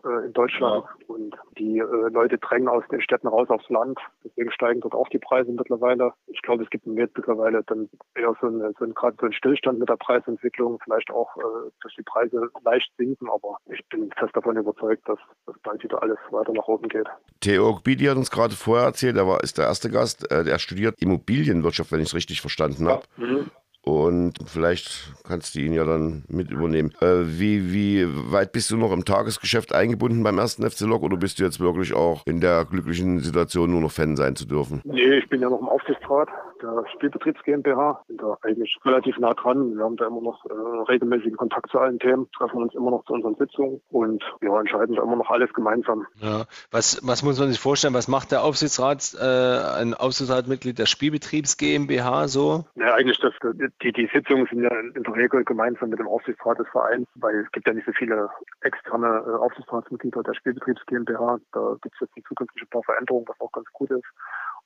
äh, 0.04 0.26
in 0.26 0.34
Deutschland 0.34 0.84
ja. 0.84 1.06
und 1.08 1.36
die 1.58 1.80
äh, 1.80 2.10
Leute 2.10 2.38
drängen 2.38 2.68
aus 2.68 2.84
den 2.92 3.02
Städten 3.02 3.28
raus 3.28 3.50
aufs 3.50 3.70
Land. 3.70 4.00
Deswegen 4.24 4.52
steigen 4.52 4.82
dort 4.82 4.94
auch 4.94 5.10
die 5.10 5.20
Preise 5.20 5.52
mittlerweile. 5.52 6.14
Ich 6.28 6.42
glaube, 6.42 6.64
es 6.64 6.70
gibt 6.70 6.88
mittlerweile 6.88 7.64
dann 7.64 7.90
eher 8.16 8.36
so, 8.42 8.48
eine, 8.48 8.74
so 8.80 8.86
ein, 8.86 8.94
gerade 8.94 9.16
so 9.20 9.26
einen 9.26 9.34
Stillstand 9.34 9.80
mit 9.80 9.90
der 9.90 9.98
Preisentwicklung, 9.98 10.80
vielleicht 10.84 11.12
auch, 11.12 11.36
äh, 11.38 11.70
dass 11.84 11.94
die 11.98 12.04
Preise 12.04 12.50
leicht 12.64 12.92
sinken, 12.98 13.30
aber 13.30 13.58
ich 13.66 13.86
bin 13.90 14.10
fest 14.18 14.36
davon 14.36 14.58
überzeugt, 14.58 15.08
dass, 15.08 15.20
dass 15.46 15.56
bald 15.64 15.84
wieder 15.84 16.02
alles 16.02 16.18
weiter 16.32 16.54
nach 16.54 16.68
oben 16.68 16.88
geht. 16.88 17.08
Theo 17.40 17.80
Bidi 17.84 18.06
hat 18.06 18.18
uns 18.18 18.32
gerade 18.32 18.54
vorher 18.54 18.88
erzählt, 18.88 19.18
er 19.18 19.28
war, 19.28 19.44
ist 19.44 19.58
der 19.58 19.66
erste 19.66 19.90
Gast, 19.90 20.30
äh, 20.32 20.44
der 20.44 20.60
studiert 20.60 21.02
Immobilienwirtschaft, 21.02 21.92
wenn 21.92 22.02
ich 22.02 22.08
es 22.08 22.16
richtig 22.16 22.42
verstanden 22.42 22.88
habe. 22.88 23.04
Ja. 23.18 23.26
Mhm. 23.26 23.52
Und 23.84 24.38
vielleicht 24.46 25.14
kannst 25.24 25.56
du 25.56 25.60
ihn 25.60 25.74
ja 25.74 25.84
dann 25.84 26.24
mit 26.28 26.52
übernehmen. 26.52 26.92
Äh, 27.02 27.24
wie, 27.26 27.74
wie 27.74 28.06
weit 28.32 28.52
bist 28.52 28.70
du 28.70 28.78
noch 28.78 28.92
im 28.92 29.06
Tagesgeschäft 29.06 29.74
eingebunden 29.74 30.24
beim 30.24 30.38
ersten 30.38 30.70
FC 30.70 30.82
Lok 30.82 31.02
oder 31.02 31.18
bist 31.18 31.40
du 31.40 31.44
jetzt 31.44 31.60
wirklich 31.60 31.94
auch 31.94 32.26
in 32.28 32.42
der 32.42 32.66
glücklichen 32.66 33.20
Situation, 33.20 33.72
nur 33.72 33.82
noch 33.82 33.92
Fan 33.92 34.16
sein 34.16 34.36
zu 34.36 34.46
dürfen? 34.46 34.82
Nee, 34.84 35.18
ich 35.18 35.30
bin 35.30 35.42
ja 35.42 35.50
noch 35.50 35.60
im 35.60 35.70
Aufsichtsrat 35.70 36.30
der 36.62 36.86
Spielbetriebs 36.94 37.42
GmbH. 37.44 38.04
Bin 38.08 38.18
da 38.18 38.38
eigentlich 38.44 38.78
relativ 38.86 39.18
nah 39.18 39.34
dran. 39.34 39.76
Wir 39.76 39.84
haben 39.84 39.98
da 39.98 40.08
immer 40.08 40.22
noch 40.22 40.46
äh, 40.46 40.92
regelmäßigen 40.92 41.38
Kontakt 41.38 41.72
zu 41.72 41.80
allen 41.80 42.00
Themen, 42.00 42.28
treffen 42.38 42.62
uns 42.62 42.76
immer 42.76 42.92
noch 42.92 43.04
zu 43.06 43.14
unseren 43.14 43.36
Sitzungen 43.36 43.82
und 43.90 44.24
wir 44.40 44.52
entscheiden 44.60 44.96
da 44.96 45.04
immer 45.04 45.16
noch 45.16 45.30
alles 45.30 45.52
gemeinsam. 45.54 46.06
Ja. 46.22 46.46
Was, 46.70 47.00
was 47.04 47.24
muss 47.24 47.40
man 47.40 47.50
sich 47.50 47.60
vorstellen? 47.60 47.94
Was 47.94 48.08
macht 48.08 48.32
der 48.32 48.44
Aufsichtsrat, 48.44 49.16
äh, 49.20 49.80
ein 49.80 49.94
Aufsichtsratmitglied 49.94 50.78
der 50.78 50.86
Spielbetriebs 50.86 51.58
GmbH 51.58 52.28
so? 52.28 52.66
Ja, 52.76 52.94
eigentlich 52.94 53.20
das, 53.20 53.34
die, 53.82 53.92
die 53.92 54.10
Sitzungen 54.14 54.48
sind 54.48 54.64
ja 54.64 54.70
in 54.70 55.04
der 55.04 55.16
Regel 55.16 55.44
gemeinsam 55.44 55.90
mit 55.90 56.00
dem 56.00 56.08
Aufsichtsrat 56.08 56.60
des 56.60 56.68
Vereins, 56.70 57.08
weil 57.16 57.36
es 57.36 57.52
gibt 57.52 57.68
ja 57.68 57.74
nicht 57.74 57.86
so 57.86 57.92
viele 57.94 58.30
externe 58.62 59.24
äh, 59.26 59.36
Aufsichtsratsmitglieder 59.38 60.24
der 60.24 60.34
Spielbetriebs 60.34 60.86
GmbH. 60.86 61.40
Da 61.52 61.76
gibt 61.82 61.96
es 61.96 62.02
jetzt 62.02 62.18
in 62.18 62.24
zukünftig 62.26 62.64
ein 62.64 62.70
paar 62.70 62.84
Veränderungen, 62.84 63.28
was 63.28 63.40
auch 63.40 63.52
ganz 63.52 63.68
gut 63.74 63.92
ist. 63.92 64.06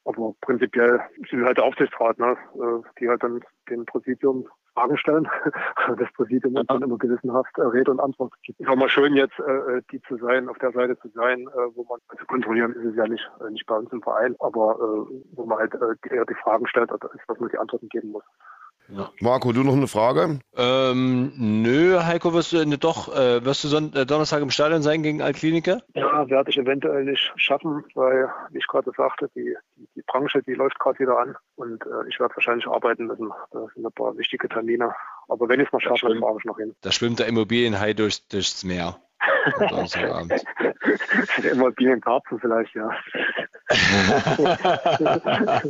Aber 0.06 0.34
prinzipiell 0.42 1.02
sind 1.30 1.40
wir 1.40 1.46
halt 1.48 1.58
der 1.58 1.64
Aufsichtsrat, 1.64 2.20
ne, 2.20 2.38
äh, 2.56 2.84
die 3.00 3.10
halt 3.10 3.24
dann 3.24 3.42
dem 3.70 3.86
Präsidium 3.86 4.48
Fragen 4.74 4.98
stellen. 4.98 5.28
Das 5.98 6.12
Präsidium 6.14 6.56
uns 6.56 6.68
dann 6.68 6.82
immer 6.82 6.98
gewissenhaft 6.98 7.58
äh, 7.58 7.62
Rede 7.62 7.92
und 7.92 8.00
Antwort 8.00 8.34
gibt. 8.44 8.60
Ist 8.60 8.68
auch 8.68 8.76
mal 8.76 8.90
schön 8.90 9.16
jetzt, 9.16 9.40
äh, 9.40 9.82
die 9.92 10.02
zu 10.04 10.18
sein, 10.18 10.50
auf 10.50 10.58
der 10.60 10.72
Seite 10.72 10.98
zu 11.00 11.08
sein, 11.10 11.48
wo 11.76 11.86
man, 11.86 12.00
also 12.08 12.26
kontrollieren 12.26 12.74
ist 12.74 12.86
es 12.86 12.96
ja 12.96 13.08
nicht, 13.08 13.30
nicht 13.50 13.66
bei 13.66 13.76
uns 13.76 13.92
im 13.92 14.02
Verein, 14.02 14.36
aber 14.40 14.78
wo 15.34 15.46
man 15.46 15.60
halt 15.60 15.74
eher 16.10 16.26
die 16.26 16.34
Fragen 16.36 16.68
stellt, 16.68 16.92
als 16.92 17.02
was 17.28 17.40
man 17.40 17.50
die 17.50 17.58
Antworten 17.58 17.88
geben 17.90 18.12
muss. 18.12 18.24
Ja. 18.90 19.12
Marco, 19.20 19.52
du 19.52 19.64
noch 19.64 19.74
eine 19.74 19.88
Frage? 19.88 20.40
Ähm, 20.56 21.34
nö, 21.38 22.04
Heiko, 22.04 22.34
wirst 22.34 22.54
du 22.54 22.66
ne, 22.66 22.78
doch, 22.78 23.14
äh, 23.16 23.44
wirst 23.44 23.64
du 23.64 23.68
Son 23.68 23.94
äh, 23.94 24.06
Donnerstag 24.06 24.42
im 24.42 24.52
Stadion 24.52 24.82
sein 24.82 25.04
gegen 25.04 25.22
Alkliniker? 25.22 25.82
Ja, 25.96 26.30
werde 26.30 26.50
ich 26.50 26.58
eventuell 26.58 27.06
nicht 27.06 27.32
schaffen, 27.36 27.84
weil, 27.96 28.30
wie 28.52 28.60
ich 28.60 28.68
gerade 28.68 28.92
sagte, 28.96 29.30
die, 29.36 29.56
die, 29.76 29.88
die, 29.96 30.04
Branche, 30.06 30.42
die 30.44 30.54
läuft 30.54 30.80
gerade 30.80 31.00
wieder 31.00 31.18
an 31.18 31.36
und 31.56 31.84
äh, 31.84 32.10
ich 32.10 32.20
werde 32.20 32.36
wahrscheinlich 32.36 32.68
arbeiten 32.68 33.08
müssen. 33.08 33.32
Da 33.52 33.66
sind 33.74 33.86
ein 33.86 33.92
paar 33.92 34.18
wichtige 34.18 34.48
Termine. 34.48 34.94
Aber 35.28 35.50
wenn 35.50 35.60
ich 35.60 35.68
es 35.68 35.74
mal 35.74 35.82
schaffe, 35.82 36.08
dann 36.08 36.20
fahre 36.20 36.38
ich 36.38 36.46
noch 36.46 36.58
hin. 36.58 36.76
Da 36.82 36.92
schwimmt 36.92 37.20
der 37.20 37.28
Immobilienhai 37.28 37.94
durch, 37.94 38.28
durchs 38.28 38.64
Meer. 38.64 39.00
Immobilienkarpfen 41.52 42.40
vielleicht, 42.40 42.76
ja. 42.76 42.90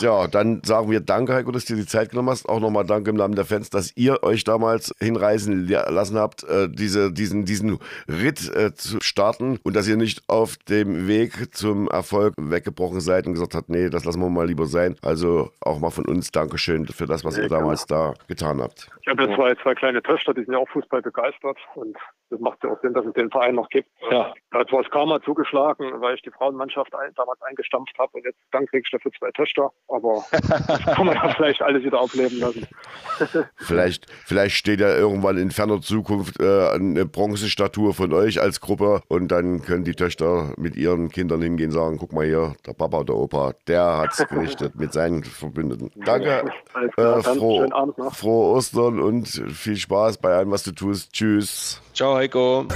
ja, 0.00 0.26
dann 0.26 0.62
sagen 0.64 0.90
wir 0.90 1.00
danke, 1.00 1.34
Heiko, 1.34 1.50
dass 1.50 1.64
du 1.64 1.74
dir 1.74 1.82
die 1.82 1.86
Zeit 1.86 2.10
genommen 2.10 2.30
hast. 2.30 2.48
Auch 2.48 2.60
nochmal 2.60 2.84
danke 2.84 3.10
im 3.10 3.16
Namen 3.16 3.34
der 3.34 3.44
Fans, 3.44 3.70
dass 3.70 3.96
ihr 3.96 4.22
euch 4.22 4.44
damals 4.44 4.92
hinreisen 5.00 5.66
lassen 5.66 6.18
habt, 6.18 6.44
äh, 6.44 6.68
diese, 6.68 7.12
diesen, 7.12 7.44
diesen 7.44 7.78
Ritt 8.08 8.54
äh, 8.54 8.74
zu 8.74 9.00
starten 9.00 9.58
und 9.62 9.76
dass 9.76 9.88
ihr 9.88 9.96
nicht 9.96 10.22
auf 10.28 10.56
dem 10.68 11.08
Weg 11.08 11.54
zum 11.54 11.88
Erfolg 11.88 12.34
weggebrochen 12.36 13.00
seid 13.00 13.26
und 13.26 13.32
gesagt 13.32 13.54
habt, 13.54 13.70
nee, 13.70 13.88
das 13.88 14.04
lassen 14.04 14.20
wir 14.20 14.28
mal 14.28 14.46
lieber 14.46 14.66
sein. 14.66 14.96
Also 15.02 15.50
auch 15.60 15.78
mal 15.78 15.90
von 15.90 16.06
uns 16.06 16.30
Dankeschön 16.30 16.86
für 16.86 17.06
das, 17.06 17.24
was 17.24 17.36
ja, 17.36 17.44
ihr 17.44 17.48
damals 17.48 17.86
da 17.86 18.14
getan 18.26 18.60
habt. 18.60 18.90
Ich 19.00 19.08
habe 19.08 19.24
ja 19.24 19.34
zwei, 19.34 19.54
zwei 19.62 19.74
kleine 19.74 20.02
Töchter, 20.02 20.34
die 20.34 20.44
sind 20.44 20.52
ja 20.52 20.58
auch 20.58 20.68
Fußball 20.68 21.02
begeistert 21.02 21.56
und 21.74 21.96
das 22.30 22.40
macht 22.40 22.62
ja 22.62 22.70
auch 22.70 22.80
Sinn, 22.82 22.92
dass 22.92 23.06
es 23.06 23.12
den 23.14 23.30
Verein 23.30 23.54
noch 23.54 23.68
gibt. 23.68 23.88
Ja. 24.10 24.32
Da 24.50 24.60
hat 24.60 24.72
was 24.72 24.88
Karma 24.90 25.20
zugeschlagen, 25.22 26.00
weil 26.00 26.14
ich 26.14 26.22
die 26.22 26.30
Frauenmannschaft 26.30 26.94
ein, 26.94 27.12
damals 27.16 27.40
eingestampft 27.42 27.98
habe 27.98 28.10
und 28.12 28.24
jetzt 28.24 28.38
dann 28.50 28.66
kriegst 28.66 28.92
du 28.92 28.98
dafür 28.98 29.12
zwei 29.18 29.30
Töchter. 29.32 29.72
Aber 29.88 30.24
das 30.32 30.96
kann 30.96 31.06
man 31.06 31.14
ja 31.14 31.28
vielleicht 31.34 31.62
alles 31.62 31.82
wieder 31.84 32.00
aufleben 32.00 32.38
lassen. 32.38 32.66
vielleicht, 33.56 34.10
vielleicht 34.10 34.56
steht 34.56 34.80
ja 34.80 34.94
irgendwann 34.94 35.38
in 35.38 35.50
ferner 35.50 35.80
Zukunft 35.80 36.40
äh, 36.40 36.70
eine 36.70 37.06
Bronzestatue 37.06 37.94
von 37.94 38.12
euch 38.12 38.40
als 38.40 38.60
Gruppe 38.60 39.00
und 39.08 39.28
dann 39.28 39.62
können 39.62 39.84
die 39.84 39.94
Töchter 39.94 40.52
mit 40.56 40.76
ihren 40.76 41.08
Kindern 41.10 41.42
hingehen 41.42 41.70
und 41.70 41.76
sagen, 41.76 41.98
guck 41.98 42.12
mal 42.12 42.26
hier, 42.26 42.54
der 42.66 42.74
Papa, 42.74 43.04
der 43.04 43.16
Opa, 43.16 43.54
der 43.66 43.98
hat 43.98 44.12
es 44.12 44.28
gerichtet 44.28 44.76
mit 44.76 44.92
seinen 44.92 45.24
Verbündeten. 45.24 45.90
Danke, 45.96 46.50
äh, 46.96 47.22
froh, 47.22 47.66
frohe 48.12 48.56
Ostern 48.56 49.00
und 49.00 49.26
viel 49.28 49.76
Spaß 49.76 50.18
bei 50.18 50.34
allem, 50.34 50.50
was 50.50 50.62
du 50.62 50.72
tust. 50.72 51.12
Tschüss. 51.12 51.80
Ciao, 51.94 52.17
Heiko. 52.18 52.66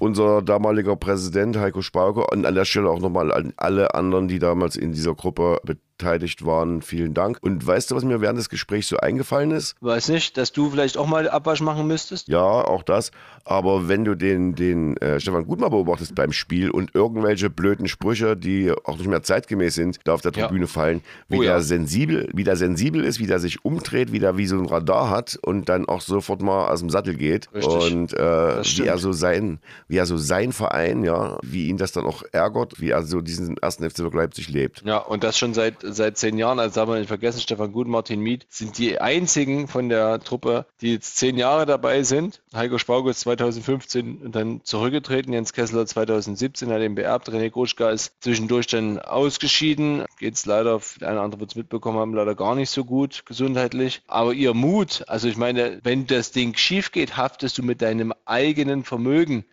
Unser 0.00 0.42
damaliger 0.42 0.96
Präsident 0.96 1.56
Heiko 1.56 1.82
Spauke 1.82 2.26
und 2.32 2.46
an 2.46 2.56
der 2.56 2.64
Stelle 2.64 2.90
auch 2.90 2.98
nochmal 2.98 3.32
an 3.32 3.52
alle 3.56 3.94
anderen, 3.94 4.26
die 4.26 4.40
damals 4.40 4.74
in 4.74 4.92
dieser 4.92 5.14
Gruppe 5.14 5.58
beteiligt 5.62 5.89
beteiligt 6.00 6.44
waren. 6.46 6.80
Vielen 6.80 7.12
Dank. 7.14 7.38
Und 7.42 7.66
weißt 7.66 7.90
du, 7.90 7.94
was 7.94 8.04
mir 8.04 8.20
während 8.20 8.38
des 8.38 8.48
Gesprächs 8.48 8.88
so 8.88 8.96
eingefallen 8.96 9.50
ist? 9.50 9.76
Weiß 9.80 10.08
nicht, 10.08 10.36
dass 10.36 10.52
du 10.52 10.70
vielleicht 10.70 10.96
auch 10.96 11.06
mal 11.06 11.28
Abwasch 11.28 11.60
machen 11.60 11.86
müsstest? 11.86 12.28
Ja, 12.28 12.40
auch 12.40 12.82
das. 12.82 13.10
Aber 13.44 13.88
wenn 13.88 14.04
du 14.04 14.14
den, 14.14 14.54
den 14.54 14.96
äh, 14.98 15.20
Stefan 15.20 15.46
Gut 15.46 15.60
mal 15.60 15.68
beobachtest 15.68 16.14
beim 16.14 16.32
Spiel 16.32 16.70
und 16.70 16.94
irgendwelche 16.94 17.50
blöden 17.50 17.88
Sprüche, 17.88 18.36
die 18.36 18.72
auch 18.84 18.96
nicht 18.96 19.08
mehr 19.08 19.22
zeitgemäß 19.22 19.74
sind, 19.74 19.98
da 20.04 20.14
auf 20.14 20.22
der 20.22 20.32
Tribüne 20.32 20.62
ja. 20.62 20.66
fallen, 20.66 21.02
wie 21.28 21.38
oh, 21.38 21.42
der 21.42 21.52
ja. 21.52 21.60
sensibel, 21.60 22.28
wie 22.32 22.44
der 22.44 22.56
sensibel 22.56 23.04
ist, 23.04 23.18
wie 23.18 23.26
der 23.26 23.38
sich 23.38 23.64
umdreht, 23.64 24.12
wie 24.12 24.18
der 24.18 24.36
wie 24.36 24.46
so 24.46 24.56
ein 24.56 24.66
Radar 24.66 25.10
hat 25.10 25.38
und 25.42 25.68
dann 25.68 25.86
auch 25.86 26.00
sofort 26.00 26.40
mal 26.42 26.68
aus 26.68 26.80
dem 26.80 26.90
Sattel 26.90 27.14
geht. 27.14 27.48
Richtig. 27.54 27.92
Und 27.92 28.12
äh, 28.14 28.62
wie 28.62 28.86
er 28.86 28.98
so 28.98 29.12
sein, 29.12 29.58
wie 29.88 29.96
er 29.96 30.06
so 30.06 30.16
sein 30.16 30.52
Verein, 30.52 31.04
ja, 31.04 31.38
wie 31.42 31.68
ihn 31.68 31.76
das 31.76 31.92
dann 31.92 32.06
auch 32.06 32.22
ärgert, 32.32 32.80
wie 32.80 32.90
er 32.90 33.02
so 33.02 33.20
diesen 33.20 33.56
ersten 33.58 33.88
FC 33.88 33.98
Leipzig 34.12 34.48
lebt. 34.48 34.82
Ja, 34.84 34.98
und 34.98 35.24
das 35.24 35.36
schon 35.38 35.54
seit 35.54 35.82
seit 35.92 36.16
zehn 36.16 36.38
Jahren, 36.38 36.58
also 36.58 36.80
haben 36.80 36.92
wir 36.92 36.98
nicht 36.98 37.08
vergessen, 37.08 37.40
Stefan 37.40 37.72
Gut, 37.72 37.88
Martin 37.88 38.20
Miet, 38.20 38.46
sind 38.48 38.78
die 38.78 39.00
einzigen 39.00 39.68
von 39.68 39.88
der 39.88 40.20
Truppe, 40.20 40.66
die 40.80 40.94
jetzt 40.94 41.16
zehn 41.16 41.36
Jahre 41.36 41.66
dabei 41.66 42.02
sind. 42.02 42.42
Heiko 42.54 42.78
Spaugutz 42.78 43.20
2015 43.20 44.32
dann 44.32 44.60
zurückgetreten, 44.64 45.32
Jens 45.32 45.52
Kessler 45.52 45.86
2017 45.86 46.70
hat 46.70 46.82
ihn 46.82 46.94
beerbt, 46.94 47.28
René 47.28 47.50
Gruschka 47.50 47.90
ist 47.90 48.12
zwischendurch 48.20 48.66
dann 48.66 48.98
ausgeschieden. 48.98 50.04
Geht 50.18 50.34
es 50.34 50.46
leider, 50.46 50.80
der 51.00 51.08
eine 51.08 51.18
oder 51.18 51.24
andere 51.24 51.40
wird 51.40 51.50
es 51.50 51.56
mitbekommen 51.56 51.98
haben, 51.98 52.14
leider 52.14 52.34
gar 52.34 52.54
nicht 52.54 52.70
so 52.70 52.84
gut 52.84 53.24
gesundheitlich. 53.26 54.02
Aber 54.06 54.32
ihr 54.32 54.54
Mut, 54.54 55.04
also 55.06 55.28
ich 55.28 55.36
meine, 55.36 55.80
wenn 55.82 56.06
das 56.06 56.32
Ding 56.32 56.56
schief 56.56 56.92
geht, 56.92 57.16
haftest 57.16 57.58
du 57.58 57.62
mit 57.62 57.82
deinem 57.82 58.12
eigenen 58.24 58.84
Vermögen. 58.84 59.44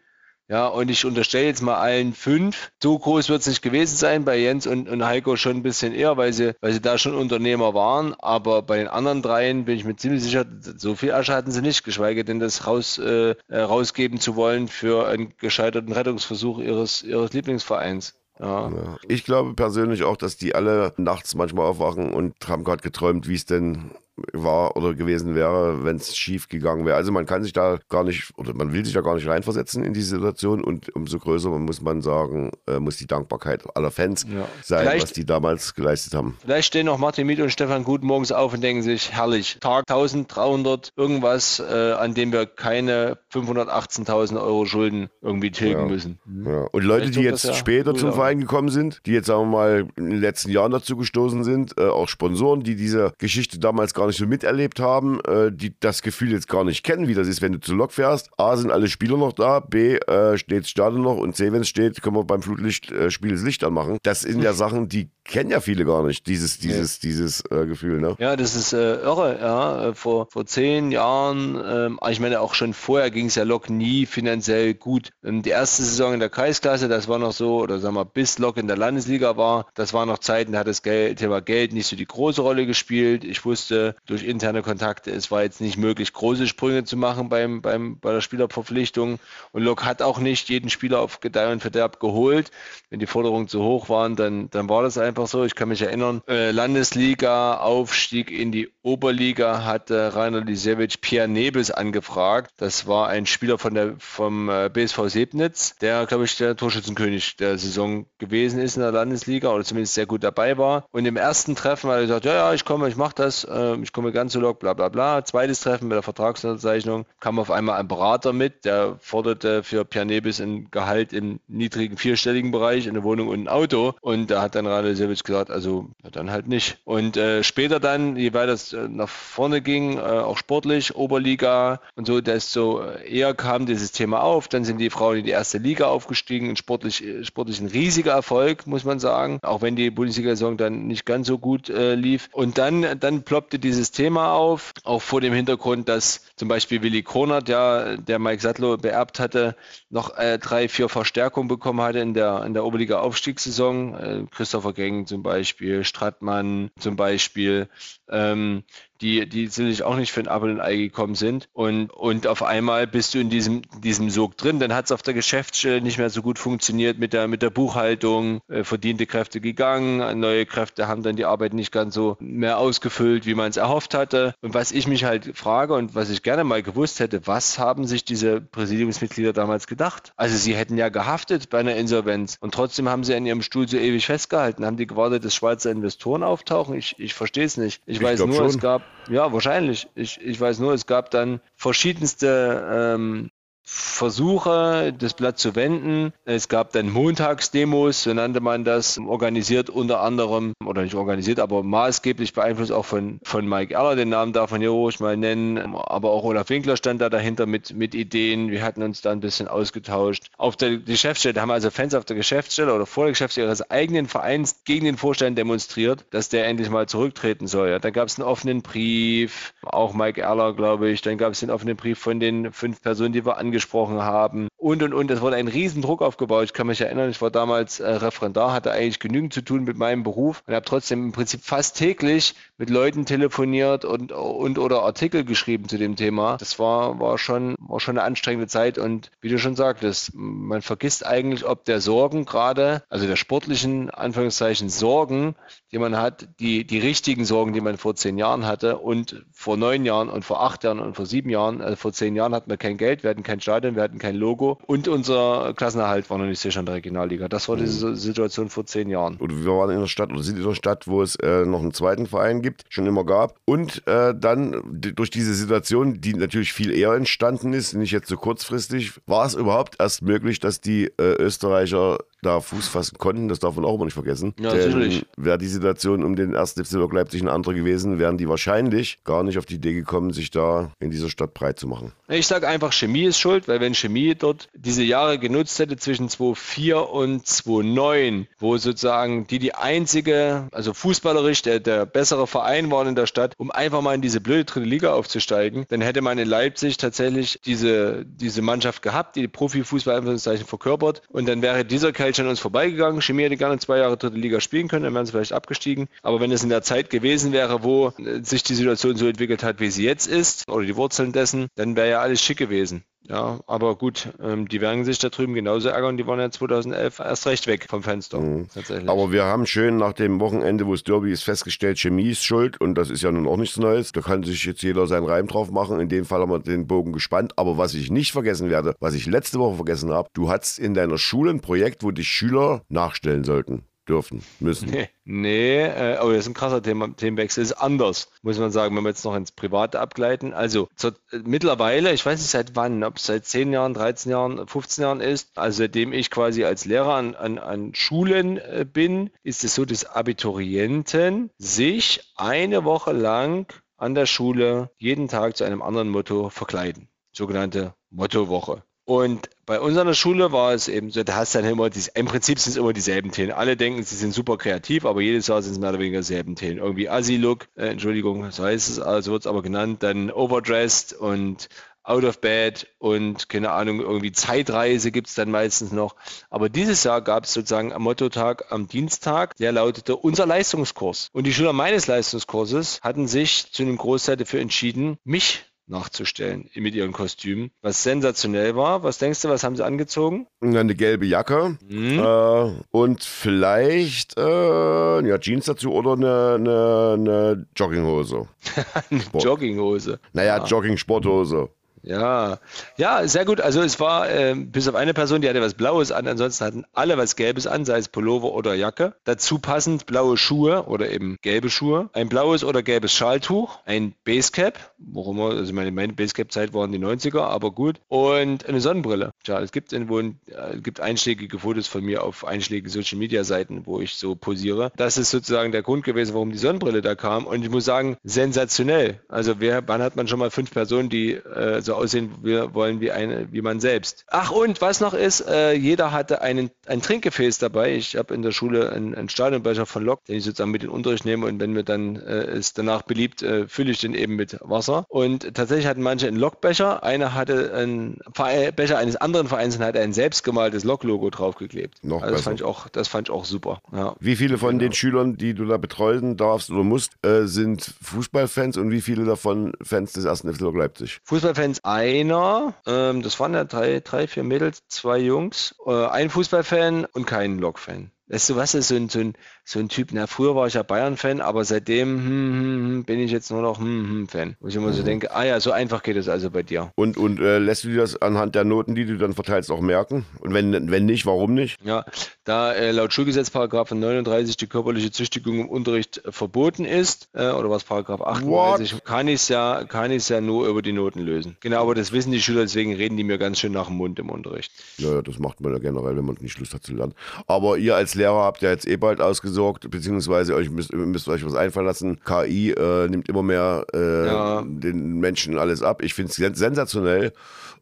Ja, 0.49 0.67
und 0.67 0.89
ich 0.89 1.03
unterstelle 1.03 1.47
jetzt 1.47 1.61
mal 1.61 1.75
allen 1.75 2.13
fünf. 2.13 2.71
So 2.81 2.97
groß 2.97 3.27
wird 3.27 3.41
es 3.41 3.47
nicht 3.47 3.61
gewesen 3.61 3.97
sein, 3.97 4.23
bei 4.23 4.37
Jens 4.37 4.65
und, 4.65 4.87
und 4.87 5.05
Heiko 5.05 5.35
schon 5.35 5.57
ein 5.57 5.63
bisschen 5.63 5.93
eher, 5.93 6.15
weil 6.15 6.31
sie, 6.31 6.55
weil 6.61 6.71
sie 6.71 6.79
da 6.81 6.97
schon 6.97 7.15
Unternehmer 7.15 7.73
waren. 7.73 8.15
Aber 8.19 8.61
bei 8.61 8.77
den 8.77 8.87
anderen 8.87 9.21
dreien 9.21 9.65
bin 9.65 9.75
ich 9.75 9.83
mir 9.83 9.97
ziemlich 9.97 10.23
sicher, 10.23 10.45
so 10.77 10.95
viel 10.95 11.11
Asche 11.11 11.33
hatten 11.33 11.51
sie 11.51 11.61
nicht, 11.61 11.83
geschweige 11.83 12.23
denn 12.23 12.39
das 12.39 12.65
raus, 12.65 12.97
äh, 12.97 13.35
rausgeben 13.51 14.21
zu 14.21 14.37
wollen 14.37 14.69
für 14.69 15.07
einen 15.07 15.33
gescheiterten 15.37 15.91
Rettungsversuch 15.91 16.59
ihres, 16.59 17.03
ihres 17.03 17.33
Lieblingsvereins. 17.33 18.13
Ja. 18.39 18.97
Ich 19.07 19.25
glaube 19.25 19.53
persönlich 19.55 20.03
auch, 20.03 20.15
dass 20.15 20.37
die 20.37 20.55
alle 20.55 20.93
nachts 20.97 21.35
manchmal 21.35 21.65
aufwachen 21.65 22.13
und 22.13 22.35
haben 22.47 22.63
gerade 22.63 22.83
geträumt, 22.83 23.27
wie 23.27 23.35
es 23.35 23.45
denn 23.45 23.91
war 24.33 24.75
oder 24.75 24.93
gewesen 24.93 25.35
wäre, 25.35 25.83
wenn 25.83 25.97
es 25.97 26.15
schief 26.17 26.47
gegangen 26.49 26.85
wäre. 26.85 26.95
Also 26.97 27.11
man 27.11 27.25
kann 27.25 27.43
sich 27.43 27.53
da 27.53 27.77
gar 27.89 28.03
nicht 28.03 28.31
oder 28.37 28.53
man 28.53 28.73
will 28.73 28.83
sich 28.83 28.93
da 28.93 29.01
gar 29.01 29.15
nicht 29.15 29.27
reinversetzen 29.27 29.83
in 29.83 29.93
die 29.93 30.01
Situation 30.01 30.63
und 30.63 30.93
umso 30.95 31.19
größer 31.19 31.49
muss 31.49 31.81
man 31.81 32.01
sagen, 32.01 32.51
äh, 32.67 32.79
muss 32.79 32.97
die 32.97 33.07
Dankbarkeit 33.07 33.63
aller 33.75 33.91
Fans 33.91 34.23
Ja. 34.23 34.47
sein, 34.63 34.81
Vielleicht- 34.87 35.03
was 35.03 35.13
die 35.13 35.25
damals 35.25 35.75
geleistet 35.75 36.13
haben. 36.13 36.37
Vielleicht 36.41 36.67
stehen 36.67 36.85
noch 36.87 36.97
Martin 36.97 37.27
Miet 37.27 37.39
und 37.39 37.51
Stefan 37.51 37.83
Gut 37.83 38.03
morgens 38.03 38.31
auf 38.31 38.53
und 38.53 38.61
denken 38.61 38.81
sich, 38.83 39.11
herrlich, 39.13 39.57
Tag 39.59 39.85
1300, 39.87 40.91
irgendwas, 40.95 41.59
äh, 41.59 41.91
an 41.93 42.13
dem 42.13 42.31
wir 42.31 42.45
keine 42.45 43.17
518.000 43.31 44.37
Euro 44.39 44.65
Schulden 44.65 45.09
irgendwie 45.21 45.51
tilgen 45.51 45.81
Ja. 45.81 45.85
müssen. 45.87 46.19
Ja. 46.45 46.67
Und 46.71 46.83
Leute, 46.83 47.03
Vielleicht 47.07 47.19
die 47.19 47.23
jetzt 47.23 47.43
ja 47.45 47.53
später 47.53 47.93
zum 47.95 48.09
auch. 48.09 48.15
Verein 48.15 48.39
gekommen 48.39 48.69
sind, 48.69 49.01
die 49.05 49.11
jetzt 49.11 49.27
sagen 49.27 49.49
wir 49.51 49.57
mal 49.57 49.87
in 49.95 50.09
den 50.09 50.21
letzten 50.21 50.51
Jahren 50.51 50.71
dazu 50.71 50.97
gestoßen 50.97 51.43
sind, 51.43 51.77
äh, 51.77 51.85
auch 51.87 52.07
Sponsoren, 52.07 52.61
die 52.63 52.75
diese 52.75 53.13
Geschichte 53.17 53.59
damals 53.59 53.93
gar 53.93 54.06
nicht 54.07 54.17
so 54.17 54.27
miterlebt 54.27 54.79
haben, 54.79 55.19
äh, 55.21 55.51
die 55.51 55.73
das 55.79 56.01
Gefühl 56.01 56.31
jetzt 56.31 56.47
gar 56.47 56.63
nicht 56.63 56.83
kennen, 56.83 57.07
wie 57.07 57.13
das 57.13 57.27
ist, 57.27 57.41
wenn 57.41 57.53
du 57.53 57.59
zu 57.59 57.73
Lok 57.73 57.91
fährst. 57.91 58.29
A, 58.37 58.57
sind 58.57 58.71
alle 58.71 58.87
Spieler 58.87 59.17
noch 59.17 59.33
da, 59.33 59.59
B, 59.59 59.95
äh, 59.95 60.37
steht 60.37 60.63
das 60.63 60.69
Stadion 60.69 61.01
noch 61.01 61.17
und 61.17 61.35
C, 61.35 61.51
wenn 61.51 61.61
es 61.61 61.69
steht, 61.69 62.01
können 62.01 62.15
wir 62.15 62.23
beim 62.23 62.41
Flutlicht 62.41 62.91
äh, 62.91 63.11
Spiel 63.11 63.31
das 63.31 63.43
Licht 63.43 63.63
anmachen. 63.63 63.97
Das 64.03 64.21
sind 64.21 64.41
ja 64.41 64.53
Sachen, 64.53 64.89
die 64.89 65.09
kennen 65.27 65.51
ja 65.51 65.59
viele 65.59 65.85
gar 65.85 66.03
nicht, 66.03 66.25
dieses, 66.27 66.59
dieses, 66.59 66.99
dieses 66.99 67.41
äh, 67.51 67.65
Gefühl. 67.65 67.99
Ne? 67.99 68.15
Ja, 68.19 68.35
das 68.35 68.55
ist 68.55 68.73
äh, 68.73 68.95
irre. 68.95 69.37
Ja. 69.39 69.89
Äh, 69.89 69.93
Vor, 69.93 70.27
vor 70.31 70.45
zehn 70.45 70.91
Jahren, 70.91 71.61
ähm, 71.65 71.99
ich 72.09 72.19
meine 72.19 72.39
auch 72.39 72.53
schon 72.53 72.73
vorher 72.73 73.11
ging 73.11 73.27
es 73.27 73.35
ja 73.35 73.43
Lok 73.43 73.69
nie 73.69 74.05
finanziell 74.05 74.73
gut. 74.73 75.09
Ähm, 75.23 75.41
die 75.41 75.49
erste 75.49 75.83
Saison 75.83 76.13
in 76.13 76.19
der 76.19 76.29
Kreisklasse, 76.29 76.87
das 76.87 77.07
war 77.07 77.19
noch 77.19 77.33
so, 77.33 77.57
oder 77.57 77.79
sagen 77.79 77.95
wir, 77.95 78.05
bis 78.05 78.37
Lok 78.39 78.57
in 78.57 78.67
der 78.67 78.77
Landesliga 78.77 79.37
war, 79.37 79.67
das 79.73 79.93
war 79.93 80.05
noch 80.05 80.19
Zeiten, 80.19 80.51
da 80.51 80.59
hat 80.59 80.67
das 80.67 80.83
Geld, 80.83 81.19
Thema 81.19 81.41
Geld 81.41 81.73
nicht 81.73 81.87
so 81.87 81.95
die 81.95 82.05
große 82.05 82.41
Rolle 82.41 82.65
gespielt. 82.65 83.23
Ich 83.23 83.43
wusste 83.43 83.95
durch 84.05 84.23
interne 84.23 84.61
Kontakte, 84.61 85.11
es 85.11 85.31
war 85.31 85.43
jetzt 85.43 85.61
nicht 85.61 85.77
möglich, 85.77 86.13
große 86.13 86.47
Sprünge 86.47 86.83
zu 86.83 86.95
machen 86.95 87.29
beim, 87.29 87.61
beim, 87.61 87.99
bei 87.99 88.13
der 88.13 88.21
Spielerverpflichtung. 88.21 89.19
Und 89.51 89.63
Lok 89.63 89.83
hat 89.83 90.01
auch 90.01 90.19
nicht 90.19 90.49
jeden 90.49 90.69
Spieler 90.69 90.99
auf 90.99 91.19
Gedeih 91.19 91.51
und 91.51 91.61
Verderb 91.61 91.99
geholt. 91.99 92.51
Wenn 92.89 92.99
die 92.99 93.07
Forderungen 93.07 93.47
zu 93.47 93.61
hoch 93.63 93.89
waren, 93.89 94.15
dann, 94.15 94.49
dann 94.51 94.69
war 94.69 94.83
das 94.83 94.97
einfach 94.97 95.16
so. 95.25 95.43
Ich 95.43 95.55
kann 95.55 95.69
mich 95.69 95.81
erinnern, 95.81 96.21
äh, 96.27 96.51
Landesliga, 96.51 97.55
Aufstieg 97.57 98.29
in 98.29 98.51
die 98.51 98.69
Oberliga 98.83 99.65
hatte 99.65 100.15
Rainer 100.15 100.41
Lisewitsch 100.41 100.97
Pierre 101.01 101.27
Nebels 101.27 101.71
angefragt. 101.71 102.51
Das 102.57 102.87
war 102.87 103.07
ein 103.09 103.25
Spieler 103.25 103.57
von 103.57 103.73
der, 103.73 103.95
vom 103.97 104.49
äh, 104.49 104.69
BSV 104.71 105.07
Sebnitz, 105.07 105.75
der, 105.81 106.05
glaube 106.05 106.25
ich, 106.25 106.37
der 106.37 106.55
Torschützenkönig 106.55 107.37
der 107.37 107.57
Saison 107.57 108.05
gewesen 108.17 108.59
ist 108.61 108.77
in 108.77 108.83
der 108.83 108.91
Landesliga 108.91 109.49
oder 109.49 109.63
zumindest 109.63 109.95
sehr 109.95 110.05
gut 110.05 110.23
dabei 110.23 110.57
war. 110.57 110.85
Und 110.91 111.05
im 111.05 111.17
ersten 111.17 111.55
Treffen 111.55 111.89
hat 111.89 111.97
er 111.97 112.01
gesagt, 112.03 112.25
ja, 112.25 112.33
ja, 112.33 112.53
ich 112.53 112.65
komme, 112.65 112.87
ich 112.87 112.95
mache 112.95 113.15
das, 113.15 113.43
äh, 113.43 113.75
ich 113.81 113.91
komme 113.91 114.11
ganz 114.11 114.33
zu 114.33 114.39
Lok, 114.39 114.59
bla 114.59 114.73
bla 114.73 114.89
bla. 114.89 115.25
Zweites 115.25 115.61
Treffen 115.61 115.87
mit 115.87 115.95
der 115.95 116.03
Vertragsunterzeichnung 116.03 117.05
kam 117.19 117.39
auf 117.39 117.51
einmal 117.51 117.79
ein 117.79 117.87
Berater 117.87 118.33
mit, 118.33 118.65
der 118.65 118.97
forderte 118.99 119.63
für 119.63 119.85
Pierre 119.85 120.05
Nebels 120.05 120.39
ein 120.39 120.69
Gehalt 120.71 121.13
im 121.13 121.39
niedrigen 121.47 121.97
vierstelligen 121.97 122.51
Bereich, 122.51 122.87
eine 122.87 123.03
Wohnung 123.03 123.27
und 123.29 123.41
ein 123.41 123.47
Auto. 123.47 123.95
Und 124.01 124.31
da 124.31 124.41
hat 124.41 124.55
dann 124.55 124.67
Rainer 124.67 124.89
Lisewitsch 124.89 125.06
gesagt, 125.07 125.51
also 125.51 125.87
ja, 126.03 126.09
dann 126.09 126.31
halt 126.31 126.47
nicht. 126.47 126.77
Und 126.85 127.17
äh, 127.17 127.43
später 127.43 127.79
dann, 127.79 128.15
je 128.15 128.33
weiter 128.33 128.53
es 128.53 128.73
äh, 128.73 128.87
nach 128.87 129.09
vorne 129.09 129.61
ging, 129.61 129.97
äh, 129.97 130.01
auch 130.01 130.37
sportlich, 130.37 130.95
Oberliga 130.95 131.81
und 131.95 132.07
so, 132.07 132.21
desto 132.21 132.83
eher 132.83 133.33
kam 133.33 133.65
dieses 133.65 133.91
Thema 133.91 134.21
auf. 134.21 134.47
Dann 134.47 134.65
sind 134.65 134.79
die 134.79 134.89
Frauen 134.89 135.17
in 135.17 135.25
die 135.25 135.31
erste 135.31 135.57
Liga 135.57 135.87
aufgestiegen, 135.87 136.55
sportlich, 136.55 137.03
äh, 137.03 137.23
sportlich 137.23 137.59
ein 137.59 137.67
riesiger 137.67 138.13
Erfolg, 138.13 138.67
muss 138.67 138.83
man 138.83 138.99
sagen, 138.99 139.39
auch 139.43 139.61
wenn 139.61 139.75
die 139.75 139.89
Bundesliga-Saison 139.89 140.57
dann 140.57 140.87
nicht 140.87 141.05
ganz 141.05 141.27
so 141.27 141.37
gut 141.37 141.69
äh, 141.69 141.95
lief. 141.95 142.29
Und 142.31 142.57
dann, 142.57 142.99
dann 142.99 143.23
ploppte 143.23 143.59
dieses 143.59 143.91
Thema 143.91 144.33
auf, 144.33 144.73
auch 144.83 145.01
vor 145.01 145.21
dem 145.21 145.33
Hintergrund, 145.33 145.89
dass 145.89 146.21
zum 146.35 146.47
Beispiel 146.47 146.81
Willi 146.81 147.03
Kronert, 147.03 147.49
ja, 147.49 147.97
der 147.97 148.19
Mike 148.19 148.41
Sattler 148.41 148.77
beerbt 148.77 149.19
hatte, 149.19 149.55
noch 149.89 150.17
äh, 150.17 150.37
drei, 150.37 150.67
vier 150.67 150.89
Verstärkungen 150.89 151.47
bekommen 151.47 151.81
hatte 151.81 151.99
in 151.99 152.13
der, 152.13 152.43
in 152.45 152.53
der 152.53 152.65
Oberliga-Aufstiegssaison. 152.65 153.93
Äh, 153.95 154.23
Christopher 154.31 154.73
Geng 154.73 154.96
zum 155.05 155.21
Beispiel, 155.23 155.83
Strattmann 155.83 156.71
zum 156.79 156.95
Beispiel. 156.95 157.69
Ähm, 158.09 158.63
die, 159.01 159.27
die 159.27 159.47
sicherlich 159.47 159.83
auch 159.83 159.95
nicht 159.95 160.11
für 160.11 160.21
ein 160.21 160.27
Apfel 160.27 160.51
und 160.51 160.61
Ei 160.61 160.75
gekommen 160.75 161.15
sind. 161.15 161.47
Und, 161.53 161.91
und 161.91 162.27
auf 162.27 162.43
einmal 162.43 162.87
bist 162.87 163.13
du 163.13 163.19
in 163.19 163.29
diesem, 163.29 163.61
diesem 163.81 164.09
Sog 164.09 164.37
drin. 164.37 164.59
Dann 164.59 164.73
hat 164.73 164.85
es 164.85 164.91
auf 164.91 165.01
der 165.01 165.13
Geschäftsstelle 165.13 165.81
nicht 165.81 165.97
mehr 165.97 166.09
so 166.09 166.21
gut 166.21 166.39
funktioniert 166.39 166.97
mit 166.99 167.13
der, 167.13 167.27
mit 167.27 167.41
der 167.41 167.49
Buchhaltung. 167.49 168.41
Äh, 168.47 168.63
verdiente 168.63 169.05
Kräfte 169.05 169.41
gegangen, 169.41 170.19
neue 170.19 170.45
Kräfte 170.45 170.87
haben 170.87 171.03
dann 171.03 171.15
die 171.15 171.25
Arbeit 171.25 171.53
nicht 171.53 171.71
ganz 171.71 171.93
so 171.93 172.17
mehr 172.19 172.57
ausgefüllt, 172.57 173.25
wie 173.25 173.35
man 173.35 173.49
es 173.49 173.57
erhofft 173.57 173.93
hatte. 173.93 174.33
Und 174.41 174.53
was 174.53 174.71
ich 174.71 174.87
mich 174.87 175.03
halt 175.03 175.37
frage 175.37 175.73
und 175.73 175.95
was 175.95 176.09
ich 176.09 176.23
gerne 176.23 176.43
mal 176.43 176.63
gewusst 176.63 176.99
hätte, 176.99 177.25
was 177.25 177.59
haben 177.59 177.85
sich 177.85 178.05
diese 178.05 178.41
Präsidiumsmitglieder 178.41 179.33
damals 179.33 179.67
gedacht? 179.67 180.13
Also 180.15 180.35
sie 180.37 180.55
hätten 180.55 180.77
ja 180.77 180.89
gehaftet 180.89 181.49
bei 181.49 181.59
einer 181.59 181.75
Insolvenz 181.75 182.37
und 182.39 182.53
trotzdem 182.53 182.89
haben 182.89 183.03
sie 183.03 183.15
an 183.15 183.25
ihrem 183.25 183.41
Stuhl 183.41 183.67
so 183.67 183.77
ewig 183.77 184.05
festgehalten. 184.05 184.65
Haben 184.65 184.77
die 184.77 184.87
gewartet, 184.87 185.25
dass 185.25 185.35
Schweizer 185.35 185.71
Investoren 185.71 186.23
auftauchen? 186.23 186.75
Ich, 186.75 186.95
ich 186.99 187.13
verstehe 187.13 187.45
es 187.45 187.57
nicht. 187.57 187.81
Ich, 187.85 187.97
Ich 187.97 188.03
weiß 188.03 188.19
nur, 188.19 188.45
es 188.45 188.53
schon. 188.53 188.61
gab, 188.61 188.81
ja, 189.09 189.31
wahrscheinlich. 189.31 189.87
Ich, 189.95 190.19
ich 190.21 190.39
weiß 190.39 190.59
nur, 190.59 190.73
es 190.73 190.85
gab 190.85 191.11
dann 191.11 191.39
verschiedenste 191.55 192.95
ähm, 192.95 193.31
Versuche, 193.69 194.93
das 194.97 195.13
Blatt 195.13 195.37
zu 195.39 195.53
wenden. 195.53 196.13
Es 196.23 196.47
gab 196.47 196.71
dann 196.71 196.89
Montagsdemos, 196.89 198.03
so 198.03 198.13
nannte 198.13 198.39
man 198.39 198.63
das, 198.63 198.97
organisiert 198.97 199.69
unter 199.69 199.99
anderem, 199.99 200.53
oder 200.63 200.83
nicht 200.83 200.95
organisiert, 200.95 201.41
aber 201.41 201.63
maßgeblich 201.63 202.31
beeinflusst 202.31 202.71
auch 202.71 202.85
von, 202.85 203.19
von 203.23 203.45
Mike 203.45 203.73
Erler, 203.73 203.97
den 203.97 204.07
Namen 204.07 204.31
darf 204.31 204.51
man 204.51 204.61
hier 204.61 204.69
ruhig 204.69 205.01
mal 205.01 205.17
nennen, 205.17 205.75
aber 205.75 206.11
auch 206.11 206.23
Olaf 206.23 206.49
Winkler 206.49 206.77
stand 206.77 207.01
da 207.01 207.09
dahinter 207.09 207.45
mit, 207.45 207.75
mit 207.75 207.93
Ideen. 207.93 208.51
Wir 208.51 208.63
hatten 208.63 208.83
uns 208.83 209.01
da 209.01 209.11
ein 209.11 209.19
bisschen 209.19 209.49
ausgetauscht. 209.49 210.27
Auf 210.37 210.55
der 210.55 210.77
Geschäftsstelle, 210.77 211.33
da 211.33 211.41
haben 211.41 211.51
also 211.51 211.69
Fans 211.69 211.93
auf 211.93 212.05
der 212.05 212.15
Geschäftsstelle 212.15 212.73
oder 212.73 212.85
vor 212.85 213.03
der 213.03 213.11
Geschäftsstelle 213.11 213.47
ihres 213.47 213.69
eigenen 213.69 214.07
Vereins 214.07 214.63
gegen 214.63 214.85
den 214.85 214.95
Vorstand 214.95 215.37
demonstriert, 215.37 216.05
dass 216.11 216.29
der 216.29 216.47
endlich 216.47 216.69
mal 216.69 216.87
zurücktreten 216.87 217.47
soll. 217.47 217.69
Ja, 217.69 217.79
dann 217.79 217.91
gab 217.91 218.07
es 218.07 218.17
einen 218.17 218.29
offenen 218.29 218.61
Brief, 218.61 219.53
auch 219.61 219.93
Mike 219.93 220.21
Erler, 220.21 220.53
glaube 220.53 220.89
ich. 220.89 221.01
Dann 221.01 221.17
gab 221.17 221.33
es 221.33 221.41
den 221.41 221.49
offenen 221.49 221.75
Brief 221.75 221.99
von 221.99 222.21
den 222.21 222.53
fünf 222.53 222.81
Personen, 222.81 223.11
die 223.11 223.25
wir 223.25 223.37
angesprochen 223.37 223.56
haben. 224.03 224.47
Und, 224.59 224.81
und, 224.81 224.91
und. 224.91 225.11
Es 225.11 225.21
wurde 225.21 225.35
ein 225.35 225.47
Riesendruck 225.47 226.01
aufgebaut. 226.01 226.45
Ich 226.45 226.53
kann 226.53 226.65
mich 226.65 226.81
erinnern, 226.81 227.11
ich 227.11 227.21
war 227.21 227.29
damals 227.29 227.79
äh, 227.79 227.87
Referendar, 227.87 228.53
hatte 228.53 228.71
eigentlich 228.71 228.99
genügend 228.99 229.31
zu 229.31 229.43
tun 229.43 229.63
mit 229.63 229.77
meinem 229.77 230.01
Beruf 230.01 230.41
und 230.47 230.55
habe 230.55 230.65
trotzdem 230.65 231.03
im 231.05 231.11
Prinzip 231.11 231.41
fast 231.43 231.77
täglich 231.77 232.33
mit 232.57 232.71
Leuten 232.71 233.05
telefoniert 233.05 233.85
und, 233.85 234.11
und 234.11 234.57
oder 234.57 234.81
Artikel 234.81 235.23
geschrieben 235.25 235.69
zu 235.69 235.77
dem 235.77 235.95
Thema. 235.95 236.37
Das 236.37 236.57
war, 236.57 236.99
war, 236.99 237.19
schon, 237.19 237.55
war 237.59 237.79
schon 237.79 237.99
eine 237.99 238.07
anstrengende 238.07 238.47
Zeit 238.47 238.79
und 238.79 239.11
wie 239.21 239.29
du 239.29 239.37
schon 239.37 239.55
sagtest, 239.55 240.13
man 240.15 240.63
vergisst 240.63 241.05
eigentlich, 241.05 241.45
ob 241.45 241.65
der 241.65 241.79
Sorgen 241.79 242.25
gerade, 242.25 242.81
also 242.89 243.05
der 243.05 243.15
sportlichen, 243.15 243.91
Anführungszeichen, 243.91 244.69
Sorgen, 244.69 245.35
die 245.71 245.77
man 245.77 245.97
hat, 245.97 246.29
die, 246.39 246.65
die 246.65 246.79
richtigen 246.79 247.25
Sorgen, 247.25 247.53
die 247.53 247.61
man 247.61 247.77
vor 247.77 247.95
zehn 247.95 248.17
Jahren 248.17 248.47
hatte 248.47 248.79
und 248.79 249.23
vor 249.31 249.55
neun 249.55 249.85
Jahren 249.85 250.09
und 250.09 250.25
vor 250.25 250.41
acht 250.41 250.63
Jahren 250.63 250.79
und 250.79 250.95
vor 250.95 251.05
sieben 251.05 251.29
Jahren, 251.29 251.61
also 251.61 251.75
vor 251.75 251.93
zehn 251.93 252.15
Jahren 252.15 252.33
hatten 252.33 252.49
wir 252.49 252.57
kein 252.57 252.77
Geld, 252.77 253.03
wir 253.03 253.11
hatten 253.11 253.23
kein 253.23 253.39
Stadion, 253.39 253.75
wir 253.75 253.83
hatten 253.83 253.99
kein 253.99 254.15
Logo 254.15 254.46
und 254.67 254.87
unser 254.87 255.53
Klassenerhalt 255.55 256.09
war 256.09 256.17
noch 256.17 256.25
nicht 256.25 256.39
sicher 256.39 256.59
in 256.59 256.65
der 256.65 256.75
Regionalliga. 256.75 257.27
Das 257.27 257.49
war 257.49 257.55
diese 257.55 257.95
Situation 257.95 258.49
vor 258.49 258.65
zehn 258.65 258.89
Jahren. 258.89 259.15
Und 259.17 259.45
wir 259.45 259.51
waren 259.51 259.71
in 259.71 259.79
der 259.79 259.87
Stadt 259.87 260.11
oder 260.11 260.23
sind 260.23 260.37
in 260.37 260.45
der 260.45 260.55
Stadt, 260.55 260.87
wo 260.87 261.01
es 261.01 261.15
äh, 261.17 261.45
noch 261.45 261.61
einen 261.61 261.73
zweiten 261.73 262.07
Verein 262.07 262.41
gibt, 262.41 262.65
schon 262.69 262.85
immer 262.85 263.05
gab. 263.05 263.35
Und 263.45 263.85
äh, 263.87 264.13
dann 264.15 264.61
durch 264.71 265.09
diese 265.09 265.33
Situation, 265.33 266.01
die 266.01 266.13
natürlich 266.13 266.53
viel 266.53 266.71
eher 266.71 266.93
entstanden 266.93 267.53
ist, 267.53 267.73
nicht 267.73 267.91
jetzt 267.91 268.07
so 268.07 268.17
kurzfristig, 268.17 268.93
war 269.05 269.25
es 269.25 269.33
überhaupt 269.33 269.75
erst 269.79 270.01
möglich, 270.01 270.39
dass 270.39 270.61
die 270.61 270.85
äh, 270.97 271.15
Österreicher 271.19 271.97
da 272.27 272.41
Fuß 272.41 272.67
fassen 272.67 272.97
konnten. 272.97 273.27
Das 273.27 273.39
darf 273.39 273.55
man 273.55 273.65
auch 273.65 273.75
immer 273.75 273.85
nicht 273.85 273.93
vergessen. 273.93 274.33
Ja, 274.39 274.51
Denn 274.51 274.61
sicherlich. 274.63 275.05
wäre 275.15 275.37
die 275.37 275.47
Situation 275.47 276.03
um 276.03 276.15
den 276.15 276.33
ersten 276.33 276.63
FC 276.63 276.73
Lok 276.73 276.93
Leipzig 276.93 277.21
eine 277.21 277.31
andere 277.31 277.55
gewesen, 277.55 277.99
wären 277.99 278.17
die 278.17 278.27
wahrscheinlich 278.27 278.99
gar 279.03 279.23
nicht 279.23 279.37
auf 279.37 279.45
die 279.45 279.55
Idee 279.55 279.73
gekommen, 279.73 280.13
sich 280.13 280.31
da 280.31 280.71
in 280.79 280.91
dieser 280.91 281.09
Stadt 281.09 281.33
breit 281.33 281.59
zu 281.59 281.67
machen. 281.67 281.93
Ich 282.09 282.27
sage 282.27 282.47
einfach, 282.47 282.73
Chemie 282.73 283.03
ist 283.03 283.19
schuld, 283.19 283.47
weil 283.47 283.59
wenn 283.59 283.73
Chemie 283.73 284.15
dort 284.15 284.49
diese 284.53 284.83
Jahre 284.83 285.19
genutzt 285.19 285.59
hätte 285.59 285.77
zwischen 285.77 286.09
2004 286.09 286.89
und 286.89 287.25
2009, 287.25 288.27
wo 288.39 288.57
sozusagen 288.57 289.27
die 289.27 289.39
die 289.39 289.55
einzige, 289.55 290.47
also 290.51 290.73
fußballerisch 290.73 291.41
der, 291.41 291.59
der 291.59 291.85
bessere 291.85 292.27
Verein 292.27 292.69
waren 292.71 292.87
in 292.87 292.95
der 292.95 293.07
Stadt, 293.07 293.33
um 293.37 293.51
einfach 293.51 293.81
mal 293.81 293.95
in 293.95 294.01
diese 294.01 294.21
blöde 294.21 294.45
dritte 294.45 294.67
Liga 294.67 294.93
aufzusteigen, 294.93 295.65
dann 295.69 295.81
hätte 295.81 296.01
man 296.01 296.17
in 296.17 296.27
Leipzig 296.27 296.77
tatsächlich 296.77 297.39
diese, 297.45 298.05
diese 298.05 298.41
Mannschaft 298.41 298.81
gehabt, 298.81 299.15
die 299.15 299.27
Profifußball 299.27 299.95
Anführungszeichen 299.95 300.45
verkörpert 300.45 301.01
und 301.09 301.27
dann 301.27 301.41
wäre 301.41 301.65
dieser 301.65 301.91
Kerl 302.17 302.25
an 302.25 302.31
uns 302.31 302.39
vorbeigegangen. 302.39 303.01
Chemie 303.01 303.23
hätte 303.23 303.37
gerne 303.37 303.59
zwei 303.59 303.77
Jahre 303.77 303.97
dritte 303.97 304.17
Liga 304.17 304.41
spielen 304.41 304.67
können, 304.67 304.83
dann 304.83 304.93
wären 304.93 305.05
sie 305.05 305.11
vielleicht 305.11 305.33
abgestiegen. 305.33 305.87
Aber 306.01 306.19
wenn 306.19 306.31
es 306.31 306.43
in 306.43 306.49
der 306.49 306.61
Zeit 306.61 306.89
gewesen 306.89 307.31
wäre, 307.31 307.63
wo 307.63 307.93
äh, 307.97 308.21
sich 308.23 308.43
die 308.43 308.55
Situation 308.55 308.95
so 308.95 309.07
entwickelt 309.07 309.43
hat, 309.43 309.59
wie 309.59 309.69
sie 309.69 309.83
jetzt 309.83 310.07
ist, 310.07 310.47
oder 310.49 310.65
die 310.65 310.75
Wurzeln 310.75 311.11
dessen, 311.11 311.47
dann 311.55 311.75
wäre 311.75 311.89
ja 311.89 311.99
alles 312.01 312.21
schick 312.21 312.37
gewesen. 312.37 312.83
Ja, 313.09 313.39
aber 313.47 313.75
gut, 313.75 314.09
ähm, 314.21 314.49
die 314.49 314.59
werden 314.59 314.83
sich 314.83 314.99
da 314.99 315.09
drüben 315.09 315.33
genauso 315.33 315.69
ärgern. 315.69 315.95
Die 315.95 316.05
waren 316.05 316.19
ja 316.19 316.29
2011 316.29 316.99
erst 316.99 317.25
recht 317.25 317.47
weg 317.47 317.67
vom 317.69 317.81
Fenster. 317.81 318.19
Mhm. 318.19 318.47
Tatsächlich. 318.53 318.89
Aber 318.89 319.11
wir 319.11 319.23
haben 319.23 319.45
schön 319.45 319.77
nach 319.77 319.93
dem 319.93 320.19
Wochenende, 320.19 320.65
wo 320.65 320.73
es 320.73 320.83
Derby 320.83 321.11
ist, 321.11 321.23
festgestellt, 321.23 321.79
Chemie 321.79 322.09
ist 322.09 322.25
schuld 322.25 322.59
und 322.59 322.75
das 322.75 322.89
ist 322.89 323.03
ja 323.03 323.11
nun 323.11 323.27
auch 323.27 323.37
nichts 323.37 323.57
Neues. 323.57 323.93
Da 323.93 324.01
kann 324.01 324.23
sich 324.23 324.43
jetzt 324.43 324.61
jeder 324.61 324.87
seinen 324.87 325.05
Reim 325.05 325.27
drauf 325.27 325.51
machen. 325.51 325.79
In 325.79 325.87
dem 325.87 326.05
Fall 326.05 326.21
haben 326.21 326.31
wir 326.31 326.39
den 326.39 326.67
Bogen 326.67 326.91
gespannt. 326.91 327.33
Aber 327.37 327.57
was 327.57 327.73
ich 327.73 327.89
nicht 327.89 328.11
vergessen 328.11 328.49
werde, 328.49 328.75
was 328.79 328.93
ich 328.93 329.05
letzte 329.05 329.39
Woche 329.39 329.55
vergessen 329.55 329.91
habe, 329.91 330.09
du 330.13 330.29
hattest 330.29 330.59
in 330.59 330.73
deiner 330.73 330.97
Schule 330.97 331.31
ein 331.31 331.39
Projekt, 331.39 331.83
wo 331.83 331.91
dich 331.91 332.09
Schüler 332.09 332.63
nachstellen 332.67 333.23
sollten 333.23 333.63
dürfen, 333.87 334.21
müssen. 334.39 334.69
Nee, 334.69 334.89
nee 335.05 335.63
äh, 335.63 335.99
oh, 336.01 336.09
das 336.09 336.19
ist 336.19 336.27
ein 336.27 336.33
krasser 336.33 336.61
Thema, 336.61 336.95
Themenwechsel. 336.95 337.43
Ist 337.43 337.53
anders, 337.53 338.09
muss 338.21 338.37
man 338.37 338.51
sagen, 338.51 338.75
wenn 338.75 338.83
wir 338.83 338.89
jetzt 338.89 339.05
noch 339.05 339.15
ins 339.15 339.31
Private 339.31 339.79
abgleiten. 339.79 340.33
Also 340.33 340.67
zur, 340.75 340.93
äh, 341.11 341.19
mittlerweile, 341.23 341.93
ich 341.93 342.05
weiß 342.05 342.19
nicht 342.19 342.29
seit 342.29 342.55
wann, 342.55 342.83
ob 342.83 342.97
es 342.97 343.05
seit 343.05 343.25
10 343.25 343.53
Jahren, 343.53 343.73
13 343.73 344.11
Jahren, 344.11 344.47
15 344.47 344.81
Jahren 344.81 345.01
ist, 345.01 345.37
also 345.37 345.59
seitdem 345.59 345.93
ich 345.93 346.09
quasi 346.09 346.43
als 346.43 346.65
Lehrer 346.65 346.95
an, 346.95 347.15
an, 347.15 347.37
an 347.37 347.73
Schulen 347.73 348.37
äh, 348.37 348.65
bin, 348.71 349.09
ist 349.23 349.43
es 349.43 349.55
so, 349.55 349.65
dass 349.65 349.85
Abiturienten 349.85 351.29
sich 351.37 352.13
eine 352.15 352.63
Woche 352.63 352.91
lang 352.91 353.51
an 353.77 353.95
der 353.95 354.05
Schule 354.05 354.71
jeden 354.77 355.07
Tag 355.07 355.37
zu 355.37 355.43
einem 355.43 355.61
anderen 355.61 355.89
Motto 355.89 356.29
verkleiden. 356.29 356.89
Sogenannte 357.11 357.73
Mottowoche. 357.89 358.63
Und 358.87 359.29
bei 359.45 359.59
uns 359.59 359.77
an 359.77 359.85
der 359.85 359.95
Schule 359.95 360.31
war 360.31 360.53
es 360.53 360.69
eben 360.69 360.91
so, 360.91 361.03
da 361.03 361.15
hast 361.15 361.35
du 361.35 361.39
dann 361.39 361.51
immer, 361.51 361.69
diese, 361.69 361.91
im 361.95 362.05
Prinzip 362.05 362.39
sind 362.39 362.51
es 362.51 362.57
immer 362.57 362.71
dieselben 362.71 363.11
Themen. 363.11 363.33
Alle 363.33 363.57
denken, 363.57 363.83
sie 363.83 363.97
sind 363.97 364.13
super 364.13 364.37
kreativ, 364.37 364.85
aber 364.85 365.01
jedes 365.01 365.27
Jahr 365.27 365.41
sind 365.41 365.51
es 365.51 365.59
mehr 365.59 365.71
oder 365.71 365.79
weniger 365.79 365.99
dieselben 365.99 366.37
Themen. 366.37 366.59
Irgendwie 366.59 366.87
Assi-Look, 366.87 367.49
äh, 367.57 367.67
Entschuldigung, 367.67 368.31
so 368.31 368.45
heißt 368.45 368.69
es, 368.69 368.79
also 368.79 369.11
wird 369.11 369.23
es 369.23 369.27
aber 369.27 369.41
genannt, 369.41 369.83
dann 369.83 370.09
Overdressed 370.09 370.93
und 370.93 371.49
Out 371.83 372.05
of 372.05 372.21
Bed 372.21 372.67
und 372.79 373.27
keine 373.27 373.51
Ahnung, 373.51 373.81
irgendwie 373.81 374.13
Zeitreise 374.13 374.91
gibt 374.91 375.07
es 375.07 375.15
dann 375.15 375.31
meistens 375.31 375.73
noch. 375.73 375.95
Aber 376.29 376.47
dieses 376.47 376.85
Jahr 376.85 377.01
gab 377.01 377.25
es 377.25 377.33
sozusagen 377.33 377.73
am 377.73 377.81
Mottotag 377.81 378.53
am 378.53 378.69
Dienstag, 378.69 379.35
der 379.35 379.51
lautete 379.51 379.97
unser 379.97 380.25
Leistungskurs. 380.25 381.09
Und 381.11 381.25
die 381.25 381.33
Schüler 381.33 381.51
meines 381.51 381.87
Leistungskurses 381.87 382.79
hatten 382.83 383.07
sich 383.09 383.51
zu 383.51 383.63
einem 383.63 383.77
Großteil 383.77 384.15
dafür 384.15 384.39
entschieden, 384.39 384.97
mich 385.03 385.45
nachzustellen 385.67 386.49
mit 386.55 386.73
ihren 386.75 386.91
Kostümen, 386.93 387.51
was 387.61 387.83
sensationell 387.83 388.55
war. 388.55 388.83
Was 388.83 388.97
denkst 388.97 389.21
du, 389.21 389.29
was 389.29 389.43
haben 389.43 389.55
sie 389.55 389.65
angezogen? 389.65 390.27
Eine 390.41 390.75
gelbe 390.75 391.05
Jacke 391.05 391.57
Mhm. 391.67 391.99
äh, 391.99 392.51
und 392.71 393.03
vielleicht 393.03 394.17
äh, 394.17 395.07
ja, 395.07 395.17
Jeans 395.19 395.45
dazu 395.45 395.73
oder 395.73 395.93
eine, 395.93 396.35
eine, 396.35 396.93
eine 396.93 397.47
Jogginghose. 397.55 398.27
Sport. 399.01 399.23
Jogginghose. 399.23 399.99
Naja, 400.13 400.37
Ja. 400.37 400.45
Jogging-Sporthose. 400.45 401.49
Ja, 401.87 402.39
ja, 402.75 403.07
sehr 403.07 403.23
gut. 403.23 403.39
Also 403.39 403.61
es 403.61 403.79
war 403.79 404.09
ähm, 404.09 404.51
bis 404.51 404.67
auf 404.67 404.75
eine 404.75 404.93
Person, 404.93 405.21
die 405.21 405.29
hatte 405.29 405.41
was 405.41 405.53
Blaues 405.53 405.91
an, 405.91 406.05
ansonsten 406.07 406.45
hatten 406.45 406.65
alle 406.73 406.97
was 406.97 407.15
Gelbes 407.15 407.47
an, 407.47 407.63
sei 407.63 407.77
es 407.77 407.87
Pullover 407.87 408.33
oder 408.33 408.55
Jacke. 408.55 408.95
Dazu 409.05 409.39
passend 409.39 409.85
blaue 409.85 410.17
Schuhe 410.17 410.65
oder 410.65 410.91
eben 410.91 411.17
gelbe 411.21 411.49
Schuhe, 411.49 411.89
ein 411.93 412.09
blaues 412.09 412.43
oder 412.43 412.61
gelbes 412.61 412.93
Schaltuch, 412.93 413.59
ein 413.65 413.93
Basecap, 414.03 414.59
warum 414.77 415.21
also 415.21 415.53
meine, 415.53 415.71
meine 415.71 415.93
Basecap-Zeit 415.93 416.53
waren 416.53 416.71
die 416.73 416.79
90er, 416.79 417.21
aber 417.21 417.51
gut, 417.51 417.79
und 417.87 418.45
eine 418.45 418.59
Sonnenbrille. 418.59 419.11
Tja, 419.23 419.39
es 419.39 419.53
gibt 419.53 419.71
irgendwo 419.71 419.99
ein, 419.99 420.19
äh, 420.27 420.57
es 420.57 420.63
gibt 420.63 420.81
einschlägige 420.81 421.39
Fotos 421.39 421.67
von 421.67 421.83
mir 421.83 422.03
auf 422.03 422.25
einschlägigen 422.25 422.69
Social-Media-Seiten, 422.69 423.65
wo 423.65 423.79
ich 423.79 423.95
so 423.95 424.15
posiere. 424.15 424.73
Das 424.75 424.97
ist 424.97 425.11
sozusagen 425.11 425.53
der 425.53 425.61
Grund 425.61 425.85
gewesen, 425.85 426.13
warum 426.13 426.31
die 426.31 426.37
Sonnenbrille 426.37 426.81
da 426.81 426.95
kam. 426.95 427.25
Und 427.25 427.43
ich 427.43 427.49
muss 427.49 427.63
sagen, 427.63 427.95
sensationell. 428.03 428.99
Also 429.07 429.39
wer, 429.39 429.65
wann 429.67 429.81
hat 429.81 429.95
man 429.95 430.07
schon 430.07 430.19
mal 430.19 430.31
fünf 430.31 430.51
Personen, 430.51 430.89
die 430.89 431.13
äh, 431.13 431.61
so 431.61 431.76
aussehen 431.77 432.11
wie, 432.21 432.53
wollen 432.53 432.81
wie, 432.81 432.91
eine, 432.91 433.31
wie 433.31 433.41
man 433.41 433.59
selbst? 433.59 434.05
Ach 434.07 434.31
und 434.31 434.61
was 434.61 434.79
noch 434.79 434.93
ist, 434.93 435.21
äh, 435.21 435.53
jeder 435.53 435.91
hatte 435.91 436.21
einen, 436.21 436.49
ein 436.65 436.81
Trinkgefäß 436.81 437.37
dabei. 437.39 437.75
Ich 437.75 437.95
habe 437.95 438.13
in 438.13 438.21
der 438.21 438.31
Schule 438.31 438.71
einen, 438.71 438.95
einen 438.95 439.09
Stadionbecher 439.09 439.65
von 439.65 439.83
Lok, 439.83 440.05
den 440.05 440.17
ich 440.17 440.23
sozusagen 440.23 440.51
mit 440.51 440.63
in 440.63 440.69
den 440.69 440.75
Unterricht 440.75 441.05
nehme 441.05 441.25
und 441.25 441.39
wenn 441.39 441.53
mir 441.53 441.63
dann 441.63 441.95
äh, 441.95 442.23
es 442.25 442.53
danach 442.53 442.81
beliebt, 442.81 443.21
äh, 443.21 443.47
fülle 443.47 443.71
ich 443.71 443.79
den 443.79 443.93
eben 443.93 444.15
mit 444.15 444.37
Wasser. 444.41 444.85
Und 444.89 445.33
tatsächlich 445.33 445.67
hatten 445.67 445.81
manche 445.81 446.07
einen 446.07 446.17
Lokbecher, 446.17 446.83
einer 446.83 447.13
hatte 447.13 447.53
einen 447.53 447.99
Verein- 448.13 448.53
Becher 448.55 448.77
eines 448.77 448.95
anderen 448.95 449.27
Vereins 449.27 449.57
und 449.57 449.63
hatte 449.63 449.79
ein 449.79 449.93
selbstgemaltes 449.93 450.63
Lok-Logo 450.63 451.09
draufgeklebt. 451.09 451.83
Noch 451.83 452.01
also 452.01 452.05
das 452.05 452.11
besser. 452.11 452.23
fand 452.23 452.39
ich 452.39 452.45
auch, 452.45 452.69
das 452.69 452.87
fand 452.87 453.09
ich 453.09 453.13
auch 453.13 453.25
super. 453.25 453.61
Ja. 453.71 453.95
Wie 453.99 454.15
viele 454.15 454.37
von 454.37 454.59
den 454.59 454.73
Schülern, 454.73 455.15
die 455.15 455.33
du 455.33 455.45
da 455.45 455.57
betreuen 455.57 456.17
darfst 456.17 456.49
oder 456.49 456.63
musst, 456.63 456.93
äh, 457.03 457.25
sind 457.25 457.75
Fußballfans 457.81 458.57
und 458.57 458.71
wie 458.71 458.81
viele 458.81 459.05
davon 459.05 459.53
Fans 459.61 459.93
des 459.93 460.05
ersten 460.05 460.33
FC 460.33 460.41
Leipzig? 460.41 460.99
Fußballfans 461.03 461.56
einer, 461.63 462.53
ähm, 462.65 463.01
das 463.01 463.19
waren 463.19 463.33
ja 463.33 463.43
drei, 463.43 463.79
drei, 463.79 464.07
vier 464.07 464.23
Mädels, 464.23 464.67
zwei 464.67 464.97
Jungs, 464.97 465.55
äh, 465.65 465.87
ein 465.87 466.09
Fußballfan 466.09 466.85
und 466.85 467.05
kein 467.05 467.39
Lok-Fan. 467.39 467.91
Weißt 468.09 468.29
du 468.29 468.35
was, 468.37 468.53
ist 468.53 468.69
so 468.69 468.75
ein, 468.75 468.87
so 468.87 468.99
ein, 468.99 469.13
so 469.43 469.59
ein 469.59 469.67
Typ, 469.67 469.89
na 469.91 470.07
früher 470.07 470.33
war 470.33 470.47
ich 470.47 470.53
ja 470.53 470.63
Bayern-Fan, 470.63 471.19
aber 471.19 471.43
seitdem 471.43 471.97
hm, 471.97 472.05
hm, 472.05 472.65
hm, 472.69 472.85
bin 472.85 472.99
ich 472.99 473.11
jetzt 473.11 473.31
nur 473.31 473.41
noch 473.41 473.59
hm, 473.59 473.89
hm, 473.89 474.07
Fan. 474.07 474.37
Wo 474.39 474.47
ich 474.47 474.55
immer 474.55 474.71
so 474.71 474.81
denke, 474.81 475.13
ah 475.13 475.25
ja, 475.25 475.41
so 475.41 475.51
einfach 475.51 475.83
geht 475.83 475.97
es 475.97 476.07
also 476.07 476.29
bei 476.29 476.41
dir. 476.41 476.71
Und, 476.75 476.95
und 476.95 477.19
äh, 477.19 477.37
lässt 477.37 477.65
du 477.65 477.69
dir 477.69 477.81
das 477.81 478.01
anhand 478.01 478.35
der 478.35 478.45
Noten, 478.45 478.75
die 478.75 478.85
du 478.85 478.97
dann 478.97 479.13
verteilst, 479.13 479.51
auch 479.51 479.59
merken? 479.59 480.05
Und 480.21 480.33
wenn, 480.33 480.71
wenn 480.71 480.85
nicht, 480.85 481.05
warum 481.05 481.33
nicht? 481.33 481.59
Ja, 481.65 481.85
da 482.23 482.53
äh, 482.53 482.71
laut 482.71 482.93
Schulgesetz 482.93 483.29
Paragraph 483.29 483.71
39 483.71 484.37
die 484.37 484.47
körperliche 484.47 484.91
Züchtigung 484.91 485.41
im 485.41 485.49
Unterricht 485.49 486.05
äh, 486.05 486.11
verboten 486.13 486.63
ist, 486.63 487.09
äh, 487.13 487.31
oder 487.31 487.49
was 487.49 487.65
Paragraph 487.65 488.01
38, 488.01 488.85
kann 488.85 489.09
ich 489.09 489.15
es 489.15 489.27
ja, 489.27 489.65
kann 489.65 489.91
ich's 489.91 490.07
ja 490.07 490.21
nur 490.21 490.47
über 490.47 490.61
die 490.61 490.71
Noten 490.71 491.01
lösen. 491.01 491.35
Genau, 491.41 491.61
aber 491.61 491.75
das 491.75 491.91
wissen 491.91 492.13
die 492.13 492.21
Schüler, 492.21 492.43
deswegen 492.43 492.73
reden 492.73 492.95
die 492.95 493.03
mir 493.03 493.17
ganz 493.17 493.39
schön 493.39 493.51
nach 493.51 493.67
dem 493.67 493.75
Mund 493.75 493.99
im 493.99 494.09
Unterricht. 494.09 494.53
Naja, 494.77 495.01
das 495.01 495.19
macht 495.19 495.41
man 495.41 495.51
ja 495.51 495.59
generell, 495.59 495.97
wenn 495.97 496.05
man 496.05 496.15
nicht 496.21 496.39
Lust 496.39 496.53
hat 496.53 496.63
zu 496.63 496.73
lernen. 496.73 496.93
Aber 497.27 497.57
ihr 497.57 497.75
als 497.75 497.96
Lehrer 497.97 498.23
habt 498.23 498.41
ja 498.41 498.49
jetzt 498.49 498.67
eh 498.67 498.77
bald 498.77 499.01
ausgesorgt, 499.01 499.69
beziehungsweise 499.69 500.35
euch 500.35 500.49
müsst, 500.49 500.71
ihr 500.71 500.77
müsst 500.79 501.07
euch 501.09 501.25
was 501.25 501.35
einfallen 501.35 501.65
lassen. 501.65 501.99
KI 502.05 502.51
äh, 502.51 502.87
nimmt 502.87 503.09
immer 503.09 503.23
mehr 503.23 503.65
äh, 503.73 504.05
Ja. 504.07 504.43
den 504.45 504.99
Menschen 504.99 505.37
alles 505.37 505.61
ab. 505.61 505.81
Ich 505.83 505.93
finde 505.93 506.11
es 506.11 506.37
sensationell 506.39 507.11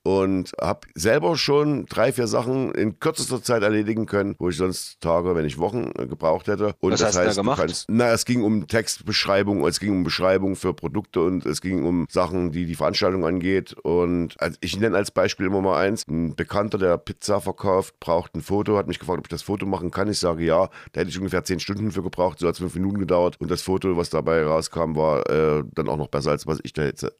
und 0.05 0.51
habe 0.61 0.81
selber 0.93 1.35
schon 1.35 1.87
drei, 1.87 2.13
vier 2.13 2.27
Sachen 2.27 2.71
in 2.75 2.99
kürzester 2.99 3.41
Zeit 3.41 3.63
erledigen 3.63 4.05
können, 4.05 4.35
wo 4.37 4.49
ich 4.49 4.57
sonst 4.57 5.01
Tage, 5.01 5.35
wenn 5.35 5.45
ich 5.45 5.57
Wochen 5.57 5.91
äh, 5.97 6.05
gebraucht 6.05 6.47
hätte. 6.47 6.75
Und 6.79 6.91
Was 6.91 6.99
das 6.99 7.07
hast 7.07 7.15
du 7.15 7.19
da 7.21 7.25
heißt, 7.27 7.37
gemacht? 7.37 7.57
du 7.57 7.61
kannst, 7.63 7.85
na, 7.89 8.11
es 8.11 8.25
ging 8.25 8.43
um 8.43 8.67
Textbeschreibung, 8.67 9.65
es 9.65 9.79
ging 9.79 9.91
um 9.91 10.03
Beschreibung 10.03 10.55
für 10.55 10.75
Produkte 10.75 11.21
und 11.21 11.45
es 11.47 11.59
ging 11.59 11.83
um 11.83 12.05
Sachen, 12.07 12.51
die 12.51 12.67
die 12.67 12.75
Veranstaltung 12.75 13.25
angeht. 13.25 13.73
Und 13.73 14.39
also 14.39 14.55
ich 14.61 14.79
nenne 14.79 14.95
als 14.95 15.09
Beispiel 15.09 15.47
immer 15.47 15.61
mal 15.61 15.81
eins: 15.81 16.07
Ein 16.07 16.35
Bekannter, 16.35 16.77
der 16.77 16.99
Pizza 16.99 17.41
verkauft, 17.41 17.99
braucht 17.99 18.35
ein 18.35 18.41
Foto, 18.41 18.77
hat 18.77 18.87
mich 18.87 18.99
gefragt, 18.99 19.19
ob 19.19 19.25
ich 19.25 19.29
das 19.29 19.41
Foto 19.41 19.65
machen 19.65 19.89
kann. 19.89 20.07
Ich 20.07 20.19
sage 20.19 20.45
ja. 20.45 20.69
Da 20.91 21.01
hätte 21.01 21.09
ich 21.09 21.17
ungefähr 21.17 21.43
zehn 21.43 21.59
Stunden 21.59 21.91
für 21.91 22.03
gebraucht, 22.03 22.37
so 22.37 22.47
hat 22.47 22.53
es 22.53 22.59
fünf 22.59 22.75
Minuten 22.75 22.99
gedauert. 22.99 23.37
Und 23.39 23.49
das 23.49 23.63
Foto, 23.63 23.97
was 23.97 24.11
dabei 24.11 24.43
rauskam, 24.43 24.95
war 24.95 25.27
äh, 25.31 25.63
dann 25.73 25.89
auch 25.89 25.97
noch 25.97 26.09
besser, 26.09 26.29
als 26.29 26.45
was 26.45 26.59
ich 26.63 26.73
da 26.73 26.83
hätte 26.83 27.15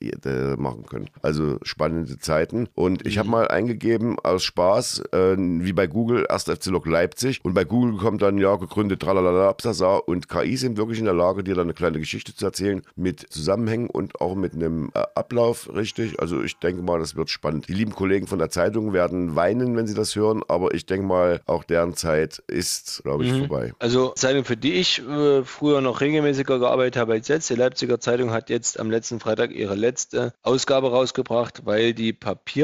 machen 0.59 0.86
können. 0.86 1.09
Also 1.23 1.57
spannende 1.63 2.19
Zeiten. 2.19 2.67
Und 2.76 3.07
ich 3.07 3.17
habe 3.17 3.30
mal 3.30 3.47
eingegeben 3.47 4.17
aus 4.19 4.43
Spaß, 4.43 5.03
äh, 5.13 5.36
wie 5.38 5.73
bei 5.73 5.88
Google, 5.88 6.28
1. 6.28 6.43
FC 6.43 6.67
Lok 6.67 6.86
Leipzig. 6.86 7.39
Und 7.43 7.53
bei 7.53 7.63
Google 7.63 7.97
kommt 7.97 8.21
dann, 8.21 8.38
ja, 8.38 8.55
gegründet, 8.57 9.01
tralala, 9.01 9.47
absasa. 9.47 9.95
Und 9.95 10.28
KI 10.28 10.57
sind 10.57 10.78
wirklich 10.78 10.99
in 10.99 11.05
der 11.05 11.13
Lage, 11.13 11.43
dir 11.43 11.55
dann 11.55 11.67
eine 11.67 11.73
kleine 11.73 11.99
Geschichte 11.99 12.36
zu 12.36 12.45
erzählen 12.45 12.82
mit 12.95 13.26
Zusammenhängen 13.32 13.89
und 13.89 14.19
auch 14.19 14.36
mit 14.36 14.53
einem 14.53 14.91
äh, 14.93 15.03
Ablauf, 15.15 15.69
richtig. 15.73 16.19
Also 16.19 16.43
ich 16.43 16.57
denke 16.59 16.82
mal, 16.82 16.99
das 16.99 17.15
wird 17.15 17.30
spannend. 17.30 17.69
Die 17.69 17.73
lieben 17.73 17.93
Kollegen 17.93 18.28
von 18.28 18.39
der 18.39 18.49
Zeitung 18.49 18.91
werden 18.93 19.36
weinen, 19.36 19.78
wenn 19.78 19.88
sie 19.88 19.93
das 19.93 20.15
hören, 20.15 20.43
aber 20.47 20.73
ich 20.73 20.86
denke 20.86 21.07
mal, 21.07 21.41
auch 21.45 21.63
deren 21.63 21.95
Zeit 21.95 22.43
ist, 22.47 23.01
glaube 23.03 23.23
ich, 23.23 23.32
vorbei. 23.34 23.73
Also 23.80 24.09
Zeitung, 24.15 24.43
für 24.43 24.57
die 24.57 24.73
ich 24.73 25.01
äh, 25.07 25.43
früher 25.43 25.82
noch 25.82 26.01
regelmäßiger 26.01 26.59
gearbeitet 26.59 26.97
habe 26.97 27.13
als 27.13 27.28
jetzt. 27.28 27.49
Die 27.49 27.55
Leipziger 27.55 27.99
Zeitung 27.99 28.32
hat 28.32 28.49
jetzt 28.49 28.80
am 28.80 28.91
letzten 28.91 29.19
Freitag 29.19 29.51
ihre 29.51 29.76
letzte 29.76 30.34
Ausgabe 30.43 30.91
rausgebracht, 30.91 31.65
weil 31.65 31.93
die 31.93 32.11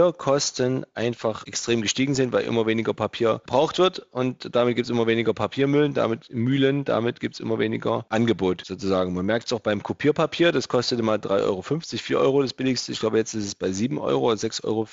Papierkosten 0.01 0.83
einfach 0.95 1.45
extrem 1.45 1.81
gestiegen 1.83 2.15
sind, 2.15 2.33
weil 2.33 2.45
immer 2.45 2.65
weniger 2.65 2.93
Papier 2.93 3.41
gebraucht 3.45 3.77
wird 3.77 3.99
und 4.11 4.55
damit 4.55 4.75
gibt 4.75 4.85
es 4.85 4.89
immer 4.89 5.05
weniger 5.05 5.33
Papiermühlen, 5.33 5.93
damit 5.93 6.33
Mühlen, 6.33 6.85
damit 6.85 7.19
gibt 7.19 7.35
es 7.35 7.39
immer 7.39 7.59
weniger 7.59 8.05
Angebot 8.09 8.65
sozusagen. 8.65 9.13
Man 9.13 9.27
merkt 9.27 9.45
es 9.45 9.53
auch 9.53 9.59
beim 9.59 9.83
Kopierpapier, 9.83 10.51
das 10.51 10.67
kostete 10.67 11.03
mal 11.03 11.19
3,50 11.19 11.43
Euro, 11.43 11.61
4 11.61 12.19
Euro 12.19 12.41
das 12.41 12.53
billigste. 12.53 12.91
Ich 12.91 12.99
glaube, 12.99 13.17
jetzt 13.17 13.35
ist 13.35 13.45
es 13.45 13.53
bei 13.53 13.71
7 13.71 13.99
Euro, 13.99 14.31
6,50 14.31 14.63
Euro. 14.63 14.87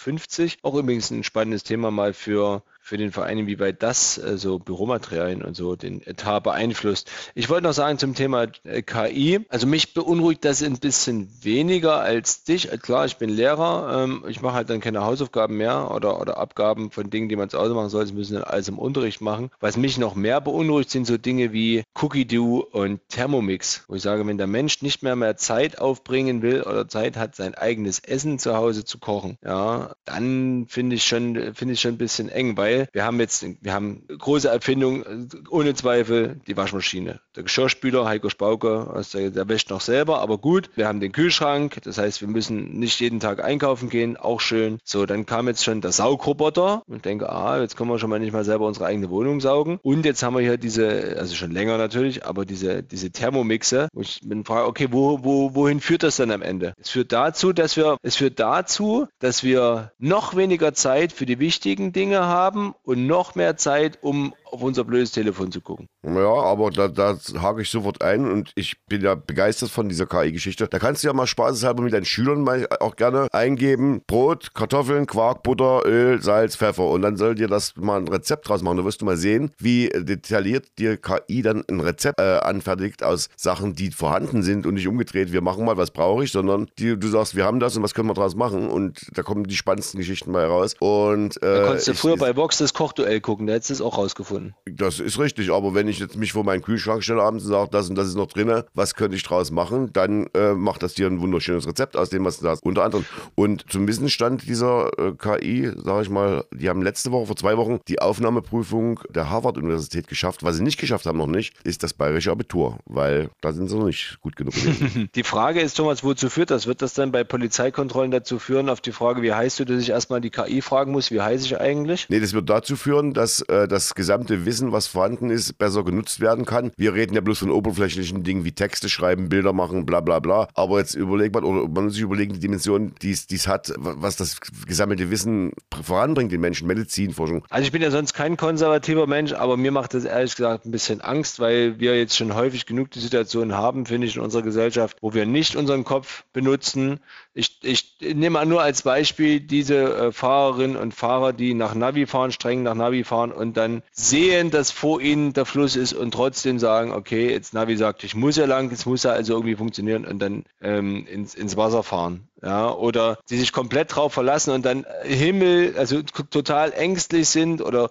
Auch 0.63 0.79
übrigens 0.79 1.11
ein 1.11 1.25
spannendes 1.25 1.63
Thema 1.63 1.91
mal 1.91 2.13
für 2.13 2.63
für 2.89 2.97
den 2.97 3.13
Verein, 3.13 3.39
inwieweit 3.39 3.83
das 3.83 4.17
äh, 4.17 4.39
so 4.39 4.59
Büromaterialien 4.59 5.43
und 5.43 5.55
so 5.55 5.77
den 5.77 6.01
Etat 6.07 6.41
beeinflusst. 6.41 7.11
Ich 7.35 7.51
wollte 7.51 7.65
noch 7.65 7.75
sagen 7.75 7.99
zum 7.99 8.15
Thema 8.15 8.47
äh, 8.65 8.81
KI. 8.83 9.41
Also 9.51 9.67
mich 9.67 9.93
beunruhigt 9.93 10.45
das 10.45 10.63
ein 10.63 10.79
bisschen 10.79 11.29
weniger 11.43 12.01
als 12.01 12.45
dich. 12.45 12.73
Äh, 12.73 12.79
klar, 12.79 13.05
ich 13.05 13.19
bin 13.19 13.29
Lehrer. 13.29 14.05
Ähm, 14.05 14.25
ich 14.27 14.41
mache 14.41 14.55
halt 14.55 14.71
dann 14.71 14.81
keine 14.81 15.05
Hausaufgaben 15.05 15.59
mehr 15.59 15.91
oder, 15.95 16.19
oder 16.19 16.39
Abgaben 16.39 16.91
von 16.91 17.11
Dingen, 17.11 17.29
die 17.29 17.37
man 17.37 17.51
zu 17.51 17.59
Hause 17.59 17.75
machen 17.75 17.91
soll. 17.91 18.07
Sie 18.07 18.15
müssen 18.15 18.35
dann 18.35 18.45
alles 18.45 18.69
im 18.69 18.79
Unterricht 18.79 19.21
machen. 19.21 19.51
Was 19.61 19.77
mich 19.77 19.99
noch 19.99 20.15
mehr 20.15 20.41
beunruhigt, 20.41 20.91
sind 20.91 21.07
so 21.07 21.19
Dinge 21.19 21.53
wie 21.53 21.85
Cookie 22.01 22.25
Do 22.25 22.67
und 22.73 23.01
Thermomix, 23.11 23.85
wo 23.89 23.97
ich 23.97 24.03
sage, 24.03 24.27
wenn 24.27 24.39
der 24.39 24.47
Mensch 24.47 24.81
nicht 24.81 25.03
mehr 25.03 25.15
mehr 25.15 25.37
Zeit 25.37 25.79
aufbringen 25.79 26.41
will 26.41 26.63
oder 26.63 26.89
Zeit 26.89 27.19
hat, 27.19 27.37
sein 27.37 27.55
eigenes 27.55 27.99
Essen 27.99 28.39
zu 28.39 28.57
Hause 28.57 28.87
zu 28.87 28.99
kochen, 28.99 29.37
ja, 29.45 29.95
dann 30.07 30.67
finde 30.69 30.97
ich 30.97 31.05
schon, 31.05 31.55
finde 31.55 31.75
ich 31.75 31.81
schon 31.81 31.95
ein 31.95 31.99
bisschen 31.99 32.31
eng, 32.31 32.57
weil 32.57 32.78
wir 32.93 33.05
haben 33.05 33.21
jetzt, 33.21 33.45
wir 33.61 33.73
haben 33.73 34.05
große 34.07 34.49
Erfindung, 34.49 35.05
ohne 35.51 35.75
Zweifel, 35.75 36.41
die 36.47 36.57
Waschmaschine. 36.57 37.21
Der 37.37 37.43
Geschirrspüler, 37.43 38.07
Heiko 38.07 38.29
Spauke, 38.29 39.05
der, 39.13 39.31
der 39.31 39.49
wäscht 39.49 39.71
noch 39.71 39.81
selber, 39.81 40.21
aber 40.21 40.39
gut. 40.39 40.71
Wir 40.75 40.87
haben 40.87 41.01
den 41.01 41.13
Kühlschrank, 41.13 41.79
das 41.85 41.99
heißt, 41.99 42.21
wir 42.21 42.29
müssen 42.29 42.79
nicht 42.79 43.01
jeden 43.01 43.21
Tag 43.21 43.43
einkaufen 43.43 43.89
gehen, 43.89 44.17
auch 44.17 44.41
schön. 44.41 44.79
So, 44.85 45.07
dann 45.07 45.27
kam 45.27 45.49
jetzt 45.49 45.65
schon 45.65 45.81
der 45.81 45.93
Saugroboter 45.93 46.83
und 46.87 47.05
denke, 47.05 47.31
ah, 47.31 47.61
jetzt 47.61 47.77
können 47.77 47.91
wir 47.91 47.99
schon 47.99 48.11
mal 48.11 48.19
nicht 48.19 48.33
mal 48.33 48.45
selber 48.45 48.67
unsere 48.67 48.87
eigene 48.87 49.11
Wohnung 49.11 49.41
saugen. 49.41 49.79
Und 49.83 50.05
jetzt 50.05 50.23
haben 50.23 50.35
wir 50.35 50.43
hier 50.43 50.59
diese, 50.59 51.17
also 51.19 51.35
schon 51.35 51.51
länger 51.51 51.79
natürlich, 51.79 52.25
aber 52.27 52.45
diese, 52.45 52.83
diese 52.83 53.11
Thermomixe, 53.11 53.89
wo 53.93 54.01
ich 54.01 54.21
bin 54.23 54.45
frage, 54.45 54.67
okay, 54.67 54.89
wo, 54.91 55.25
wo, 55.25 55.55
wohin 55.55 55.81
führt 55.81 56.03
das 56.03 56.17
dann 56.17 56.31
am 56.31 56.43
Ende? 56.43 56.75
Es 56.81 56.91
führt 56.91 57.13
dazu, 57.13 57.53
dass 57.53 57.77
wir, 57.77 57.97
es 58.03 58.17
führt 58.17 58.41
dazu, 58.41 59.07
dass 59.19 59.43
wir 59.43 59.93
noch 59.99 60.37
weniger 60.37 60.75
Zeit 60.75 61.13
für 61.13 61.27
die 61.27 61.39
wichtigen 61.39 61.93
Dinge 61.93 62.27
haben 62.27 62.68
und 62.83 63.07
noch 63.07 63.35
mehr 63.35 63.57
Zeit, 63.57 63.99
um 64.03 64.35
auf 64.53 64.63
unser 64.63 64.85
blödes 64.85 65.13
Telefon 65.13 65.53
zu 65.53 65.61
gucken. 65.61 65.87
Ja, 66.05 66.33
aber 66.33 66.71
da, 66.71 66.89
da 66.89 67.19
hake 67.41 67.63
ich 67.63 67.71
sofort 67.71 68.03
ein 68.03 68.31
und 68.31 68.53
ich 68.55 68.77
bin 68.87 69.03
ja 69.03 69.15
begeistert 69.15 69.71
von 69.71 69.89
dieser 69.89 70.07
KI-Geschichte. 70.07 70.69
Da 70.69 70.79
kannst 70.79 71.03
du 71.03 71.09
ja 71.09 71.13
mal 71.13 71.27
spaßeshalber 71.27 71.83
mit 71.83 71.93
deinen 71.93 72.05
Schülern 72.05 72.43
mal 72.43 72.67
auch 72.81 72.97
gerne 72.97 73.29
eingeben: 73.33 74.03
Brot, 74.07 74.55
Kartoffeln, 74.55 75.07
Quark, 75.07 75.43
Butter, 75.43 75.83
Öl, 75.85 76.23
Salz, 76.23 76.57
Pfeffer. 76.57 76.87
Und 76.89 77.03
dann 77.03 77.17
soll 77.17 77.35
dir 77.35 77.49
das 77.49 77.77
mal 77.77 78.01
ein 78.01 78.09
Rezept 78.09 78.49
draus 78.49 78.63
machen. 78.63 78.79
Da 78.79 78.85
wirst 78.85 79.03
du 79.03 79.05
mal 79.05 79.17
sehen, 79.17 79.51
wie 79.59 79.89
detailliert 79.89 80.79
dir 80.79 80.97
KI 80.97 81.43
dann 81.43 81.65
ein 81.69 81.81
Rezept 81.81 82.19
äh, 82.21 82.39
anfertigt 82.39 83.03
aus 83.03 83.29
Sachen, 83.37 83.75
die 83.75 83.91
vorhanden 83.91 84.43
sind 84.43 84.67
und 84.67 84.75
nicht 84.75 84.89
umgedreht. 84.89 85.33
Wir 85.33 85.43
machen 85.43 85.65
mal, 85.65 85.77
was 85.77 85.91
brauche 85.91 86.25
ich, 86.25 86.33
sondern 86.33 86.69
die, 86.79 86.99
du 86.99 87.09
sagst, 87.09 87.35
wir 87.35 87.45
haben 87.45 87.61
das 87.61 87.77
und 87.77 87.83
was 87.83 87.95
können 87.95 88.09
wir 88.09 88.15
draus 88.15 88.35
machen. 88.35 88.69
Und 88.69 89.07
da 89.15 89.23
kommen 89.23 89.45
die 89.45 89.57
spannendsten 89.57 89.99
Geschichten 89.99 90.31
mal 90.31 90.47
raus. 90.47 90.75
Und, 90.79 91.43
äh, 91.43 91.55
da 91.55 91.67
konntest 91.67 91.89
du 91.89 91.95
früher 91.95 92.17
bei 92.17 92.37
Vox 92.37 92.59
das 92.59 92.73
Kochduell 92.73 93.21
gucken, 93.21 93.47
da 93.47 93.55
hättest 93.55 93.71
du 93.71 93.75
es 93.75 93.81
auch 93.81 93.99
rausgefunden 93.99 94.38
gefunden. 94.39 94.55
Das 94.67 95.01
ist 95.01 95.19
richtig, 95.19 95.51
aber 95.51 95.75
wenn 95.75 95.89
ich 95.89 95.99
jetzt 95.99 96.17
mich 96.17 96.33
vor 96.33 96.45
meinen 96.45 96.63
Kühlschrank 96.63 97.03
stelle 97.03 97.23
abends 97.23 97.45
und 97.45 97.51
sage, 97.51 97.69
das 97.71 97.89
und 97.89 97.97
das 97.97 98.09
ist 98.09 98.15
noch 98.15 98.27
drin, 98.27 98.63
was 98.75 98.95
könnte 98.95 99.17
ich 99.17 99.23
draus 99.23 99.51
machen, 99.51 99.93
dann 99.93 100.27
äh, 100.35 100.55
macht 100.55 100.83
das 100.83 100.95
dir 100.95 101.07
ein 101.07 101.21
wunderschönes 101.21 101.67
Rezept 101.67 101.97
aus 101.97 102.11
dem, 102.11 102.25
was 102.25 102.39
du 102.39 102.49
hast. 102.49 102.63
Unter 102.63 102.85
anderem. 102.85 103.05
Und 103.35 103.71
zum 103.71 103.87
Wissensstand 103.89 104.47
dieser 104.47 104.91
äh, 104.99 105.13
KI, 105.13 105.73
sage 105.77 106.03
ich 106.03 106.11
mal, 106.11 106.45
die 106.53 106.69
haben 106.69 106.83
letzte 106.83 107.13
Woche, 107.13 107.27
vor 107.27 107.37
zwei 107.37 107.57
Wochen, 107.57 107.81
die 107.89 108.01
Aufnahmeprüfung 108.01 109.01
der 109.11 109.31
Harvard-Universität 109.31 110.09
geschafft. 110.09 110.43
Was 110.43 110.57
sie 110.57 110.63
nicht 110.63 110.79
geschafft 110.79 111.07
haben, 111.07 111.19
noch 111.19 111.27
nicht, 111.27 111.55
ist 111.65 111.83
das 111.83 111.95
bayerische 111.95 112.31
Abitur, 112.31 112.79
weil 112.87 113.31
da 113.41 113.53
sind 113.53 113.69
sie 113.69 113.77
noch 113.77 113.87
nicht 113.87 114.19
gut 114.21 114.37
genug 114.37 114.55
gewesen. 114.55 115.09
die 115.15 115.25
Frage 115.25 115.61
ist, 115.61 115.75
Thomas, 115.75 116.05
wozu 116.05 116.31
führt 116.31 116.51
das? 116.51 116.67
Wird 116.67 116.83
das 116.83 116.95
dann 116.95 117.13
bei 117.13 117.25
Polizeikontrollen 117.25 118.11
dazu 118.11 118.39
führen, 118.39 118.69
auf 118.69 118.81
die 118.81 118.93
Frage, 118.93 119.23
wie 119.23 119.33
heißt 119.33 119.61
du, 119.61 119.65
dass 119.65 119.83
ich 119.83 119.91
erstmal 119.91 120.21
die 120.21 120.31
KI 120.31 120.63
fragen 120.63 120.93
muss, 120.93 121.11
wie 121.11 121.21
heiße 121.21 121.45
ich 121.45 121.61
eigentlich? 121.61 122.09
Nee, 122.09 122.21
das 122.21 122.33
wird 122.33 122.49
dazu 122.49 122.77
führen, 122.77 123.13
dass 123.13 123.43
äh, 123.43 123.67
das 123.69 123.95
gesamte 123.95 124.28
Wissen, 124.47 124.73
was 124.73 124.87
vorhanden 124.87 125.31
ist, 125.31 125.59
besser 125.59 125.85
genutzt 125.85 126.21
werden 126.21 126.45
kann. 126.45 126.71
Wir 126.77 126.95
reden 126.95 127.15
ja 127.15 127.21
bloß 127.21 127.39
von 127.39 127.51
oberflächlichen 127.51 128.23
Dingen 128.23 128.45
wie 128.45 128.53
Texte 128.53 128.89
schreiben, 128.89 129.29
Bilder 129.29 129.53
machen, 129.53 129.87
bla 129.87 130.01
bla 130.01 130.19
bla. 130.19 130.49
Aber 130.55 130.79
jetzt 130.79 130.95
überlegt 130.95 131.35
man, 131.35 131.45
oder 131.45 131.69
man 131.69 131.85
muss 131.85 131.95
sich 131.95 132.03
überlegen, 132.03 132.35
die 132.35 132.41
Dimension, 132.41 132.93
die 133.03 133.13
es 133.13 133.49
hat, 133.49 133.73
was 133.77 134.17
das 134.17 134.39
gesammelte 134.67 135.11
Wissen 135.11 135.53
voranbringt 135.83 136.33
den 136.33 136.41
Menschen, 136.41 136.67
Medizinforschung. 136.67 137.45
Also 137.51 137.65
ich 137.65 137.73
bin 137.73 137.83
ja 137.83 137.91
sonst 137.91 138.15
kein 138.15 138.37
konservativer 138.37 139.07
Mensch, 139.07 139.33
aber 139.33 139.57
mir 139.57 139.73
macht 139.73 139.95
das 139.95 140.05
ehrlich 140.05 140.37
gesagt 140.37 140.67
ein 140.67 140.71
bisschen 140.71 141.01
Angst, 141.01 141.41
weil 141.41 141.79
wir 141.79 141.97
jetzt 141.97 142.17
schon 142.17 142.35
häufig 142.35 142.67
genug 142.67 142.91
die 142.91 143.01
Situation 143.01 143.55
haben, 143.55 143.87
finde 143.87 144.07
ich, 144.07 144.17
in 144.17 144.23
unserer 144.23 144.43
Gesellschaft, 144.43 144.99
wo 145.01 145.15
wir 145.15 145.27
nicht 145.27 145.57
unseren 145.57 145.85
Kopf 145.85 146.25
benutzen. 146.33 147.01
Ich, 147.39 147.57
ich 147.63 147.95
nehme 148.01 148.31
mal 148.31 148.47
nur 148.47 148.63
als 148.63 148.83
Beispiel 148.83 149.39
diese 149.39 149.77
äh, 149.77 150.13
Fahrerinnen 150.13 150.77
und 150.77 150.93
Fahrer, 150.93 151.33
die 151.33 151.55
nach 151.55 151.73
Navi 151.73 152.07
fahren, 152.07 152.33
streng 152.33 152.65
nach 152.65 152.75
Navi 152.75 153.05
fahren 153.05 153.31
und 153.31 153.57
dann 153.57 153.85
sehen, 153.93 154.51
dass 154.51 154.73
vor 154.73 155.01
ihnen 155.01 155.35
der 155.35 155.47
Fluss 155.47 155.77
ist 155.77 155.93
und 155.93 156.13
trotzdem 156.13 156.59
sagen, 156.59 156.91
okay, 156.91 157.31
jetzt 157.31 157.55
Navi 157.55 157.77
sagt, 157.77 158.03
ich 158.03 158.17
muss 158.17 158.37
ja 158.37 158.47
lang, 158.47 158.73
es 158.73 158.87
muss 158.87 159.05
ja 159.05 159.13
also 159.13 159.35
irgendwie 159.35 159.55
funktionieren 159.55 160.05
und 160.05 160.19
dann 160.19 160.47
ähm, 160.61 161.07
ins, 161.07 161.37
ins 161.37 161.57
Wasser 161.57 161.85
fahren. 161.85 162.29
Ja, 162.43 162.73
oder 162.73 163.19
die 163.31 163.37
sich 163.37 163.53
komplett 163.53 163.95
drauf 163.95 164.13
verlassen 164.13 164.53
und 164.53 164.65
dann 164.65 164.85
Himmel, 165.05 165.75
also 165.77 166.03
total 166.03 166.73
ängstlich 166.73 167.29
sind 167.29 167.63
oder 167.63 167.91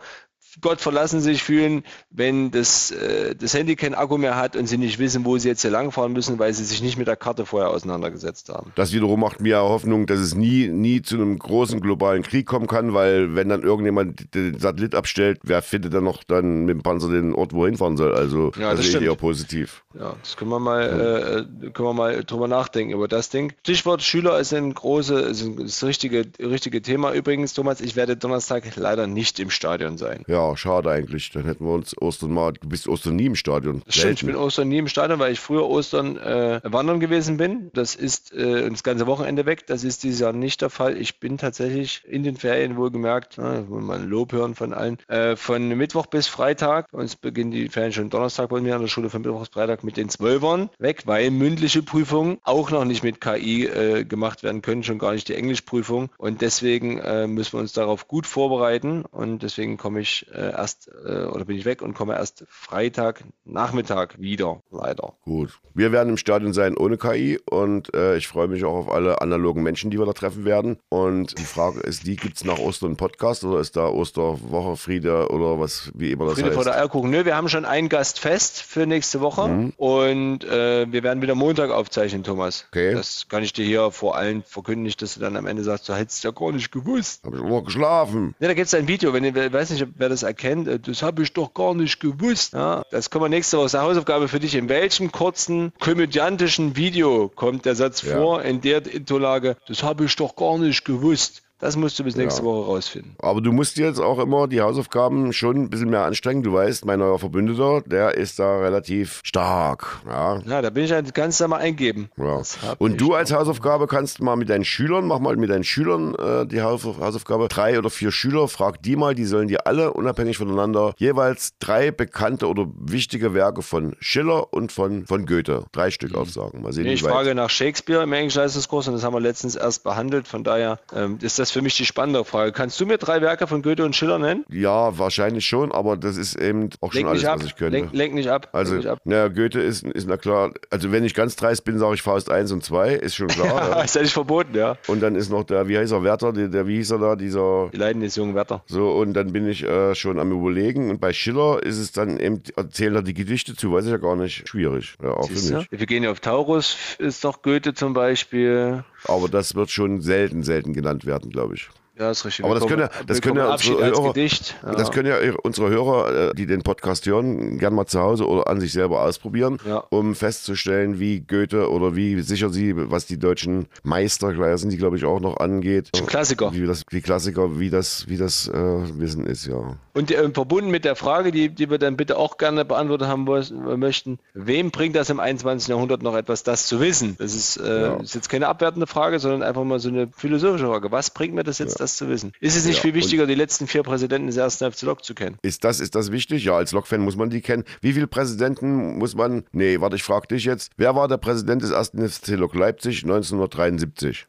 Gott 0.62 0.82
verlassen 0.82 1.22
sich 1.22 1.44
fühlen, 1.44 1.84
wenn 2.10 2.52
das, 2.52 2.92
äh, 2.92 3.36
das 3.36 3.54
Handy 3.54 3.76
kein 3.76 3.94
Akku 3.94 4.18
mehr 4.18 4.36
hat 4.36 4.56
und 4.56 4.68
sie 4.68 4.78
nicht 4.78 5.00
wissen, 5.00 5.26
wo 5.26 5.38
sie 5.38 5.50
jetzt 5.50 5.62
hier 5.62 5.72
langfahren 5.72 6.14
müssen, 6.14 6.40
weil 6.40 6.54
sie 6.54 6.64
sich 6.64 6.82
nicht 6.82 6.98
mit 6.98 7.08
der 7.08 7.16
Karte 7.16 7.46
vorher 7.46 7.70
auseinandergesetzt 7.70 8.50
haben. 8.50 8.72
Das 8.76 8.94
wiederum 8.94 9.20
macht 9.20 9.42
mir 9.42 9.60
Hoffnung, 9.60 10.06
dass 10.06 10.20
es 10.20 10.36
nie, 10.36 10.68
nie 10.68 11.02
zu 11.02 11.16
einem 11.16 11.38
großen 11.38 11.82
globalen 11.82 12.24
Krieg 12.24 12.46
kommen 12.46 12.68
kann, 12.68 12.94
weil 12.94 13.36
wenn 13.36 13.50
dann 13.50 13.64
irgendjemand 13.64 14.34
den 14.34 14.60
Satellit 14.60 14.96
abstellt, 14.96 15.40
wer 15.44 15.62
findet 15.62 15.94
dann 15.94 16.04
noch 16.04 16.24
dann 16.24 16.66
mit 16.66 16.76
dem 16.76 16.84
Panzer 16.84 17.10
den 17.10 17.34
Ort, 17.34 17.54
wo 17.54 17.64
er 17.64 17.70
hinfahren 17.70 17.98
soll? 17.98 18.16
Also 18.16 18.52
ja, 18.58 18.72
das, 18.72 18.78
das 18.78 18.88
ist 18.88 19.02
eher 19.02 19.16
positiv. 19.16 19.84
Ja, 20.00 20.16
das 20.22 20.38
können 20.38 20.52
wir 20.52 20.60
mal, 20.60 20.84
äh, 20.84 21.70
können 21.72 21.90
wir 21.90 21.94
mal 21.94 22.24
drüber 22.24 22.48
nachdenken 22.48 22.94
über 22.94 23.08
das 23.08 23.30
Ding. 23.30 23.54
Stichwort 23.62 24.02
Schüler 24.04 24.40
ist 24.40 24.54
ein 24.54 24.74
großes, 24.74 25.42
ist 25.42 25.60
das 25.60 25.84
richtige, 25.84 26.26
richtige 26.40 26.82
Thema. 26.82 27.14
Übrigens, 27.14 27.54
Thomas, 27.54 27.82
ich 27.82 27.96
werde 27.96 28.16
Donnerstag 28.18 28.64
leider 28.76 29.08
nicht 29.08 29.40
im 29.40 29.50
Stadion 29.50 29.98
sein. 29.98 30.24
Ja, 30.28 30.47
schade 30.56 30.90
eigentlich. 30.90 31.32
Dann 31.32 31.46
hätten 31.46 31.66
wir 31.66 31.74
uns 31.74 32.00
Ostern 32.00 32.32
mal. 32.32 32.54
Du 32.54 32.70
bist 32.70 32.88
Ostern 32.88 33.16
nie 33.16 33.26
im 33.26 33.36
Stadion. 33.36 33.82
Das 33.86 33.96
stimmt, 33.96 34.22
ich 34.22 34.26
bin 34.26 34.36
Ostern 34.36 34.70
nie 34.70 34.78
im 34.78 34.88
Stadion, 34.88 35.20
weil 35.20 35.34
ich 35.34 35.40
früher 35.40 35.68
Ostern 35.68 36.18
äh, 36.18 36.62
wandern 36.64 37.00
gewesen 37.00 37.38
bin. 37.38 37.72
Das 37.74 37.96
ist 37.96 38.34
äh, 38.34 38.70
das 38.70 38.84
ganze 38.84 39.08
Wochenende 39.08 39.46
weg. 39.46 39.68
Das 39.68 39.84
ist 39.84 40.04
dieses 40.04 40.20
Jahr 40.20 40.34
nicht 40.34 40.62
der 40.62 40.70
Fall. 40.70 40.98
Ich 40.98 41.20
bin 41.20 41.38
tatsächlich 41.38 42.04
in 42.08 42.24
den 42.24 42.38
Ferien 42.38 42.78
wohlgemerkt, 42.78 43.36
na, 43.38 43.62
mal 43.68 44.00
ein 44.00 44.08
Lob 44.08 44.32
hören 44.32 44.56
von 44.56 44.74
allen, 44.74 44.98
äh, 45.08 45.36
von 45.36 45.68
Mittwoch 45.70 46.06
bis 46.06 46.28
Freitag. 46.28 46.88
Uns 46.92 47.16
beginnen 47.16 47.52
die 47.52 47.70
Ferien 47.70 47.94
schon 47.94 48.10
Donnerstag 48.10 48.50
bei 48.50 48.62
mir 48.62 48.76
an 48.76 48.82
der 48.82 48.88
Schule 48.88 49.10
von 49.10 49.22
Mittwoch 49.22 49.40
bis 49.40 49.50
Freitag 49.50 49.84
mit 49.84 49.98
den 49.98 50.10
Zwölfern 50.10 50.70
weg, 50.80 51.04
weil 51.06 51.32
mündliche 51.32 51.82
Prüfungen 51.82 52.38
auch 52.44 52.72
noch 52.72 52.86
nicht 52.86 53.04
mit 53.04 53.22
KI 53.22 53.66
äh, 53.66 54.04
gemacht 54.06 54.44
werden 54.44 54.62
können, 54.62 54.84
schon 54.84 55.00
gar 55.00 55.14
nicht 55.14 55.28
die 55.28 55.36
Englischprüfung. 55.36 56.10
Und 56.18 56.42
deswegen 56.42 57.00
äh, 57.00 57.28
müssen 57.28 57.54
wir 57.54 57.60
uns 57.60 57.74
darauf 57.74 58.08
gut 58.08 58.28
vorbereiten. 58.28 59.04
Und 59.04 59.44
deswegen 59.44 59.78
komme 59.78 60.02
ich 60.02 60.28
äh, 60.38 60.52
erst 60.52 60.90
äh, 61.06 61.26
oder 61.26 61.46
bin 61.46 61.58
ich 61.58 61.66
weg 61.66 61.82
und 61.82 61.94
komme 61.94 62.16
erst 62.16 62.46
Freitag 62.50 63.24
Nachmittag 63.46 64.20
wieder, 64.20 64.62
leider. 64.72 65.14
Gut. 65.24 65.60
Wir 65.74 65.92
werden 65.92 66.10
im 66.10 66.18
Stadion 66.18 66.54
sein 66.54 66.78
ohne 66.78 66.98
KI 66.98 67.40
und 67.50 67.94
äh, 67.94 68.18
ich 68.18 68.28
freue 68.28 68.48
mich 68.48 68.64
auch 68.64 68.76
auf 68.76 68.92
alle 68.92 69.22
analogen 69.22 69.64
Menschen, 69.64 69.90
die 69.90 70.00
wir 70.00 70.06
da 70.06 70.14
treffen 70.14 70.46
werden. 70.46 70.78
Und 70.90 71.38
die 71.40 71.44
Frage 71.44 71.80
ist, 71.80 72.06
die 72.06 72.16
gibt 72.16 72.38
es 72.38 72.46
nach 72.46 72.60
Ostern 72.60 72.90
einen 72.90 72.98
Podcast 72.98 73.44
oder 73.44 73.60
ist 73.60 73.76
da 73.76 73.88
Osterwoche, 73.88 74.78
Friede 74.78 75.30
oder 75.30 75.60
was, 75.60 75.92
wie 75.96 76.12
immer 76.12 76.26
das 76.26 76.36
Friede 76.36 76.48
heißt? 76.50 76.56
vor 76.56 76.64
der 76.64 76.76
Eierkuchen. 76.76 77.10
Nö, 77.10 77.26
wir 77.26 77.36
haben 77.36 77.50
schon 77.50 77.66
einen 77.66 77.90
Gast 77.90 78.20
fest 78.20 78.62
für 78.62 78.86
nächste 78.86 79.22
Woche 79.22 79.48
mhm. 79.48 79.74
und 79.78 80.44
äh, 80.44 80.92
wir 80.92 81.04
werden 81.04 81.22
wieder 81.22 81.36
Montag 81.36 81.72
aufzeichnen, 81.72 82.24
Thomas. 82.24 82.66
Okay. 82.72 82.94
Das 82.94 83.28
kann 83.30 83.44
ich 83.44 83.54
dir 83.54 83.66
hier 83.66 83.92
vor 83.92 84.16
allen 84.16 84.44
verkünden, 84.44 84.92
dass 84.98 85.16
du 85.16 85.20
dann 85.20 85.36
am 85.36 85.48
Ende 85.48 85.64
sagst, 85.64 85.90
du 85.90 85.94
hättest 85.94 86.24
ja 86.24 86.32
gar 86.32 86.52
nicht 86.52 86.72
gewusst. 86.72 87.24
Habe 87.26 87.38
ich 87.38 87.44
immer 87.44 87.62
geschlafen. 87.62 88.36
Ja, 88.40 88.48
da 88.48 88.54
gibt 88.54 88.68
es 88.68 88.74
ein 88.74 88.88
Video, 88.88 89.14
wenn 89.14 89.24
ihr, 89.24 89.54
weiß 89.54 89.72
nicht, 89.72 89.88
wer 89.96 90.10
das 90.10 90.24
erkennt, 90.28 90.68
äh, 90.68 90.80
das 90.80 91.02
habe 91.02 91.24
ich 91.24 91.34
doch 91.34 91.54
gar 91.54 91.74
nicht 91.74 92.00
gewusst. 92.00 92.54
Ja, 92.54 92.84
das 92.92 93.10
kommen 93.10 93.26
wir 93.26 93.30
nächste 93.30 93.58
Woche. 93.58 93.66
Ist 93.66 93.76
eine 93.76 93.86
Hausaufgabe 93.86 94.28
für 94.28 94.40
dich. 94.40 94.56
In 94.56 94.70
welchem 94.70 95.12
kurzen 95.12 95.74
komödiantischen 95.80 96.76
Video 96.76 97.30
kommt 97.30 97.66
der 97.66 97.76
Satz 97.76 98.04
ja. 98.04 98.18
vor, 98.18 98.44
in 98.44 98.62
der 98.62 98.86
Intolage, 98.86 99.58
das 99.68 99.84
habe 99.84 100.06
ich 100.06 100.16
doch 100.16 100.36
gar 100.36 100.58
nicht 100.58 100.86
gewusst? 100.86 101.42
Das 101.60 101.76
musst 101.76 101.98
du 101.98 102.04
bis 102.04 102.16
nächste 102.16 102.42
ja. 102.42 102.46
Woche 102.46 102.68
rausfinden. 102.68 103.16
Aber 103.20 103.42
du 103.42 103.52
musst 103.52 103.78
jetzt 103.78 104.00
auch 104.00 104.20
immer 104.20 104.48
die 104.48 104.62
Hausaufgaben 104.62 105.34
schon 105.34 105.56
ein 105.58 105.70
bisschen 105.70 105.90
mehr 105.90 106.04
anstrengen. 106.04 106.44
Du 106.44 106.54
weißt, 106.54 106.86
mein 106.86 107.00
neuer 107.00 107.18
Verbündeter, 107.18 107.82
der 107.82 108.16
ist 108.16 108.38
da 108.38 108.60
relativ 108.60 109.22
stark. 109.24 110.02
Ja, 110.06 110.40
ja 110.46 110.62
da 110.62 110.70
bin 110.70 110.84
ich 110.84 110.92
halt, 110.92 111.14
kannst 111.16 111.42
du 111.42 111.48
mal 111.48 111.58
eingeben. 111.58 112.10
Ja. 112.18 112.42
Und 112.78 113.02
du 113.02 113.16
als 113.16 113.34
Hausaufgabe 113.34 113.88
kannst 113.88 114.22
mal 114.22 114.36
mit 114.36 114.50
deinen 114.50 114.66
Schülern, 114.66 115.08
mach 115.08 115.20
mal 115.20 115.36
mit 115.36 115.50
deinen 115.50 115.64
Schülern 115.64 116.14
äh, 116.16 116.46
die 116.46 116.62
Hausaufgabe. 116.62 117.48
Drei 117.48 117.80
oder 117.80 117.90
vier 117.90 118.12
Schüler, 118.12 118.48
frag 118.48 118.82
die 118.84 118.96
mal, 118.96 119.16
die 119.16 119.26
sollen 119.26 119.48
dir 119.48 119.66
alle 119.66 119.94
unabhängig 119.94 120.38
voneinander 120.38 120.94
jeweils 120.98 121.54
drei 121.60 121.92
bekannte 121.92 122.48
oder 122.48 122.68
wichtige 122.80 123.34
Werke 123.34 123.64
von 123.64 123.96
Schiller 124.00 124.54
und 124.54 124.72
von, 124.72 125.06
von 125.08 125.26
Goethe, 125.26 125.66
drei 125.72 125.90
Stück 125.92 126.12
mhm. 126.12 126.20
aufsagen. 126.20 126.62
Mal 126.62 126.74
sehen, 126.74 126.86
ich 126.86 127.02
frage 127.02 127.34
nach 127.34 127.50
Shakespeare 127.50 128.04
im 128.04 128.14
Englischleistungskurs 128.14 128.88
und 128.88 128.94
das 128.94 129.04
haben 129.04 129.14
wir 129.14 129.20
letztens 129.20 129.56
erst 129.56 129.84
behandelt. 129.84 130.28
Von 130.28 130.44
daher 130.44 130.80
ähm, 130.94 131.18
ist 131.22 131.40
das 131.40 131.47
das 131.48 131.54
für 131.54 131.62
mich 131.62 131.78
die 131.78 131.86
spannende 131.86 132.26
Frage. 132.26 132.52
Kannst 132.52 132.80
du 132.80 132.86
mir 132.86 132.98
drei 132.98 133.22
Werke 133.22 133.48
von 133.48 133.62
Goethe 133.62 133.86
und 133.86 133.96
Schiller 133.96 134.20
nennen? 134.20 134.44
Ja, 134.50 134.98
wahrscheinlich 134.98 135.46
schon, 135.46 135.72
aber 135.72 135.96
das 135.96 136.18
ist 136.18 136.36
eben 136.36 136.70
auch 136.82 136.92
schon 136.92 137.00
Lenk 137.00 137.10
alles, 137.10 137.22
nicht 137.22 137.30
ab. 137.30 137.40
was 137.40 137.46
ich 137.46 137.56
könnte. 137.56 137.78
Lenk, 137.78 137.94
lenk 137.94 138.14
nicht 138.14 138.30
ab. 138.30 138.50
Also, 138.52 138.76
lenk 138.76 138.98
naja, 139.06 139.28
Goethe 139.30 139.62
ist, 139.62 139.84
ist 139.84 140.08
na 140.08 140.18
klar, 140.18 140.52
also 140.70 140.92
wenn 140.92 141.06
ich 141.06 141.14
ganz 141.14 141.36
dreist 141.36 141.64
bin, 141.64 141.80
sage 141.80 141.96
ich 141.96 142.02
Faust 142.02 142.30
1 142.30 142.52
und 142.52 142.64
2, 142.64 142.94
ist 142.96 143.16
schon 143.16 143.28
klar. 143.28 143.48
ja. 143.72 143.82
ist 143.82 143.96
ja 143.96 144.02
nicht 144.02 144.14
verboten, 144.14 144.56
ja. 144.56 144.78
Und 144.88 145.02
dann 145.02 145.16
ist 145.16 145.30
noch 145.30 145.44
der, 145.46 145.68
wie 145.70 145.78
heißt 145.78 145.94
er, 145.94 146.04
Werther, 146.04 146.34
der, 146.34 146.50
der 146.50 146.68
wie 146.68 146.76
hieß 146.76 146.92
er 146.92 147.00
da, 147.00 147.16
dieser, 147.16 147.70
Die 147.72 147.78
Leiden 147.78 148.02
des 148.02 148.16
jungen 148.16 148.36
Wetter. 148.36 148.64
so, 148.66 148.92
und 148.92 149.14
dann 149.14 149.32
bin 149.32 149.48
ich 149.48 149.64
äh, 149.64 149.96
schon 149.96 150.20
am 150.20 150.32
überlegen. 150.32 150.90
Und 150.90 151.00
bei 151.00 151.14
Schiller 151.14 151.64
ist 151.64 151.78
es 151.78 151.94
dann 151.94 152.20
eben, 152.20 152.44
erzählen 152.56 152.96
er 152.96 153.02
die 153.04 153.14
Gedichte 153.14 153.56
zu, 153.56 153.72
weiß 153.72 153.86
ich 153.86 153.92
ja 153.92 153.98
gar 153.98 154.16
nicht, 154.18 154.48
schwierig. 154.50 154.96
Ja, 155.02 155.12
auch 155.12 155.30
Siehst 155.30 155.50
für 155.50 155.58
mich. 155.58 155.72
Iphigenie 155.72 156.10
auf 156.10 156.20
Taurus 156.20 156.78
ist 156.98 157.24
doch 157.24 157.42
Goethe 157.42 157.74
zum 157.74 157.94
Beispiel. 157.94 158.84
Aber 159.06 159.30
das 159.30 159.56
wird 159.56 159.70
schon 159.70 160.02
selten, 160.02 160.44
selten 160.44 160.74
genannt 160.74 161.06
werden, 161.06 161.30
glaube 161.30 161.56
ich. 161.56 161.70
Ja, 162.00 162.12
ist 162.12 162.26
richtig. 162.26 162.46
Aber 162.46 162.56
das 162.56 162.68
können 162.68 162.82
ja- 162.82 162.90
das 163.08 163.22
können 163.22 163.38
ja 163.38 163.52
unsere 163.52 163.84
Hörer-. 163.86 164.14
Ja. 164.18 164.72
Das 164.76 164.92
können 164.92 165.08
ja 165.08 165.16
unsere 165.44 165.70
Hörer, 165.70 166.34
die 166.34 166.46
den 166.46 166.62
Podcast 166.62 167.06
hören, 167.06 167.58
gern 167.58 167.74
mal 167.74 167.86
zu 167.88 168.00
Hause 168.00 168.28
oder 168.28 168.48
an 168.48 168.60
sich 168.60 168.72
selber 168.72 169.02
ausprobieren, 169.04 169.58
Ja. 169.68 169.84
um 169.90 170.14
festzustellen, 170.16 171.00
wie 171.00 171.22
Goethe 171.22 171.70
oder 171.72 171.96
wie 171.96 172.22
sicher 172.22 172.50
sie, 172.50 172.74
was 172.76 173.06
die 173.06 173.18
deutschen 173.18 173.68
Meister, 173.84 174.34
sind 174.58 174.72
die 174.72 174.78
glaube 174.78 174.98
ich 174.98 175.06
auch 175.06 175.20
noch 175.20 175.38
angeht. 175.38 175.90
Klassiker. 176.06 176.54
Wie 176.54 176.66
das, 176.66 176.84
die 176.92 177.02
Klassiker, 177.02 177.60
wie 177.60 177.70
das, 177.70 178.08
wie 178.08 178.18
das 178.18 178.48
äh, 178.48 178.54
Wissen 178.54 179.26
ist, 179.26 179.46
ja. 179.48 179.76
Und 179.94 180.12
äh, 180.12 180.30
verbunden 180.32 180.70
mit 180.70 180.86
der 180.86 180.96
Frage, 180.96 181.32
die, 181.32 181.50
die 181.50 181.70
wir 181.72 181.80
dann 181.80 181.98
bitte 181.98 182.18
auch 182.18 182.38
gerne 182.38 182.64
beantwortet 182.66 183.08
haben 183.08 183.26
wollen- 183.26 183.80
möchten, 183.80 184.20
wem 184.34 184.70
bringt 184.72 184.96
das 184.96 185.10
im 185.10 185.20
21. 185.20 185.68
Jahrhundert 185.70 186.04
noch 186.04 186.16
etwas, 186.16 186.44
das 186.44 186.68
zu 186.68 186.80
wissen? 186.80 187.16
Das 187.18 187.34
ist, 187.34 187.58
äh, 187.58 187.82
Ja. 187.82 187.96
ist 187.98 188.14
jetzt 188.16 188.30
keine 188.30 188.48
abwertende 188.48 188.86
Frage, 188.88 189.20
sondern 189.20 189.42
einfach 189.44 189.64
mal 189.64 189.80
so 189.80 189.90
eine 189.90 190.08
philosophische 190.16 190.68
Frage. 190.68 190.92
Was 190.92 191.10
bringt 191.10 191.34
mir 191.34 191.44
das 191.44 191.58
jetzt, 191.60 191.80
das 191.88 191.98
zu 191.98 192.10
wissen? 192.10 192.32
Ist 192.40 192.56
es 192.56 192.66
nicht 192.66 192.78
Ja, 192.78 192.82
viel 192.82 192.94
wichtiger, 192.94 193.26
die 193.26 193.36
letzten 193.36 193.68
vier 193.68 193.84
Präsidenten 193.84 194.28
des 194.28 194.38
ersten 194.38 194.70
FC 194.72 194.84
Lok 194.84 195.04
zu 195.04 195.14
kennen? 195.16 195.38
Ist 195.42 195.64
das, 195.64 195.80
ist 195.80 195.96
das 195.96 196.12
wichtig? 196.12 196.44
Ja, 196.44 196.56
als 196.58 196.72
Lokfan 196.72 197.02
muss 197.02 197.16
man 197.16 197.30
die 197.30 197.42
kennen. 197.42 197.64
Wie 197.82 197.94
viele 197.94 198.08
Präsidenten 198.08 198.98
muss 198.98 199.16
man. 199.16 199.44
Nee, 199.52 199.80
warte, 199.82 199.96
ich 199.96 200.04
frage 200.04 200.28
dich 200.28 200.46
jetzt. 200.46 200.72
Wer 200.78 200.96
war 200.96 201.08
der 201.08 201.18
Präsident 201.18 201.62
des 201.62 201.72
ersten 201.72 202.08
FC 202.08 202.30
Lok 202.30 202.54
Leipzig 202.56 203.04
1973? 203.04 204.28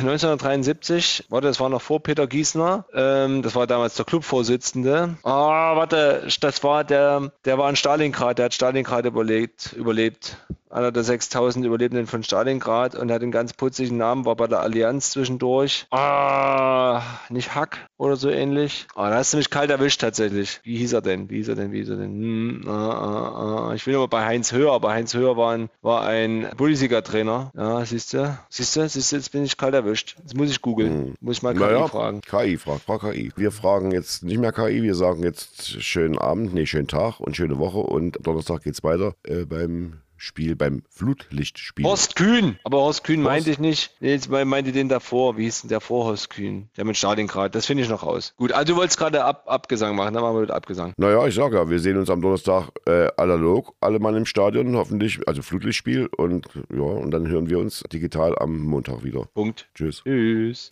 1973, 0.00 1.26
warte, 1.30 1.48
das 1.48 1.60
war 1.60 1.68
noch 1.68 1.82
vor 1.82 2.02
Peter 2.02 2.26
Giesner, 2.26 2.84
ähm, 2.94 3.42
das 3.42 3.54
war 3.54 3.66
damals 3.66 3.94
der 3.94 4.04
Clubvorsitzende. 4.04 5.16
Ah, 5.22 5.76
warte, 5.76 6.26
das 6.40 6.62
war 6.62 6.84
der, 6.84 7.32
der 7.44 7.58
war 7.58 7.68
in 7.68 7.76
Stalingrad, 7.76 8.38
der 8.38 8.46
hat 8.46 8.54
Stalingrad 8.54 9.04
überlebt, 9.06 9.72
überlebt. 9.74 10.36
Einer 10.70 10.92
der 10.92 11.02
6000 11.02 11.66
Überlebenden 11.66 12.06
von 12.06 12.22
Stalingrad 12.22 12.94
und 12.94 13.10
hat 13.10 13.22
einen 13.22 13.32
ganz 13.32 13.52
putzigen 13.54 13.96
Namen, 13.96 14.24
war 14.24 14.36
bei 14.36 14.46
der 14.46 14.60
Allianz 14.60 15.10
zwischendurch. 15.10 15.86
Ah, 15.90 16.99
nicht 17.28 17.54
Hack 17.54 17.78
oder 17.96 18.16
so 18.16 18.28
ähnlich. 18.30 18.86
Ah, 18.94 19.10
da 19.10 19.16
hast 19.16 19.32
du 19.32 19.36
mich 19.38 19.50
kalt 19.50 19.70
erwischt 19.70 20.00
tatsächlich. 20.00 20.60
Wie 20.64 20.76
hieß 20.78 20.92
er 20.92 21.02
denn? 21.02 21.30
Wie 21.30 21.36
hieß 21.36 21.48
er 21.48 21.54
denn? 21.54 21.72
Wie 21.72 21.78
hieß 21.78 21.90
er 21.90 21.96
denn? 21.96 22.12
Hm, 22.12 22.64
ah, 22.66 22.70
ah, 22.72 23.68
ah. 23.68 23.74
Ich 23.74 23.86
will 23.86 23.94
aber 23.96 24.08
bei 24.08 24.24
Heinz 24.24 24.52
Höher, 24.52 24.72
aber 24.72 24.90
Heinz 24.92 25.14
Höher 25.14 25.36
war 25.36 25.52
ein, 25.52 25.68
war 25.82 26.02
ein 26.02 26.48
Bundesliga-Trainer. 26.56 27.52
Ja, 27.56 27.84
siehst 27.84 28.12
du? 28.12 28.38
Siehst 28.48 28.76
du? 28.76 28.88
Siehst 28.88 29.12
du? 29.12 29.16
Jetzt 29.16 29.32
bin 29.32 29.44
ich 29.44 29.56
kalt 29.56 29.74
erwischt. 29.74 30.16
Jetzt 30.18 30.36
muss 30.36 30.50
ich 30.50 30.60
googeln. 30.60 31.14
Muss 31.20 31.38
ich 31.38 31.42
mal 31.42 31.54
KI 31.54 31.60
Naja, 31.60 31.86
fragen. 31.88 32.20
KI, 32.22 32.56
frag, 32.56 32.80
frag 32.80 33.00
KI. 33.00 33.32
Wir 33.36 33.52
fragen 33.52 33.92
jetzt 33.92 34.22
nicht 34.22 34.38
mehr 34.38 34.52
KI, 34.52 34.82
wir 34.82 34.94
sagen 34.94 35.22
jetzt 35.22 35.82
schönen 35.82 36.18
Abend, 36.18 36.54
nee, 36.54 36.66
schönen 36.66 36.88
Tag 36.88 37.20
und 37.20 37.36
schöne 37.36 37.58
Woche 37.58 37.78
und 37.78 38.18
Donnerstag 38.26 38.62
geht's 38.62 38.82
weiter 38.82 39.14
äh, 39.24 39.44
beim 39.44 40.00
Spiel, 40.22 40.54
beim 40.54 40.82
Flutlichtspiel. 40.90 41.86
Horst 41.86 42.14
Kühn. 42.14 42.58
Aber 42.62 42.76
Horst 42.78 43.04
Kühn 43.04 43.22
meinte 43.22 43.50
ich 43.50 43.58
nicht. 43.58 43.90
Nee, 44.00 44.10
jetzt 44.10 44.28
me- 44.28 44.44
meinte 44.44 44.70
den 44.70 44.90
davor. 44.90 45.38
Wie 45.38 45.44
hieß 45.44 45.62
denn 45.62 45.70
der 45.70 45.80
vor 45.80 46.04
Horst 46.04 46.28
Kühn? 46.28 46.68
Der 46.76 46.84
mit 46.84 46.98
Stalingrad. 46.98 47.54
Das 47.54 47.64
finde 47.64 47.82
ich 47.84 47.88
noch 47.88 48.02
raus. 48.02 48.34
Gut, 48.36 48.52
also 48.52 48.74
du 48.74 48.78
wolltest 48.78 48.98
gerade 48.98 49.24
ab, 49.24 49.44
Abgesang 49.46 49.96
machen. 49.96 50.12
Dann 50.12 50.22
machen 50.22 50.36
wir 50.36 50.40
mit 50.42 50.50
Abgesang. 50.50 50.92
Naja, 50.98 51.26
ich 51.26 51.34
sag 51.34 51.54
ja, 51.54 51.70
wir 51.70 51.78
sehen 51.78 51.96
uns 51.96 52.10
am 52.10 52.20
Donnerstag 52.20 52.68
äh, 52.86 53.08
analog, 53.16 53.72
alle 53.80 53.98
Mann 53.98 54.14
im 54.14 54.26
Stadion, 54.26 54.76
hoffentlich, 54.76 55.26
also 55.26 55.40
Flutlichtspiel 55.40 56.10
und 56.18 56.46
ja, 56.70 56.82
und 56.82 57.10
dann 57.12 57.26
hören 57.26 57.48
wir 57.48 57.58
uns 57.58 57.82
digital 57.90 58.38
am 58.38 58.58
Montag 58.60 59.02
wieder. 59.02 59.24
Punkt. 59.32 59.68
Tschüss. 59.74 60.02
Tschüss. 60.04 60.68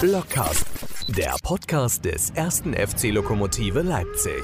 Blockcast, 0.00 0.66
der 1.08 1.36
Podcast 1.44 2.04
des 2.04 2.30
ersten 2.30 2.74
FC 2.74 3.12
Lokomotive 3.12 3.82
Leipzig. 3.82 4.42